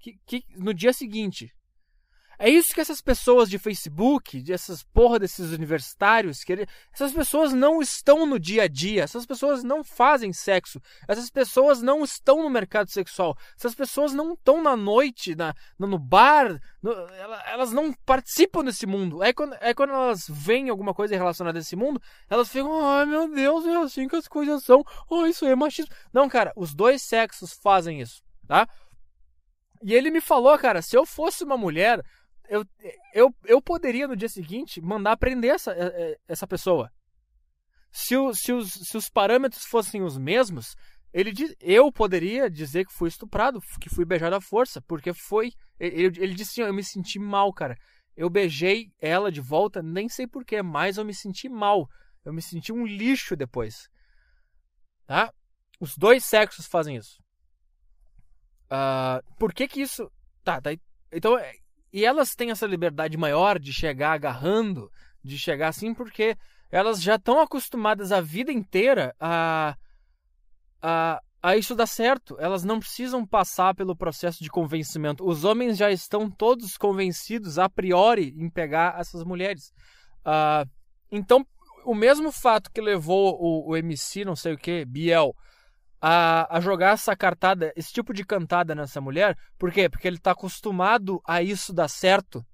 Que, 0.00 0.18
que, 0.26 0.44
no 0.56 0.74
dia 0.74 0.92
seguinte, 0.92 1.52
é 2.38 2.48
isso 2.48 2.72
que 2.72 2.80
essas 2.80 3.00
pessoas 3.00 3.50
de 3.50 3.58
Facebook, 3.58 4.44
essas 4.52 4.84
porra 4.84 5.18
desses 5.18 5.50
universitários, 5.50 6.44
que 6.44 6.66
essas 6.92 7.12
pessoas 7.12 7.52
não 7.52 7.82
estão 7.82 8.24
no 8.26 8.38
dia 8.38 8.62
a 8.62 8.68
dia, 8.68 9.02
essas 9.02 9.26
pessoas 9.26 9.64
não 9.64 9.82
fazem 9.82 10.32
sexo, 10.32 10.80
essas 11.08 11.30
pessoas 11.30 11.82
não 11.82 12.04
estão 12.04 12.44
no 12.44 12.48
mercado 12.50 12.90
sexual, 12.90 13.36
essas 13.56 13.74
pessoas 13.74 14.12
não 14.12 14.34
estão 14.34 14.62
na 14.62 14.76
noite, 14.76 15.34
na, 15.34 15.52
no 15.76 15.98
bar, 15.98 16.60
no, 16.80 16.92
elas 17.46 17.72
não 17.72 17.92
participam 17.92 18.62
desse 18.62 18.86
mundo. 18.86 19.20
É 19.22 19.32
quando, 19.32 19.56
é 19.60 19.74
quando 19.74 19.92
elas 19.92 20.26
veem 20.28 20.68
alguma 20.68 20.94
coisa 20.94 21.16
relacionada 21.16 21.58
a 21.58 21.60
esse 21.60 21.74
mundo, 21.74 22.00
elas 22.30 22.48
ficam, 22.48 22.86
ai 22.86 23.04
meu 23.04 23.28
Deus, 23.28 23.66
é 23.66 23.76
assim 23.78 24.06
que 24.06 24.14
as 24.14 24.28
coisas 24.28 24.62
são, 24.62 24.84
oh, 25.10 25.26
isso 25.26 25.44
é 25.44 25.56
machismo. 25.56 25.92
Não, 26.12 26.28
cara, 26.28 26.52
os 26.54 26.72
dois 26.72 27.02
sexos 27.02 27.52
fazem 27.52 28.00
isso, 28.00 28.22
tá? 28.46 28.68
E 29.82 29.94
ele 29.94 30.10
me 30.10 30.20
falou, 30.20 30.56
cara, 30.58 30.82
se 30.82 30.96
eu 30.96 31.06
fosse 31.06 31.44
uma 31.44 31.56
mulher, 31.56 32.04
eu, 32.48 32.64
eu, 33.14 33.34
eu 33.44 33.62
poderia 33.62 34.08
no 34.08 34.16
dia 34.16 34.28
seguinte 34.28 34.80
mandar 34.80 35.16
prender 35.16 35.54
essa, 35.54 35.72
é, 35.72 35.86
é, 35.86 36.18
essa 36.26 36.46
pessoa. 36.46 36.90
Se, 37.90 38.16
o, 38.16 38.34
se, 38.34 38.52
os, 38.52 38.72
se 38.72 38.96
os 38.96 39.08
parâmetros 39.08 39.64
fossem 39.64 40.02
os 40.02 40.18
mesmos, 40.18 40.74
ele 41.12 41.32
eu 41.60 41.90
poderia 41.90 42.50
dizer 42.50 42.86
que 42.86 42.92
fui 42.92 43.08
estuprado, 43.08 43.60
que 43.80 43.88
fui 43.88 44.04
beijado 44.04 44.36
à 44.36 44.40
força, 44.40 44.80
porque 44.82 45.12
foi. 45.12 45.52
Ele, 45.78 46.06
ele 46.22 46.34
disse 46.34 46.60
assim: 46.60 46.68
eu 46.68 46.74
me 46.74 46.84
senti 46.84 47.18
mal, 47.18 47.52
cara. 47.52 47.76
Eu 48.16 48.28
beijei 48.28 48.92
ela 49.00 49.30
de 49.30 49.40
volta, 49.40 49.82
nem 49.82 50.08
sei 50.08 50.26
porquê, 50.26 50.60
mas 50.60 50.98
eu 50.98 51.04
me 51.04 51.14
senti 51.14 51.48
mal. 51.48 51.88
Eu 52.24 52.32
me 52.32 52.42
senti 52.42 52.72
um 52.72 52.84
lixo 52.84 53.36
depois. 53.36 53.88
Tá? 55.06 55.32
Os 55.80 55.96
dois 55.96 56.24
sexos 56.24 56.66
fazem 56.66 56.96
isso. 56.96 57.22
Uh, 58.66 59.22
por 59.38 59.54
que 59.54 59.66
que 59.66 59.80
isso. 59.80 60.10
Tá, 60.44 60.60
tá. 60.60 60.70
Então, 61.12 61.38
e 61.92 62.04
elas 62.04 62.34
têm 62.34 62.50
essa 62.50 62.66
liberdade 62.66 63.16
maior 63.16 63.58
de 63.58 63.72
chegar 63.72 64.12
agarrando, 64.12 64.90
de 65.22 65.38
chegar 65.38 65.68
assim, 65.68 65.94
porque 65.94 66.36
elas 66.70 67.02
já 67.02 67.14
estão 67.14 67.40
acostumadas 67.40 68.12
a 68.12 68.20
vida 68.20 68.52
inteira 68.52 69.14
a, 69.18 69.76
a, 70.82 71.22
a 71.42 71.56
isso 71.56 71.74
dar 71.74 71.86
certo. 71.86 72.36
Elas 72.38 72.62
não 72.62 72.78
precisam 72.78 73.26
passar 73.26 73.74
pelo 73.74 73.96
processo 73.96 74.42
de 74.42 74.50
convencimento. 74.50 75.26
Os 75.26 75.44
homens 75.44 75.76
já 75.78 75.90
estão 75.90 76.30
todos 76.30 76.76
convencidos 76.76 77.58
a 77.58 77.68
priori 77.68 78.34
em 78.36 78.50
pegar 78.50 79.00
essas 79.00 79.24
mulheres. 79.24 79.72
Uh, 80.20 80.68
então, 81.10 81.46
o 81.84 81.94
mesmo 81.94 82.30
fato 82.30 82.70
que 82.70 82.80
levou 82.80 83.34
o, 83.40 83.70
o 83.70 83.76
MC, 83.76 84.24
não 84.24 84.36
sei 84.36 84.52
o 84.52 84.58
que, 84.58 84.84
Biel, 84.84 85.34
a, 86.00 86.56
a 86.56 86.60
jogar 86.60 86.94
essa 86.94 87.14
cartada, 87.16 87.72
esse 87.76 87.92
tipo 87.92 88.12
de 88.12 88.24
cantada 88.24 88.74
nessa 88.74 89.00
mulher. 89.00 89.36
Por 89.58 89.72
quê? 89.72 89.88
Porque 89.88 90.06
ele 90.06 90.16
está 90.16 90.30
acostumado 90.30 91.20
a 91.26 91.42
isso 91.42 91.72
dar 91.72 91.88
certo. 91.88 92.44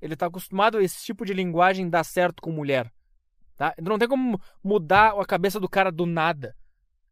Ele 0.00 0.14
está 0.14 0.26
acostumado 0.26 0.78
a 0.78 0.82
esse 0.82 1.04
tipo 1.04 1.24
de 1.24 1.34
linguagem 1.34 1.90
dar 1.90 2.04
certo 2.04 2.40
com 2.40 2.52
mulher. 2.52 2.90
Tá? 3.56 3.74
Não 3.82 3.98
tem 3.98 4.06
como 4.06 4.40
mudar 4.62 5.18
a 5.18 5.26
cabeça 5.26 5.58
do 5.58 5.68
cara 5.68 5.90
do 5.90 6.06
nada. 6.06 6.54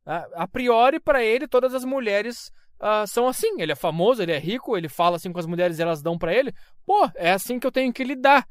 Tá? 0.05 0.29
A 0.35 0.47
priori, 0.47 1.01
para 1.01 1.23
ele, 1.23 1.49
todas 1.49 1.75
as 1.75 1.85
mulheres 1.85 2.53
uh, 2.81 3.07
são 3.09 3.27
assim. 3.27 3.61
Ele 3.61 3.73
é 3.73 3.77
famoso, 3.77 4.23
ele 4.23 4.33
é 4.33 4.39
rico, 4.39 4.77
ele 4.77 4.89
fala 4.89 5.17
assim 5.17 5.33
com 5.33 5.41
as 5.41 5.47
mulheres 5.47 5.79
e 5.79 5.83
elas 5.83 6.01
dão 6.01 6.17
para 6.17 6.33
ele. 6.33 6.55
Pô, 6.87 7.11
é 7.17 7.33
assim 7.33 7.59
que 7.59 7.67
eu 7.67 7.73
tenho 7.73 7.93
que 7.93 8.05
lidar. 8.05 8.47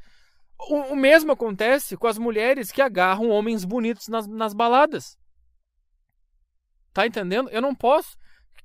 O, 0.59 0.93
o 0.93 0.95
mesmo 0.95 1.31
acontece 1.31 1.95
com 1.95 2.07
as 2.07 2.17
mulheres 2.17 2.71
que 2.71 2.81
agarram 2.81 3.29
homens 3.29 3.63
bonitos 3.63 4.09
nas, 4.09 4.27
nas 4.27 4.53
baladas. 4.53 5.17
Tá 6.95 7.05
entendendo? 7.05 7.49
Eu 7.49 7.61
não 7.61 7.75
posso 7.75 8.15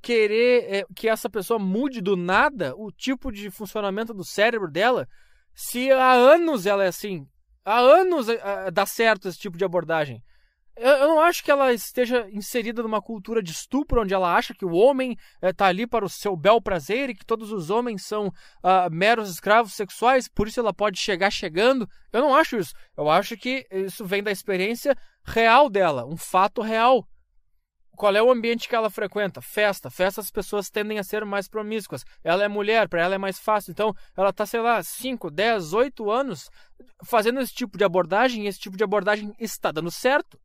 querer 0.01 0.72
é, 0.72 0.85
que 0.95 1.09
essa 1.09 1.28
pessoa 1.28 1.59
mude 1.59 2.01
do 2.01 2.16
nada 2.16 2.76
o 2.76 2.93
tipo 2.93 3.33
de 3.33 3.51
funcionamento 3.51 4.14
do 4.14 4.24
cérebro 4.24 4.70
dela 4.70 5.09
se 5.53 5.91
há 5.91 6.12
anos 6.12 6.64
ela 6.64 6.85
é 6.85 6.87
assim. 6.87 7.26
Há 7.64 7.81
anos 7.81 8.28
é, 8.28 8.70
dá 8.70 8.87
certo 8.87 9.26
esse 9.26 9.37
tipo 9.37 9.59
de 9.59 9.64
abordagem. 9.64 10.22
Eu, 10.76 10.91
eu, 10.91 11.09
não 11.09 11.20
acho 11.20 11.43
que 11.43 11.51
ela 11.51 11.72
esteja 11.72 12.28
inserida 12.31 12.85
numa 12.85 13.03
cultura 13.03 13.43
de 13.43 13.51
estupro 13.51 14.01
onde 14.01 14.14
ela 14.14 14.33
acha 14.33 14.55
que 14.55 14.64
o 14.64 14.74
homem 14.74 15.16
está 15.43 15.66
é, 15.66 15.70
ali 15.70 15.85
para 15.85 16.05
o 16.05 16.09
seu 16.09 16.37
bel 16.37 16.62
prazer 16.62 17.11
e 17.11 17.16
que 17.16 17.26
todos 17.26 17.51
os 17.51 17.68
homens 17.68 18.07
são 18.07 18.28
uh, 18.28 18.89
meros 18.93 19.28
escravos 19.28 19.74
sexuais, 19.74 20.28
por 20.28 20.47
isso 20.47 20.61
ela 20.61 20.72
pode 20.72 21.01
chegar 21.01 21.33
chegando. 21.33 21.91
Eu 22.12 22.20
não 22.20 22.33
acho 22.33 22.57
isso. 22.57 22.72
Eu 22.97 23.11
acho 23.11 23.37
que 23.37 23.66
isso 23.72 24.07
vem 24.07 24.22
da 24.22 24.31
experiência 24.31 24.97
real 25.24 25.68
dela, 25.68 26.07
um 26.07 26.16
fato 26.16 26.62
real. 26.62 27.05
Qual 28.01 28.17
é 28.17 28.23
o 28.23 28.31
ambiente 28.31 28.67
que 28.67 28.75
ela 28.75 28.89
frequenta? 28.89 29.43
Festa. 29.43 29.91
Festa 29.91 30.23
as 30.23 30.31
pessoas 30.31 30.71
tendem 30.71 30.99
a 30.99 31.05
ser 31.05 31.23
mais 31.23 31.47
promíscuas. 31.47 32.03
Ela 32.25 32.45
é 32.45 32.49
mulher, 32.49 32.89
para 32.89 33.03
ela 33.03 33.17
é 33.17 33.19
mais 33.19 33.39
fácil. 33.39 33.73
Então, 33.73 33.95
ela 34.17 34.31
está, 34.31 34.47
sei 34.47 34.61
lá, 34.61 34.83
5, 34.83 35.31
10, 35.31 35.75
8 35.75 36.11
anos 36.11 36.49
fazendo 37.05 37.41
esse 37.43 37.53
tipo 37.53 37.77
de 37.77 37.85
abordagem 37.85 38.45
e 38.45 38.47
esse 38.47 38.59
tipo 38.59 38.75
de 38.75 38.83
abordagem 38.83 39.35
está 39.39 39.71
dando 39.71 39.91
certo. 39.91 40.41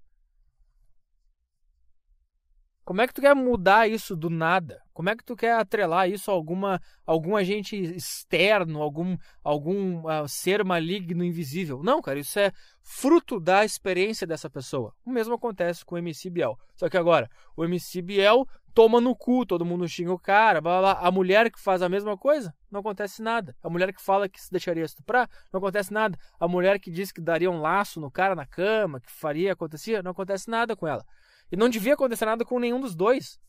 Como 2.86 3.02
é 3.02 3.08
que 3.08 3.14
tu 3.16 3.22
quer 3.22 3.34
mudar 3.34 3.90
isso 3.90 4.16
do 4.16 4.30
nada? 4.30 4.80
Como 4.94 5.10
é 5.10 5.16
que 5.16 5.24
tu 5.24 5.36
quer 5.36 5.54
atrelar 5.54 6.08
isso 6.08 6.30
a 6.30 6.34
alguma, 6.36 6.80
algum 7.04 7.36
agente 7.36 7.76
externo, 7.76 8.80
algum, 8.80 9.18
algum 9.44 10.02
uh, 10.02 10.28
ser 10.30 10.64
maligno 10.64 11.24
invisível? 11.24 11.82
Não, 11.82 12.00
cara, 12.00 12.20
isso 12.20 12.38
é 12.38 12.52
fruto 12.84 13.40
da 13.40 13.66
experiência 13.66 14.28
dessa 14.28 14.52
pessoa. 14.52 14.94
O 15.04 15.10
mesmo 15.10 15.34
acontece 15.34 15.84
com 15.84 15.96
o 15.96 15.98
MC 15.98 16.30
Biel. 16.30 16.56
Só 16.76 16.88
que 16.88 16.96
agora, 16.96 17.28
o 17.58 17.66
MC 17.66 18.04
Biel 18.04 18.48
toma 18.72 19.02
no 19.02 19.16
cu, 19.16 19.48
todo 19.48 19.66
mundo 19.66 19.88
xinga 19.88 20.14
o 20.14 20.20
cara, 20.20 20.62
blá, 20.62 20.80
blá, 20.80 20.94
blá. 20.94 21.08
A 21.08 21.10
mulher 21.10 21.50
que 21.50 21.60
faz 21.60 21.82
a 21.82 21.90
mesma 21.90 22.16
coisa, 22.16 22.54
não 22.70 22.82
acontece 22.82 23.20
nada. 23.20 23.56
A 23.64 23.70
mulher 23.70 23.92
que 23.92 24.02
fala 24.02 24.30
que 24.30 24.40
se 24.40 24.52
deixaria 24.52 24.84
estuprar, 24.84 25.28
não 25.52 25.58
acontece 25.58 25.92
nada. 25.92 26.20
A 26.40 26.48
mulher 26.48 26.80
que 26.80 26.92
diz 26.92 27.12
que 27.12 27.20
daria 27.20 27.50
um 27.50 27.60
laço 27.60 28.00
no 28.00 28.12
cara 28.12 28.36
na 28.36 28.46
cama, 28.46 29.00
que 29.00 29.12
faria, 29.12 29.54
acontecia, 29.54 30.04
não 30.04 30.12
acontece 30.12 30.52
nada 30.52 30.76
com 30.76 30.86
ela. 30.86 31.04
E 31.52 31.56
não 31.56 31.70
devia 31.70 31.94
acontecer 31.94 32.26
nada 32.26 32.44
com 32.44 32.60
nenhum 32.60 32.80
dos 32.80 32.96
dois. 32.96 33.40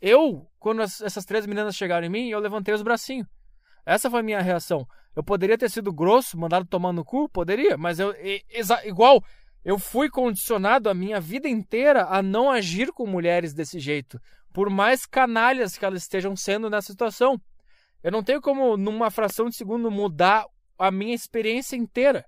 Eu, 0.00 0.46
quando 0.58 0.82
as, 0.82 1.00
essas 1.00 1.24
três 1.24 1.46
meninas 1.46 1.74
chegaram 1.74 2.06
em 2.06 2.10
mim, 2.10 2.28
eu 2.28 2.38
levantei 2.38 2.74
os 2.74 2.82
bracinhos. 2.82 3.26
Essa 3.84 4.10
foi 4.10 4.20
a 4.20 4.22
minha 4.22 4.40
reação. 4.40 4.86
Eu 5.14 5.22
poderia 5.22 5.56
ter 5.56 5.70
sido 5.70 5.92
grosso, 5.92 6.38
mandado 6.38 6.66
tomar 6.66 6.92
no 6.92 7.04
cu? 7.04 7.28
Poderia, 7.28 7.78
mas 7.78 7.98
eu. 7.98 8.14
igual, 8.84 9.24
eu 9.64 9.78
fui 9.78 10.10
condicionado 10.10 10.90
a 10.90 10.94
minha 10.94 11.20
vida 11.20 11.48
inteira 11.48 12.04
a 12.04 12.22
não 12.22 12.50
agir 12.50 12.92
com 12.92 13.06
mulheres 13.06 13.54
desse 13.54 13.78
jeito. 13.78 14.20
Por 14.52 14.68
mais 14.68 15.06
canalhas 15.06 15.78
que 15.78 15.84
elas 15.84 16.02
estejam 16.02 16.36
sendo 16.36 16.68
nessa 16.68 16.92
situação. 16.92 17.40
Eu 18.02 18.12
não 18.12 18.22
tenho 18.22 18.40
como, 18.40 18.76
numa 18.76 19.10
fração 19.10 19.48
de 19.48 19.56
segundo, 19.56 19.90
mudar 19.90 20.46
a 20.78 20.90
minha 20.90 21.14
experiência 21.14 21.76
inteira 21.76 22.24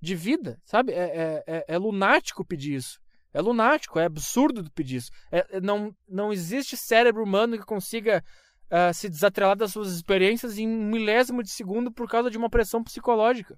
de 0.00 0.14
vida, 0.14 0.60
sabe? 0.64 0.92
É, 0.92 1.04
é, 1.04 1.44
é, 1.46 1.64
é 1.68 1.78
lunático 1.78 2.44
pedir 2.44 2.74
isso. 2.74 3.00
É 3.38 3.40
lunático, 3.40 4.00
é 4.00 4.04
absurdo 4.04 4.68
pedir 4.72 4.96
isso. 4.96 5.12
É, 5.30 5.46
é, 5.48 5.60
não, 5.60 5.94
não 6.08 6.32
existe 6.32 6.76
cérebro 6.76 7.22
humano 7.22 7.56
que 7.56 7.64
consiga 7.64 8.24
uh, 8.64 8.92
se 8.92 9.08
desatrelar 9.08 9.56
das 9.56 9.70
suas 9.70 9.92
experiências 9.92 10.58
em 10.58 10.66
um 10.66 10.86
milésimo 10.86 11.40
de 11.40 11.50
segundo 11.50 11.92
por 11.92 12.08
causa 12.08 12.32
de 12.32 12.36
uma 12.36 12.50
pressão 12.50 12.82
psicológica. 12.82 13.56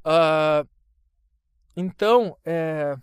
Uh, 0.00 0.66
então, 1.76 2.34
é, 2.42 2.96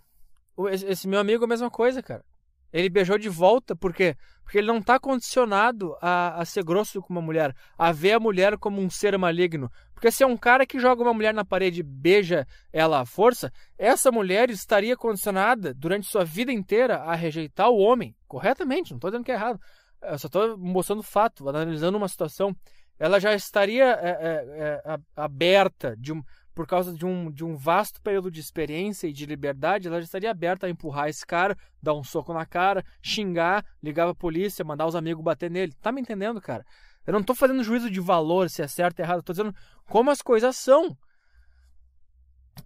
esse 0.72 1.08
meu 1.08 1.20
amigo 1.20 1.44
é 1.44 1.46
a 1.46 1.50
mesma 1.50 1.70
coisa, 1.70 2.02
cara. 2.02 2.26
Ele 2.72 2.90
beijou 2.90 3.18
de 3.18 3.30
volta, 3.30 3.76
por 3.76 3.94
quê? 3.94 4.16
Porque 4.44 4.58
ele 4.58 4.68
não 4.68 4.80
está 4.80 5.00
condicionado 5.00 5.96
a, 6.02 6.42
a 6.42 6.46
ser 6.46 6.64
grosso 6.64 7.02
com 7.02 7.14
uma 7.14 7.22
mulher, 7.22 7.56
a 7.78 7.92
ver 7.92 8.14
a 8.14 8.20
mulher 8.20 8.58
como 8.58 8.82
um 8.82 8.90
ser 8.90 9.18
maligno. 9.18 9.72
Porque 9.94 10.12
se 10.12 10.24
é 10.24 10.28
um 10.28 10.36
cara 10.36 10.66
que 10.66 10.80
joga 10.80 11.04
uma 11.04 11.14
mulher 11.14 11.34
na 11.34 11.46
parede 11.46 11.82
e 11.82 11.84
beija 11.84 12.48
ela 12.74 13.02
à 13.02 13.06
força, 13.06 13.52
essa 13.78 14.12
mulher 14.12 14.50
estaria 14.50 14.98
condicionada 14.98 15.74
durante 15.74 16.08
sua 16.08 16.26
vida 16.26 16.52
inteira 16.52 16.98
a 16.98 17.14
rejeitar 17.14 17.70
o 17.70 17.78
homem. 17.78 18.16
Corretamente, 18.28 18.92
não 18.92 18.98
estou 18.98 19.12
dizendo 19.12 19.24
que 19.24 19.32
é 19.32 19.36
errado. 19.36 19.60
Eu 20.02 20.18
só 20.18 20.28
estou 20.28 20.58
mostrando 20.58 21.04
fato, 21.04 21.48
analisando 21.48 21.98
uma 21.98 22.08
situação. 22.08 22.56
Ela 22.98 23.20
já 23.20 23.34
estaria 23.34 23.86
é, 23.86 24.10
é, 24.10 24.82
é, 24.86 24.98
aberta 25.16 25.96
de 25.98 26.12
um, 26.12 26.24
por 26.54 26.68
causa 26.68 26.94
de 26.94 27.06
um, 27.06 27.32
de 27.32 27.44
um 27.44 27.56
vasto 27.56 28.02
período 28.02 28.30
de 28.30 28.40
experiência 28.40 29.08
e 29.08 29.14
de 29.14 29.26
liberdade, 29.26 29.88
ela 29.88 30.00
já 30.00 30.06
estaria 30.06 30.32
aberta 30.32 30.68
a 30.68 30.70
empurrar 30.70 31.08
esse 31.08 31.26
cara, 31.26 31.58
dar 31.82 31.94
um 31.94 32.04
soco 32.04 32.34
na 32.34 32.46
cara, 32.46 32.84
xingar, 33.02 33.66
ligar 33.82 34.06
pra 34.06 34.16
polícia, 34.16 34.66
mandar 34.66 34.86
os 34.86 34.96
amigos 34.96 35.24
bater 35.24 35.50
nele. 35.50 35.74
Tá 35.82 35.92
me 35.92 36.02
entendendo, 36.02 36.42
cara? 36.42 36.66
Eu 37.06 37.14
não 37.14 37.24
tô 37.24 37.34
fazendo 37.34 37.64
juízo 37.64 37.90
de 37.90 38.00
valor, 38.00 38.50
se 38.50 38.62
é 38.62 38.68
certo 38.68 39.00
ou 39.00 39.06
errado, 39.06 39.18
eu 39.18 39.24
tô 39.24 39.34
dizendo 39.34 39.56
como 39.86 40.12
as 40.12 40.22
coisas 40.22 40.56
são. 40.56 40.98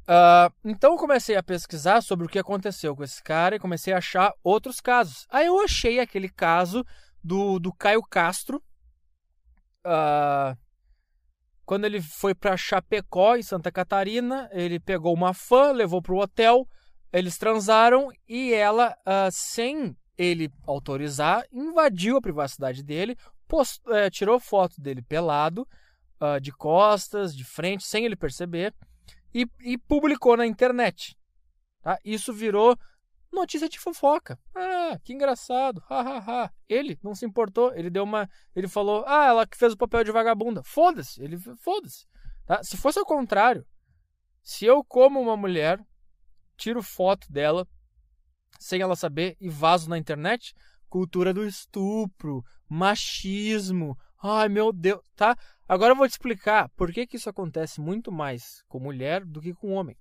Uh, 0.07 0.53
então 0.63 0.91
eu 0.91 0.97
comecei 0.97 1.35
a 1.35 1.43
pesquisar 1.43 2.01
sobre 2.01 2.25
o 2.25 2.29
que 2.29 2.39
aconteceu 2.39 2.95
com 2.95 3.03
esse 3.03 3.23
cara 3.23 3.55
e 3.55 3.59
comecei 3.59 3.93
a 3.93 3.97
achar 3.97 4.33
outros 4.43 4.81
casos. 4.81 5.25
Aí 5.29 5.47
eu 5.47 5.59
achei 5.63 5.99
aquele 5.99 6.29
caso 6.29 6.85
do, 7.23 7.59
do 7.59 7.71
Caio 7.73 8.03
Castro. 8.03 8.61
Uh, 9.85 10.57
quando 11.65 11.85
ele 11.85 12.01
foi 12.01 12.35
para 12.35 12.55
Chapecó, 12.55 13.35
em 13.35 13.41
Santa 13.41 13.71
Catarina, 13.71 14.47
ele 14.51 14.79
pegou 14.79 15.13
uma 15.13 15.33
fã, 15.33 15.71
levou 15.71 16.01
para 16.01 16.13
o 16.13 16.19
hotel, 16.19 16.67
eles 17.11 17.37
transaram 17.37 18.09
e 18.27 18.53
ela, 18.53 18.95
uh, 19.01 19.29
sem 19.31 19.95
ele 20.17 20.49
autorizar, 20.65 21.43
invadiu 21.51 22.17
a 22.17 22.21
privacidade 22.21 22.83
dele, 22.83 23.17
post, 23.47 23.81
uh, 23.87 24.09
tirou 24.11 24.39
foto 24.39 24.79
dele 24.79 25.01
pelado, 25.01 25.67
uh, 26.21 26.39
de 26.39 26.51
costas, 26.51 27.35
de 27.35 27.43
frente, 27.43 27.83
sem 27.83 28.05
ele 28.05 28.15
perceber, 28.15 28.73
e, 29.33 29.47
e 29.61 29.77
publicou 29.77 30.37
na 30.37 30.45
internet. 30.45 31.17
Tá? 31.81 31.97
Isso 32.05 32.31
virou 32.31 32.77
notícia 33.35 33.69
de 33.69 33.79
fofoca. 33.79 34.39
Ah, 34.55 34.97
que 35.03 35.13
engraçado. 35.13 35.83
Ha, 35.89 35.99
ha, 35.99 36.17
ha. 36.17 36.51
Ele 36.67 36.97
não 37.03 37.13
se 37.13 37.25
importou. 37.25 37.73
Ele 37.75 37.89
deu 37.89 38.03
uma. 38.03 38.29
Ele 38.55 38.67
falou: 38.67 39.03
Ah, 39.05 39.27
ela 39.27 39.45
que 39.45 39.57
fez 39.57 39.73
o 39.73 39.77
papel 39.77 40.03
de 40.03 40.11
vagabunda. 40.11 40.63
Foda-se. 40.63 41.21
Ele 41.21 41.37
foda-se. 41.57 42.07
Tá? 42.45 42.63
Se 42.63 42.77
fosse 42.77 42.97
ao 42.97 43.05
contrário, 43.05 43.65
se 44.41 44.65
eu 44.65 44.83
como 44.83 45.19
uma 45.19 45.37
mulher, 45.37 45.79
tiro 46.57 46.81
foto 46.81 47.31
dela 47.31 47.67
sem 48.59 48.81
ela 48.81 48.95
saber 48.95 49.35
e 49.39 49.49
vazo 49.49 49.89
na 49.89 49.97
internet, 49.97 50.53
cultura 50.89 51.33
do 51.33 51.45
estupro, 51.45 52.43
machismo. 52.69 53.97
Ai, 54.23 54.49
meu 54.49 54.71
Deus, 54.71 55.01
tá? 55.15 55.37
Agora 55.67 55.91
eu 55.91 55.95
vou 55.95 56.07
te 56.07 56.11
explicar 56.11 56.69
por 56.69 56.91
que, 56.91 57.05
que 57.05 57.17
isso 57.17 57.29
acontece 57.29 57.81
muito 57.81 58.11
mais 58.11 58.63
com 58.67 58.79
mulher 58.79 59.25
do 59.25 59.41
que 59.41 59.53
com 59.53 59.73
homem 59.73 59.97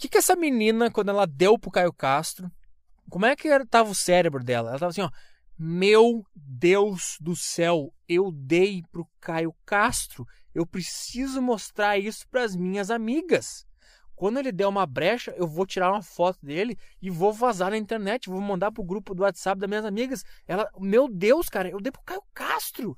que, 0.00 0.08
que 0.08 0.18
essa 0.18 0.34
menina, 0.34 0.90
quando 0.90 1.10
ela 1.10 1.26
deu 1.26 1.58
pro 1.58 1.70
Caio 1.70 1.92
Castro, 1.92 2.50
como 3.10 3.26
é 3.26 3.36
que 3.36 3.48
tava 3.66 3.90
o 3.90 3.94
cérebro 3.94 4.42
dela? 4.42 4.70
Ela 4.70 4.78
tava 4.78 4.90
assim, 4.90 5.02
ó. 5.02 5.10
Meu 5.58 6.24
Deus 6.34 7.18
do 7.20 7.36
céu, 7.36 7.92
eu 8.08 8.32
dei 8.32 8.82
pro 8.90 9.06
Caio 9.20 9.54
Castro. 9.66 10.26
Eu 10.54 10.66
preciso 10.66 11.42
mostrar 11.42 11.98
isso 11.98 12.26
para 12.28 12.44
as 12.44 12.56
minhas 12.56 12.90
amigas. 12.90 13.66
Quando 14.16 14.38
ele 14.38 14.50
der 14.50 14.66
uma 14.66 14.86
brecha, 14.86 15.34
eu 15.36 15.46
vou 15.46 15.66
tirar 15.66 15.92
uma 15.92 16.02
foto 16.02 16.38
dele 16.42 16.78
e 17.02 17.10
vou 17.10 17.30
vazar 17.30 17.70
na 17.70 17.76
internet, 17.76 18.30
vou 18.30 18.40
mandar 18.40 18.72
pro 18.72 18.82
grupo 18.82 19.14
do 19.14 19.22
WhatsApp 19.22 19.60
das 19.60 19.68
minhas 19.68 19.84
amigas. 19.84 20.24
Ela, 20.46 20.70
meu 20.78 21.08
Deus, 21.08 21.50
cara, 21.50 21.68
eu 21.68 21.80
dei 21.80 21.92
pro 21.92 22.02
Caio 22.02 22.22
Castro. 22.32 22.96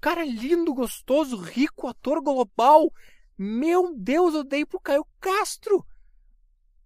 Cara 0.00 0.24
lindo, 0.24 0.72
gostoso, 0.74 1.36
rico, 1.36 1.88
ator 1.88 2.22
global. 2.22 2.92
Meu 3.36 3.96
Deus, 3.96 4.32
eu 4.32 4.44
dei 4.44 4.64
pro 4.64 4.78
Caio 4.78 5.04
Castro. 5.20 5.84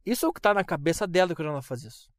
Isso 0.04 0.26
é 0.26 0.28
o 0.28 0.32
que 0.32 0.38
está 0.38 0.54
na 0.54 0.64
cabeça 0.64 1.06
dela 1.06 1.34
quando 1.34 1.48
ela 1.48 1.62
faz 1.62 1.84
isso. 1.84 2.10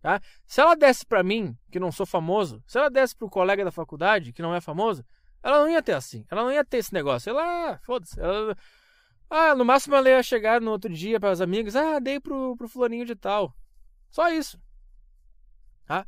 Tá? 0.00 0.20
Se 0.46 0.60
ela 0.60 0.74
desse 0.74 1.06
para 1.06 1.22
mim, 1.22 1.56
que 1.70 1.78
não 1.78 1.92
sou 1.92 2.04
famoso, 2.04 2.62
se 2.66 2.76
ela 2.76 2.90
desse 2.90 3.14
para 3.14 3.26
o 3.26 3.30
colega 3.30 3.64
da 3.64 3.70
faculdade, 3.70 4.32
que 4.32 4.42
não 4.42 4.54
é 4.54 4.60
famoso, 4.60 5.04
ela 5.42 5.60
não 5.60 5.68
ia 5.68 5.82
ter 5.82 5.92
assim. 5.92 6.24
Ela 6.30 6.42
não 6.42 6.52
ia 6.52 6.64
ter 6.64 6.78
esse 6.78 6.92
negócio. 6.92 7.30
Ela, 7.30 7.78
foda-se. 7.84 8.18
Ela, 8.18 8.56
ah, 9.30 9.54
no 9.54 9.64
máximo 9.64 9.94
ela 9.94 10.08
ia 10.08 10.22
chegar 10.22 10.60
no 10.60 10.70
outro 10.70 10.92
dia 10.92 11.18
para 11.18 11.30
as 11.30 11.40
amigas, 11.40 11.74
ah, 11.76 11.98
dei 11.98 12.20
pro, 12.20 12.56
pro 12.56 12.68
fulaninho 12.68 13.06
de 13.06 13.14
tal. 13.14 13.54
Só 14.10 14.28
isso. 14.28 14.60
Tá? 15.86 16.06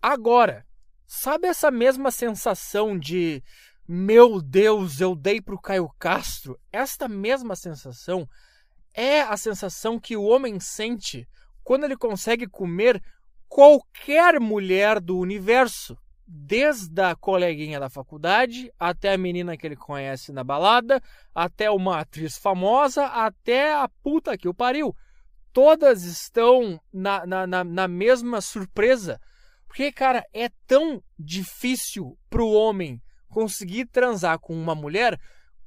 Agora, 0.00 0.66
sabe 1.06 1.48
essa 1.48 1.70
mesma 1.70 2.10
sensação 2.10 2.98
de 2.98 3.42
meu 3.86 4.40
Deus, 4.40 5.00
eu 5.00 5.16
dei 5.16 5.40
pro 5.40 5.60
Caio 5.60 5.90
Castro? 5.98 6.56
Esta 6.70 7.08
mesma 7.08 7.56
sensação 7.56 8.28
é 8.94 9.20
a 9.22 9.36
sensação 9.36 9.98
que 9.98 10.16
o 10.16 10.24
homem 10.24 10.58
sente 10.58 11.28
quando 11.62 11.84
ele 11.84 11.96
consegue 11.96 12.46
comer 12.46 13.02
qualquer 13.48 14.40
mulher 14.40 15.00
do 15.00 15.18
universo, 15.18 15.96
desde 16.26 17.02
a 17.02 17.16
coleguinha 17.16 17.80
da 17.80 17.90
faculdade 17.90 18.72
até 18.78 19.12
a 19.12 19.18
menina 19.18 19.56
que 19.56 19.66
ele 19.66 19.76
conhece 19.76 20.32
na 20.32 20.44
balada, 20.44 21.02
até 21.34 21.68
uma 21.70 21.98
atriz 21.98 22.38
famosa, 22.38 23.06
até 23.06 23.74
a 23.74 23.88
puta 24.02 24.38
que 24.38 24.48
o 24.48 24.54
pariu. 24.54 24.94
Todas 25.52 26.04
estão 26.04 26.80
na, 26.92 27.26
na, 27.26 27.46
na, 27.46 27.64
na 27.64 27.88
mesma 27.88 28.40
surpresa. 28.40 29.20
Porque, 29.66 29.90
cara, 29.90 30.24
é 30.32 30.48
tão 30.66 31.02
difícil 31.18 32.16
para 32.28 32.42
o 32.42 32.52
homem 32.52 33.02
conseguir 33.28 33.86
transar 33.86 34.38
com 34.38 34.54
uma 34.54 34.74
mulher 34.74 35.18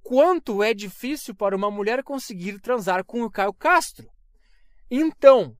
quanto 0.03 0.61
é 0.61 0.73
difícil 0.73 1.33
para 1.33 1.55
uma 1.55 1.71
mulher 1.71 2.03
conseguir 2.03 2.59
transar 2.59 3.03
com 3.05 3.23
o 3.23 3.31
Caio 3.31 3.53
Castro. 3.53 4.07
Então, 4.91 5.57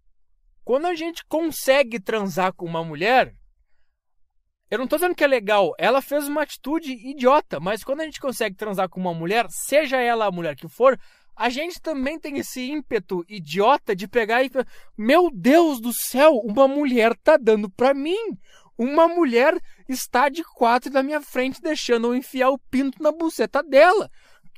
quando 0.63 0.85
a 0.85 0.93
gente 0.93 1.25
consegue 1.25 1.99
transar 1.99 2.53
com 2.53 2.65
uma 2.65 2.83
mulher, 2.83 3.33
eu 4.69 4.77
não 4.77 4.85
estou 4.85 4.99
dizendo 4.99 5.15
que 5.15 5.23
é 5.23 5.27
legal, 5.27 5.73
ela 5.77 6.01
fez 6.01 6.27
uma 6.27 6.43
atitude 6.43 6.91
idiota, 6.91 7.59
mas 7.59 7.83
quando 7.83 8.01
a 8.01 8.05
gente 8.05 8.19
consegue 8.19 8.55
transar 8.55 8.89
com 8.89 8.99
uma 8.99 9.13
mulher, 9.13 9.47
seja 9.49 9.97
ela 9.97 10.25
a 10.25 10.31
mulher 10.31 10.55
que 10.55 10.67
for, 10.67 10.99
a 11.35 11.49
gente 11.49 11.81
também 11.81 12.19
tem 12.19 12.37
esse 12.37 12.61
ímpeto 12.69 13.25
idiota 13.27 13.95
de 13.95 14.07
pegar 14.07 14.43
e 14.43 14.51
meu 14.97 15.31
Deus 15.31 15.79
do 15.79 15.91
céu, 15.93 16.37
uma 16.43 16.67
mulher 16.67 17.15
tá 17.23 17.37
dando 17.37 17.69
para 17.69 17.93
mim. 17.93 18.37
Uma 18.77 19.07
mulher 19.07 19.59
está 19.87 20.29
de 20.29 20.43
quatro 20.43 20.91
na 20.91 21.03
minha 21.03 21.21
frente 21.21 21.61
deixando 21.61 22.07
eu 22.07 22.15
enfiar 22.15 22.49
o 22.49 22.57
pinto 22.57 23.01
na 23.01 23.11
buceta 23.11 23.61
dela. 23.61 24.09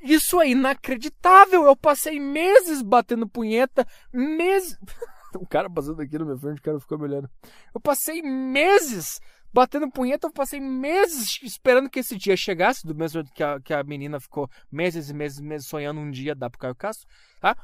Isso 0.05 0.39
é 0.39 0.49
inacreditável. 0.49 1.65
Eu 1.65 1.75
passei 1.75 2.19
meses 2.19 2.81
batendo 2.81 3.27
punheta, 3.27 3.85
meses. 4.13 4.77
um 5.35 5.45
cara 5.45 5.69
passando 5.69 6.01
aqui 6.01 6.17
na 6.17 6.25
minha 6.25 6.37
frente, 6.37 6.59
o 6.59 6.61
cara 6.61 6.79
ficou 6.79 6.97
me 6.97 7.05
olhando. 7.05 7.29
Eu 7.73 7.81
passei 7.81 8.21
meses 8.21 9.19
batendo 9.51 9.89
punheta, 9.89 10.27
eu 10.27 10.31
passei 10.31 10.59
meses 10.59 11.39
esperando 11.41 11.89
que 11.89 11.99
esse 11.99 12.17
dia 12.17 12.35
chegasse, 12.35 12.85
do 12.85 12.93
mesmo 12.93 13.21
jeito 13.21 13.33
que 13.33 13.41
a, 13.41 13.59
que 13.59 13.73
a 13.73 13.83
menina 13.83 14.19
ficou 14.19 14.49
meses 14.69 15.09
e 15.09 15.13
meses, 15.13 15.39
meses 15.39 15.67
sonhando 15.67 15.99
um 15.99 16.11
dia 16.11 16.35
dar 16.35 16.49
pro 16.49 16.59
Caio 16.59 16.75
Castro, 16.75 17.07
tá? 17.39 17.55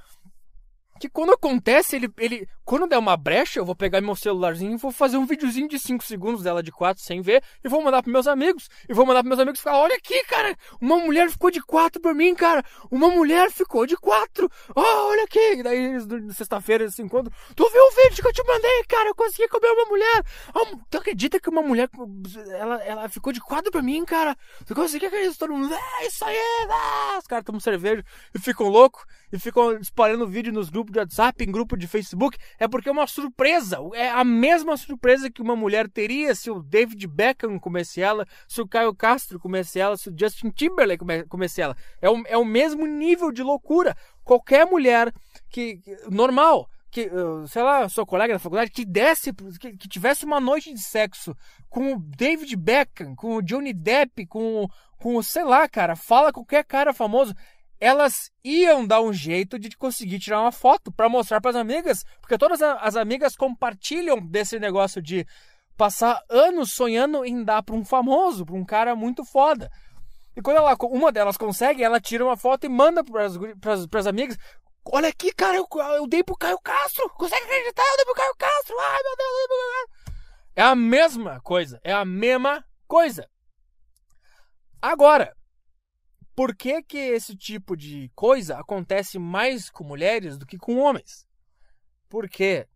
Que 1.01 1.09
quando 1.09 1.33
acontece, 1.33 1.95
ele, 1.95 2.09
ele. 2.19 2.47
Quando 2.63 2.87
der 2.87 2.99
uma 2.99 3.17
brecha, 3.17 3.59
eu 3.59 3.65
vou 3.65 3.75
pegar 3.75 3.99
meu 4.01 4.15
celularzinho 4.15 4.75
e 4.75 4.77
vou 4.77 4.91
fazer 4.91 5.17
um 5.17 5.25
videozinho 5.25 5.67
de 5.67 5.79
5 5.79 6.03
segundos 6.03 6.43
dela 6.43 6.61
de 6.61 6.71
4 6.71 7.03
sem 7.03 7.21
ver. 7.21 7.43
E 7.63 7.67
vou 7.67 7.81
mandar 7.81 8.03
pros 8.03 8.13
meus 8.13 8.27
amigos. 8.27 8.69
E 8.87 8.93
vou 8.93 9.03
mandar 9.03 9.21
pros 9.21 9.29
meus 9.29 9.39
amigos 9.39 9.59
falar: 9.59 9.79
olha 9.79 9.95
aqui, 9.95 10.23
cara! 10.25 10.55
Uma 10.79 10.97
mulher 10.97 11.29
ficou 11.31 11.49
de 11.49 11.59
4 11.59 11.99
pra 11.99 12.13
mim, 12.13 12.35
cara! 12.35 12.63
Uma 12.91 13.09
mulher 13.09 13.51
ficou 13.51 13.87
de 13.87 13.97
4! 13.97 14.49
Oh, 14.75 14.81
olha 14.81 15.23
aqui! 15.23 15.53
E 15.57 15.63
daí, 15.63 15.99
sexta-feira, 16.33 16.83
eles 16.83 16.93
se 16.93 17.01
encontram. 17.01 17.33
Tu 17.55 17.69
viu 17.69 17.83
o 17.83 17.91
vídeo 17.91 18.21
que 18.21 18.27
eu 18.27 18.33
te 18.33 18.43
mandei, 18.45 18.83
cara? 18.87 19.09
Eu 19.09 19.15
consegui 19.15 19.47
comer 19.47 19.71
uma 19.71 19.85
mulher! 19.85 20.23
Oh, 20.53 20.77
tu 20.87 20.99
acredita 20.99 21.39
que 21.39 21.49
uma 21.49 21.63
mulher. 21.63 21.89
Ela, 22.57 22.83
ela 22.83 23.09
ficou 23.09 23.33
de 23.33 23.41
4 23.41 23.71
pra 23.71 23.81
mim, 23.81 24.05
cara? 24.05 24.37
Tu 24.67 24.75
conseguiu 24.75 25.07
acreditar? 25.07 25.39
Todo 25.39 25.57
mundo. 25.57 25.73
É 25.73 26.05
isso 26.05 26.23
aí! 26.23 26.37
Ah! 26.69 27.17
Os 27.19 27.25
caras 27.25 27.43
tomam 27.43 27.59
cerveja 27.59 28.05
e 28.35 28.39
ficam 28.39 28.67
loucos. 28.67 29.03
E 29.31 29.39
ficam 29.39 29.77
espalhando 29.77 30.27
vídeo 30.27 30.51
nos 30.51 30.69
grupos 30.69 30.91
de 30.91 30.99
WhatsApp, 30.99 31.43
em 31.43 31.51
grupo 31.51 31.77
de 31.77 31.87
Facebook, 31.87 32.37
é 32.59 32.67
porque 32.67 32.89
é 32.89 32.91
uma 32.91 33.07
surpresa. 33.07 33.77
É 33.93 34.09
a 34.09 34.23
mesma 34.23 34.75
surpresa 34.75 35.31
que 35.31 35.41
uma 35.41 35.55
mulher 35.55 35.89
teria 35.89 36.35
se 36.35 36.51
o 36.51 36.61
David 36.61 37.07
Beckham 37.07 37.57
comesse 37.59 38.01
ela, 38.01 38.27
se 38.47 38.61
o 38.61 38.67
Caio 38.67 38.93
Castro 38.93 39.39
comesse 39.39 39.79
ela, 39.79 39.95
se 39.95 40.09
o 40.09 40.15
Justin 40.17 40.49
Timberlake 40.49 41.03
comesse 41.29 41.61
ela. 41.61 41.75
É 42.01 42.09
o, 42.09 42.23
é 42.27 42.37
o 42.37 42.45
mesmo 42.45 42.85
nível 42.85 43.31
de 43.31 43.41
loucura. 43.41 43.95
Qualquer 44.23 44.65
mulher 44.65 45.13
que. 45.49 45.81
normal 46.09 46.69
que, 46.91 47.09
sei 47.47 47.63
lá, 47.63 47.87
sua 47.87 48.05
colega 48.05 48.33
da 48.33 48.39
faculdade, 48.39 48.69
que 48.69 48.83
desse, 48.83 49.31
que, 49.33 49.77
que, 49.77 49.87
tivesse 49.87 50.25
uma 50.25 50.41
noite 50.41 50.73
de 50.73 50.81
sexo 50.81 51.33
com 51.69 51.93
o 51.93 51.99
David 51.99 52.53
Beckham, 52.57 53.15
com 53.15 53.37
o 53.37 53.41
Johnny 53.41 53.71
Depp, 53.71 54.27
com, 54.27 54.67
com 54.99 55.23
sei 55.23 55.45
lá, 55.45 55.69
cara, 55.69 55.95
fala 55.95 56.33
qualquer 56.33 56.65
cara 56.65 56.93
famoso, 56.93 57.33
elas 57.81 58.29
iam 58.43 58.85
dar 58.85 59.01
um 59.01 59.11
jeito 59.11 59.57
de 59.57 59.75
conseguir 59.75 60.19
tirar 60.19 60.39
uma 60.39 60.51
foto 60.51 60.91
para 60.91 61.09
mostrar 61.09 61.41
para 61.41 61.49
as 61.49 61.57
amigas, 61.57 62.03
porque 62.21 62.37
todas 62.37 62.61
as 62.61 62.95
amigas 62.95 63.35
compartilham 63.35 64.21
desse 64.21 64.59
negócio 64.59 65.01
de 65.01 65.25
passar 65.75 66.21
anos 66.29 66.73
sonhando 66.73 67.25
em 67.25 67.43
dar 67.43 67.63
para 67.63 67.73
um 67.75 67.83
famoso, 67.83 68.45
para 68.45 68.53
um 68.53 68.63
cara 68.63 68.95
muito 68.95 69.25
foda. 69.25 69.67
E 70.37 70.41
quando 70.43 70.57
ela, 70.57 70.77
uma 70.83 71.11
delas 71.11 71.37
consegue, 71.37 71.83
ela 71.83 71.99
tira 71.99 72.23
uma 72.23 72.37
foto 72.37 72.65
e 72.65 72.69
manda 72.69 73.03
para 73.03 73.25
as 73.99 74.07
amigas. 74.07 74.37
Olha 74.85 75.09
aqui, 75.09 75.33
cara, 75.33 75.57
eu, 75.57 75.67
eu 75.95 76.07
dei 76.07 76.23
pro 76.23 76.37
Caio 76.37 76.59
Castro. 76.59 77.09
Consegue 77.09 77.43
acreditar? 77.43 77.83
Eu 77.83 77.97
dei 77.97 78.05
pro 78.05 78.13
Caio 78.13 78.35
Castro. 78.37 78.75
Ai, 78.79 78.99
meu 79.03 79.17
Deus, 79.17 79.29
eu 79.29 79.37
dei 79.37 79.47
pro 79.47 79.57
Caio 79.57 79.71
Castro. 79.71 80.21
É 80.55 80.61
a 80.61 80.75
mesma 80.75 81.41
coisa. 81.41 81.81
É 81.83 81.93
a 81.93 82.05
mesma 82.05 82.63
coisa. 82.87 83.27
Agora, 84.81 85.35
por 86.41 86.55
que, 86.55 86.81
que 86.81 86.97
esse 86.97 87.37
tipo 87.37 87.77
de 87.77 88.09
coisa 88.15 88.57
acontece 88.57 89.19
mais 89.19 89.69
com 89.69 89.83
mulheres 89.83 90.39
do 90.39 90.45
que 90.47 90.57
com 90.57 90.79
homens? 90.79 91.23
Porque 92.09 92.67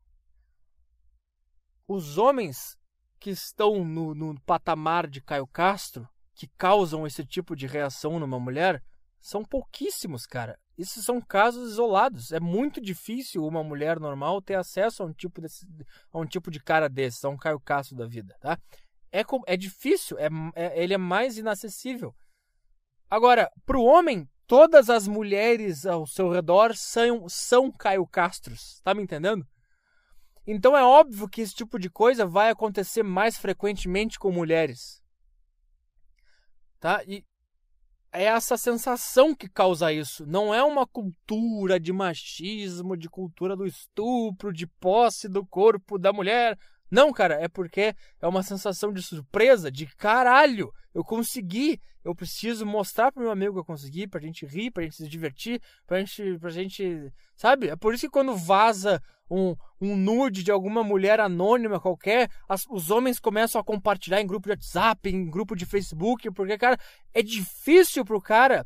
os 1.88 2.20
homens 2.20 2.78
que 3.20 3.32
estão 3.32 3.84
no, 3.84 4.13
no 4.13 4.39
patamar 4.41 5.07
de 5.07 5.20
Caio 5.20 5.47
Castro, 5.47 6.07
que 6.36 6.45
causam 6.59 7.07
esse 7.07 7.26
tipo 7.26 7.55
de 7.55 7.66
reação 7.66 8.20
numa 8.20 8.39
mulher, 8.39 8.84
são 9.20 9.43
pouquíssimos, 9.43 10.28
cara. 10.28 10.59
Esses 10.78 11.03
são 11.03 11.20
casos 11.20 11.72
isolados. 11.72 12.32
É 12.32 12.39
muito 12.39 12.80
difícil 12.80 13.43
uma 13.43 13.63
mulher 13.63 13.99
normal 13.99 14.43
ter 14.43 14.53
acesso 14.53 15.01
a 15.01 15.07
um 15.07 15.11
tipo, 15.11 15.41
desse, 15.41 15.66
a 16.13 16.20
um 16.20 16.26
tipo 16.28 16.51
de 16.51 16.59
cara 16.59 16.88
desse, 16.88 17.26
a 17.26 17.30
um 17.30 17.38
Caio 17.38 17.59
Castro 17.59 17.97
da 17.97 18.05
vida, 18.05 18.38
tá? 18.39 18.59
É, 19.11 19.24
é 19.47 19.57
difícil, 19.57 20.20
é, 20.20 20.30
é, 20.53 20.84
ele 20.84 20.93
é 20.93 20.99
mais 20.99 21.39
inacessível. 21.39 22.13
Agora, 23.10 23.49
para 23.66 23.78
o 23.78 23.84
homem, 23.84 24.28
todas 24.47 24.89
as 24.89 25.08
mulheres 25.08 25.86
ao 25.86 26.06
seu 26.06 26.30
redor 26.30 26.76
são, 26.76 27.28
são 27.30 27.72
Caio 27.72 28.06
Castros, 28.08 28.82
tá 28.84 28.93
me 28.93 29.03
entendendo? 29.03 29.45
Então 30.47 30.78
é 30.78 30.84
óbvio 30.84 31.28
que 31.28 31.41
esse 31.41 31.53
tipo 31.53 31.80
de 31.80 31.89
coisa 31.89 32.26
vai 32.26 32.49
acontecer 32.49 33.03
mais 33.03 33.38
frequentemente 33.38 34.20
com 34.20 34.32
mulheres. 34.32 35.01
Tá? 36.80 37.03
E 37.08 37.24
é 38.12 38.26
essa 38.26 38.56
sensação 38.56 39.36
que 39.36 39.49
causa 39.49 39.91
isso. 39.91 40.26
Não 40.26 40.53
é 40.53 40.64
uma 40.64 40.86
cultura 40.86 41.80
de 41.80 41.91
machismo, 41.91 42.95
de 42.95 43.10
cultura 43.10 43.56
do 43.58 43.66
estupro, 43.66 44.53
de 44.53 44.68
posse 44.68 45.28
do 45.28 45.45
corpo 45.45 45.97
da 45.97 46.14
mulher. 46.14 46.58
Não, 46.90 47.12
cara, 47.12 47.36
é 47.36 47.48
porque 47.48 47.96
é 48.22 48.28
uma 48.28 48.44
sensação 48.44 48.94
de 48.94 49.02
surpresa, 49.02 49.72
de 49.72 49.88
caralho, 49.88 50.72
eu 50.94 51.04
consegui, 51.04 51.80
eu 52.04 52.16
preciso 52.16 52.66
mostrar 52.66 53.12
pro 53.12 53.22
meu 53.22 53.32
amigo 53.32 53.54
que 53.54 53.60
eu 53.60 53.66
consegui, 53.66 54.08
pra 54.08 54.22
gente 54.22 54.46
rir, 54.46 54.72
pra 54.72 54.84
gente 54.84 54.96
se 54.96 55.08
divertir, 55.10 55.62
pra 55.88 56.00
gente, 56.00 56.38
pra 56.40 56.50
gente, 56.50 57.12
sabe? 57.36 57.68
É 57.70 57.76
por 57.76 57.94
isso 57.94 58.06
que 58.06 58.12
quando 58.12 58.36
vaza 58.36 59.02
um, 59.30 59.56
um 59.82 59.96
nude 59.96 60.44
de 60.44 60.52
alguma 60.52 60.84
mulher 60.84 61.20
anônima 61.20 61.80
qualquer, 61.80 62.30
as, 62.48 62.64
os 62.70 62.92
homens 62.92 63.20
começam 63.20 63.60
a 63.60 63.64
compartilhar 63.64 64.22
em 64.22 64.28
grupo 64.28 64.48
de 64.48 64.52
WhatsApp, 64.52 65.10
em 65.10 65.30
grupo 65.30 65.56
de 65.56 65.66
Facebook, 65.66 66.30
porque, 66.32 66.58
cara, 66.58 66.78
é 67.14 67.22
difícil 67.24 68.06
pro 68.06 68.22
cara 68.22 68.66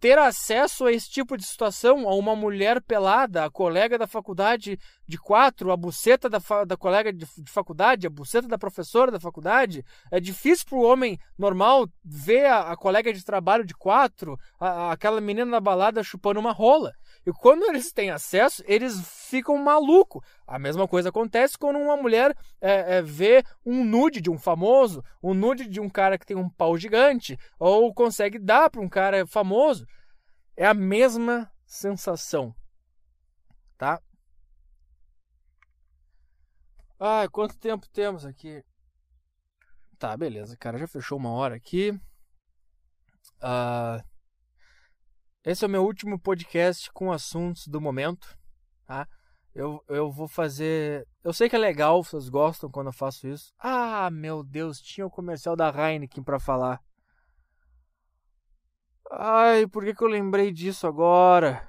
ter 0.00 0.18
acesso 0.18 0.84
a 0.84 0.92
esse 0.92 1.10
tipo 1.10 1.36
de 1.36 1.44
situação, 1.44 2.08
a 2.08 2.14
uma 2.14 2.36
mulher 2.36 2.80
pelada, 2.82 3.44
a 3.44 3.50
colega 3.50 3.96
da 3.98 4.06
faculdade 4.06 4.78
de 5.06 5.18
quatro, 5.18 5.72
a 5.72 5.76
buceta 5.76 6.28
da, 6.28 6.38
da 6.66 6.76
colega 6.76 7.12
de, 7.12 7.26
de, 7.38 7.50
faculdade, 7.50 8.06
a 8.06 8.10
buceta 8.10 8.46
da 8.46 8.58
professora 8.58 9.10
da 9.10 9.20
faculdade. 9.20 9.84
É 10.10 10.20
difícil 10.20 10.66
para 10.68 10.78
o 10.78 10.82
homem 10.82 11.18
normal 11.38 11.88
ver 12.04 12.46
a, 12.46 12.72
a, 12.72 12.76
colega 12.76 13.12
de 13.12 13.24
trabalho 13.24 13.64
de 13.64 13.74
quatro, 13.74 14.38
a, 14.60 14.92
aquela 14.92 15.20
menina 15.20 15.46
na 15.46 15.60
balada 15.60 16.02
chupando 16.02 16.40
uma 16.40 16.52
rola. 16.52 16.92
E 17.26 17.32
quando 17.32 17.64
eles 17.64 17.92
têm 17.92 18.10
acesso, 18.10 18.62
eles 18.66 19.00
ficam 19.28 19.56
malucos. 19.56 20.22
A 20.46 20.58
mesma 20.58 20.86
coisa 20.86 21.08
acontece 21.08 21.56
quando 21.58 21.78
uma 21.78 21.96
mulher 21.96 22.36
é, 22.60 22.96
é, 22.96 23.02
vê 23.02 23.42
um 23.64 23.82
nude 23.84 24.20
de 24.20 24.30
um 24.30 24.38
famoso, 24.38 25.02
um 25.22 25.32
nude 25.32 25.66
de 25.66 25.80
um 25.80 25.88
cara 25.88 26.18
que 26.18 26.26
tem 26.26 26.36
um 26.36 26.50
pau 26.50 26.76
gigante, 26.76 27.38
ou 27.58 27.94
consegue 27.94 28.38
dar 28.38 28.68
para 28.68 28.80
um 28.80 28.88
cara 28.88 29.26
famoso. 29.26 29.86
É 30.56 30.66
a 30.66 30.74
mesma 30.74 31.50
sensação. 31.66 32.54
Tá? 33.78 34.00
Ah, 37.00 37.26
quanto 37.30 37.58
tempo 37.58 37.88
temos 37.88 38.24
aqui? 38.24 38.62
Tá, 39.98 40.16
beleza, 40.16 40.56
cara. 40.56 40.78
Já 40.78 40.86
fechou 40.86 41.18
uma 41.18 41.30
hora 41.30 41.56
aqui. 41.56 41.90
Uh, 43.42 44.02
esse 45.44 45.62
é 45.62 45.68
o 45.68 45.70
meu 45.70 45.84
último 45.84 46.18
podcast 46.18 46.90
com 46.92 47.12
assuntos 47.12 47.66
do 47.66 47.78
momento, 47.78 48.34
tá? 48.86 49.06
Eu, 49.54 49.84
eu 49.88 50.10
vou 50.10 50.26
fazer. 50.26 51.06
Eu 51.22 51.32
sei 51.32 51.48
que 51.48 51.54
é 51.54 51.58
legal, 51.58 52.02
vocês 52.02 52.28
gostam 52.30 52.70
quando 52.70 52.86
eu 52.86 52.92
faço 52.92 53.28
isso. 53.28 53.52
Ah, 53.58 54.10
meu 54.10 54.42
Deus, 54.42 54.80
tinha 54.80 55.06
o 55.06 55.10
comercial 55.10 55.54
da 55.54 55.68
Heineken 55.68 56.24
para 56.24 56.40
falar. 56.40 56.80
Ai, 59.12 59.66
por 59.66 59.84
que, 59.84 59.94
que 59.94 60.02
eu 60.02 60.08
lembrei 60.08 60.50
disso 60.50 60.86
agora? 60.86 61.68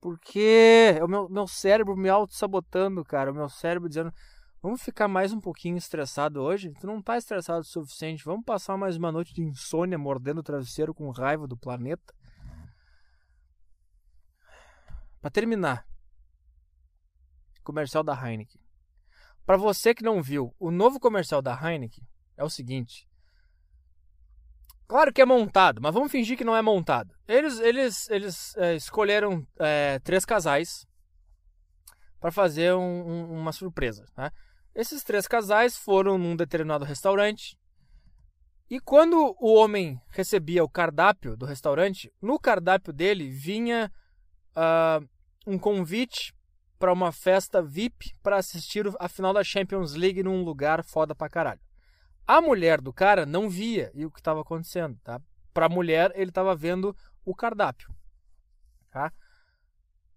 Por 0.00 0.18
quê? 0.18 0.96
É 0.98 1.04
o 1.04 1.08
meu, 1.08 1.28
meu 1.28 1.46
cérebro 1.46 1.96
me 1.96 2.08
auto-sabotando, 2.08 3.04
cara. 3.04 3.30
O 3.30 3.34
meu 3.34 3.48
cérebro 3.48 3.88
dizendo: 3.88 4.12
vamos 4.60 4.82
ficar 4.82 5.08
mais 5.08 5.32
um 5.32 5.40
pouquinho 5.40 5.78
estressado 5.78 6.42
hoje? 6.42 6.74
Tu 6.80 6.86
não 6.86 7.00
tá 7.00 7.16
estressado 7.16 7.60
o 7.60 7.64
suficiente. 7.64 8.24
Vamos 8.24 8.44
passar 8.44 8.76
mais 8.76 8.96
uma 8.96 9.12
noite 9.12 9.32
de 9.32 9.42
insônia 9.42 9.96
mordendo 9.96 10.40
o 10.40 10.42
travesseiro 10.42 10.92
com 10.92 11.08
raiva 11.10 11.46
do 11.46 11.56
planeta. 11.56 12.12
Para 15.24 15.30
terminar, 15.30 15.88
comercial 17.62 18.04
da 18.04 18.12
Heineken. 18.12 18.60
Para 19.46 19.56
você 19.56 19.94
que 19.94 20.04
não 20.04 20.22
viu, 20.22 20.54
o 20.60 20.70
novo 20.70 21.00
comercial 21.00 21.40
da 21.40 21.58
Heineken 21.58 22.06
é 22.36 22.44
o 22.44 22.50
seguinte. 22.50 23.08
Claro 24.86 25.14
que 25.14 25.22
é 25.22 25.24
montado, 25.24 25.80
mas 25.80 25.94
vamos 25.94 26.12
fingir 26.12 26.36
que 26.36 26.44
não 26.44 26.54
é 26.54 26.60
montado. 26.60 27.14
Eles, 27.26 27.58
eles, 27.60 28.10
eles 28.10 28.54
é, 28.58 28.74
escolheram 28.74 29.48
é, 29.58 29.98
três 30.00 30.26
casais 30.26 30.86
para 32.20 32.30
fazer 32.30 32.74
um, 32.74 32.82
um, 32.82 33.40
uma 33.40 33.52
surpresa. 33.52 34.04
Né? 34.14 34.30
Esses 34.74 35.02
três 35.02 35.26
casais 35.26 35.74
foram 35.74 36.18
num 36.18 36.36
determinado 36.36 36.84
restaurante. 36.84 37.58
E 38.68 38.78
quando 38.78 39.34
o 39.40 39.54
homem 39.54 39.98
recebia 40.08 40.62
o 40.62 40.68
cardápio 40.68 41.34
do 41.34 41.46
restaurante, 41.46 42.12
no 42.20 42.38
cardápio 42.38 42.92
dele 42.92 43.30
vinha 43.30 43.90
uh, 44.54 45.13
um 45.46 45.58
convite 45.58 46.34
para 46.78 46.92
uma 46.92 47.12
festa 47.12 47.62
VIP 47.62 48.12
para 48.22 48.36
assistir 48.36 48.84
a 48.98 49.08
final 49.08 49.32
da 49.32 49.44
Champions 49.44 49.94
League 49.94 50.22
num 50.22 50.42
lugar 50.42 50.84
foda 50.84 51.14
pra 51.14 51.28
caralho. 51.28 51.60
A 52.26 52.40
mulher 52.40 52.80
do 52.80 52.92
cara 52.92 53.26
não 53.26 53.48
via 53.48 53.92
o 53.94 54.10
que 54.10 54.20
estava 54.20 54.40
acontecendo, 54.40 54.98
tá? 55.04 55.20
Para 55.52 55.66
a 55.66 55.68
mulher, 55.68 56.10
ele 56.14 56.30
estava 56.30 56.54
vendo 56.56 56.96
o 57.24 57.34
cardápio, 57.34 57.94
tá? 58.90 59.12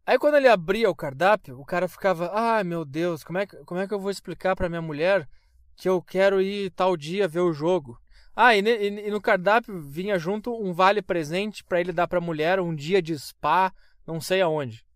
Aí 0.06 0.18
quando 0.18 0.36
ele 0.36 0.48
abria 0.48 0.90
o 0.90 0.96
cardápio, 0.96 1.60
o 1.60 1.66
cara 1.66 1.88
ficava: 1.88 2.32
"Ah, 2.34 2.64
meu 2.64 2.86
Deus, 2.86 3.24
como 3.24 3.38
é 3.38 3.46
que, 3.46 3.58
como 3.66 3.80
é 3.82 3.88
que 3.88 3.94
eu 3.94 4.00
vou 4.00 4.10
explicar 4.10 4.56
para 4.56 4.70
minha 4.70 4.82
mulher 4.82 5.28
que 5.76 5.90
eu 5.90 6.02
quero 6.02 6.42
ir 6.42 6.72
tal 6.72 6.96
dia 6.96 7.28
ver 7.28 7.42
o 7.42 7.52
jogo?" 7.52 8.00
Ah, 8.34 8.56
e, 8.56 8.62
e, 8.62 9.08
e 9.08 9.12
no 9.12 9.20
cardápio 9.20 9.82
vinha 9.82 10.18
junto 10.18 10.54
um 10.54 10.72
vale 10.72 11.02
presente 11.02 11.64
para 11.64 11.82
ele 11.82 11.92
dar 11.92 12.08
para 12.08 12.20
a 12.20 12.22
mulher 12.22 12.60
um 12.60 12.74
dia 12.74 13.02
de 13.02 13.18
spa, 13.18 13.74
não 14.06 14.22
sei 14.22 14.42
aonde. 14.42 14.87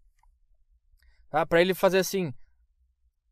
Tá? 1.31 1.45
Para 1.45 1.61
ele 1.61 1.73
fazer 1.73 1.99
assim, 1.99 2.33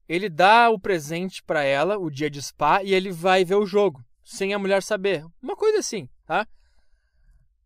ele 0.07 0.29
dá 0.29 0.69
o 0.69 0.79
presente 0.79 1.43
para 1.43 1.63
ela, 1.63 1.99
o 1.99 2.09
dia 2.09 2.29
de 2.29 2.41
spa, 2.41 2.81
e 2.81 2.93
ele 2.93 3.11
vai 3.11 3.43
ver 3.43 3.55
o 3.55 3.65
jogo, 3.65 4.03
sem 4.23 4.53
a 4.53 4.59
mulher 4.59 4.81
saber. 4.81 5.25
Uma 5.43 5.55
coisa 5.55 5.79
assim, 5.79 6.09
tá? 6.25 6.47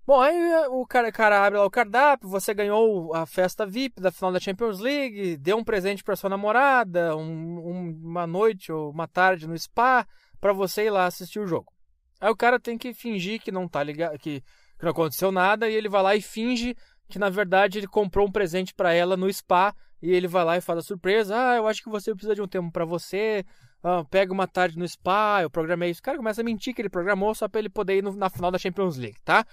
Bom, 0.05 0.19
aí 0.19 0.35
o 0.69 0.85
cara, 0.85 1.09
cara 1.13 1.45
abre 1.45 1.57
lá 1.57 1.65
o 1.65 1.71
cardápio, 1.71 2.27
você 2.27 2.53
ganhou 2.53 3.15
a 3.15 3.25
festa 3.25 3.65
VIP 3.65 4.01
da 4.01 4.11
final 4.11 4.33
da 4.33 4.39
Champions 4.39 4.79
League, 4.79 5.37
deu 5.37 5.55
um 5.55 5.63
presente 5.63 6.03
para 6.03 6.17
sua 6.17 6.29
namorada, 6.29 7.15
um, 7.15 7.21
um, 7.23 8.01
uma 8.03 8.27
noite 8.27 8.69
ou 8.69 8.91
uma 8.91 9.07
tarde 9.07 9.47
no 9.47 9.57
spa, 9.57 10.05
para 10.41 10.51
você 10.51 10.87
ir 10.87 10.89
lá 10.89 11.05
assistir 11.05 11.39
o 11.39 11.47
jogo. 11.47 11.71
Aí 12.19 12.29
o 12.29 12.35
cara 12.35 12.59
tem 12.59 12.77
que 12.77 12.93
fingir 12.93 13.41
que 13.41 13.51
não 13.51 13.65
tá 13.65 13.81
ligado, 13.81 14.17
que, 14.19 14.41
que 14.41 14.83
não 14.83 14.91
aconteceu 14.91 15.31
nada, 15.31 15.69
e 15.69 15.73
ele 15.73 15.87
vai 15.87 16.03
lá 16.03 16.15
e 16.15 16.21
finge 16.21 16.75
que 17.07 17.17
na 17.17 17.29
verdade 17.29 17.77
ele 17.77 17.87
comprou 17.87 18.27
um 18.27 18.31
presente 18.31 18.73
para 18.73 18.93
ela 18.93 19.15
no 19.15 19.31
spa 19.31 19.73
e 20.03 20.11
ele 20.11 20.27
vai 20.27 20.43
lá 20.43 20.57
e 20.57 20.61
faz 20.61 20.79
a 20.79 20.81
surpresa. 20.81 21.33
Ah, 21.33 21.55
eu 21.55 21.65
acho 21.65 21.81
que 21.81 21.89
você 21.89 22.11
precisa 22.13 22.35
de 22.35 22.41
um 22.41 22.47
tempo 22.47 22.69
para 22.69 22.83
você. 22.83 23.45
Ah, 23.81 24.03
pega 24.03 24.33
uma 24.33 24.45
tarde 24.45 24.77
no 24.77 24.85
spa, 24.85 25.41
eu 25.41 25.49
programei 25.49 25.91
isso. 25.91 26.01
O 26.01 26.03
cara 26.03 26.17
começa 26.17 26.41
a 26.41 26.43
mentir 26.43 26.75
que 26.75 26.81
ele 26.81 26.89
programou 26.89 27.33
só 27.33 27.47
para 27.47 27.59
ele 27.59 27.69
poder 27.69 27.99
ir 27.99 28.03
no, 28.03 28.13
na 28.13 28.29
final 28.29 28.51
da 28.51 28.57
Champions 28.57 28.97
League, 28.97 29.17
tá? 29.23 29.45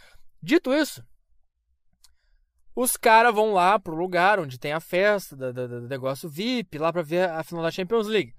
Dito 0.43 0.75
isso, 0.75 1.05
os 2.75 2.97
caras 2.97 3.33
vão 3.33 3.53
lá 3.53 3.79
pro 3.79 3.95
lugar 3.95 4.41
onde 4.41 4.59
tem 4.59 4.73
a 4.73 4.81
festa 4.81 5.37
do, 5.37 5.53
do, 5.53 5.69
do 5.69 5.89
negócio 5.89 6.29
VIP, 6.29 6.79
lá 6.79 6.93
para 6.93 7.03
ver 7.03 7.29
a 7.29 7.45
final 7.45 7.63
da 7.63 7.71
Champions 7.71 8.09
League. 8.09 8.35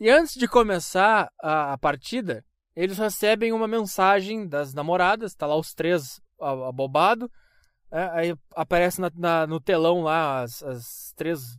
E 0.00 0.08
antes 0.08 0.38
de 0.38 0.48
começar 0.48 1.30
a, 1.42 1.74
a, 1.74 1.78
partida, 1.78 2.44
eles 2.74 2.96
recebem 2.96 3.52
uma 3.52 3.68
mensagem 3.68 4.48
das 4.48 4.72
namoradas, 4.72 5.34
tá 5.34 5.46
lá 5.46 5.56
os 5.56 5.74
três 5.74 6.20
abobados 6.40 7.28
É, 7.92 8.08
aí 8.12 8.34
aparece 8.56 8.98
na, 9.02 9.10
na, 9.14 9.46
no 9.46 9.60
telão 9.60 10.00
lá 10.00 10.40
as, 10.40 10.62
as 10.62 11.12
três, 11.14 11.58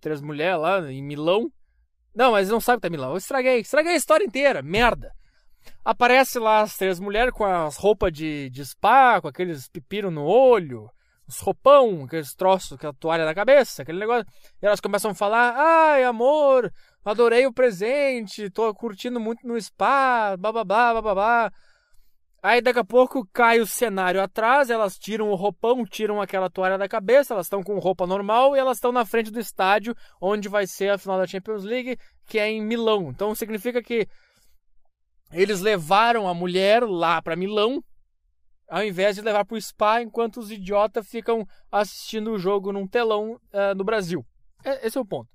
três 0.00 0.20
mulheres 0.20 0.60
lá 0.60 0.90
em 0.90 1.00
Milão. 1.00 1.48
Não, 2.12 2.32
mas 2.32 2.48
não 2.48 2.60
sabe 2.60 2.78
que 2.78 2.82
tá 2.82 2.88
em 2.88 2.90
Milão. 2.90 3.12
Eu 3.12 3.16
estraguei, 3.16 3.60
estraguei 3.60 3.92
a 3.92 3.96
história 3.96 4.24
inteira, 4.24 4.60
merda. 4.60 5.12
Aparece 5.84 6.40
lá 6.40 6.62
as 6.62 6.76
três 6.76 6.98
mulheres 6.98 7.32
com 7.32 7.44
as 7.44 7.76
roupas 7.76 8.12
de, 8.12 8.50
de 8.50 8.64
spa, 8.66 9.20
com 9.20 9.28
aqueles 9.28 9.68
pepino 9.68 10.10
no 10.10 10.24
olho, 10.24 10.90
os 11.28 11.38
roupão, 11.38 12.04
aqueles 12.04 12.34
troços, 12.34 12.72
aquela 12.72 12.94
toalha 12.94 13.24
na 13.24 13.34
cabeça, 13.34 13.82
aquele 13.82 14.00
negócio. 14.00 14.26
E 14.60 14.66
elas 14.66 14.80
começam 14.80 15.12
a 15.12 15.14
falar: 15.14 15.54
ai, 15.56 16.02
amor, 16.02 16.72
adorei 17.04 17.46
o 17.46 17.52
presente, 17.52 18.50
tô 18.50 18.74
curtindo 18.74 19.20
muito 19.20 19.46
no 19.46 19.60
spa, 19.60 20.36
blá 20.36 20.50
blá 20.50 20.64
blá 20.64 20.92
blá 20.92 21.02
blá. 21.02 21.14
blá. 21.14 21.52
Aí 22.40 22.60
daqui 22.60 22.78
a 22.78 22.84
pouco 22.84 23.26
cai 23.32 23.58
o 23.58 23.66
cenário 23.66 24.22
atrás, 24.22 24.70
elas 24.70 24.96
tiram 24.96 25.30
o 25.30 25.34
roupão, 25.34 25.84
tiram 25.84 26.20
aquela 26.20 26.48
toalha 26.48 26.78
da 26.78 26.88
cabeça, 26.88 27.34
elas 27.34 27.46
estão 27.46 27.64
com 27.64 27.78
roupa 27.78 28.06
normal 28.06 28.54
e 28.54 28.60
elas 28.60 28.76
estão 28.76 28.92
na 28.92 29.04
frente 29.04 29.32
do 29.32 29.40
estádio 29.40 29.94
onde 30.20 30.48
vai 30.48 30.64
ser 30.66 30.90
a 30.90 30.98
final 30.98 31.18
da 31.18 31.26
Champions 31.26 31.64
League, 31.64 31.98
que 32.26 32.38
é 32.38 32.48
em 32.48 32.62
Milão. 32.62 33.10
Então 33.10 33.34
significa 33.34 33.82
que 33.82 34.06
eles 35.32 35.60
levaram 35.60 36.28
a 36.28 36.34
mulher 36.34 36.84
lá 36.84 37.20
para 37.20 37.34
Milão, 37.34 37.82
ao 38.68 38.84
invés 38.84 39.16
de 39.16 39.22
levar 39.22 39.44
para 39.44 39.56
o 39.56 39.60
spa, 39.60 40.00
enquanto 40.00 40.38
os 40.38 40.52
idiotas 40.52 41.08
ficam 41.08 41.44
assistindo 41.72 42.30
o 42.30 42.38
jogo 42.38 42.72
num 42.72 42.86
telão 42.86 43.32
uh, 43.32 43.74
no 43.76 43.82
Brasil. 43.82 44.24
Esse 44.64 44.96
é 44.96 45.00
o 45.00 45.04
ponto. 45.04 45.28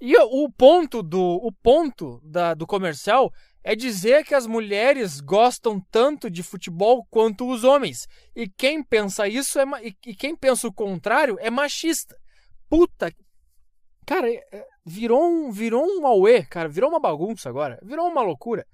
E 0.00 0.16
o 0.16 0.50
ponto 0.50 1.02
do 1.02 1.40
o 1.42 1.50
ponto 1.50 2.20
da, 2.22 2.52
do 2.54 2.66
comercial 2.66 3.32
é 3.64 3.74
dizer 3.74 4.24
que 4.24 4.34
as 4.34 4.46
mulheres 4.46 5.20
gostam 5.20 5.80
tanto 5.90 6.30
de 6.30 6.42
futebol 6.42 7.06
quanto 7.08 7.50
os 7.50 7.64
homens. 7.64 8.06
E 8.36 8.46
quem 8.46 8.84
pensa 8.84 9.26
isso 9.26 9.58
é 9.58 9.64
e 10.04 10.14
quem 10.14 10.36
pensa 10.36 10.68
o 10.68 10.72
contrário 10.72 11.38
é 11.40 11.50
machista. 11.50 12.14
Puta, 12.68 13.10
cara, 14.06 14.30
é, 14.30 14.44
é, 14.52 14.66
virou 14.84 15.24
um 15.24 15.50
virou 15.50 15.82
um 15.82 16.06
auê, 16.06 16.44
cara, 16.44 16.68
virou 16.68 16.90
uma 16.90 17.00
bagunça 17.00 17.48
agora, 17.48 17.78
virou 17.82 18.06
uma 18.06 18.20
loucura. 18.20 18.66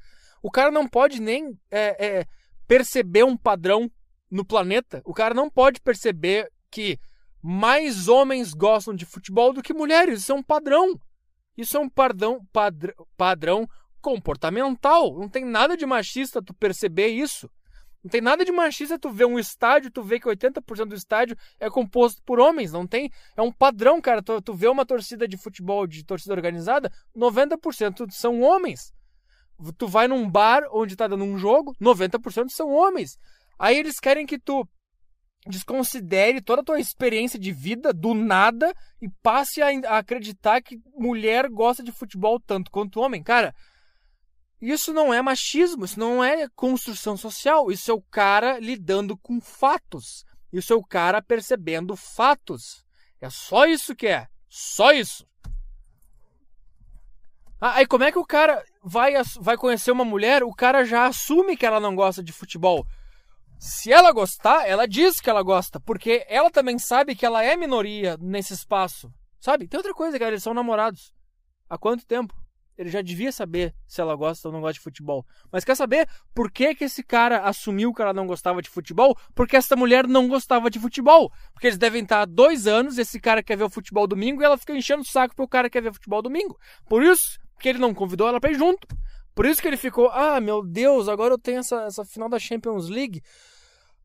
O 0.43 0.51
cara 0.51 0.73
não 0.73 0.89
pode 0.89 1.21
nem 1.21 1.57
é, 1.71 2.05
é, 2.05 2.27
perceber 2.67 3.23
um 3.23 3.37
padrão 3.37 3.89
no 4.29 4.45
planeta. 4.45 5.01
O 5.05 5.15
cara 5.15 5.35
não 5.35 5.49
pode 5.49 5.81
perceber 5.81 6.51
que 6.69 6.99
mais 7.41 8.09
homens 8.09 8.53
gostam 8.53 8.95
de 8.95 9.07
futebol 9.07 9.53
do 9.53 9.63
que 9.63 9.73
mulheres. 9.73 10.23
Isso 10.23 10.33
é 10.33 10.35
um 10.35 10.43
padrão. 10.43 10.99
Isso 11.57 11.77
é 11.77 11.81
um 11.81 11.89
padrão, 11.89 12.45
padr 12.53 12.93
padrão 13.17 13.69
comportamental. 14.01 15.19
Não 15.19 15.29
tem 15.29 15.45
nada 15.45 15.77
de 15.77 15.87
machista 15.87 16.43
tu 16.43 16.55
perceber 16.55 17.09
isso. 17.09 17.51
Não 18.03 18.11
tem 18.11 18.21
nada 18.21 18.45
de 18.45 18.51
machista 18.51 18.99
tu 18.99 19.11
ver 19.11 19.27
um 19.27 19.39
estádio, 19.39 19.91
tu 19.91 20.03
vê 20.03 20.19
que 20.19 20.27
80% 20.27 20.87
do 20.87 20.95
estádio 20.95 21.37
é 21.59 21.69
composto 21.69 22.23
por 22.25 22.41
homens. 22.41 22.73
Não 22.73 22.87
tem. 22.87 23.11
É 23.37 23.43
um 23.43 23.53
padrão, 23.53 24.01
cara. 24.01 24.23
Tu, 24.23 24.41
tu 24.41 24.55
vê 24.55 24.69
uma 24.69 24.87
torcida 24.87 25.29
de 25.29 25.37
futebol, 25.37 25.87
de 25.87 26.05
torcida 26.05 26.35
organizada, 26.35 26.91
90% 27.15 28.11
são 28.11 28.41
homens. 28.41 28.93
Tu 29.77 29.87
vai 29.87 30.09
num 30.09 30.29
bar 30.29 30.63
onde 30.73 30.97
tá 30.97 31.07
dando 31.07 31.25
um 31.25 31.37
jogo, 31.37 31.75
90% 31.81 32.49
são 32.49 32.71
homens. 32.71 33.19
Aí 33.59 33.77
eles 33.77 34.01
querem 34.01 34.25
que 34.25 34.39
tu 34.39 34.67
desconsidere 35.47 36.41
toda 36.41 36.63
a 36.63 36.65
tua 36.65 36.81
experiência 36.81 37.39
de 37.39 37.53
vida 37.53 37.93
do 37.93 38.15
nada 38.15 38.75
e 39.01 39.09
passe 39.23 39.61
a 39.63 39.99
acreditar 39.99 40.63
que 40.63 40.81
mulher 40.95 41.49
gosta 41.49 41.83
de 41.83 41.93
futebol 41.93 42.41
tanto 42.41 42.71
quanto 42.71 43.01
homem. 43.01 43.23
Cara, 43.23 43.55
isso 44.61 44.93
não 44.93 45.13
é 45.13 45.23
machismo, 45.23 45.85
isso 45.85 45.99
não 45.99 46.23
é 46.23 46.49
construção 46.51 47.17
social, 47.17 47.71
isso 47.71 47.91
é 47.91 47.95
o 47.95 48.03
cara 48.03 48.59
lidando 48.59 49.17
com 49.17 49.41
fatos. 49.41 50.25
Isso 50.53 50.73
é 50.73 50.77
o 50.77 50.85
cara 50.85 51.23
percebendo 51.23 51.97
fatos. 51.97 52.85
É 53.21 53.31
só 53.31 53.67
isso 53.67 53.95
que 53.95 54.07
é. 54.07 54.27
Só 54.49 54.93
isso. 54.93 55.27
Ah, 57.61 57.75
aí 57.77 57.87
como 57.87 58.05
é 58.05 58.11
que 58.11 58.19
o 58.19 58.25
cara 58.25 58.65
vai, 58.83 59.13
vai 59.39 59.57
conhecer 59.57 59.93
uma 59.93 60.05
mulher? 60.05 60.43
O 60.43 60.53
cara 60.53 60.85
já 60.85 61.07
assume 61.07 61.57
que 61.57 61.67
ela 61.67 61.79
não 61.79 61.95
gosta 61.95 62.23
de 62.23 62.33
futebol. 62.33 62.87
Se 63.59 63.93
ela 63.93 64.11
gostar, 64.13 64.67
ela 64.67 64.89
diz 64.89 65.21
que 65.21 65.29
ela 65.29 65.43
gosta, 65.43 65.79
porque 65.79 66.25
ela 66.27 66.51
também 66.51 66.79
sabe 66.79 67.15
que 67.15 67.27
ela 67.27 67.45
é 67.45 67.57
minoria 67.57 68.17
nesse 68.19 68.55
espaço. 68.55 69.13
Sabe? 69.39 69.69
Tem 69.69 69.77
outra 69.79 69.93
coisa, 69.93 70.19
cara, 70.19 70.31
eles 70.31 70.43
são 70.43 70.55
namorados. 70.55 71.13
Há 71.69 71.77
quanto 71.79 72.07
tempo? 72.07 72.35
Ele 72.81 72.89
já 72.89 73.03
devia 73.03 73.31
saber 73.31 73.75
se 73.87 74.01
ela 74.01 74.17
gosta 74.17 74.49
ou 74.49 74.55
não 74.55 74.63
gosta 74.63 74.73
de 74.73 74.81
futebol. 74.81 75.27
Mas 75.53 75.67
quer 75.67 75.75
saber 75.75 76.09
por 76.35 76.51
que, 76.51 76.75
que 76.75 76.85
esse 76.85 77.03
cara 77.03 77.41
assumiu 77.41 77.93
que 77.93 78.01
ela 78.01 78.15
não 78.15 78.27
gostava 78.27 78.63
de 78.63 78.71
futebol? 78.71 79.15
Porque 79.35 79.55
essa 79.55 79.77
mulher 79.77 80.07
não 80.07 80.27
gostava 80.27 80.71
de 80.71 80.79
futebol. 80.79 81.31
Porque 81.53 81.67
eles 81.67 81.77
devem 81.77 82.03
estar 82.03 82.23
há 82.23 82.25
dois 82.25 82.67
anos, 82.67 82.97
esse 82.97 83.21
cara 83.21 83.43
quer 83.43 83.59
ver 83.59 83.65
o 83.65 83.69
futebol 83.69 84.07
domingo 84.07 84.41
e 84.41 84.47
ela 84.47 84.57
fica 84.57 84.75
enchendo 84.75 85.03
o 85.03 85.05
saco 85.05 85.35
porque 85.35 85.45
o 85.45 85.49
cara 85.49 85.69
quer 85.69 85.83
ver 85.83 85.93
futebol 85.93 86.23
domingo. 86.23 86.59
Por 86.89 87.03
isso 87.03 87.39
que 87.59 87.69
ele 87.69 87.79
não 87.79 87.93
convidou 87.93 88.27
ela 88.27 88.41
para 88.41 88.51
ir 88.51 88.55
junto. 88.55 88.89
Por 89.35 89.45
isso 89.45 89.61
que 89.61 89.69
ele 89.69 89.77
ficou, 89.77 90.09
ah, 90.09 90.41
meu 90.41 90.65
Deus, 90.65 91.07
agora 91.07 91.35
eu 91.35 91.39
tenho 91.39 91.59
essa, 91.59 91.83
essa 91.83 92.03
final 92.03 92.31
da 92.31 92.39
Champions 92.39 92.89
League. 92.89 93.19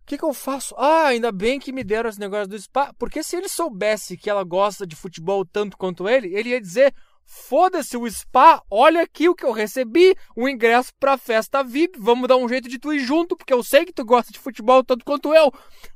O 0.01 0.05
que, 0.05 0.17
que, 0.17 0.25
eu 0.25 0.33
faço? 0.33 0.75
Ah, 0.77 1.07
ainda 1.07 1.31
bem 1.31 1.59
que 1.59 1.71
me 1.71 1.81
deram 1.81 2.09
esse 2.09 2.19
negócio 2.19 2.49
do 2.49 2.59
spa. 2.59 2.93
Porque 2.99 3.23
se 3.23 3.37
ele 3.37 3.47
soubesse 3.47 4.17
que 4.17 4.29
ela 4.29 4.43
gosta 4.43 4.85
de 4.85 4.97
futebol 4.97 5.45
tanto 5.45 5.77
quanto 5.77 6.09
ele, 6.09 6.35
ele 6.35 6.49
ia 6.49 6.59
dizer: 6.59 6.93
foda-se 7.25 7.97
o 7.97 8.09
spa, 8.09 8.61
olha 8.69 9.01
aqui 9.01 9.27
o 9.27 9.35
que 9.35 9.45
eu 9.45 9.51
recebi: 9.51 10.15
um 10.35 10.47
ingresso 10.47 10.91
pra 10.99 11.17
festa 11.17 11.63
VIP. 11.63 11.99
Vamos 11.99 12.27
dar 12.27 12.37
um 12.37 12.47
jeito 12.47 12.69
de 12.69 12.79
tu 12.79 12.93
ir 12.93 12.99
junto, 12.99 13.35
porque 13.35 13.53
eu 13.53 13.63
sei 13.63 13.85
que 13.85 13.93
tu 13.93 14.05
gosta 14.05 14.31
de 14.31 14.39
futebol 14.39 14.83
tanto 14.83 15.03
quanto 15.03 15.33
eu. 15.33 15.51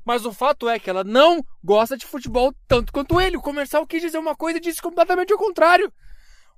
Mas 0.06 0.26
o 0.26 0.34
fato 0.34 0.68
é 0.68 0.80
que 0.80 0.89
ela 0.89 1.03
não 1.03 1.43
gosta 1.64 1.95
de 1.95 2.06
futebol 2.06 2.53
tanto 2.68 2.91
quanto 2.91 3.19
ele. 3.22 3.38
O 3.38 3.41
comercial 3.41 3.85
quis 3.85 4.01
dizer 4.01 4.18
uma 4.18 4.35
coisa 4.35 4.57
e 4.57 4.61
disse 4.61 4.81
completamente 4.81 5.34
o 5.34 5.38
contrário. 5.38 5.91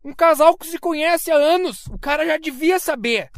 Um 0.03 0.13
casal 0.13 0.57
que 0.57 0.65
se 0.65 0.79
conhece 0.79 1.29
há 1.29 1.35
anos, 1.35 1.85
o 1.87 1.99
cara 1.99 2.25
já 2.25 2.37
devia 2.37 2.79
saber. 2.79 3.29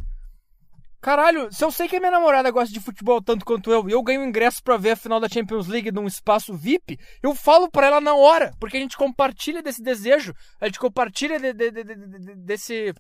Caralho, 1.03 1.51
se 1.51 1.61
eu 1.61 1.69
sei 1.69 1.85
que 1.89 1.97
a 1.97 1.99
minha 1.99 2.13
namorada 2.13 2.49
gosta 2.49 2.73
de 2.73 2.80
futebol 2.80 3.21
tanto 3.21 3.43
quanto 3.43 3.69
eu 3.69 3.89
e 3.89 3.91
eu 3.91 4.01
ganho 4.01 4.23
ingresso 4.23 4.63
para 4.63 4.77
ver 4.77 4.91
a 4.91 4.95
final 4.95 5.19
da 5.19 5.27
Champions 5.27 5.67
League 5.67 5.91
num 5.91 6.07
espaço 6.07 6.53
VIP, 6.53 6.97
eu 7.21 7.35
falo 7.35 7.69
para 7.69 7.88
ela 7.88 7.99
na 7.99 8.15
hora, 8.15 8.53
porque 8.57 8.77
a 8.77 8.80
gente 8.80 8.95
compartilha 8.95 9.61
desse 9.61 9.84
desejo, 9.84 10.34
a 10.61 10.65
gente 10.65 10.80
compartilha 10.80 11.38
de, 11.38 11.51
de, 11.51 11.71
de, 11.71 12.35
desse, 12.38 12.93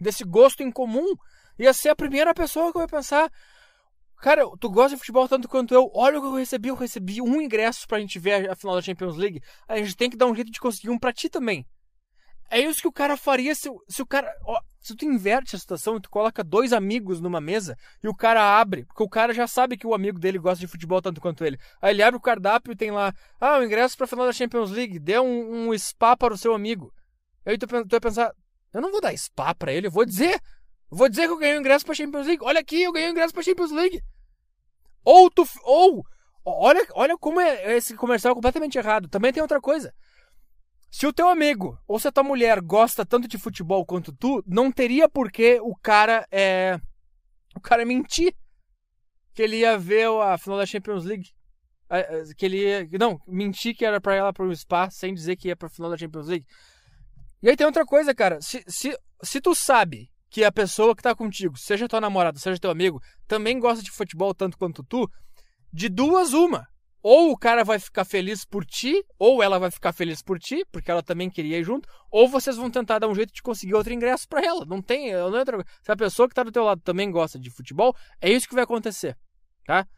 desse 0.00 0.24
gosto 0.24 0.64
em 0.64 0.72
comum. 0.72 1.14
Ia 1.60 1.72
ser 1.72 1.90
a 1.90 1.94
primeira 1.94 2.34
pessoa 2.34 2.72
que 2.72 2.78
eu 2.78 2.82
ia 2.82 2.88
pensar. 2.88 3.30
Cara, 4.20 4.42
tu 4.58 4.68
gosta 4.68 4.96
de 4.96 4.98
futebol 4.98 5.28
tanto 5.28 5.48
quanto 5.48 5.72
eu. 5.72 5.88
Olha 5.94 6.18
o 6.18 6.20
que 6.20 6.26
eu 6.26 6.34
recebi. 6.34 6.70
Eu 6.70 6.74
recebi 6.74 7.22
um 7.22 7.40
ingresso 7.40 7.86
pra 7.86 8.00
gente 8.00 8.18
ver 8.18 8.50
a 8.50 8.56
final 8.56 8.74
da 8.74 8.82
Champions 8.82 9.16
League. 9.16 9.40
A 9.68 9.76
gente 9.76 9.96
tem 9.96 10.10
que 10.10 10.16
dar 10.16 10.26
um 10.26 10.34
jeito 10.34 10.50
de 10.50 10.58
conseguir 10.58 10.90
um 10.90 10.98
pra 10.98 11.12
ti 11.12 11.28
também. 11.28 11.64
É 12.50 12.58
isso 12.58 12.80
que 12.80 12.88
o 12.88 12.92
cara 12.92 13.16
faria 13.16 13.54
se, 13.54 13.70
se 13.88 14.02
o 14.02 14.06
cara. 14.06 14.28
Ó, 14.44 14.58
se 14.88 14.96
tu 14.96 15.04
inverte 15.04 15.54
a 15.54 15.58
situação 15.58 15.96
e 15.96 16.00
tu 16.00 16.10
coloca 16.10 16.42
dois 16.42 16.72
amigos 16.72 17.20
numa 17.20 17.40
mesa 17.40 17.76
e 18.02 18.08
o 18.08 18.14
cara 18.14 18.58
abre, 18.58 18.84
porque 18.84 19.02
o 19.02 19.08
cara 19.08 19.32
já 19.32 19.46
sabe 19.46 19.76
que 19.76 19.86
o 19.86 19.94
amigo 19.94 20.18
dele 20.18 20.38
gosta 20.38 20.60
de 20.60 20.66
futebol 20.66 21.00
tanto 21.00 21.20
quanto 21.20 21.44
ele. 21.44 21.58
Aí 21.80 21.92
ele 21.92 22.02
abre 22.02 22.16
o 22.16 22.20
cardápio 22.20 22.72
e 22.72 22.76
tem 22.76 22.90
lá, 22.90 23.12
ah, 23.40 23.58
o 23.58 23.64
ingresso 23.64 23.96
pra 23.96 24.06
final 24.06 24.26
da 24.26 24.32
Champions 24.32 24.70
League, 24.70 24.98
dê 24.98 25.18
um, 25.18 25.68
um 25.68 25.78
spa 25.78 26.16
para 26.16 26.34
o 26.34 26.38
seu 26.38 26.54
amigo. 26.54 26.92
Aí 27.44 27.56
tu, 27.56 27.66
tu 27.66 27.88
vai 27.90 28.00
pensar, 28.00 28.32
eu 28.72 28.80
não 28.80 28.90
vou 28.90 29.00
dar 29.00 29.16
spa 29.16 29.54
para 29.54 29.72
ele, 29.72 29.86
eu 29.86 29.90
vou 29.90 30.04
dizer. 30.04 30.40
Vou 30.90 31.08
dizer 31.08 31.26
que 31.26 31.32
eu 31.32 31.38
ganhei 31.38 31.56
o 31.56 31.60
ingresso 31.60 31.84
pra 31.84 31.94
Champions 31.94 32.26
League. 32.26 32.42
Olha 32.42 32.60
aqui, 32.60 32.82
eu 32.82 32.92
ganhei 32.92 33.08
o 33.08 33.12
ingresso 33.12 33.34
pra 33.34 33.42
Champions 33.42 33.70
League. 33.70 34.00
Ou 35.04 35.30
tu. 35.30 35.46
Ou. 35.62 36.04
Olha, 36.44 36.86
olha 36.94 37.18
como 37.18 37.40
é 37.40 37.76
esse 37.76 37.94
comercial 37.94 38.34
completamente 38.34 38.78
errado. 38.78 39.08
Também 39.08 39.32
tem 39.32 39.42
outra 39.42 39.60
coisa. 39.60 39.92
Se 40.90 41.06
o 41.06 41.12
teu 41.12 41.28
amigo 41.28 41.78
ou 41.86 41.98
se 41.98 42.08
a 42.08 42.12
tua 42.12 42.22
mulher 42.22 42.60
gosta 42.60 43.04
tanto 43.04 43.28
de 43.28 43.38
futebol 43.38 43.84
quanto 43.84 44.12
tu, 44.12 44.42
não 44.46 44.72
teria 44.72 45.08
por 45.08 45.30
que 45.30 45.60
o 45.60 45.74
cara 45.76 46.26
é. 46.30 46.80
O 47.54 47.60
cara 47.60 47.84
mentir 47.84 48.34
que 49.34 49.42
ele 49.42 49.58
ia 49.58 49.78
ver 49.78 50.08
a 50.08 50.38
final 50.38 50.58
da 50.58 50.66
Champions 50.66 51.04
League. 51.04 51.30
Que 52.36 52.46
ele 52.46 52.58
ia. 52.58 52.88
Não, 52.98 53.20
mentir 53.26 53.76
que 53.76 53.84
era 53.84 54.00
pra 54.00 54.14
ela 54.14 54.32
pro 54.32 54.54
spa 54.54 54.90
sem 54.90 55.12
dizer 55.12 55.36
que 55.36 55.48
ia 55.48 55.56
pra 55.56 55.68
final 55.68 55.90
da 55.90 55.96
Champions 55.96 56.28
League. 56.28 56.46
E 57.42 57.48
aí 57.48 57.56
tem 57.56 57.66
outra 57.66 57.84
coisa, 57.84 58.14
cara. 58.14 58.40
Se, 58.40 58.64
se, 58.66 58.96
se 59.22 59.40
tu 59.40 59.54
sabe 59.54 60.10
que 60.30 60.42
a 60.44 60.52
pessoa 60.52 60.94
que 60.94 61.02
tá 61.02 61.14
contigo, 61.14 61.56
seja 61.56 61.88
tua 61.88 62.00
namorada, 62.00 62.38
seja 62.38 62.58
teu 62.58 62.70
amigo, 62.70 63.00
também 63.26 63.58
gosta 63.58 63.82
de 63.82 63.90
futebol 63.90 64.34
tanto 64.34 64.58
quanto 64.58 64.82
tu, 64.82 65.10
de 65.72 65.88
duas, 65.88 66.32
uma 66.32 66.66
ou 67.10 67.32
o 67.32 67.38
cara 67.38 67.64
vai 67.64 67.78
ficar 67.78 68.04
feliz 68.04 68.44
por 68.44 68.66
ti, 68.66 69.02
ou 69.18 69.42
ela 69.42 69.58
vai 69.58 69.70
ficar 69.70 69.94
feliz 69.94 70.20
por 70.20 70.38
ti, 70.38 70.62
porque 70.70 70.90
ela 70.90 71.02
também 71.02 71.30
queria 71.30 71.58
ir 71.58 71.64
junto, 71.64 71.88
ou 72.10 72.28
vocês 72.28 72.58
vão 72.58 72.70
tentar 72.70 72.98
dar 72.98 73.08
um 73.08 73.14
jeito 73.14 73.32
de 73.32 73.40
conseguir 73.40 73.72
outro 73.72 73.94
ingresso 73.94 74.28
para 74.28 74.44
ela. 74.44 74.66
Não 74.66 74.82
tem, 74.82 75.14
não 75.14 75.34
é 75.34 75.38
outra... 75.38 75.64
se 75.80 75.90
a 75.90 75.96
pessoa 75.96 76.28
que 76.28 76.34
tá 76.34 76.42
do 76.42 76.52
teu 76.52 76.62
lado 76.62 76.82
também 76.82 77.10
gosta 77.10 77.38
de 77.38 77.48
futebol, 77.48 77.96
é 78.20 78.30
isso 78.30 78.46
que 78.46 78.54
vai 78.54 78.64
acontecer, 78.64 79.16
tá? 79.64 79.88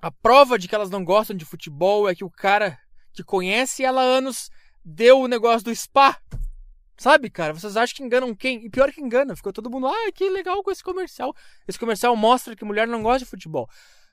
A 0.00 0.10
prova 0.10 0.58
de 0.58 0.66
que 0.66 0.74
elas 0.74 0.90
não 0.90 1.04
gostam 1.04 1.36
de 1.36 1.44
futebol 1.44 2.08
é 2.08 2.16
que 2.16 2.24
o 2.24 2.30
cara 2.30 2.76
que 3.12 3.22
conhece 3.22 3.84
ela 3.84 4.02
há 4.02 4.04
anos 4.04 4.50
deu 4.84 5.20
o 5.20 5.28
negócio 5.28 5.66
do 5.66 5.72
spa. 5.72 6.20
Sabe, 6.96 7.30
cara? 7.30 7.54
Vocês 7.54 7.76
acham 7.76 7.94
que 7.94 8.02
enganam 8.02 8.34
quem? 8.34 8.66
E 8.66 8.68
pior 8.68 8.90
que 8.90 9.00
engana. 9.00 9.36
Ficou 9.36 9.52
todo 9.52 9.70
mundo, 9.70 9.86
ah, 9.86 10.12
que 10.12 10.28
legal 10.28 10.64
com 10.64 10.72
esse 10.72 10.82
comercial. 10.82 11.32
Esse 11.68 11.78
comercial 11.78 12.16
mostra 12.16 12.56
que 12.56 12.64
mulher 12.64 12.88
não 12.88 13.04
gosta 13.04 13.20
de 13.20 13.30
futebol. 13.30 13.68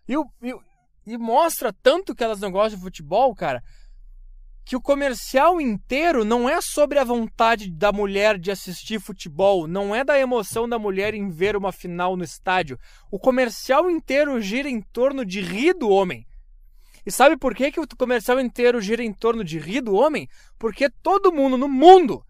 E 0.08 0.16
o, 0.16 0.26
mostra 1.18 1.74
tanto 1.74 2.16
que 2.16 2.24
elas 2.24 2.40
não 2.40 2.52
gostam 2.52 2.78
de 2.78 2.84
futebol, 2.84 3.34
cara, 3.34 3.64
que 4.70 4.76
o 4.76 4.82
comercial 4.82 5.60
inteiro 5.60 6.24
não 6.24 6.48
é 6.48 6.62
sobre 6.62 7.00
a 7.00 7.04
vontade 7.04 7.72
da 7.72 7.92
mulher 7.92 8.38
de 8.38 8.52
assistir 8.52 9.02
futebol, 9.02 9.68
não 9.68 9.96
é 9.96 10.04
da 10.04 10.20
emoção 10.20 10.70
da 10.70 10.78
mulher 10.78 11.16
em 11.16 11.28
ver 11.28 11.56
uma 11.56 11.72
final 11.72 12.16
no 12.16 12.24
estádio. 12.24 12.78
O 13.10 13.18
comercial 13.18 13.90
inteiro 13.90 14.40
gira 14.40 14.70
em 14.70 14.80
torno 14.80 15.26
de 15.26 15.42
rir 15.42 15.74
do 15.74 15.90
homem. 15.90 16.24
E 17.04 17.12
sabe 17.12 17.36
por 17.36 17.56
que, 17.56 17.72
que 17.72 17.80
o 17.80 17.88
comercial 17.98 18.40
inteiro 18.40 18.80
gira 18.80 19.04
em 19.04 19.12
torno 19.12 19.44
de 19.44 19.58
rir 19.58 19.82
do 19.82 19.96
homem? 19.96 20.30
Porque 20.60 20.88
todo 20.88 21.34
mundo 21.34 21.58
no 21.58 21.68
mundo, 21.68 22.24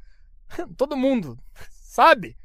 todo 0.77 0.95
mundo, 0.95 1.37
sabe? 1.83 2.37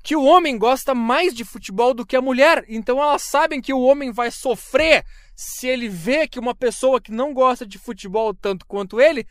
Que 0.00 0.14
o 0.14 0.22
homem 0.22 0.56
gosta 0.56 0.94
mais 0.94 1.34
de 1.34 1.44
futebol 1.44 1.92
do 1.92 2.06
que 2.06 2.14
a 2.14 2.22
mulher. 2.22 2.64
Então 2.68 3.02
elas 3.02 3.22
sabem 3.22 3.60
que 3.60 3.74
o 3.74 3.80
homem 3.80 4.12
vai 4.12 4.30
sofrer 4.30 5.04
se 5.42 5.66
ele 5.66 5.88
vê 5.88 6.28
que 6.28 6.38
uma 6.38 6.54
pessoa 6.54 7.00
que 7.00 7.10
não 7.10 7.32
gosta 7.32 7.66
de 7.66 7.78
futebol 7.78 8.34
tanto 8.34 8.66
quanto 8.66 9.00
ele 9.00 9.26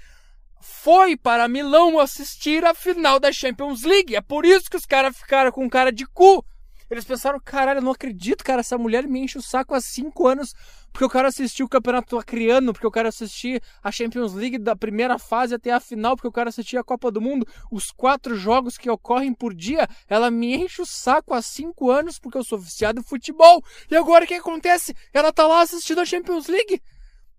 foi 0.60 1.15
para 1.15 1.48
Milão 1.48 1.99
assistir 1.99 2.65
a 2.65 2.73
final 2.73 3.19
da 3.19 3.31
Champions 3.31 3.84
League. 3.84 4.15
É 4.15 4.22
por 4.22 4.44
isso 4.44 4.68
que 4.72 4.76
os 4.76 4.88
caras 4.88 5.15
ficaram 5.15 5.52
com 5.52 5.69
cara 5.69 5.91
de 5.91 6.07
cu. 6.07 6.44
Eles 6.89 7.05
pensaram, 7.05 7.39
caralho, 7.39 7.77
eu 7.77 7.83
não 7.83 7.91
acredito, 7.91 8.43
cara, 8.43 8.61
essa 8.61 8.77
mulher 8.77 9.07
me 9.07 9.19
enche 9.19 9.37
o 9.37 9.41
saco 9.41 9.75
há 9.75 9.81
cinco 9.81 10.27
anos 10.27 10.55
porque 10.91 11.03
eu 11.03 11.09
quero 11.09 11.27
assistir 11.27 11.63
o 11.63 11.69
campeonato 11.69 12.17
acreano, 12.17 12.73
porque 12.73 12.85
eu 12.85 12.91
quero 12.91 13.07
assistir 13.07 13.61
a 13.83 13.91
Champions 13.91 14.33
League 14.33 14.57
da 14.57 14.75
primeira 14.75 15.19
fase 15.19 15.53
até 15.53 15.71
a 15.71 15.79
final, 15.79 16.15
porque 16.15 16.27
eu 16.27 16.31
quero 16.31 16.49
assistir 16.49 16.77
a 16.77 16.83
Copa 16.83 17.11
do 17.11 17.21
Mundo, 17.21 17.47
os 17.71 17.91
quatro 17.91 18.35
jogos 18.35 18.77
que 18.77 18.89
ocorrem 18.89 19.33
por 19.33 19.53
dia, 19.53 19.87
ela 20.07 20.31
me 20.31 20.55
enche 20.55 20.81
o 20.81 20.85
saco 20.85 21.33
há 21.33 21.41
cinco 21.41 21.91
anos 21.91 22.17
porque 22.17 22.37
eu 22.37 22.43
sou 22.43 22.57
viciado 22.57 22.99
em 22.99 23.03
futebol. 23.03 23.63
E 23.89 23.95
agora 23.95 24.25
o 24.25 24.27
que 24.27 24.33
acontece? 24.33 24.95
Ela 25.13 25.31
tá 25.31 25.45
lá 25.45 25.61
assistindo 25.61 26.01
a 26.01 26.05
Champions 26.05 26.47
League 26.47 26.81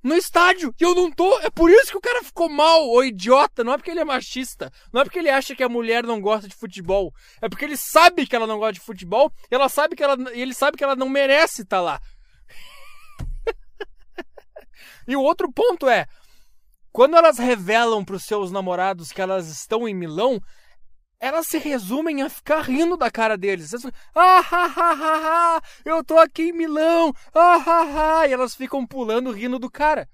no 0.02 0.14
estádio 0.14 0.74
e 0.78 0.82
eu 0.82 0.94
não 0.94 1.10
tô. 1.10 1.38
É 1.40 1.50
por 1.50 1.70
isso 1.70 1.90
que 1.90 1.96
o 1.96 2.00
cara 2.00 2.22
ficou 2.24 2.48
mal, 2.48 2.88
o 2.88 3.04
idiota. 3.04 3.62
Não 3.62 3.72
é 3.72 3.76
porque 3.76 3.90
ele 3.90 4.00
é 4.00 4.04
machista. 4.04 4.72
Não 4.92 5.00
é 5.00 5.04
porque 5.04 5.18
ele 5.18 5.28
acha 5.28 5.54
que 5.54 5.62
a 5.62 5.68
mulher 5.68 6.04
não 6.04 6.20
gosta 6.20 6.48
de 6.48 6.54
futebol. 6.54 7.12
É 7.40 7.48
porque 7.48 7.64
ele 7.64 7.76
sabe 7.76 8.26
que 8.26 8.34
ela 8.34 8.46
não 8.46 8.58
gosta 8.58 8.74
de 8.74 8.80
futebol. 8.80 9.32
E 9.50 9.54
ela 9.54 9.68
sabe 9.68 9.94
que 9.94 10.02
ela, 10.02 10.16
ele 10.32 10.54
sabe 10.54 10.76
que 10.76 10.84
ela 10.84 10.96
não 10.96 11.08
merece 11.08 11.62
estar 11.62 11.76
tá 11.76 11.82
lá. 11.82 12.00
e 15.06 15.14
o 15.16 15.22
outro 15.22 15.52
ponto 15.52 15.88
é. 15.88 16.06
Quando 16.92 17.16
elas 17.16 17.38
revelam 17.38 18.04
para 18.04 18.16
os 18.16 18.24
seus 18.24 18.50
namorados 18.50 19.12
que 19.12 19.22
elas 19.22 19.48
estão 19.48 19.86
em 19.86 19.94
Milão, 19.94 20.40
elas 21.20 21.46
se 21.46 21.58
resumem 21.58 22.22
a 22.22 22.30
ficar 22.30 22.62
rindo 22.62 22.96
da 22.96 23.10
cara 23.10 23.36
deles. 23.36 23.74
Elas, 23.74 23.84
ah, 24.14 24.40
ha, 24.40 24.66
ha, 24.66 24.92
ha, 24.92 25.56
ha, 25.56 25.62
eu 25.84 26.02
tô 26.02 26.18
aqui 26.18 26.44
em 26.44 26.52
Milão, 26.52 27.12
ah, 27.34 27.56
ha, 27.56 28.20
ha, 28.20 28.26
e 28.26 28.32
elas 28.32 28.54
ficam 28.54 28.86
pulando, 28.86 29.30
rindo 29.30 29.58
do 29.58 29.70
cara. 29.70 30.08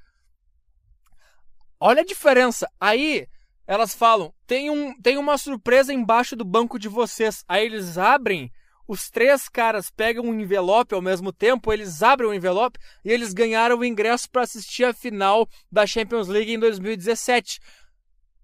Olha 1.79 2.03
a 2.03 2.05
diferença. 2.05 2.69
Aí 2.81 3.29
elas 3.67 3.95
falam: 3.95 4.35
tem, 4.47 4.69
um, 4.69 5.01
tem 5.01 5.17
uma 5.17 5.39
surpresa 5.39 5.95
embaixo 5.95 6.35
do 6.35 6.45
banco 6.45 6.79
de 6.79 6.89
vocês. 6.89 7.45
Aí 7.47 7.65
eles 7.65 7.97
abrem, 7.97 8.51
os 8.89 9.09
três 9.09 9.49
caras 9.49 9.91
pegam 9.91 10.25
um 10.25 10.41
envelope 10.41 10.93
ao 10.93 11.03
mesmo 11.03 11.33
tempo, 11.33 11.73
eles 11.73 12.03
abrem 12.03 12.31
o 12.31 12.35
envelope 12.35 12.81
e 13.05 13.13
eles 13.13 13.33
ganharam 13.33 13.79
o 13.79 13.85
ingresso 13.85 14.29
para 14.29 14.43
assistir 14.43 14.85
a 14.85 14.93
final 14.93 15.49
da 15.71 15.87
Champions 15.87 16.27
League 16.27 16.53
em 16.53 16.59
2017. 16.59 17.61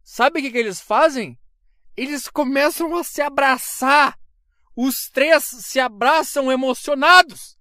Sabe 0.05 0.39
o 0.39 0.43
que, 0.43 0.51
que 0.53 0.59
eles 0.59 0.81
fazem? 0.81 1.39
Eles 1.97 2.29
começam 2.29 2.97
a 2.97 3.05
se 3.05 3.21
abraçar. 3.21 4.19
Os 4.75 5.09
três 5.13 5.45
se 5.45 5.79
abraçam 5.79 6.51
emocionados. 6.51 7.57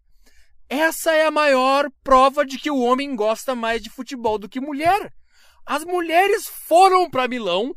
Essa 0.69 1.11
é 1.11 1.25
a 1.25 1.31
maior 1.31 1.89
prova 2.01 2.45
de 2.45 2.57
que 2.57 2.71
o 2.71 2.79
homem 2.79 3.13
gosta 3.15 3.53
mais 3.53 3.81
de 3.81 3.89
futebol 3.89 4.39
do 4.39 4.47
que 4.47 4.61
mulher. 4.61 5.13
As 5.65 5.83
mulheres 5.83 6.47
foram 6.47 7.09
para 7.09 7.27
Milão, 7.27 7.75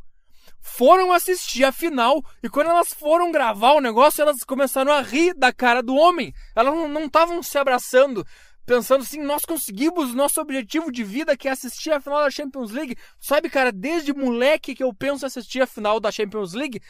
foram 0.60 1.12
assistir 1.12 1.64
a 1.64 1.72
final 1.72 2.22
e 2.43 2.48
quando 2.48 2.70
elas 2.70 2.94
foram 2.94 3.32
gravar 3.32 3.72
o 3.72 3.81
negócio, 3.81 4.22
elas 4.22 4.44
começaram 4.44 4.93
a 4.93 5.02
rir 5.02 5.35
da 5.35 5.52
cara 5.52 5.82
do 5.82 5.94
homem. 5.94 6.32
Elas 6.55 6.72
não 6.89 7.06
estavam 7.06 7.43
se 7.43 7.59
abraçando, 7.59 8.24
pensando 8.66 9.03
assim, 9.03 9.20
nós 9.20 9.45
conseguimos 9.45 10.15
nosso 10.15 10.41
objetivo 10.41 10.91
de 10.91 11.05
vida 11.05 11.36
que 11.36 11.49
é 11.49 11.51
assistir 11.51 11.93
a 11.93 12.01
final 12.01 12.23
da 12.23 12.31
Champions 12.31 12.70
League. 12.70 12.97
Sabe, 13.20 13.49
cara, 13.51 13.70
desde 13.70 14.12
moleque 14.12 14.74
que 14.74 14.82
eu 14.82 14.93
penso 14.93 15.27
assistir 15.27 15.62
a 15.62 15.66
final 15.66 16.01
da 16.01 16.11
Champions 16.11 16.55
League, 16.55 16.81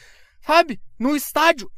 sabe? 0.40 0.80
No 0.98 1.16
estádio. 1.16 1.70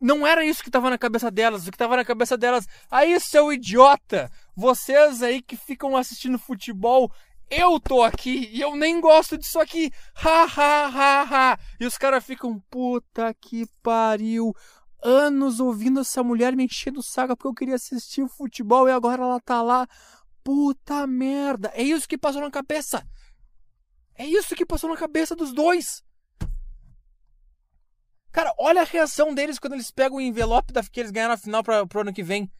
Não 0.00 0.26
era 0.26 0.44
isso 0.44 0.62
que 0.62 0.68
estava 0.68 0.90
na 0.90 0.98
cabeça 0.98 1.30
delas. 1.30 1.66
O 1.66 1.70
que 1.70 1.76
estava 1.76 1.96
na 1.96 2.04
cabeça 2.04 2.36
delas, 2.36 2.66
aí 2.90 3.18
seu 3.18 3.52
idiota, 3.52 4.30
vocês 4.54 5.22
aí 5.22 5.40
que 5.40 5.56
ficam 5.56 5.96
assistindo 5.96 6.38
futebol, 6.38 7.10
eu 7.48 7.78
tô 7.78 8.02
aqui 8.02 8.50
e 8.52 8.60
eu 8.60 8.74
nem 8.74 9.00
gosto 9.00 9.38
disso 9.38 9.60
aqui. 9.60 9.90
Ha 10.16 10.44
ha 10.44 10.86
ha 10.86 11.22
ha. 11.22 11.58
E 11.78 11.86
os 11.86 11.96
caras 11.96 12.24
ficam, 12.24 12.60
puta 12.68 13.32
que 13.40 13.66
pariu 13.82 14.52
anos 15.02 15.60
ouvindo 15.60 16.00
essa 16.00 16.22
mulher 16.22 16.54
me 16.56 16.64
enchendo 16.64 17.00
o 17.00 17.02
saco 17.02 17.36
porque 17.36 17.48
eu 17.48 17.54
queria 17.54 17.74
assistir 17.76 18.28
futebol 18.28 18.88
e 18.88 18.92
agora 18.92 19.22
ela 19.22 19.40
tá 19.40 19.62
lá. 19.62 19.86
Puta 20.42 21.06
merda. 21.06 21.72
É 21.74 21.82
isso 21.82 22.08
que 22.08 22.16
passou 22.16 22.40
na 22.40 22.50
cabeça. 22.50 23.06
É 24.14 24.24
isso 24.24 24.54
que 24.54 24.64
passou 24.64 24.88
na 24.88 24.96
cabeça 24.96 25.34
dos 25.34 25.52
dois. 25.52 26.02
Cara, 28.32 28.54
olha 28.58 28.82
a 28.82 28.84
reação 28.84 29.34
deles 29.34 29.58
quando 29.58 29.72
eles 29.72 29.90
pegam 29.90 30.18
o 30.18 30.20
envelope 30.20 30.72
da, 30.72 30.82
que 30.82 31.00
eles 31.00 31.10
ganharam 31.10 31.34
na 31.34 31.38
final 31.38 31.62
pra, 31.62 31.86
pro 31.86 32.02
ano 32.02 32.12
que 32.12 32.22
vem. 32.22 32.50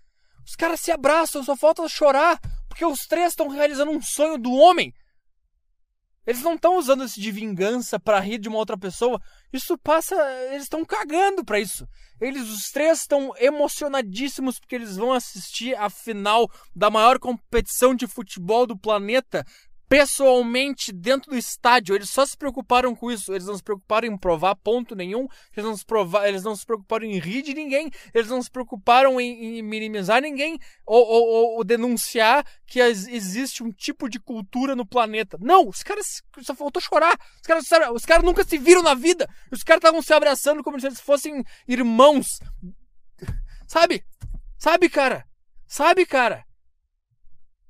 Os 0.45 0.57
caras 0.57 0.81
se 0.81 0.91
abraçam, 0.91 1.43
só 1.43 1.57
falta 1.57 1.87
chorar, 1.89 2.41
porque 2.69 2.85
os 2.85 3.01
três 3.07 3.33
estão 3.33 3.49
realizando 3.49 3.91
um 3.91 4.01
sonho 4.01 4.39
do 4.39 4.53
homem. 4.53 4.95
Eles 6.27 6.43
não 6.43 6.55
estão 6.55 6.77
usando 6.77 7.05
isso 7.05 7.21
de 7.21 7.31
vingança 7.31 8.01
para 8.01 8.19
rir 8.19 8.39
de 8.39 8.49
uma 8.49 8.59
outra 8.59 8.77
pessoa. 8.77 9.21
Isso 9.53 9.79
passa. 9.79 10.15
Eles 10.51 10.65
estão 10.65 10.85
cagando 10.85 11.45
para 11.45 11.61
isso. 11.61 11.87
Eles, 12.21 12.49
os 12.49 12.71
três, 12.73 13.01
estão 13.01 13.33
emocionadíssimos 13.39 14.59
porque 14.59 14.75
eles 14.75 14.97
vão 14.97 15.13
assistir 15.13 15.77
a 15.77 15.89
final 15.89 16.51
da 16.75 16.91
maior 16.91 17.19
competição 17.19 17.95
de 17.95 18.07
futebol 18.07 18.67
do 18.67 18.77
planeta 18.77 19.45
pessoalmente 19.89 20.93
dentro 20.93 21.31
do 21.31 21.37
estádio. 21.37 21.95
Eles 21.95 22.11
só 22.11 22.25
se 22.25 22.37
preocuparam 22.37 22.95
com 22.95 23.11
isso. 23.11 23.33
Eles 23.33 23.47
não 23.47 23.57
se 23.57 23.63
preocuparam 23.63 24.09
em 24.09 24.17
provar 24.17 24.55
ponto 24.57 24.95
nenhum. 24.95 25.27
Eles 25.57 25.65
não 25.65 25.77
se, 25.77 25.85
provar, 25.85 26.29
eles 26.29 26.43
não 26.43 26.55
se 26.57 26.65
preocuparam 26.65 27.05
em 27.05 27.19
rir 27.19 27.43
de 27.43 27.55
ninguém. 27.55 27.91
Eles 28.13 28.29
não 28.29 28.43
se 28.43 28.51
preocuparam 28.51 29.21
em, 29.21 29.59
em 29.59 29.63
minimizar 29.63 30.21
ninguém 30.21 30.59
ou, 30.85 31.05
ou, 31.05 31.57
ou, 31.57 31.65
denunciar 31.65 32.45
que 32.67 32.81
existe 32.81 33.63
um 33.63 33.71
tipo 33.71 34.09
de 34.09 34.19
cultura 34.19 34.75
no 34.75 34.87
planeta. 34.87 35.39
Não, 35.41 35.69
os 35.69 35.83
caras 35.83 36.23
só 36.41 36.55
faltou 36.55 36.83
chorar. 36.83 37.19
Os 37.37 37.47
caras, 37.47 37.65
os 37.95 38.05
caras 38.05 38.25
nunca 38.25 38.45
se 38.45 38.59
viram 38.59 38.83
na 38.83 38.95
vida. 38.95 39.29
Os 39.51 39.63
caras 39.63 39.81
estavam 39.81 40.03
se 40.03 40.13
abraçando 40.13 40.63
como 40.63 40.81
se 40.81 40.87
eles 40.87 41.01
fossem 41.01 41.45
irmãos. 41.67 42.39
Sabe? 43.67 44.05
Sabe, 44.59 44.89
cara? 44.89 45.25
Sabe, 45.67 46.07
cara? 46.07 46.45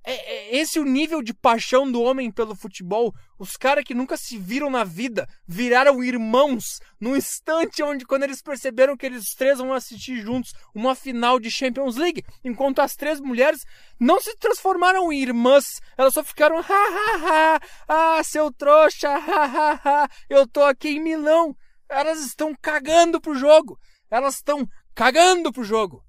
É, 0.08 0.12
é 0.12 0.56
esse 0.56 0.78
o 0.78 0.84
nível 0.84 1.20
de 1.20 1.34
paixão 1.34 1.90
do 1.90 2.00
homem 2.00 2.30
pelo 2.30 2.54
futebol. 2.54 3.12
Os 3.36 3.56
caras 3.56 3.82
que 3.82 3.92
nunca 3.92 4.16
se 4.16 4.38
viram 4.38 4.70
na 4.70 4.84
vida 4.84 5.28
viraram 5.48 6.02
irmãos 6.02 6.78
no 7.00 7.16
instante 7.16 7.82
onde 7.82 8.06
quando 8.06 8.22
eles 8.22 8.40
perceberam 8.40 8.96
que 8.96 9.04
eles 9.04 9.34
três 9.36 9.58
vão 9.58 9.72
assistir 9.72 10.20
juntos 10.20 10.52
uma 10.72 10.94
final 10.94 11.40
de 11.40 11.50
Champions 11.50 11.96
League, 11.96 12.24
enquanto 12.44 12.78
as 12.78 12.94
três 12.94 13.20
mulheres 13.20 13.62
não 13.98 14.20
se 14.20 14.36
transformaram 14.36 15.12
em 15.12 15.20
irmãs, 15.20 15.64
elas 15.98 16.14
só 16.14 16.22
ficaram 16.22 16.58
ha 16.58 16.62
ha 16.62 17.56
ha, 17.56 17.60
ah, 17.88 18.22
seu 18.22 18.52
trouxa, 18.52 19.10
ha 19.10 19.44
ha 19.44 19.80
ha, 19.84 20.08
eu 20.30 20.46
tô 20.46 20.62
aqui 20.62 20.90
em 20.90 21.00
Milão. 21.00 21.56
Elas 21.88 22.24
estão 22.24 22.54
cagando 22.62 23.20
pro 23.20 23.34
jogo. 23.34 23.76
Elas 24.08 24.36
estão 24.36 24.68
cagando 24.94 25.52
pro 25.52 25.64
jogo. 25.64 26.05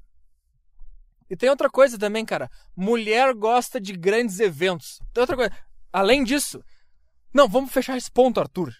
E 1.29 1.35
tem 1.35 1.49
outra 1.49 1.69
coisa 1.69 1.97
também, 1.97 2.25
cara. 2.25 2.49
Mulher 2.75 3.33
gosta 3.33 3.79
de 3.79 3.93
grandes 3.93 4.39
eventos. 4.39 4.99
Tem 5.13 5.21
outra 5.21 5.35
coisa. 5.35 5.51
Além 5.91 6.23
disso. 6.23 6.63
Não, 7.33 7.47
vamos 7.47 7.71
fechar 7.71 7.97
esse 7.97 8.11
ponto, 8.11 8.39
Arthur. 8.39 8.73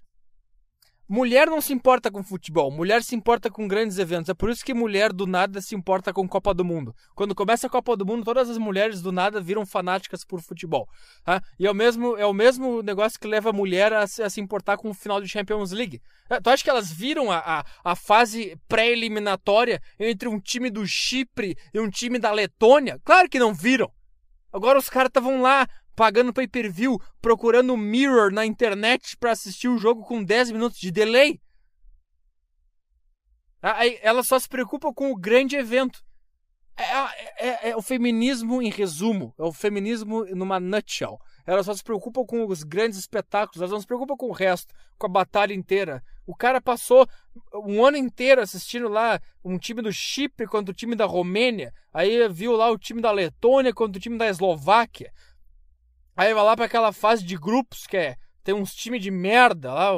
Mulher 1.09 1.47
não 1.47 1.61
se 1.61 1.71
importa 1.71 2.11
com 2.11 2.21
futebol, 2.21 2.69
mulher 2.69 3.01
se 3.01 3.15
importa 3.15 3.49
com 3.49 3.65
grandes 3.65 3.97
eventos. 3.97 4.27
É 4.27 4.33
por 4.33 4.49
isso 4.49 4.65
que 4.65 4.73
mulher 4.73 5.13
do 5.13 5.25
nada 5.25 5.61
se 5.61 5.73
importa 5.73 6.11
com 6.11 6.27
Copa 6.27 6.53
do 6.53 6.65
Mundo. 6.65 6.93
Quando 7.15 7.33
começa 7.33 7.67
a 7.67 7.69
Copa 7.69 7.95
do 7.95 8.05
Mundo, 8.05 8.25
todas 8.25 8.49
as 8.49 8.57
mulheres 8.57 9.01
do 9.01 9.09
nada 9.09 9.39
viram 9.39 9.65
fanáticas 9.65 10.25
por 10.25 10.41
futebol. 10.41 10.85
Tá? 11.23 11.41
E 11.57 11.65
é 11.65 11.71
o, 11.71 11.73
mesmo, 11.73 12.17
é 12.17 12.25
o 12.25 12.33
mesmo 12.33 12.81
negócio 12.81 13.17
que 13.17 13.25
leva 13.25 13.51
a 13.51 13.53
mulher 13.53 13.93
a 13.93 14.05
se, 14.05 14.21
a 14.21 14.29
se 14.29 14.41
importar 14.41 14.75
com 14.75 14.89
o 14.89 14.93
final 14.93 15.21
de 15.21 15.29
Champions 15.29 15.71
League. 15.71 16.01
É, 16.29 16.41
tu 16.41 16.49
acha 16.49 16.61
que 16.61 16.69
elas 16.69 16.91
viram 16.91 17.31
a, 17.31 17.37
a, 17.37 17.65
a 17.85 17.95
fase 17.95 18.59
pré-eliminatória 18.67 19.81
entre 19.97 20.27
um 20.27 20.41
time 20.41 20.69
do 20.69 20.85
Chipre 20.85 21.57
e 21.73 21.79
um 21.79 21.89
time 21.89 22.19
da 22.19 22.33
Letônia? 22.33 22.99
Claro 23.05 23.29
que 23.29 23.39
não 23.39 23.53
viram. 23.53 23.89
Agora 24.51 24.77
os 24.77 24.89
caras 24.89 25.09
estavam 25.09 25.41
lá 25.41 25.67
pagando 25.97 26.31
pay-per-view, 26.31 27.01
procurando 27.19 27.75
mirror 27.75 28.31
na 28.31 28.45
internet 28.45 29.17
para 29.17 29.31
assistir 29.31 29.67
o 29.67 29.79
jogo 29.79 30.03
com 30.03 30.23
10 30.23 30.51
minutos 30.51 30.77
de 30.77 30.91
delay. 30.91 31.41
Aí 33.59 33.97
ela 34.03 34.21
só 34.21 34.37
se 34.37 34.47
preocupa 34.47 34.93
com 34.93 35.11
o 35.11 35.15
grande 35.15 35.55
evento. 35.55 36.05
É, 36.77 37.47
é, 37.47 37.69
é, 37.69 37.75
o 37.75 37.81
feminismo 37.81 38.61
em 38.61 38.69
resumo, 38.69 39.33
é 39.39 39.41
o 39.41 39.51
feminismo 39.51 40.23
numa 40.35 40.59
nutshell. 40.59 41.19
Elas 41.47 41.65
só 41.65 41.73
se 41.73 41.83
preocupam 41.83 42.23
com 42.23 42.45
os 42.45 42.61
grandes 42.61 42.99
espetáculos, 42.99 43.59
elas 43.59 43.71
não 43.71 43.81
se 43.81 43.87
preocupam 43.87 44.15
com 44.15 44.27
o 44.27 44.33
resto, 44.33 44.75
com 44.99 45.07
a 45.07 45.09
batalha 45.09 45.55
inteira. 45.55 46.03
O 46.27 46.35
cara 46.35 46.61
passou 46.61 47.07
um 47.65 47.83
ano 47.83 47.97
inteiro 47.97 48.39
assistindo 48.39 48.87
lá 48.87 49.19
um 49.43 49.57
time 49.57 49.81
do 49.81 49.91
Chipre 49.91 50.45
contra 50.45 50.71
o 50.71 50.75
time 50.75 50.95
da 50.95 51.05
Romênia, 51.05 51.73
aí 51.91 52.29
viu 52.29 52.51
lá 52.51 52.69
o 52.69 52.77
time 52.77 53.01
da 53.01 53.11
Letônia 53.11 53.73
contra 53.73 53.97
o 53.97 54.01
time 54.01 54.19
da 54.19 54.27
Eslováquia. 54.27 55.11
Aí 56.17 56.33
vai 56.33 56.43
lá 56.43 56.55
para 56.55 56.65
aquela 56.65 56.91
fase 56.91 57.23
de 57.23 57.37
grupos 57.37 57.85
que 57.85 57.95
é 57.95 58.15
tem 58.43 58.55
uns 58.55 58.73
times 58.73 59.01
de 59.01 59.11
merda 59.11 59.73
lá, 59.73 59.91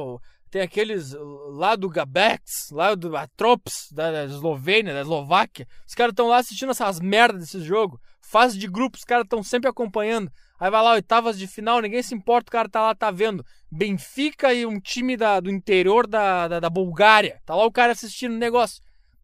tem 0.49 0.61
aqueles 0.61 1.15
lá 1.51 1.75
do 1.75 1.87
Gabex, 1.87 2.71
lá 2.71 2.95
do 2.95 3.15
Atrops, 3.15 3.87
da 3.91 4.25
Eslovênia, 4.25 4.93
da 4.93 5.01
Eslováquia. 5.01 5.67
Os 5.87 5.93
caras 5.93 6.11
estão 6.11 6.27
lá 6.27 6.37
assistindo 6.37 6.71
essas 6.71 6.99
merdas 6.99 7.41
desse 7.41 7.61
jogo. 7.61 8.01
Fase 8.19 8.57
de 8.57 8.67
grupos, 8.67 9.01
os 9.01 9.05
caras 9.05 9.23
estão 9.23 9.43
sempre 9.43 9.69
acompanhando. 9.69 10.31
Aí 10.59 10.69
vai 10.69 10.81
lá, 10.81 10.93
oitavas 10.93 11.37
de 11.37 11.47
final, 11.47 11.79
ninguém 11.79 12.01
se 12.01 12.13
importa, 12.15 12.49
o 12.49 12.51
cara 12.51 12.67
tá 12.67 12.81
lá, 12.81 12.95
tá 12.95 13.11
vendo. 13.11 13.45
Benfica 13.71 14.51
e 14.51 14.65
um 14.65 14.79
time 14.79 15.15
da, 15.15 15.39
do 15.39 15.49
interior 15.49 16.05
da, 16.05 16.47
da, 16.47 16.59
da 16.59 16.69
Bulgária. 16.69 17.39
Tá 17.45 17.55
lá 17.55 17.65
o 17.65 17.71
cara 17.71 17.91
assistindo 17.93 18.33
o 18.33 18.39
negócio. 18.39 18.81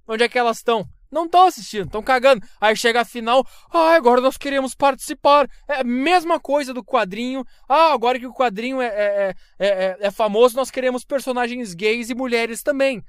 Onde 0.07 0.23
é 0.23 0.29
que 0.29 0.37
elas 0.37 0.57
estão? 0.57 0.87
Não 1.15 1.23
estão 1.23 1.47
assistindo, 1.47 1.85
estão 1.85 2.03
cagando. 2.03 2.45
Aí 2.59 2.75
chega 2.75 2.99
a 2.99 3.05
final, 3.05 3.47
ah, 3.71 3.95
agora 3.95 4.19
nós 4.19 4.35
queremos 4.35 4.75
participar. 4.75 5.49
É 5.65 5.79
a 5.79 5.83
mesma 5.85 6.41
coisa 6.41 6.73
do 6.73 6.83
quadrinho. 6.83 7.45
Ah, 7.69 7.93
agora 7.93 8.19
que 8.19 8.27
o 8.27 8.33
quadrinho 8.33 8.81
é, 8.81 8.87
é, 8.87 9.35
é, 9.57 9.97
é, 9.97 10.11
famoso, 10.11 10.57
nós 10.57 10.69
queremos 10.69 11.05
personagens 11.05 11.73
gays 11.73 12.09
e 12.09 12.13
mulheres 12.13 12.61
também. 12.61 13.01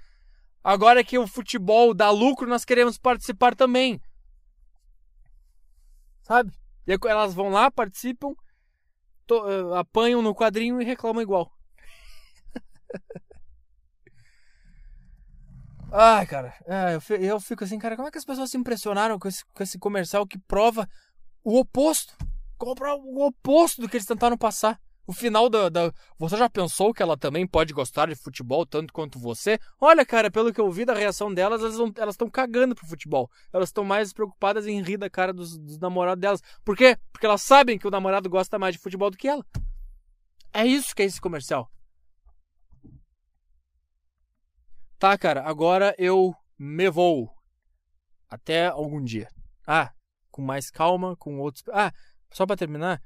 Agora 0.62 1.02
que 1.02 1.18
o 1.18 1.26
futebol 1.26 1.92
dá 1.92 2.08
lucro, 2.08 2.46
nós 2.46 2.64
queremos 2.64 2.96
participar 2.96 3.56
também. 3.56 4.00
Sabe? 6.22 6.52
E 6.86 6.96
elas 7.08 7.34
vão 7.34 7.48
lá, 7.48 7.72
participam, 7.72 8.36
apanham 9.76 10.22
no 10.22 10.32
quadrinho 10.32 10.80
e 10.80 10.84
reclamam 10.84 11.22
igual. 11.22 11.50
Ai, 15.98 16.26
cara, 16.26 16.52
é, 16.66 16.98
eu, 17.22 17.40
fico 17.40 17.64
assim, 17.64 17.78
cara, 17.78 17.96
como 17.96 18.06
é 18.06 18.10
que 18.10 18.18
as 18.18 18.24
pessoas 18.24 18.50
se 18.50 18.58
impressionaram 18.58 19.18
com 19.18 19.26
esse, 19.28 19.42
com 19.46 19.62
esse 19.62 19.78
comercial 19.78 20.26
que 20.26 20.38
prova 20.38 20.86
o 21.42 21.58
oposto? 21.58 22.14
Compra 22.58 22.94
o 22.94 23.24
oposto 23.24 23.80
do 23.80 23.88
que 23.88 23.96
eles 23.96 24.06
tentaram 24.06 24.36
passar. 24.36 24.78
O 25.06 25.12
final 25.14 25.48
da, 25.48 25.70
da, 25.70 25.90
Você 26.18 26.36
já 26.36 26.50
pensou 26.50 26.92
que 26.92 27.02
ela 27.02 27.16
também 27.16 27.46
pode 27.46 27.72
gostar 27.72 28.08
de 28.08 28.14
futebol 28.14 28.66
tanto 28.66 28.92
quanto 28.92 29.18
você? 29.18 29.58
Olha, 29.80 30.04
cara, 30.04 30.30
pelo 30.30 30.52
que 30.52 30.60
eu 30.60 30.70
vi 30.70 30.84
da 30.84 30.92
reação 30.92 31.32
delas, 31.32 31.62
elas 31.96 32.14
estão 32.14 32.28
cagando 32.28 32.74
pro 32.74 32.86
futebol. 32.86 33.30
Elas 33.50 33.70
estão 33.70 33.82
mais 33.82 34.12
preocupadas 34.12 34.66
em 34.66 34.82
rir 34.82 34.98
da 34.98 35.08
cara 35.08 35.32
dos, 35.32 35.56
dos 35.56 35.78
namorados 35.78 36.20
delas. 36.20 36.42
Por 36.62 36.76
quê? 36.76 36.98
Porque 37.10 37.24
elas 37.24 37.40
sabem 37.40 37.78
que 37.78 37.88
o 37.88 37.90
namorado 37.90 38.28
gosta 38.28 38.58
mais 38.58 38.74
de 38.74 38.82
futebol 38.82 39.10
do 39.10 39.16
que 39.16 39.28
ela. 39.28 39.46
É 40.52 40.66
isso 40.66 40.94
que 40.94 41.00
é 41.00 41.06
esse 41.06 41.22
comercial. 41.22 41.70
Tá, 44.98 45.16
cara, 45.18 45.42
agora 45.42 45.94
eu 45.98 46.34
me 46.58 46.88
vou. 46.88 47.30
Até 48.30 48.66
algum 48.66 49.02
dia. 49.02 49.28
Ah, 49.66 49.92
com 50.30 50.42
mais 50.42 50.70
calma, 50.70 51.14
com 51.16 51.38
outros. 51.38 51.64
Ah, 51.72 51.92
só 52.30 52.46
para 52.46 52.56
terminar. 52.56 53.00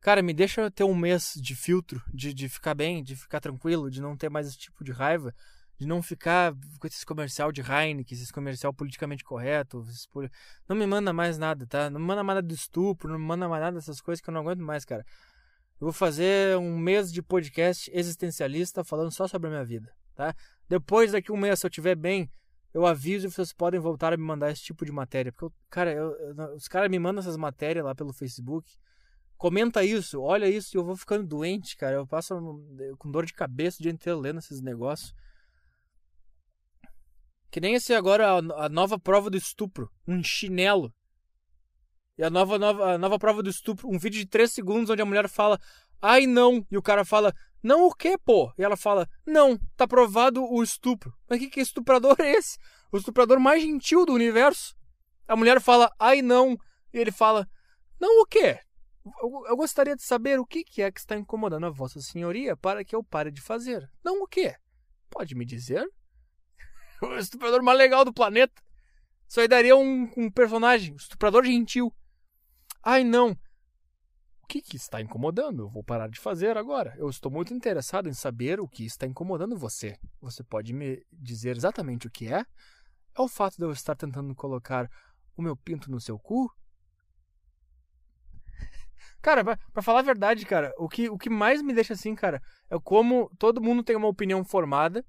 Cara, 0.00 0.22
me 0.22 0.34
deixa 0.34 0.70
ter 0.70 0.84
um 0.84 0.94
mês 0.94 1.32
de 1.36 1.54
filtro, 1.54 2.02
de, 2.12 2.34
de 2.34 2.48
ficar 2.48 2.74
bem, 2.74 3.02
de 3.02 3.16
ficar 3.16 3.40
tranquilo, 3.40 3.90
de 3.90 4.02
não 4.02 4.16
ter 4.16 4.28
mais 4.28 4.48
esse 4.48 4.58
tipo 4.58 4.84
de 4.84 4.92
raiva, 4.92 5.32
de 5.78 5.86
não 5.86 6.02
ficar 6.02 6.52
com 6.78 6.86
esse 6.86 7.06
comercial 7.06 7.50
de 7.50 7.62
Heineken, 7.62 8.18
esse 8.18 8.32
comercial 8.32 8.74
politicamente 8.74 9.24
correto. 9.24 9.84
Não 10.68 10.76
me 10.76 10.86
manda 10.86 11.12
mais 11.12 11.38
nada, 11.38 11.66
tá? 11.66 11.88
Não 11.88 12.00
me 12.00 12.06
manda 12.06 12.22
nada 12.22 12.42
de 12.42 12.54
estupro, 12.54 13.10
não 13.10 13.18
me 13.18 13.24
manda 13.24 13.48
mais 13.48 13.62
nada 13.62 13.76
dessas 13.76 14.00
coisas 14.00 14.20
que 14.20 14.28
eu 14.28 14.34
não 14.34 14.42
aguento 14.42 14.60
mais, 14.60 14.84
cara. 14.84 15.06
Eu 15.80 15.86
vou 15.86 15.92
fazer 15.92 16.58
um 16.58 16.76
mês 16.76 17.12
de 17.12 17.22
podcast 17.22 17.90
existencialista 17.94 18.84
falando 18.84 19.10
só 19.10 19.26
sobre 19.26 19.48
a 19.48 19.50
minha 19.50 19.64
vida, 19.64 19.90
tá? 20.14 20.34
Depois 20.68 21.12
daqui 21.12 21.30
um 21.32 21.36
mês, 21.36 21.60
se 21.60 21.66
eu 21.66 21.68
estiver 21.68 21.94
bem, 21.94 22.30
eu 22.72 22.84
aviso 22.84 23.26
e 23.26 23.30
vocês 23.30 23.52
podem 23.52 23.78
voltar 23.78 24.12
a 24.12 24.16
me 24.16 24.24
mandar 24.24 24.50
esse 24.50 24.62
tipo 24.62 24.84
de 24.84 24.90
matéria. 24.90 25.30
Porque, 25.30 25.44
eu, 25.44 25.52
cara, 25.70 25.92
eu, 25.92 26.12
eu, 26.12 26.54
os 26.54 26.66
caras 26.66 26.90
me 26.90 26.98
mandam 26.98 27.20
essas 27.20 27.36
matérias 27.36 27.84
lá 27.84 27.94
pelo 27.94 28.12
Facebook. 28.12 28.68
Comenta 29.36 29.84
isso, 29.84 30.20
olha 30.20 30.48
isso 30.48 30.76
e 30.76 30.78
eu 30.78 30.84
vou 30.84 30.96
ficando 30.96 31.26
doente, 31.26 31.76
cara. 31.76 31.96
Eu 31.96 32.06
passo 32.06 32.34
com 32.98 33.10
dor 33.10 33.26
de 33.26 33.32
cabeça 33.32 33.78
o 33.78 33.82
dia 33.82 33.92
inteiro 33.92 34.18
lendo 34.18 34.38
esses 34.38 34.60
negócios. 34.60 35.14
Que 37.50 37.60
nem 37.60 37.74
esse 37.74 37.94
agora, 37.94 38.32
a, 38.32 38.68
nova 38.68 38.98
prova 38.98 39.30
do 39.30 39.36
estupro. 39.36 39.88
Um 40.08 40.22
chinelo. 40.24 40.92
E 42.18 42.24
a 42.24 42.30
nova, 42.30 42.58
nova, 42.58 42.94
a 42.94 42.98
nova 42.98 43.18
prova 43.18 43.42
do 43.42 43.50
estupro, 43.50 43.88
um 43.88 43.98
vídeo 43.98 44.20
de 44.20 44.26
3 44.26 44.52
segundos 44.52 44.90
onde 44.90 45.02
a 45.02 45.06
mulher 45.06 45.28
fala, 45.28 45.60
ai 46.00 46.26
não, 46.26 46.64
e 46.70 46.76
o 46.76 46.82
cara 46.82 47.04
fala, 47.04 47.34
não 47.64 47.86
o 47.86 47.94
quê, 47.94 48.18
pô? 48.18 48.52
E 48.58 48.62
ela 48.62 48.76
fala: 48.76 49.08
Não, 49.26 49.58
tá 49.74 49.88
provado 49.88 50.44
o 50.44 50.62
estupro. 50.62 51.16
Mas 51.26 51.38
que, 51.38 51.48
que 51.48 51.60
estuprador 51.60 52.14
é 52.20 52.32
esse? 52.32 52.58
O 52.92 52.98
estuprador 52.98 53.40
mais 53.40 53.62
gentil 53.62 54.04
do 54.04 54.12
universo. 54.12 54.76
A 55.26 55.34
mulher 55.34 55.58
fala: 55.62 55.90
Ai, 55.98 56.20
não. 56.20 56.58
E 56.92 56.98
ele 56.98 57.10
fala: 57.10 57.48
Não 57.98 58.20
o 58.20 58.26
quê? 58.26 58.60
Eu, 59.22 59.46
eu 59.48 59.56
gostaria 59.56 59.96
de 59.96 60.02
saber 60.02 60.38
o 60.38 60.44
que, 60.44 60.62
que 60.62 60.82
é 60.82 60.92
que 60.92 61.00
está 61.00 61.16
incomodando 61.16 61.64
a 61.64 61.70
Vossa 61.70 62.02
Senhoria 62.02 62.54
para 62.54 62.84
que 62.84 62.94
eu 62.94 63.02
pare 63.02 63.30
de 63.30 63.40
fazer. 63.40 63.90
Não 64.04 64.22
o 64.22 64.28
quê? 64.28 64.54
Pode 65.08 65.34
me 65.34 65.46
dizer? 65.46 65.88
o 67.00 67.16
estuprador 67.16 67.62
mais 67.62 67.78
legal 67.78 68.04
do 68.04 68.12
planeta. 68.12 68.62
Isso 69.26 69.40
aí 69.40 69.48
daria 69.48 69.74
um, 69.74 70.12
um 70.18 70.30
personagem, 70.30 70.92
um 70.92 70.96
estuprador 70.96 71.46
gentil. 71.46 71.90
Ai, 72.82 73.02
não. 73.02 73.34
O 74.44 74.46
que, 74.46 74.60
que 74.60 74.76
está 74.76 75.00
incomodando? 75.00 75.62
Eu 75.62 75.70
vou 75.70 75.82
parar 75.82 76.06
de 76.06 76.20
fazer 76.20 76.58
agora. 76.58 76.94
Eu 76.98 77.08
estou 77.08 77.32
muito 77.32 77.54
interessado 77.54 78.10
em 78.10 78.12
saber 78.12 78.60
o 78.60 78.68
que 78.68 78.84
está 78.84 79.06
incomodando 79.06 79.56
você. 79.56 79.98
Você 80.20 80.44
pode 80.44 80.74
me 80.74 81.02
dizer 81.10 81.56
exatamente 81.56 82.06
o 82.06 82.10
que 82.10 82.30
é? 82.30 82.44
É 83.16 83.22
o 83.22 83.26
fato 83.26 83.56
de 83.56 83.64
eu 83.64 83.72
estar 83.72 83.94
tentando 83.94 84.34
colocar 84.34 84.86
o 85.34 85.40
meu 85.40 85.56
pinto 85.56 85.90
no 85.90 85.98
seu 85.98 86.18
cu? 86.18 86.54
Cara, 89.22 89.42
pra, 89.42 89.82
falar 89.82 90.00
a 90.00 90.02
verdade, 90.02 90.44
cara, 90.44 90.74
o 90.76 90.90
que, 90.90 91.08
o 91.08 91.16
que 91.16 91.30
mais 91.30 91.62
me 91.62 91.72
deixa 91.72 91.94
assim, 91.94 92.14
cara, 92.14 92.42
é 92.68 92.78
como 92.78 93.30
todo 93.38 93.62
mundo 93.62 93.82
tem 93.82 93.96
uma 93.96 94.08
opinião 94.08 94.44
formada, 94.44 95.02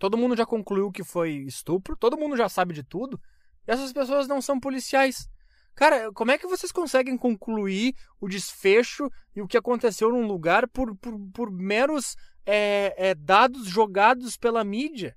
todo 0.00 0.18
mundo 0.18 0.36
já 0.36 0.44
concluiu 0.44 0.90
que 0.90 1.04
foi 1.04 1.44
estupro, 1.46 1.96
todo 1.96 2.18
mundo 2.18 2.36
já 2.36 2.48
sabe 2.48 2.74
de 2.74 2.82
tudo, 2.82 3.20
e 3.68 3.70
essas 3.70 3.92
pessoas 3.92 4.26
não 4.26 4.42
são 4.42 4.58
policiais. 4.58 5.30
Cara, 5.78 6.12
como 6.12 6.32
é 6.32 6.36
que 6.36 6.48
vocês 6.48 6.72
conseguem 6.72 7.16
concluir 7.16 7.94
o 8.20 8.26
desfecho 8.28 9.08
e 9.32 9.40
o 9.40 9.46
que 9.46 9.56
aconteceu 9.56 10.10
num 10.10 10.26
lugar 10.26 10.66
por, 10.66 10.96
por, 10.96 11.16
por 11.32 11.52
meros 11.52 12.16
é, 12.44 13.10
é, 13.10 13.14
dados 13.14 13.68
jogados 13.68 14.36
pela 14.36 14.64
mídia? 14.64 15.16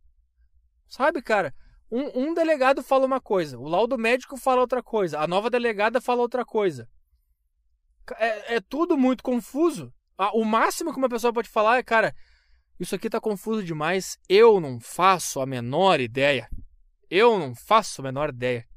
Sabe, 0.87 1.19
cara? 1.19 1.51
Um, 1.89 2.27
um, 2.27 2.33
delegado 2.35 2.83
fala 2.83 3.07
uma 3.07 3.19
coisa, 3.19 3.57
o 3.57 3.67
laudo 3.67 3.97
médico 3.97 4.37
fala 4.37 4.61
outra 4.61 4.83
coisa, 4.83 5.19
a 5.19 5.25
nova 5.25 5.49
delegada 5.49 5.99
fala 5.99 6.21
outra 6.21 6.45
coisa. 6.45 6.87
É, 8.19 8.57
é 8.57 8.61
tudo 8.61 8.95
muito 8.95 9.23
confuso. 9.23 9.91
O 10.31 10.45
máximo 10.45 10.91
que 10.91 10.99
uma 10.99 11.09
pessoa 11.09 11.33
pode 11.33 11.49
falar 11.49 11.79
é, 11.79 11.83
cara, 11.83 12.13
isso 12.79 12.93
aqui 12.93 13.09
tá 13.09 13.19
confuso 13.19 13.63
demais, 13.63 14.15
eu 14.29 14.59
não 14.59 14.79
faço 14.79 15.41
a 15.41 15.45
menor 15.47 15.99
ideia. 15.99 16.47
Eu 17.09 17.39
não 17.39 17.55
faço 17.55 18.01
a 18.01 18.03
menor 18.03 18.29
ideia. 18.29 18.69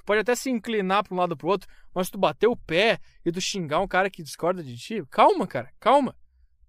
Tu 0.00 0.04
pode 0.04 0.20
até 0.20 0.34
se 0.34 0.48
inclinar 0.48 1.04
para 1.04 1.14
um 1.14 1.18
lado 1.18 1.36
para 1.36 1.46
o 1.46 1.50
outro, 1.50 1.68
mas 1.94 2.08
tu 2.08 2.16
bater 2.16 2.46
o 2.46 2.56
pé 2.56 2.98
e 3.22 3.30
tu 3.30 3.38
xingar 3.38 3.80
um 3.80 3.86
cara 3.86 4.08
que 4.08 4.22
discorda 4.22 4.64
de 4.64 4.74
ti, 4.74 5.04
calma, 5.10 5.46
cara, 5.46 5.70
calma. 5.78 6.16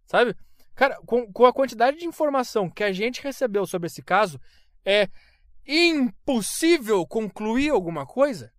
Sabe? 0.05 0.35
Cara, 0.75 0.99
com, 1.05 1.31
com 1.31 1.45
a 1.45 1.53
quantidade 1.53 1.97
de 1.97 2.05
informação 2.05 2.69
que 2.69 2.83
a 2.83 2.91
gente 2.91 3.21
recebeu 3.21 3.65
sobre 3.65 3.87
esse 3.87 4.01
caso, 4.01 4.37
é 4.83 5.07
impossível 5.65 7.07
concluir 7.07 7.69
alguma 7.69 8.05
coisa. 8.05 8.51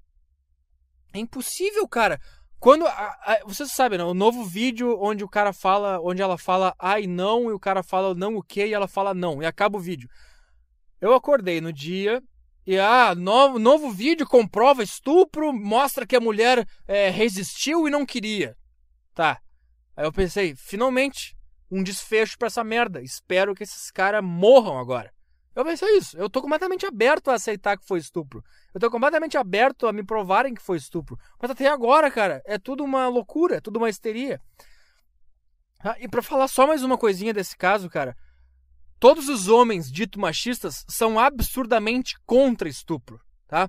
É 1.13 1.19
impossível, 1.19 1.87
cara. 1.87 2.19
Quando. 2.59 2.87
A, 2.87 2.91
a, 2.91 3.41
vocês 3.45 3.73
sabem, 3.73 3.99
né? 3.99 4.05
O 4.05 4.15
novo 4.15 4.43
vídeo 4.43 4.99
onde 5.03 5.23
o 5.23 5.29
cara 5.29 5.53
fala. 5.53 6.01
Onde 6.01 6.23
ela 6.23 6.39
fala 6.39 6.75
ai 6.79 7.07
não, 7.07 7.51
e 7.51 7.53
o 7.53 7.61
cara 7.61 7.83
fala 7.83 8.15
não 8.15 8.37
o 8.37 8.43
que, 8.43 8.65
e 8.65 8.73
ela 8.73 8.89
fala 8.89 9.13
não. 9.13 9.43
E 9.43 9.45
acaba 9.45 9.77
o 9.77 9.81
vídeo. 9.81 10.09
Eu 10.99 11.13
acordei 11.13 11.61
no 11.61 11.75
dia 11.75 12.23
e 12.67 12.79
ah, 12.79 13.15
novo, 13.15 13.59
novo 13.59 13.91
vídeo 13.91 14.27
comprova 14.27 14.83
estupro, 14.83 15.53
mostra 15.53 16.07
que 16.07 16.15
a 16.15 16.21
mulher 16.21 16.67
é, 16.87 17.11
resistiu 17.11 17.89
e 17.89 17.91
não 17.91 18.07
queria. 18.07 18.57
Tá. 19.15 19.41
Aí 19.97 20.05
eu 20.05 20.13
pensei, 20.13 20.55
finalmente, 20.55 21.37
um 21.71 21.83
desfecho 21.83 22.39
para 22.39 22.47
essa 22.47 22.63
merda. 22.63 23.03
Espero 23.03 23.55
que 23.55 23.65
esses 23.65 23.91
caras 23.91 24.23
morram 24.23 24.79
agora. 24.79 25.13
Eu 25.55 25.65
pensei 25.65 25.97
isso. 25.97 26.17
Eu 26.17 26.31
tô 26.31 26.41
completamente 26.41 26.87
aberto 26.87 27.31
a 27.31 27.35
aceitar 27.35 27.77
que 27.77 27.87
foi 27.87 27.99
estupro. 27.99 28.43
Eu 28.73 28.81
tô 28.81 28.91
completamente 28.91 29.37
aberto 29.37 29.87
a 29.87 29.93
me 29.93 30.05
provarem 30.05 30.55
que 30.55 30.63
foi 30.63 30.79
estupro. 30.79 31.19
Mas 31.41 31.51
até 31.51 31.69
agora, 31.69 32.11
cara, 32.11 32.43
é 32.47 32.59
tudo 32.59 32.85
uma 32.85 33.09
loucura, 33.09 33.57
é 33.57 33.61
tudo 33.61 33.77
uma 33.79 33.91
histeria. 33.91 34.41
Ah, 35.83 35.97
e 35.99 36.09
para 36.09 36.23
falar 36.23 36.49
só 36.49 36.67
mais 36.67 36.83
uma 36.83 36.97
coisinha 36.97 37.35
desse 37.35 37.57
caso, 37.57 37.91
cara. 37.91 38.17
Todos 39.03 39.29
os 39.29 39.49
homens 39.49 39.91
dito 39.91 40.21
machistas 40.21 40.85
são 40.89 41.19
absurdamente 41.19 42.15
contra 42.25 42.69
estupro, 42.69 43.21
tá? 43.49 43.69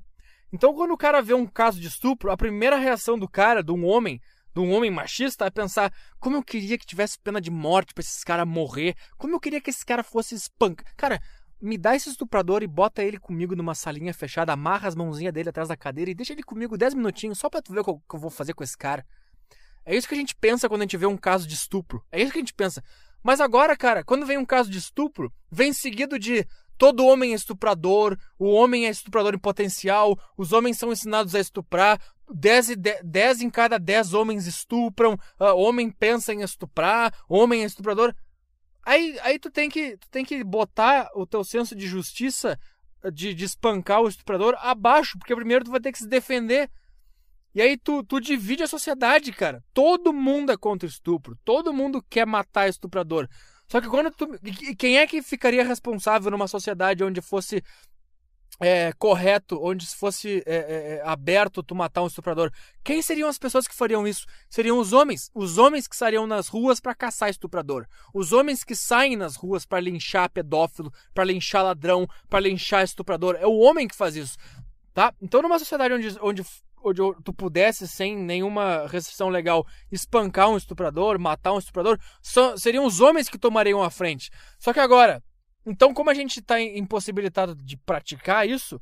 Então, 0.51 0.75
quando 0.75 0.91
o 0.91 0.97
cara 0.97 1.23
vê 1.23 1.33
um 1.33 1.47
caso 1.47 1.79
de 1.81 1.87
estupro, 1.87 2.29
a 2.29 2.37
primeira 2.37 2.77
reação 2.77 3.17
do 3.17 3.27
cara, 3.27 3.63
de 3.63 3.71
um 3.71 3.83
homem, 3.83 4.21
de 4.53 4.61
um 4.61 4.71
homem 4.71 4.91
machista, 4.91 5.45
é 5.45 5.49
pensar: 5.49 5.91
como 6.19 6.35
eu 6.35 6.43
queria 6.43 6.77
que 6.77 6.85
tivesse 6.85 7.17
pena 7.17 7.41
de 7.41 7.49
morte 7.49 7.95
pra 7.95 8.03
esses 8.03 8.23
caras 8.23 8.47
morrer, 8.47 8.95
como 9.17 9.33
eu 9.33 9.39
queria 9.39 9.59
que 9.59 9.71
esse 9.71 9.83
cara 9.83 10.03
fosse 10.03 10.35
espancado. 10.35 10.87
Cara, 10.95 11.19
me 11.59 11.79
dá 11.79 11.95
esse 11.95 12.09
estuprador 12.09 12.61
e 12.61 12.67
bota 12.67 13.01
ele 13.01 13.17
comigo 13.17 13.55
numa 13.55 13.73
salinha 13.73 14.13
fechada, 14.13 14.53
amarra 14.53 14.87
as 14.87 14.93
mãozinhas 14.93 15.33
dele 15.33 15.49
atrás 15.49 15.67
da 15.67 15.75
cadeira 15.75 16.11
e 16.11 16.13
deixa 16.13 16.33
ele 16.33 16.43
comigo 16.43 16.77
10 16.77 16.93
minutinhos 16.93 17.39
só 17.39 17.49
pra 17.49 17.59
tu 17.59 17.73
ver 17.73 17.79
o 17.79 17.83
que 17.83 18.15
eu 18.15 18.19
vou 18.19 18.29
fazer 18.29 18.53
com 18.53 18.63
esse 18.63 18.77
cara. 18.77 19.03
É 19.83 19.95
isso 19.95 20.07
que 20.07 20.13
a 20.13 20.17
gente 20.17 20.35
pensa 20.35 20.69
quando 20.69 20.81
a 20.81 20.85
gente 20.85 20.95
vê 20.95 21.07
um 21.07 21.17
caso 21.17 21.47
de 21.47 21.55
estupro. 21.55 22.05
É 22.11 22.21
isso 22.21 22.31
que 22.31 22.37
a 22.37 22.41
gente 22.41 22.53
pensa. 22.53 22.83
Mas 23.23 23.39
agora, 23.39 23.75
cara, 23.77 24.03
quando 24.03 24.25
vem 24.25 24.37
um 24.37 24.45
caso 24.45 24.69
de 24.69 24.77
estupro, 24.77 25.31
vem 25.49 25.71
seguido 25.71 26.19
de 26.19 26.45
todo 26.77 27.05
homem 27.05 27.31
é 27.31 27.35
estuprador, 27.35 28.17
o 28.37 28.51
homem 28.51 28.87
é 28.87 28.89
estuprador 28.89 29.33
em 29.33 29.39
potencial, 29.39 30.19
os 30.37 30.51
homens 30.51 30.77
são 30.77 30.91
ensinados 30.91 31.33
a 31.33 31.39
estuprar, 31.39 31.99
10, 32.29 32.75
10 33.03 33.41
em 33.41 33.49
cada 33.49 33.77
10 33.77 34.13
homens 34.13 34.47
estupram, 34.47 35.13
uh, 35.39 35.55
homem 35.55 35.89
pensa 35.89 36.33
em 36.33 36.41
estuprar, 36.41 37.13
homem 37.29 37.63
é 37.63 37.65
estuprador. 37.65 38.13
Aí, 38.85 39.17
aí 39.21 39.39
tu, 39.39 39.49
tem 39.49 39.69
que, 39.69 39.97
tu 39.97 40.09
tem 40.09 40.25
que 40.25 40.43
botar 40.43 41.09
o 41.15 41.25
teu 41.25 41.43
senso 41.43 41.73
de 41.73 41.87
justiça 41.87 42.59
de, 43.13 43.33
de 43.33 43.45
espancar 43.45 44.01
o 44.01 44.07
estuprador 44.07 44.55
abaixo, 44.59 45.17
porque 45.17 45.35
primeiro 45.35 45.65
tu 45.65 45.71
vai 45.71 45.79
ter 45.79 45.91
que 45.91 45.99
se 45.99 46.07
defender. 46.07 46.69
E 47.55 47.61
aí 47.61 47.77
tu, 47.77 48.03
tu 48.03 48.19
divide 48.19 48.63
a 48.63 48.67
sociedade, 48.67 49.31
cara. 49.31 49.63
Todo 49.73 50.11
mundo 50.11 50.51
é 50.51 50.57
contra 50.57 50.87
estupro. 50.87 51.37
Todo 51.45 51.73
mundo 51.73 52.03
quer 52.09 52.25
matar 52.25 52.67
estuprador. 52.67 53.27
Só 53.67 53.79
que 53.79 53.87
quando 53.87 54.11
tu. 54.11 54.27
Quem 54.77 54.97
é 54.97 55.05
que 55.05 55.21
ficaria 55.21 55.63
responsável 55.63 56.31
numa 56.31 56.47
sociedade 56.47 57.03
onde 57.03 57.21
fosse 57.21 57.63
é, 58.59 58.91
correto, 58.93 59.59
onde 59.63 59.85
fosse 59.87 60.43
é, 60.45 60.55
é, 60.55 60.95
é, 60.95 61.01
aberto 61.05 61.61
tu 61.61 61.75
matar 61.75 62.01
um 62.01 62.07
estuprador? 62.07 62.51
Quem 62.83 63.03
seriam 63.03 63.29
as 63.29 63.37
pessoas 63.37 63.67
que 63.67 63.75
fariam 63.75 64.07
isso? 64.07 64.25
Seriam 64.49 64.79
os 64.79 64.91
homens. 64.91 65.29
Os 65.33 65.59
homens 65.59 65.87
que 65.87 65.93
estariam 65.93 66.25
nas 66.25 66.47
ruas 66.47 66.79
para 66.79 66.95
caçar 66.95 67.29
estuprador. 67.29 67.85
Os 68.13 68.33
homens 68.33 68.63
que 68.63 68.75
saem 68.75 69.15
nas 69.15 69.35
ruas 69.35 69.63
para 69.63 69.79
linchar 69.79 70.29
pedófilo, 70.29 70.91
para 71.13 71.23
linchar 71.23 71.63
ladrão, 71.63 72.07
para 72.29 72.39
linchar 72.39 72.83
estuprador. 72.83 73.37
É 73.39 73.45
o 73.45 73.57
homem 73.59 73.87
que 73.87 73.95
faz 73.95 74.15
isso. 74.15 74.37
Tá? 74.93 75.13
Então, 75.21 75.41
numa 75.41 75.57
sociedade 75.57 75.93
onde, 75.93 76.17
onde 76.21 76.43
onde 76.83 77.01
tu 77.23 77.33
pudesse, 77.33 77.87
sem 77.87 78.15
nenhuma 78.15 78.87
restrição 78.87 79.29
legal, 79.29 79.65
espancar 79.91 80.49
um 80.49 80.57
estuprador, 80.57 81.17
matar 81.17 81.53
um 81.53 81.59
estuprador, 81.59 81.97
só, 82.21 82.57
seriam 82.57 82.85
os 82.85 82.99
homens 82.99 83.29
que 83.29 83.37
tomariam 83.37 83.81
a 83.81 83.89
frente. 83.89 84.29
Só 84.59 84.73
que 84.73 84.79
agora, 84.79 85.23
então, 85.65 85.93
como 85.93 86.09
a 86.09 86.13
gente 86.13 86.39
está 86.39 86.59
impossibilitado 86.59 87.55
de 87.55 87.77
praticar 87.77 88.47
isso, 88.47 88.79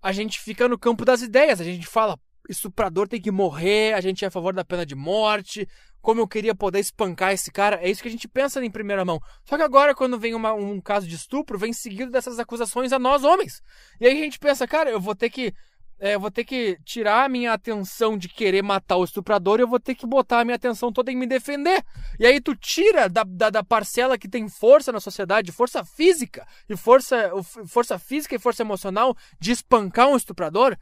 a 0.00 0.12
gente 0.12 0.40
fica 0.40 0.68
no 0.68 0.78
campo 0.78 1.04
das 1.04 1.20
ideias. 1.20 1.60
A 1.60 1.64
gente 1.64 1.86
fala, 1.86 2.18
estuprador 2.48 3.08
tem 3.08 3.20
que 3.20 3.30
morrer, 3.30 3.94
a 3.94 4.00
gente 4.00 4.24
é 4.24 4.28
a 4.28 4.30
favor 4.30 4.54
da 4.54 4.64
pena 4.64 4.86
de 4.86 4.94
morte, 4.94 5.68
como 6.00 6.20
eu 6.20 6.28
queria 6.28 6.54
poder 6.54 6.78
espancar 6.78 7.32
esse 7.32 7.50
cara. 7.50 7.76
É 7.82 7.90
isso 7.90 8.02
que 8.02 8.08
a 8.08 8.10
gente 8.10 8.28
pensa 8.28 8.64
em 8.64 8.70
primeira 8.70 9.04
mão. 9.04 9.20
Só 9.44 9.56
que 9.56 9.62
agora, 9.62 9.94
quando 9.94 10.18
vem 10.18 10.34
uma, 10.34 10.54
um 10.54 10.80
caso 10.80 11.06
de 11.06 11.14
estupro, 11.14 11.58
vem 11.58 11.72
seguido 11.72 12.10
dessas 12.10 12.38
acusações 12.38 12.92
a 12.92 12.98
nós 12.98 13.24
homens. 13.24 13.60
E 14.00 14.06
aí 14.06 14.16
a 14.16 14.24
gente 14.24 14.38
pensa, 14.38 14.66
cara, 14.66 14.90
eu 14.90 15.00
vou 15.00 15.14
ter 15.14 15.28
que 15.28 15.52
é, 16.00 16.14
eu 16.14 16.20
vou 16.20 16.30
ter 16.30 16.44
que 16.44 16.78
tirar 16.82 17.24
a 17.24 17.28
minha 17.28 17.52
atenção 17.52 18.16
de 18.16 18.26
querer 18.26 18.62
matar 18.62 18.96
o 18.96 19.04
estuprador 19.04 19.58
e 19.58 19.62
eu 19.62 19.68
vou 19.68 19.78
ter 19.78 19.94
que 19.94 20.06
botar 20.06 20.40
a 20.40 20.44
minha 20.44 20.56
atenção 20.56 20.90
toda 20.90 21.12
em 21.12 21.16
me 21.16 21.26
defender. 21.26 21.84
E 22.18 22.26
aí 22.26 22.40
tu 22.40 22.56
tira 22.56 23.06
da, 23.06 23.22
da, 23.22 23.50
da 23.50 23.62
parcela 23.62 24.16
que 24.16 24.28
tem 24.28 24.48
força 24.48 24.90
na 24.90 24.98
sociedade, 24.98 25.52
força 25.52 25.84
física, 25.84 26.46
e 26.68 26.74
força, 26.74 27.30
força 27.66 27.98
física 27.98 28.34
e 28.34 28.38
força 28.38 28.62
emocional 28.62 29.14
de 29.38 29.52
espancar 29.52 30.08
um 30.08 30.16
estuprador, 30.16 30.74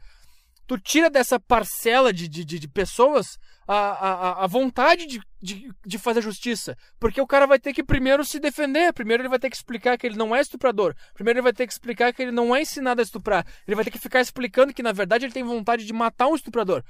tu 0.69 0.77
tira 0.77 1.09
dessa 1.09 1.39
parcela 1.39 2.13
de, 2.13 2.27
de, 2.27 2.45
de 2.45 2.67
pessoas 2.67 3.39
a, 3.67 3.75
a, 3.75 4.43
a 4.43 4.47
vontade 4.47 5.07
de, 5.07 5.19
de, 5.41 5.71
de, 5.83 5.97
fazer 5.97 6.21
justiça. 6.21 6.77
Porque 6.99 7.19
o 7.19 7.25
cara 7.25 7.47
vai 7.47 7.57
ter 7.57 7.73
que 7.73 7.83
primeiro 7.83 8.23
se 8.23 8.39
defender. 8.39 8.93
Primeiro 8.93 9.23
ele 9.23 9.29
vai 9.29 9.39
ter 9.39 9.49
que 9.49 9.55
explicar 9.55 9.97
que 9.97 10.05
ele 10.05 10.15
não 10.15 10.35
é 10.35 10.41
estuprador. 10.41 10.93
Primeiro 11.15 11.39
ele 11.39 11.43
vai 11.43 11.53
ter 11.53 11.65
que 11.65 11.73
explicar 11.73 12.13
que 12.13 12.21
ele 12.21 12.31
não 12.31 12.55
é 12.55 12.61
ensinado 12.61 13.01
a 13.01 13.03
estuprar. 13.03 13.43
Ele 13.67 13.73
vai 13.73 13.83
ter 13.83 13.89
que 13.89 13.97
ficar 13.97 14.21
explicando 14.21 14.71
que 14.71 14.83
na 14.83 14.91
verdade 14.91 15.25
ele 15.25 15.33
tem 15.33 15.43
vontade 15.43 15.85
de 15.85 15.91
matar 15.91 16.27
um 16.27 16.35
estuprador. 16.35 16.83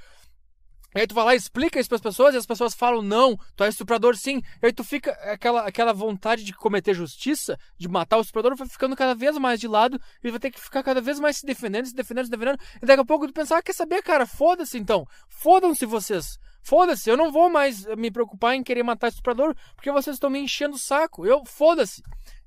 E 0.94 1.00
aí 1.00 1.06
tu 1.06 1.14
vai 1.14 1.24
lá 1.24 1.34
e 1.34 1.36
explica 1.36 1.78
isso 1.78 1.88
para 1.88 1.96
as 1.96 2.02
pessoas 2.02 2.34
e 2.34 2.38
as 2.38 2.46
pessoas 2.46 2.74
falam, 2.74 3.00
não, 3.00 3.38
tu 3.54 3.62
é 3.62 3.68
estuprador 3.68 4.16
sim. 4.16 4.42
E 4.62 4.66
aí 4.66 4.72
tu 4.72 4.82
fica, 4.82 5.12
aquela, 5.32 5.62
aquela 5.66 5.92
vontade 5.92 6.42
de 6.42 6.52
cometer 6.52 6.94
justiça, 6.94 7.56
de 7.78 7.88
matar 7.88 8.18
o 8.18 8.22
estuprador, 8.22 8.56
vai 8.56 8.68
ficando 8.68 8.96
cada 8.96 9.14
vez 9.14 9.36
mais 9.38 9.60
de 9.60 9.68
lado 9.68 10.00
e 10.22 10.30
vai 10.30 10.40
ter 10.40 10.50
que 10.50 10.60
ficar 10.60 10.82
cada 10.82 11.00
vez 11.00 11.20
mais 11.20 11.36
se 11.36 11.46
defendendo, 11.46 11.86
se 11.86 11.94
defendendo, 11.94 12.24
se 12.24 12.30
defendendo. 12.30 12.58
E 12.82 12.86
daqui 12.86 13.00
a 13.00 13.04
pouco 13.04 13.26
tu 13.26 13.32
pensar, 13.32 13.58
ah, 13.58 13.62
quer 13.62 13.74
saber, 13.74 14.02
cara, 14.02 14.26
foda-se 14.26 14.78
então. 14.78 15.06
Fodam-se 15.28 15.86
vocês. 15.86 16.38
Foda-se, 16.62 17.08
eu 17.08 17.16
não 17.16 17.32
vou 17.32 17.48
mais 17.48 17.86
me 17.96 18.10
preocupar 18.10 18.54
em 18.54 18.62
querer 18.62 18.82
matar 18.82 19.06
o 19.06 19.10
estuprador 19.10 19.54
porque 19.74 19.90
vocês 19.90 20.16
estão 20.16 20.28
me 20.28 20.40
enchendo 20.40 20.76
o 20.76 20.78
saco. 20.78 21.24
Eu, 21.24 21.44
foda-se. 21.44 22.02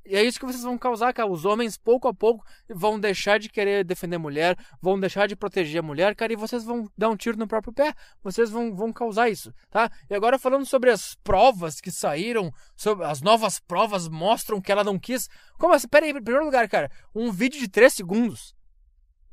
E 0.05 0.17
é 0.17 0.23
isso 0.23 0.37
que 0.37 0.45
vocês 0.45 0.63
vão 0.63 0.77
causar, 0.77 1.13
cara. 1.13 1.29
Os 1.29 1.45
homens, 1.45 1.77
pouco 1.77 2.07
a 2.09 2.13
pouco, 2.13 2.45
vão 2.67 2.99
deixar 2.99 3.39
de 3.39 3.49
querer 3.49 3.85
defender 3.85 4.17
a 4.17 4.19
mulher, 4.19 4.57
vão 4.81 4.99
deixar 4.99 5.27
de 5.27 5.35
proteger 5.35 5.79
a 5.79 5.83
mulher, 5.83 6.13
cara, 6.13 6.33
e 6.33 6.35
vocês 6.35 6.63
vão 6.65 6.89
dar 6.97 7.09
um 7.09 7.15
tiro 7.15 7.37
no 7.37 7.47
próprio 7.47 7.71
pé. 7.71 7.93
Vocês 8.21 8.49
vão, 8.49 8.75
vão 8.75 8.91
causar 8.91 9.29
isso, 9.29 9.53
tá? 9.69 9.89
E 10.09 10.13
agora 10.13 10.37
falando 10.37 10.65
sobre 10.65 10.89
as 10.89 11.15
provas 11.23 11.79
que 11.79 11.89
saíram, 11.89 12.51
sobre 12.75 13.05
as 13.05 13.21
novas 13.21 13.59
provas 13.59 14.09
mostram 14.09 14.59
que 14.59 14.71
ela 14.71 14.83
não 14.83 14.99
quis. 14.99 15.29
Como 15.57 15.73
assim? 15.73 15.87
Pera 15.87 16.05
aí, 16.05 16.11
em 16.11 16.21
primeiro 16.21 16.45
lugar, 16.45 16.67
cara, 16.67 16.91
um 17.15 17.31
vídeo 17.31 17.59
de 17.59 17.69
3 17.69 17.93
segundos. 17.93 18.53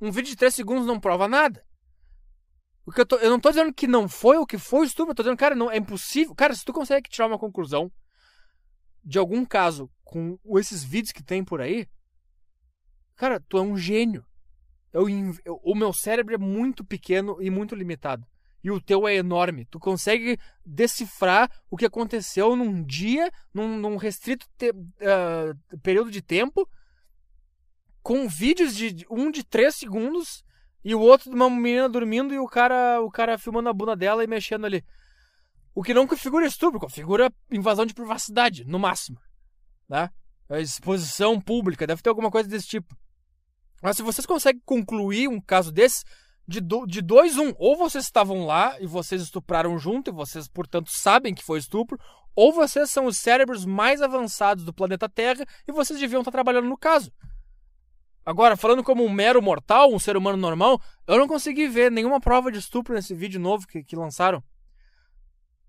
Um 0.00 0.12
vídeo 0.12 0.30
de 0.30 0.36
3 0.36 0.54
segundos 0.54 0.86
não 0.86 1.00
prova 1.00 1.26
nada. 1.26 1.64
O 2.86 2.92
que 2.92 3.00
eu, 3.00 3.06
tô, 3.06 3.16
eu 3.16 3.30
não 3.30 3.40
tô 3.40 3.50
dizendo 3.50 3.72
que 3.72 3.86
não 3.86 4.08
foi 4.08 4.38
o 4.38 4.46
que 4.46 4.56
foi 4.56 4.80
o 4.80 4.84
estupro, 4.84 5.10
eu 5.12 5.14
tô 5.14 5.22
dizendo, 5.22 5.36
cara, 5.36 5.54
não, 5.54 5.70
é 5.70 5.76
impossível. 5.76 6.34
Cara, 6.34 6.54
se 6.54 6.64
tu 6.64 6.72
consegue 6.72 7.10
tirar 7.10 7.26
uma 7.26 7.38
conclusão 7.38 7.90
de 9.04 9.18
algum 9.18 9.44
caso 9.44 9.90
com 10.04 10.38
esses 10.58 10.82
vídeos 10.82 11.12
que 11.12 11.22
tem 11.22 11.44
por 11.44 11.60
aí, 11.60 11.86
cara, 13.16 13.40
tu 13.40 13.58
é 13.58 13.62
um 13.62 13.76
gênio. 13.76 14.24
Eu, 14.92 15.08
eu, 15.44 15.60
o 15.62 15.74
meu 15.74 15.92
cérebro 15.92 16.34
é 16.34 16.38
muito 16.38 16.84
pequeno 16.84 17.40
e 17.40 17.48
muito 17.48 17.74
limitado. 17.74 18.26
E 18.62 18.70
o 18.70 18.80
teu 18.80 19.08
é 19.08 19.14
enorme. 19.14 19.64
Tu 19.66 19.78
consegue 19.78 20.38
decifrar 20.66 21.50
o 21.70 21.76
que 21.76 21.86
aconteceu 21.86 22.54
num 22.56 22.82
dia, 22.82 23.30
num, 23.54 23.78
num 23.78 23.96
restrito 23.96 24.46
te, 24.58 24.70
uh, 24.70 25.78
período 25.78 26.10
de 26.10 26.20
tempo, 26.20 26.68
com 28.02 28.28
vídeos 28.28 28.74
de 28.74 29.06
um 29.10 29.30
de 29.30 29.44
três 29.44 29.76
segundos 29.76 30.44
e 30.84 30.94
o 30.94 31.00
outro 31.00 31.30
de 31.30 31.36
uma 31.36 31.48
menina 31.48 31.88
dormindo 31.88 32.34
e 32.34 32.38
o 32.38 32.46
cara, 32.46 33.00
o 33.00 33.10
cara 33.10 33.38
filmando 33.38 33.68
a 33.68 33.72
bunda 33.72 33.94
dela 33.94 34.24
e 34.24 34.26
mexendo 34.26 34.64
ali. 34.64 34.84
O 35.74 35.82
que 35.82 35.94
não 35.94 36.06
configura 36.06 36.46
estupro, 36.46 36.80
configura 36.80 37.32
invasão 37.50 37.86
de 37.86 37.94
privacidade, 37.94 38.64
no 38.64 38.78
máximo. 38.78 39.20
Né? 39.88 40.10
Exposição 40.50 41.40
pública, 41.40 41.86
deve 41.86 42.02
ter 42.02 42.08
alguma 42.08 42.30
coisa 42.30 42.48
desse 42.48 42.66
tipo. 42.66 42.96
Mas 43.82 43.96
se 43.96 44.02
vocês 44.02 44.26
conseguem 44.26 44.60
concluir 44.64 45.28
um 45.28 45.40
caso 45.40 45.72
desse, 45.72 46.04
de, 46.46 46.60
do, 46.60 46.84
de 46.86 47.00
dois, 47.00 47.38
um. 47.38 47.54
Ou 47.56 47.76
vocês 47.76 48.04
estavam 48.04 48.44
lá 48.44 48.76
e 48.80 48.86
vocês 48.86 49.22
estupraram 49.22 49.78
junto, 49.78 50.10
e 50.10 50.12
vocês, 50.14 50.48
portanto, 50.48 50.90
sabem 50.90 51.34
que 51.34 51.44
foi 51.44 51.58
estupro, 51.60 51.98
ou 52.34 52.52
vocês 52.52 52.90
são 52.90 53.06
os 53.06 53.18
cérebros 53.18 53.64
mais 53.64 54.02
avançados 54.02 54.64
do 54.64 54.72
planeta 54.72 55.08
Terra 55.08 55.44
e 55.66 55.72
vocês 55.72 55.98
deviam 55.98 56.20
estar 56.20 56.30
trabalhando 56.30 56.68
no 56.68 56.76
caso. 56.76 57.12
Agora, 58.24 58.56
falando 58.56 58.84
como 58.84 59.04
um 59.04 59.10
mero 59.10 59.40
mortal, 59.40 59.92
um 59.92 59.98
ser 59.98 60.16
humano 60.16 60.36
normal, 60.36 60.80
eu 61.06 61.18
não 61.18 61.26
consegui 61.26 61.68
ver 61.68 61.90
nenhuma 61.90 62.20
prova 62.20 62.52
de 62.52 62.58
estupro 62.58 62.94
nesse 62.94 63.14
vídeo 63.14 63.40
novo 63.40 63.66
que, 63.66 63.82
que 63.82 63.96
lançaram. 63.96 64.42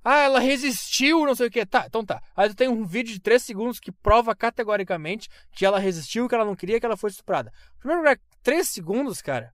Ah, 0.03 0.19
ela 0.19 0.39
resistiu, 0.39 1.25
não 1.25 1.35
sei 1.35 1.47
o 1.47 1.51
que. 1.51 1.65
Tá, 1.65 1.85
então 1.85 2.03
tá. 2.03 2.21
Aí 2.35 2.49
tu 2.49 2.55
tem 2.55 2.67
um 2.67 2.85
vídeo 2.85 3.13
de 3.13 3.19
3 3.19 3.41
segundos 3.41 3.79
que 3.79 3.91
prova 3.91 4.35
categoricamente 4.35 5.29
que 5.51 5.65
ela 5.65 5.79
resistiu, 5.79 6.27
que 6.27 6.33
ela 6.33 6.45
não 6.45 6.55
queria, 6.55 6.79
que 6.79 6.85
ela 6.85 6.97
foi 6.97 7.11
estuprada. 7.11 7.53
Primeiro 7.77 8.01
lugar, 8.01 8.19
3 8.41 8.67
segundos, 8.67 9.21
cara. 9.21 9.53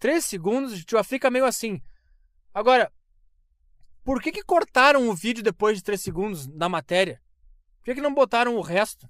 3 0.00 0.24
segundos, 0.24 0.84
tu 0.84 0.96
já 0.96 1.04
fica 1.04 1.30
meio 1.30 1.44
assim. 1.44 1.80
Agora, 2.52 2.92
por 4.04 4.20
que 4.20 4.32
que 4.32 4.42
cortaram 4.42 5.08
o 5.08 5.14
vídeo 5.14 5.44
depois 5.44 5.76
de 5.76 5.84
3 5.84 6.00
segundos 6.00 6.46
na 6.48 6.68
matéria? 6.68 7.20
Por 7.78 7.84
que 7.84 7.94
que 7.96 8.00
não 8.00 8.12
botaram 8.12 8.56
o 8.56 8.60
resto? 8.60 9.08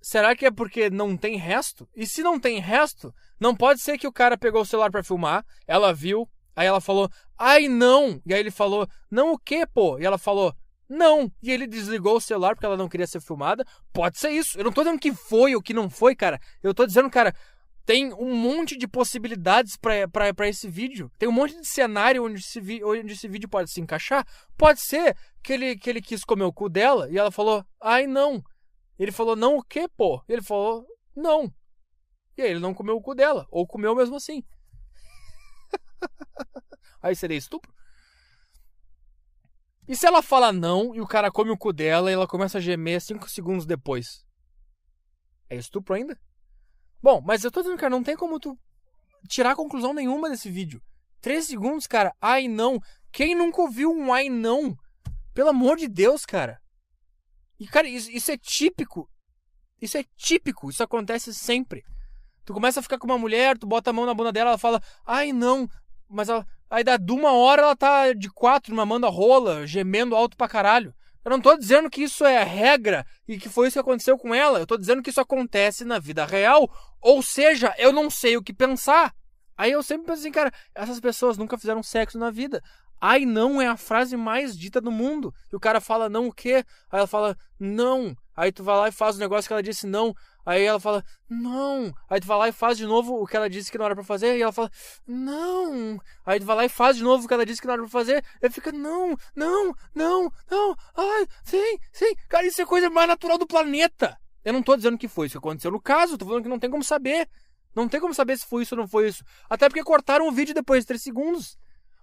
Será 0.00 0.34
que 0.34 0.46
é 0.46 0.50
porque 0.50 0.88
não 0.88 1.16
tem 1.16 1.36
resto? 1.36 1.88
E 1.94 2.06
se 2.06 2.22
não 2.22 2.38
tem 2.38 2.60
resto, 2.60 3.12
não 3.38 3.54
pode 3.54 3.82
ser 3.82 3.98
que 3.98 4.06
o 4.06 4.12
cara 4.12 4.38
pegou 4.38 4.62
o 4.62 4.64
celular 4.64 4.90
para 4.90 5.02
filmar, 5.02 5.44
ela 5.66 5.92
viu, 5.92 6.28
Aí 6.58 6.66
ela 6.66 6.80
falou, 6.80 7.08
ai 7.38 7.68
não. 7.68 8.20
E 8.26 8.34
aí 8.34 8.40
ele 8.40 8.50
falou, 8.50 8.88
não 9.08 9.32
o 9.32 9.38
quê, 9.38 9.64
pô? 9.64 9.96
E 9.96 10.04
ela 10.04 10.18
falou, 10.18 10.52
não. 10.88 11.30
E 11.40 11.52
ele 11.52 11.68
desligou 11.68 12.16
o 12.16 12.20
celular 12.20 12.56
porque 12.56 12.66
ela 12.66 12.76
não 12.76 12.88
queria 12.88 13.06
ser 13.06 13.20
filmada. 13.20 13.64
Pode 13.92 14.18
ser 14.18 14.30
isso. 14.30 14.58
Eu 14.58 14.64
não 14.64 14.72
tô 14.72 14.82
dizendo 14.82 14.98
que 14.98 15.12
foi 15.12 15.54
ou 15.54 15.62
que 15.62 15.72
não 15.72 15.88
foi, 15.88 16.16
cara. 16.16 16.40
Eu 16.60 16.74
tô 16.74 16.84
dizendo, 16.84 17.08
cara, 17.08 17.32
tem 17.86 18.12
um 18.12 18.34
monte 18.34 18.76
de 18.76 18.88
possibilidades 18.88 19.76
para 19.76 20.48
esse 20.48 20.68
vídeo. 20.68 21.08
Tem 21.16 21.28
um 21.28 21.32
monte 21.32 21.54
de 21.60 21.64
cenário 21.64 22.24
onde 22.24 22.40
esse, 22.40 22.82
onde 22.82 23.12
esse 23.12 23.28
vídeo 23.28 23.48
pode 23.48 23.70
se 23.70 23.80
encaixar. 23.80 24.26
Pode 24.56 24.80
ser 24.80 25.16
que 25.44 25.52
ele, 25.52 25.78
que 25.78 25.88
ele 25.88 26.02
quis 26.02 26.24
comer 26.24 26.42
o 26.42 26.52
cu 26.52 26.68
dela 26.68 27.08
e 27.08 27.16
ela 27.16 27.30
falou, 27.30 27.64
ai 27.80 28.08
não. 28.08 28.42
Ele 28.98 29.12
falou, 29.12 29.36
não 29.36 29.58
o 29.58 29.62
quê, 29.62 29.86
pô? 29.96 30.20
E 30.28 30.32
ele 30.32 30.42
falou, 30.42 30.84
não. 31.14 31.54
E 32.36 32.42
aí 32.42 32.50
ele 32.50 32.58
não 32.58 32.74
comeu 32.74 32.96
o 32.96 33.00
cu 33.00 33.14
dela. 33.14 33.46
Ou 33.48 33.64
comeu 33.64 33.94
mesmo 33.94 34.16
assim. 34.16 34.42
Aí 37.02 37.14
seria 37.14 37.36
estupro? 37.36 37.72
E 39.86 39.96
se 39.96 40.06
ela 40.06 40.22
fala 40.22 40.52
não 40.52 40.94
e 40.94 41.00
o 41.00 41.06
cara 41.06 41.30
come 41.30 41.50
o 41.50 41.56
cu 41.56 41.72
dela 41.72 42.10
e 42.10 42.14
ela 42.14 42.26
começa 42.26 42.58
a 42.58 42.60
gemer 42.60 43.00
5 43.00 43.28
segundos 43.28 43.64
depois? 43.64 44.24
É 45.48 45.56
estupro 45.56 45.94
ainda? 45.94 46.18
Bom, 47.02 47.22
mas 47.22 47.42
eu 47.42 47.50
tô 47.50 47.62
dizendo, 47.62 47.78
cara, 47.78 47.90
não 47.90 48.02
tem 48.02 48.16
como 48.16 48.38
tu 48.38 48.58
tirar 49.28 49.56
conclusão 49.56 49.94
nenhuma 49.94 50.28
desse 50.28 50.50
vídeo. 50.50 50.82
3 51.20 51.44
segundos, 51.44 51.86
cara. 51.86 52.14
Ai 52.20 52.48
não. 52.48 52.78
Quem 53.10 53.34
nunca 53.34 53.62
ouviu 53.62 53.90
um 53.90 54.12
ai 54.12 54.28
não? 54.28 54.76
Pelo 55.32 55.50
amor 55.50 55.76
de 55.76 55.88
Deus, 55.88 56.26
cara. 56.26 56.60
E, 57.58 57.66
cara, 57.66 57.88
isso, 57.88 58.10
isso 58.10 58.30
é 58.30 58.36
típico. 58.36 59.08
Isso 59.80 59.96
é 59.96 60.04
típico. 60.16 60.68
Isso 60.68 60.82
acontece 60.82 61.32
sempre. 61.34 61.84
Tu 62.44 62.52
começa 62.52 62.80
a 62.80 62.82
ficar 62.82 62.98
com 62.98 63.06
uma 63.06 63.18
mulher, 63.18 63.58
tu 63.58 63.66
bota 63.66 63.90
a 63.90 63.92
mão 63.92 64.06
na 64.06 64.14
bunda 64.14 64.32
dela, 64.32 64.50
ela 64.50 64.58
fala, 64.58 64.82
ai 65.04 65.32
não. 65.32 65.68
Mas 66.08 66.28
ela, 66.28 66.46
aí 66.70 66.82
dá 66.82 66.96
de 66.96 67.12
uma 67.12 67.32
hora 67.32 67.62
ela 67.62 67.76
tá 67.76 68.12
de 68.12 68.30
quatro, 68.30 68.74
mamando 68.74 69.06
a 69.06 69.10
rola, 69.10 69.66
gemendo 69.66 70.16
alto 70.16 70.36
pra 70.36 70.48
caralho. 70.48 70.94
Eu 71.24 71.30
não 71.30 71.40
tô 71.40 71.56
dizendo 71.56 71.90
que 71.90 72.02
isso 72.02 72.24
é 72.24 72.42
regra 72.42 73.04
e 73.26 73.38
que 73.38 73.50
foi 73.50 73.68
isso 73.68 73.74
que 73.74 73.80
aconteceu 73.80 74.16
com 74.16 74.34
ela. 74.34 74.58
Eu 74.58 74.66
tô 74.66 74.78
dizendo 74.78 75.02
que 75.02 75.10
isso 75.10 75.20
acontece 75.20 75.84
na 75.84 75.98
vida 75.98 76.24
real. 76.24 76.70
Ou 77.02 77.22
seja, 77.22 77.74
eu 77.76 77.92
não 77.92 78.08
sei 78.08 78.36
o 78.36 78.42
que 78.42 78.52
pensar. 78.52 79.14
Aí 79.56 79.72
eu 79.72 79.82
sempre 79.82 80.06
penso 80.06 80.20
assim, 80.20 80.32
cara, 80.32 80.50
essas 80.74 80.98
pessoas 81.00 81.36
nunca 81.36 81.58
fizeram 81.58 81.82
sexo 81.82 82.18
na 82.18 82.30
vida. 82.30 82.62
Ai, 83.00 83.26
não 83.26 83.60
é 83.60 83.66
a 83.66 83.76
frase 83.76 84.16
mais 84.16 84.56
dita 84.56 84.80
do 84.80 84.90
mundo. 84.90 85.34
E 85.52 85.56
o 85.56 85.60
cara 85.60 85.80
fala, 85.80 86.08
não 86.08 86.28
o 86.28 86.32
quê? 86.32 86.64
Aí 86.90 86.98
ela 86.98 87.06
fala, 87.06 87.36
não. 87.58 88.16
Aí 88.34 88.50
tu 88.50 88.64
vai 88.64 88.76
lá 88.76 88.88
e 88.88 88.92
faz 88.92 89.16
o 89.16 89.20
negócio 89.20 89.48
que 89.48 89.52
ela 89.52 89.62
disse 89.62 89.86
não. 89.86 90.14
Aí 90.48 90.64
ela 90.64 90.80
fala, 90.80 91.04
não. 91.28 91.92
Aí 92.08 92.18
tu 92.18 92.26
vai 92.26 92.38
lá 92.38 92.48
e 92.48 92.52
faz 92.52 92.78
de 92.78 92.86
novo 92.86 93.22
o 93.22 93.26
que 93.26 93.36
ela 93.36 93.50
disse 93.50 93.70
que 93.70 93.76
não 93.76 93.84
era 93.84 93.94
pra 93.94 94.02
fazer. 94.02 94.38
E 94.38 94.40
ela 94.40 94.50
fala, 94.50 94.70
não. 95.06 96.00
Aí 96.24 96.40
tu 96.40 96.46
vai 96.46 96.56
lá 96.56 96.64
e 96.64 96.70
faz 96.70 96.96
de 96.96 97.02
novo 97.02 97.26
o 97.26 97.28
que 97.28 97.34
ela 97.34 97.44
disse 97.44 97.60
que 97.60 97.66
não 97.66 97.74
era 97.74 97.82
pra 97.82 97.90
fazer. 97.90 98.24
Ele 98.40 98.50
fica, 98.50 98.72
não, 98.72 99.14
não, 99.36 99.74
não, 99.94 100.32
não. 100.50 100.74
Ai, 100.96 101.26
sim, 101.44 101.78
sim. 101.92 102.14
Cara, 102.30 102.46
isso 102.46 102.62
é 102.62 102.64
coisa 102.64 102.88
mais 102.88 103.06
natural 103.06 103.36
do 103.36 103.46
planeta. 103.46 104.18
Eu 104.42 104.54
não 104.54 104.62
tô 104.62 104.74
dizendo 104.74 104.96
que 104.96 105.06
foi 105.06 105.26
isso 105.26 105.34
que 105.34 105.46
aconteceu 105.46 105.70
no 105.70 105.82
caso. 105.82 106.16
Tô 106.16 106.24
falando 106.24 106.44
que 106.44 106.48
não 106.48 106.58
tem 106.58 106.70
como 106.70 106.82
saber. 106.82 107.28
Não 107.76 107.86
tem 107.86 108.00
como 108.00 108.14
saber 108.14 108.38
se 108.38 108.46
foi 108.46 108.62
isso 108.62 108.74
ou 108.74 108.80
não 108.80 108.88
foi 108.88 109.08
isso. 109.08 109.22
Até 109.50 109.68
porque 109.68 109.84
cortaram 109.84 110.26
o 110.26 110.32
vídeo 110.32 110.54
depois 110.54 110.82
de 110.82 110.86
3 110.86 111.02
segundos. 111.02 111.58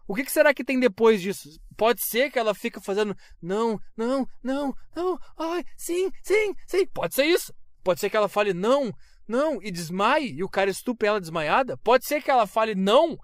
O 0.07 0.13
que, 0.13 0.23
que, 0.23 0.31
será 0.31 0.53
que 0.53 0.63
tem 0.63 0.79
depois 0.79 1.19
disso? 1.19 1.49
Pode 1.75 2.05
ser 2.05 2.29
que 2.29 2.37
ela 2.37 2.53
fica 2.53 2.79
fazendo 2.79 3.17
não, 3.41 3.79
não, 3.97 4.27
não, 4.43 4.71
não, 4.95 5.19
ai, 5.35 5.65
sim, 5.75 6.11
sim, 6.21 6.53
sim. 6.67 6.85
Pode 6.85 7.15
ser 7.15 7.25
isso. 7.25 7.51
Pode 7.85 7.99
ser 7.99 8.09
que 8.09 8.17
ela 8.17 8.27
fale 8.27 8.51
não, 8.51 8.91
não 9.27 9.61
e 9.61 9.69
desmaie 9.69 10.33
e 10.33 10.43
o 10.43 10.49
cara 10.49 10.71
estupe 10.71 11.05
ela 11.05 11.21
desmaiada. 11.21 11.77
Pode 11.77 12.07
ser 12.07 12.19
que 12.19 12.31
ela 12.31 12.47
fale 12.47 12.73
não 12.73 13.15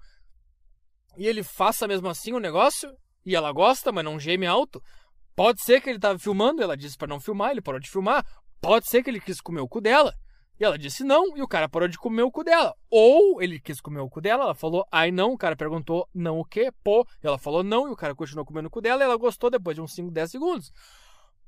e 1.18 1.26
ele 1.26 1.42
faça 1.42 1.88
mesmo 1.88 2.08
assim 2.08 2.32
o 2.32 2.38
negócio 2.38 2.96
e 3.26 3.34
ela 3.34 3.50
gosta, 3.50 3.90
mas 3.90 4.04
não 4.04 4.20
geme 4.20 4.46
alto. 4.46 4.80
Pode 5.34 5.60
ser 5.64 5.80
que 5.80 5.90
ele 5.90 5.98
estava 5.98 6.16
filmando, 6.16 6.62
ela 6.62 6.76
disse 6.76 6.96
para 6.96 7.08
não 7.08 7.18
filmar, 7.18 7.50
ele 7.50 7.60
parou 7.60 7.80
de 7.80 7.90
filmar. 7.90 8.24
Pode 8.60 8.88
ser 8.88 9.02
que 9.02 9.10
ele 9.10 9.20
quis 9.20 9.40
comer 9.40 9.60
o 9.60 9.68
cu 9.68 9.80
dela. 9.80 10.14
E 10.60 10.64
ela 10.64 10.78
disse 10.78 11.02
não, 11.02 11.36
e 11.36 11.42
o 11.42 11.48
cara 11.48 11.68
parou 11.68 11.88
de 11.88 11.98
comer 11.98 12.22
o 12.22 12.30
cu 12.30 12.44
dela. 12.44 12.72
Ou 12.88 13.42
ele 13.42 13.58
quis 13.58 13.80
comer 13.80 13.98
o 13.98 14.08
cu 14.08 14.20
dela, 14.20 14.44
ela 14.44 14.54
falou 14.54 14.86
ai 14.92 15.10
não, 15.10 15.32
o 15.32 15.36
cara 15.36 15.56
perguntou 15.56 16.08
não 16.14 16.38
o 16.38 16.44
quê, 16.44 16.70
pô, 16.84 17.04
e 17.20 17.26
ela 17.26 17.36
falou 17.36 17.64
não, 17.64 17.88
e 17.88 17.90
o 17.90 17.96
cara 17.96 18.14
continuou 18.14 18.46
comendo 18.46 18.68
o 18.68 18.70
cu 18.70 18.80
dela, 18.80 19.02
e 19.02 19.06
ela 19.06 19.16
gostou 19.16 19.50
depois 19.50 19.74
de 19.74 19.82
uns 19.82 19.92
5, 19.92 20.12
10 20.12 20.30
segundos. 20.30 20.70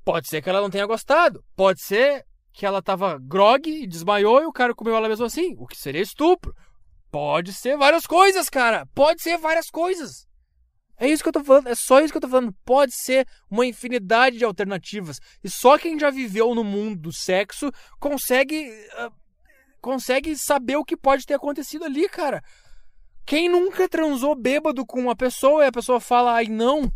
Pode 0.04 0.28
ser 0.28 0.42
que 0.42 0.50
ela 0.50 0.60
não 0.60 0.68
tenha 0.68 0.84
gostado, 0.84 1.44
pode 1.54 1.80
ser 1.80 2.26
que 2.54 2.64
ela 2.64 2.80
tava 2.80 3.18
grog 3.18 3.68
e 3.68 3.86
desmaiou 3.86 4.40
e 4.40 4.46
o 4.46 4.52
cara 4.52 4.74
comeu 4.74 4.96
ela 4.96 5.08
mesmo 5.08 5.26
assim, 5.26 5.56
o 5.58 5.66
que 5.66 5.76
seria 5.76 6.00
estupro. 6.00 6.54
Pode 7.10 7.52
ser 7.52 7.76
várias 7.76 8.06
coisas, 8.06 8.48
cara, 8.48 8.86
pode 8.94 9.22
ser 9.22 9.36
várias 9.36 9.68
coisas. 9.68 10.26
É 10.96 11.08
isso 11.08 11.24
que 11.24 11.28
eu 11.28 11.32
tô 11.32 11.42
falando, 11.42 11.68
é 11.68 11.74
só 11.74 12.00
isso 12.00 12.12
que 12.12 12.16
eu 12.16 12.22
tô 12.22 12.28
falando. 12.28 12.54
Pode 12.64 12.94
ser 12.94 13.26
uma 13.50 13.66
infinidade 13.66 14.38
de 14.38 14.44
alternativas. 14.44 15.18
E 15.42 15.50
só 15.50 15.76
quem 15.76 15.98
já 15.98 16.08
viveu 16.08 16.54
no 16.54 16.62
mundo 16.62 17.02
do 17.02 17.12
sexo 17.12 17.72
consegue. 17.98 18.70
Uh, 19.00 19.12
consegue 19.80 20.36
saber 20.36 20.76
o 20.76 20.84
que 20.84 20.96
pode 20.96 21.26
ter 21.26 21.34
acontecido 21.34 21.84
ali, 21.84 22.08
cara. 22.08 22.42
Quem 23.26 23.48
nunca 23.48 23.88
transou 23.88 24.36
bêbado 24.36 24.86
com 24.86 25.00
uma 25.00 25.16
pessoa 25.16 25.64
e 25.64 25.66
a 25.66 25.72
pessoa 25.72 25.98
fala, 25.98 26.34
ai 26.34 26.46
não. 26.46 26.90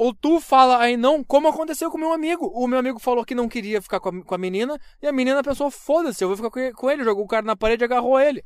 Ou 0.00 0.14
tu 0.14 0.40
fala, 0.40 0.78
ai 0.78 0.96
não, 0.96 1.22
como 1.22 1.48
aconteceu 1.48 1.90
com 1.90 1.98
meu 1.98 2.10
amigo. 2.10 2.46
O 2.54 2.66
meu 2.66 2.78
amigo 2.78 2.98
falou 2.98 3.22
que 3.22 3.34
não 3.34 3.46
queria 3.46 3.82
ficar 3.82 4.00
com 4.00 4.08
a, 4.08 4.24
com 4.24 4.34
a 4.34 4.38
menina, 4.38 4.80
e 5.02 5.06
a 5.06 5.12
menina 5.12 5.42
pensou, 5.42 5.70
foda-se, 5.70 6.24
eu 6.24 6.28
vou 6.28 6.36
ficar 6.38 6.72
com 6.72 6.90
ele. 6.90 7.04
Jogou 7.04 7.24
o 7.24 7.28
cara 7.28 7.44
na 7.44 7.54
parede 7.54 7.84
e 7.84 7.86
agarrou 7.86 8.18
ele. 8.18 8.42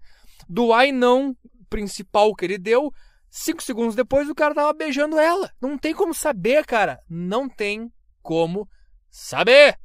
Do 0.48 0.72
ai 0.72 0.90
não 0.90 1.36
principal 1.70 2.35
que 2.35 2.44
ele 2.44 2.59
deu, 2.59 2.93
Cinco 3.36 3.60
segundos 3.64 3.97
depois, 3.97 4.28
o 4.28 4.35
cara 4.35 4.55
tava 4.55 4.72
beijando 4.72 5.18
ela. 5.18 5.52
Não 5.60 5.76
tem 5.76 5.93
como 5.93 6.14
saber, 6.14 6.64
cara. 6.64 7.01
Não 7.10 7.48
tem 7.48 7.93
como 8.22 8.68
saber. 9.10 9.76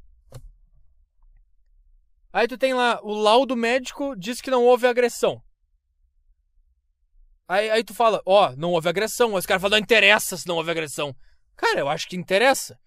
Aí 2.32 2.48
tu 2.48 2.60
tem 2.60 2.76
lá, 2.76 3.00
o 3.02 3.12
laudo 3.12 3.56
médico 3.56 4.16
diz 4.16 4.40
que 4.40 4.52
não 4.52 4.64
houve 4.64 4.86
agressão. 4.86 5.42
Aí, 7.48 7.72
aí 7.72 7.84
tu 7.84 7.92
fala, 7.96 8.22
ó, 8.24 8.50
oh, 8.50 8.56
não 8.56 8.72
houve 8.72 8.88
agressão. 8.88 9.30
Aí 9.32 9.40
os 9.40 9.48
caras 9.48 9.64
falam, 9.64 9.80
não 9.80 9.84
interessa 9.84 10.38
se 10.38 10.48
não 10.48 10.56
houve 10.56 10.70
agressão. 10.70 11.16
Cara, 11.60 11.82
eu 11.82 11.90
acho 11.90 12.08
que 12.08 12.16
interessa. 12.16 12.80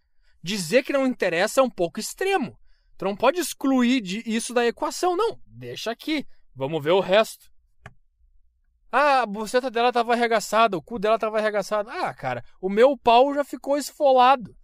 Dizer 0.43 0.83
que 0.83 0.95
não 0.95 1.07
interessa 1.07 1.61
é 1.61 1.63
um 1.63 1.69
pouco 1.69 2.01
extremo. 2.01 2.59
Tu 2.97 3.05
não 3.05 3.15
pode 3.15 3.39
excluir 3.39 4.03
isso 4.27 4.55
da 4.55 4.67
equação, 4.67 5.15
não. 5.15 5.39
Deixa 5.47 5.91
aqui. 5.91 6.27
Vamos 6.55 6.83
ver 6.83 6.93
o 6.93 7.01
resto. 7.01 7.53
Ah, 8.91 9.21
a 9.21 9.27
buceta 9.27 9.71
dela 9.71 9.93
tava 9.93 10.15
arregaçada, 10.15 10.77
o 10.77 10.83
cu 10.83 10.99
dela 10.99 11.19
tava 11.19 11.39
arregaçado. 11.39 11.91
Ah, 11.91 12.15
cara, 12.15 12.43
o 12.63 12.71
meu 12.71 12.97
pau 12.97 13.35
já 13.35 13.45
ficou 13.45 13.77
esfolado 13.77 14.57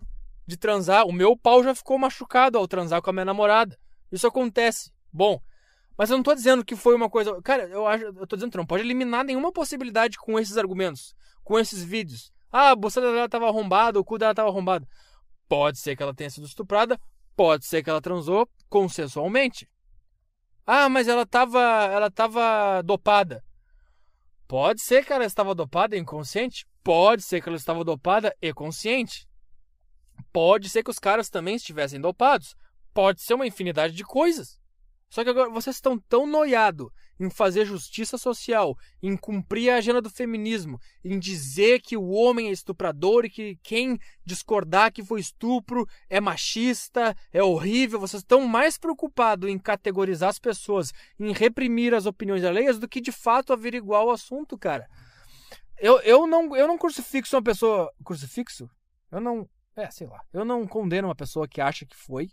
de 0.47 0.57
transar. 0.57 1.07
O 1.07 1.13
meu 1.13 1.37
pau 1.37 1.63
já 1.63 1.75
ficou 1.75 1.99
machucado 1.99 2.57
ao 2.57 2.67
transar 2.67 3.03
com 3.03 3.11
a 3.11 3.13
minha 3.13 3.27
namorada. 3.27 3.79
Isso 4.11 4.27
acontece. 4.27 4.91
Bom, 5.13 5.39
mas 5.99 6.09
eu 6.09 6.17
não 6.17 6.25
tô 6.25 6.35
dizendo 6.35 6.65
que 6.65 6.75
foi 6.75 6.95
uma 6.95 7.11
coisa. 7.11 7.43
Cara, 7.43 7.65
eu 7.69 7.87
acho. 7.87 8.05
Eu 8.05 8.27
tô 8.27 8.37
dizendo 8.37 8.53
que 8.53 8.57
não 8.59 8.67
pode 8.67 8.83
eliminar 8.83 9.23
nenhuma 9.23 9.53
possibilidade 9.53 10.17
com 10.17 10.39
esses 10.39 10.57
argumentos, 10.57 11.15
com 11.45 11.59
esses 11.59 11.85
vídeos. 11.85 12.33
Ah, 12.51 12.71
a 12.71 12.77
buceta 12.77 13.13
dela 13.13 13.29
tava 13.29 13.47
arrombada, 13.47 14.01
o 14.01 14.05
cu 14.05 14.19
dela 14.19 14.35
tava 14.35 14.49
arrombado. 14.49 14.87
Pode 15.49 15.79
ser 15.79 15.97
que 15.97 16.03
ela 16.03 16.15
tenha 16.15 16.31
sido 16.31 16.47
estuprada, 16.47 17.01
pode 17.37 17.67
ser 17.67 17.83
que 17.83 17.91
ela 17.91 18.01
transou 18.01 18.49
consensualmente. 18.69 19.69
Ah, 20.67 20.89
mas 20.89 21.09
ela 21.09 21.25
tava. 21.25 21.61
Ela 21.61 22.11
tava 22.11 22.83
dopada. 22.83 23.43
Pode 24.47 24.83
ser 24.83 25.05
que 25.05 25.13
ela 25.13 25.25
estava 25.25 25.55
dopada 25.55 25.97
e 25.97 25.99
inconsciente. 25.99 26.67
Pode 26.85 27.23
ser 27.23 27.41
que 27.41 27.49
ela 27.49 27.57
estava 27.57 27.83
dopada 27.85 28.35
e 28.41 28.53
consciente. 28.53 29.27
Pode 30.33 30.69
ser 30.69 30.83
que 30.83 30.91
os 30.91 30.99
caras 30.99 31.31
também 31.31 31.55
estivessem 31.57 32.01
dopados. 32.01 32.55
Pode 32.93 33.23
ser 33.23 33.35
uma 33.35 33.47
infinidade 33.47 33.95
de 33.95 34.05
coisas. 34.05 34.59
Só 35.09 35.25
que 35.25 35.31
agora 35.31 35.51
vocês 35.51 35.77
estão 35.77 35.99
tão 35.99 36.27
noiados 36.27 36.89
em 37.19 37.29
fazer 37.29 37.65
justiça 37.65 38.17
social, 38.17 38.77
em 39.03 39.17
cumprir 39.17 39.71
a 39.71 39.77
agenda 39.77 40.01
do 40.01 40.11
feminismo, 40.11 40.81
em 41.05 41.19
dizer 41.19 41.81
que 41.81 41.97
o 41.97 42.09
homem 42.11 42.49
é 42.49 42.53
estuprador 42.53 43.25
e 43.25 43.31
que 43.31 43.59
quem 43.63 43.99
discordar 44.25 44.93
que 44.93 45.03
foi 45.03 45.21
estupro 45.21 45.87
é 46.09 46.21
machista, 46.21 47.17
é 47.33 47.43
horrível. 47.43 47.99
Vocês 47.99 48.23
estão 48.23 48.47
mais 48.47 48.79
preocupados 48.79 49.51
em 49.51 49.59
categorizar 49.59 50.29
as 50.29 50.39
pessoas, 50.39 50.93
em 51.19 51.33
reprimir 51.33 51.95
as 51.95 52.07
opiniões 52.07 52.45
alheias, 52.45 52.79
do 52.79 52.89
que 52.89 53.01
de 53.01 53.13
fato 53.13 53.53
averiguar 53.53 54.05
o 54.05 54.11
assunto, 54.11 54.57
cara. 54.57 54.89
Eu, 55.79 56.01
eu, 56.01 56.27
não, 56.27 56.57
eu 56.57 56.67
não 56.67 56.77
crucifixo 56.77 57.37
uma 57.37 57.43
pessoa. 57.43 57.93
Crucifixo? 58.05 58.69
Eu 59.11 59.21
não. 59.21 59.49
É, 59.77 59.89
sei 59.91 60.07
lá. 60.09 60.21
Eu 60.33 60.45
não 60.45 60.67
condeno 60.67 61.09
uma 61.09 61.15
pessoa 61.15 61.47
que 61.47 61.61
acha 61.61 61.87
que 61.87 61.97
foi 61.97 62.31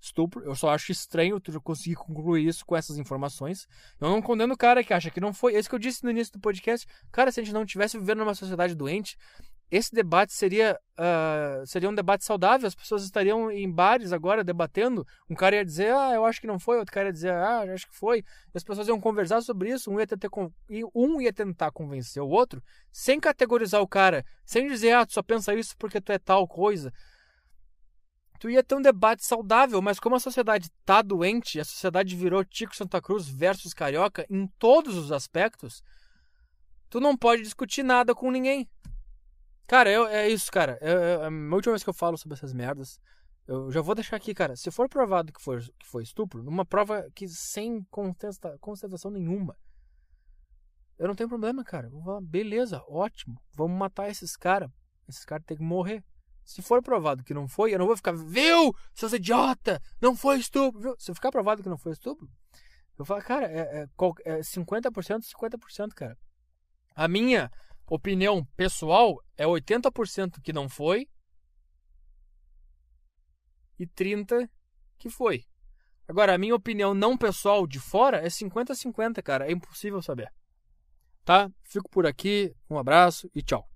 estupro. 0.00 0.44
Eu 0.44 0.54
só 0.54 0.70
acho 0.70 0.92
estranho 0.92 1.40
tu 1.40 1.60
conseguir 1.60 1.96
concluir 1.96 2.46
isso 2.46 2.64
com 2.64 2.76
essas 2.76 2.98
informações. 2.98 3.66
Eu 4.00 4.08
não 4.08 4.22
condeno 4.22 4.54
o 4.54 4.56
cara 4.56 4.84
que 4.84 4.92
acha 4.92 5.10
que 5.10 5.20
não 5.20 5.32
foi. 5.32 5.54
Esse 5.54 5.68
que 5.68 5.74
eu 5.74 5.78
disse 5.78 6.04
no 6.04 6.10
início 6.10 6.32
do 6.32 6.40
podcast. 6.40 6.86
Cara, 7.10 7.32
se 7.32 7.40
a 7.40 7.42
gente 7.42 7.52
não 7.52 7.66
tivesse 7.66 7.98
vivendo 7.98 8.18
numa 8.18 8.34
sociedade 8.34 8.74
doente, 8.74 9.16
esse 9.70 9.94
debate 9.94 10.32
seria, 10.32 10.78
uh, 10.98 11.66
seria 11.66 11.90
um 11.90 11.94
debate 11.94 12.24
saudável. 12.24 12.66
As 12.66 12.74
pessoas 12.74 13.04
estariam 13.04 13.50
em 13.50 13.70
bares 13.70 14.12
agora 14.12 14.42
debatendo. 14.42 15.06
Um 15.28 15.34
cara 15.34 15.56
ia 15.56 15.64
dizer, 15.64 15.92
ah, 15.92 16.12
eu 16.14 16.24
acho 16.24 16.40
que 16.40 16.46
não 16.46 16.58
foi. 16.58 16.78
Outro 16.78 16.92
cara 16.92 17.08
ia 17.08 17.12
dizer, 17.12 17.32
ah, 17.32 17.64
eu 17.66 17.74
acho 17.74 17.86
que 17.86 17.94
foi. 17.94 18.20
E 18.20 18.24
as 18.56 18.64
pessoas 18.64 18.88
iam 18.88 19.00
conversar 19.00 19.42
sobre 19.42 19.70
isso. 19.70 19.90
Um 19.90 20.00
ia, 20.00 20.06
ter, 20.06 20.18
um 20.94 21.20
ia 21.20 21.32
tentar 21.32 21.70
convencer 21.70 22.22
o 22.22 22.28
outro, 22.28 22.62
sem 22.90 23.20
categorizar 23.20 23.82
o 23.82 23.88
cara, 23.88 24.24
sem 24.44 24.66
dizer, 24.68 24.92
ah, 24.92 25.04
tu 25.04 25.12
só 25.12 25.22
pensa 25.22 25.54
isso 25.54 25.76
porque 25.76 26.00
tu 26.00 26.12
é 26.12 26.18
tal 26.18 26.48
coisa 26.48 26.92
tu 28.38 28.48
ia 28.48 28.62
ter 28.62 28.74
um 28.74 28.82
debate 28.82 29.24
saudável, 29.24 29.82
mas 29.82 29.98
como 29.98 30.16
a 30.16 30.20
sociedade 30.20 30.70
tá 30.84 31.02
doente, 31.02 31.58
a 31.60 31.64
sociedade 31.64 32.14
virou 32.14 32.44
Tico 32.44 32.76
Santa 32.76 33.00
Cruz 33.00 33.28
versus 33.28 33.74
Carioca 33.74 34.26
em 34.30 34.46
todos 34.58 34.96
os 34.96 35.10
aspectos, 35.10 35.82
tu 36.88 37.00
não 37.00 37.16
pode 37.16 37.42
discutir 37.42 37.82
nada 37.82 38.14
com 38.14 38.30
ninguém. 38.30 38.68
Cara, 39.66 39.90
eu, 39.90 40.06
é 40.06 40.28
isso, 40.28 40.50
cara. 40.50 40.78
É 40.80 41.26
a 41.26 41.54
última 41.54 41.72
vez 41.72 41.82
que 41.82 41.90
eu 41.90 41.94
falo 41.94 42.16
sobre 42.16 42.36
essas 42.36 42.54
merdas, 42.54 42.98
eu 43.46 43.70
já 43.70 43.80
vou 43.80 43.94
deixar 43.94 44.16
aqui, 44.16 44.32
cara. 44.32 44.56
Se 44.56 44.70
for 44.70 44.88
provado 44.88 45.32
que 45.32 45.42
foi, 45.42 45.60
que 45.60 45.86
foi 45.86 46.02
estupro, 46.02 46.42
numa 46.42 46.64
prova 46.64 47.10
que 47.14 47.26
sem 47.28 47.82
contesta, 47.90 48.58
nenhuma, 49.10 49.56
eu 50.98 51.06
não 51.06 51.14
tenho 51.14 51.28
problema, 51.28 51.64
cara. 51.64 51.86
Eu 51.86 51.90
vou 51.90 52.02
falar, 52.02 52.20
beleza, 52.20 52.82
ótimo. 52.88 53.40
Vamos 53.52 53.78
matar 53.78 54.10
esses 54.10 54.36
caras. 54.36 54.70
Esses 55.08 55.24
caras 55.24 55.44
têm 55.46 55.56
que 55.56 55.62
morrer. 55.62 56.04
Se 56.48 56.62
for 56.62 56.82
provado 56.82 57.22
que 57.22 57.34
não 57.34 57.46
foi, 57.46 57.74
eu 57.74 57.78
não 57.78 57.84
vou 57.84 57.94
ficar, 57.94 58.12
viu, 58.12 58.74
seus 58.94 59.12
idiota, 59.12 59.82
não 60.00 60.16
foi 60.16 60.38
estupro. 60.38 60.80
Viu? 60.80 60.96
Se 60.98 61.12
ficar 61.12 61.30
provado 61.30 61.62
que 61.62 61.68
não 61.68 61.76
foi 61.76 61.92
estupro, 61.92 62.26
eu 62.98 63.04
falar, 63.04 63.22
cara, 63.22 63.46
é, 63.46 63.82
é, 63.82 63.88
é 64.24 64.38
50%, 64.40 64.90
50%, 64.90 65.88
cara. 65.94 66.16
A 66.94 67.06
minha 67.06 67.50
opinião 67.86 68.46
pessoal 68.56 69.22
é 69.36 69.44
80% 69.44 70.40
que 70.40 70.50
não 70.50 70.70
foi 70.70 71.06
e 73.78 73.86
30% 73.86 74.48
que 74.96 75.10
foi. 75.10 75.44
Agora, 76.08 76.34
a 76.34 76.38
minha 76.38 76.54
opinião 76.54 76.94
não 76.94 77.14
pessoal 77.14 77.66
de 77.66 77.78
fora 77.78 78.24
é 78.24 78.28
50-50, 78.28 79.22
cara. 79.22 79.46
É 79.46 79.52
impossível 79.52 80.00
saber. 80.00 80.32
Tá? 81.26 81.50
Fico 81.62 81.90
por 81.90 82.06
aqui. 82.06 82.56
Um 82.70 82.78
abraço 82.78 83.30
e 83.34 83.42
tchau. 83.42 83.68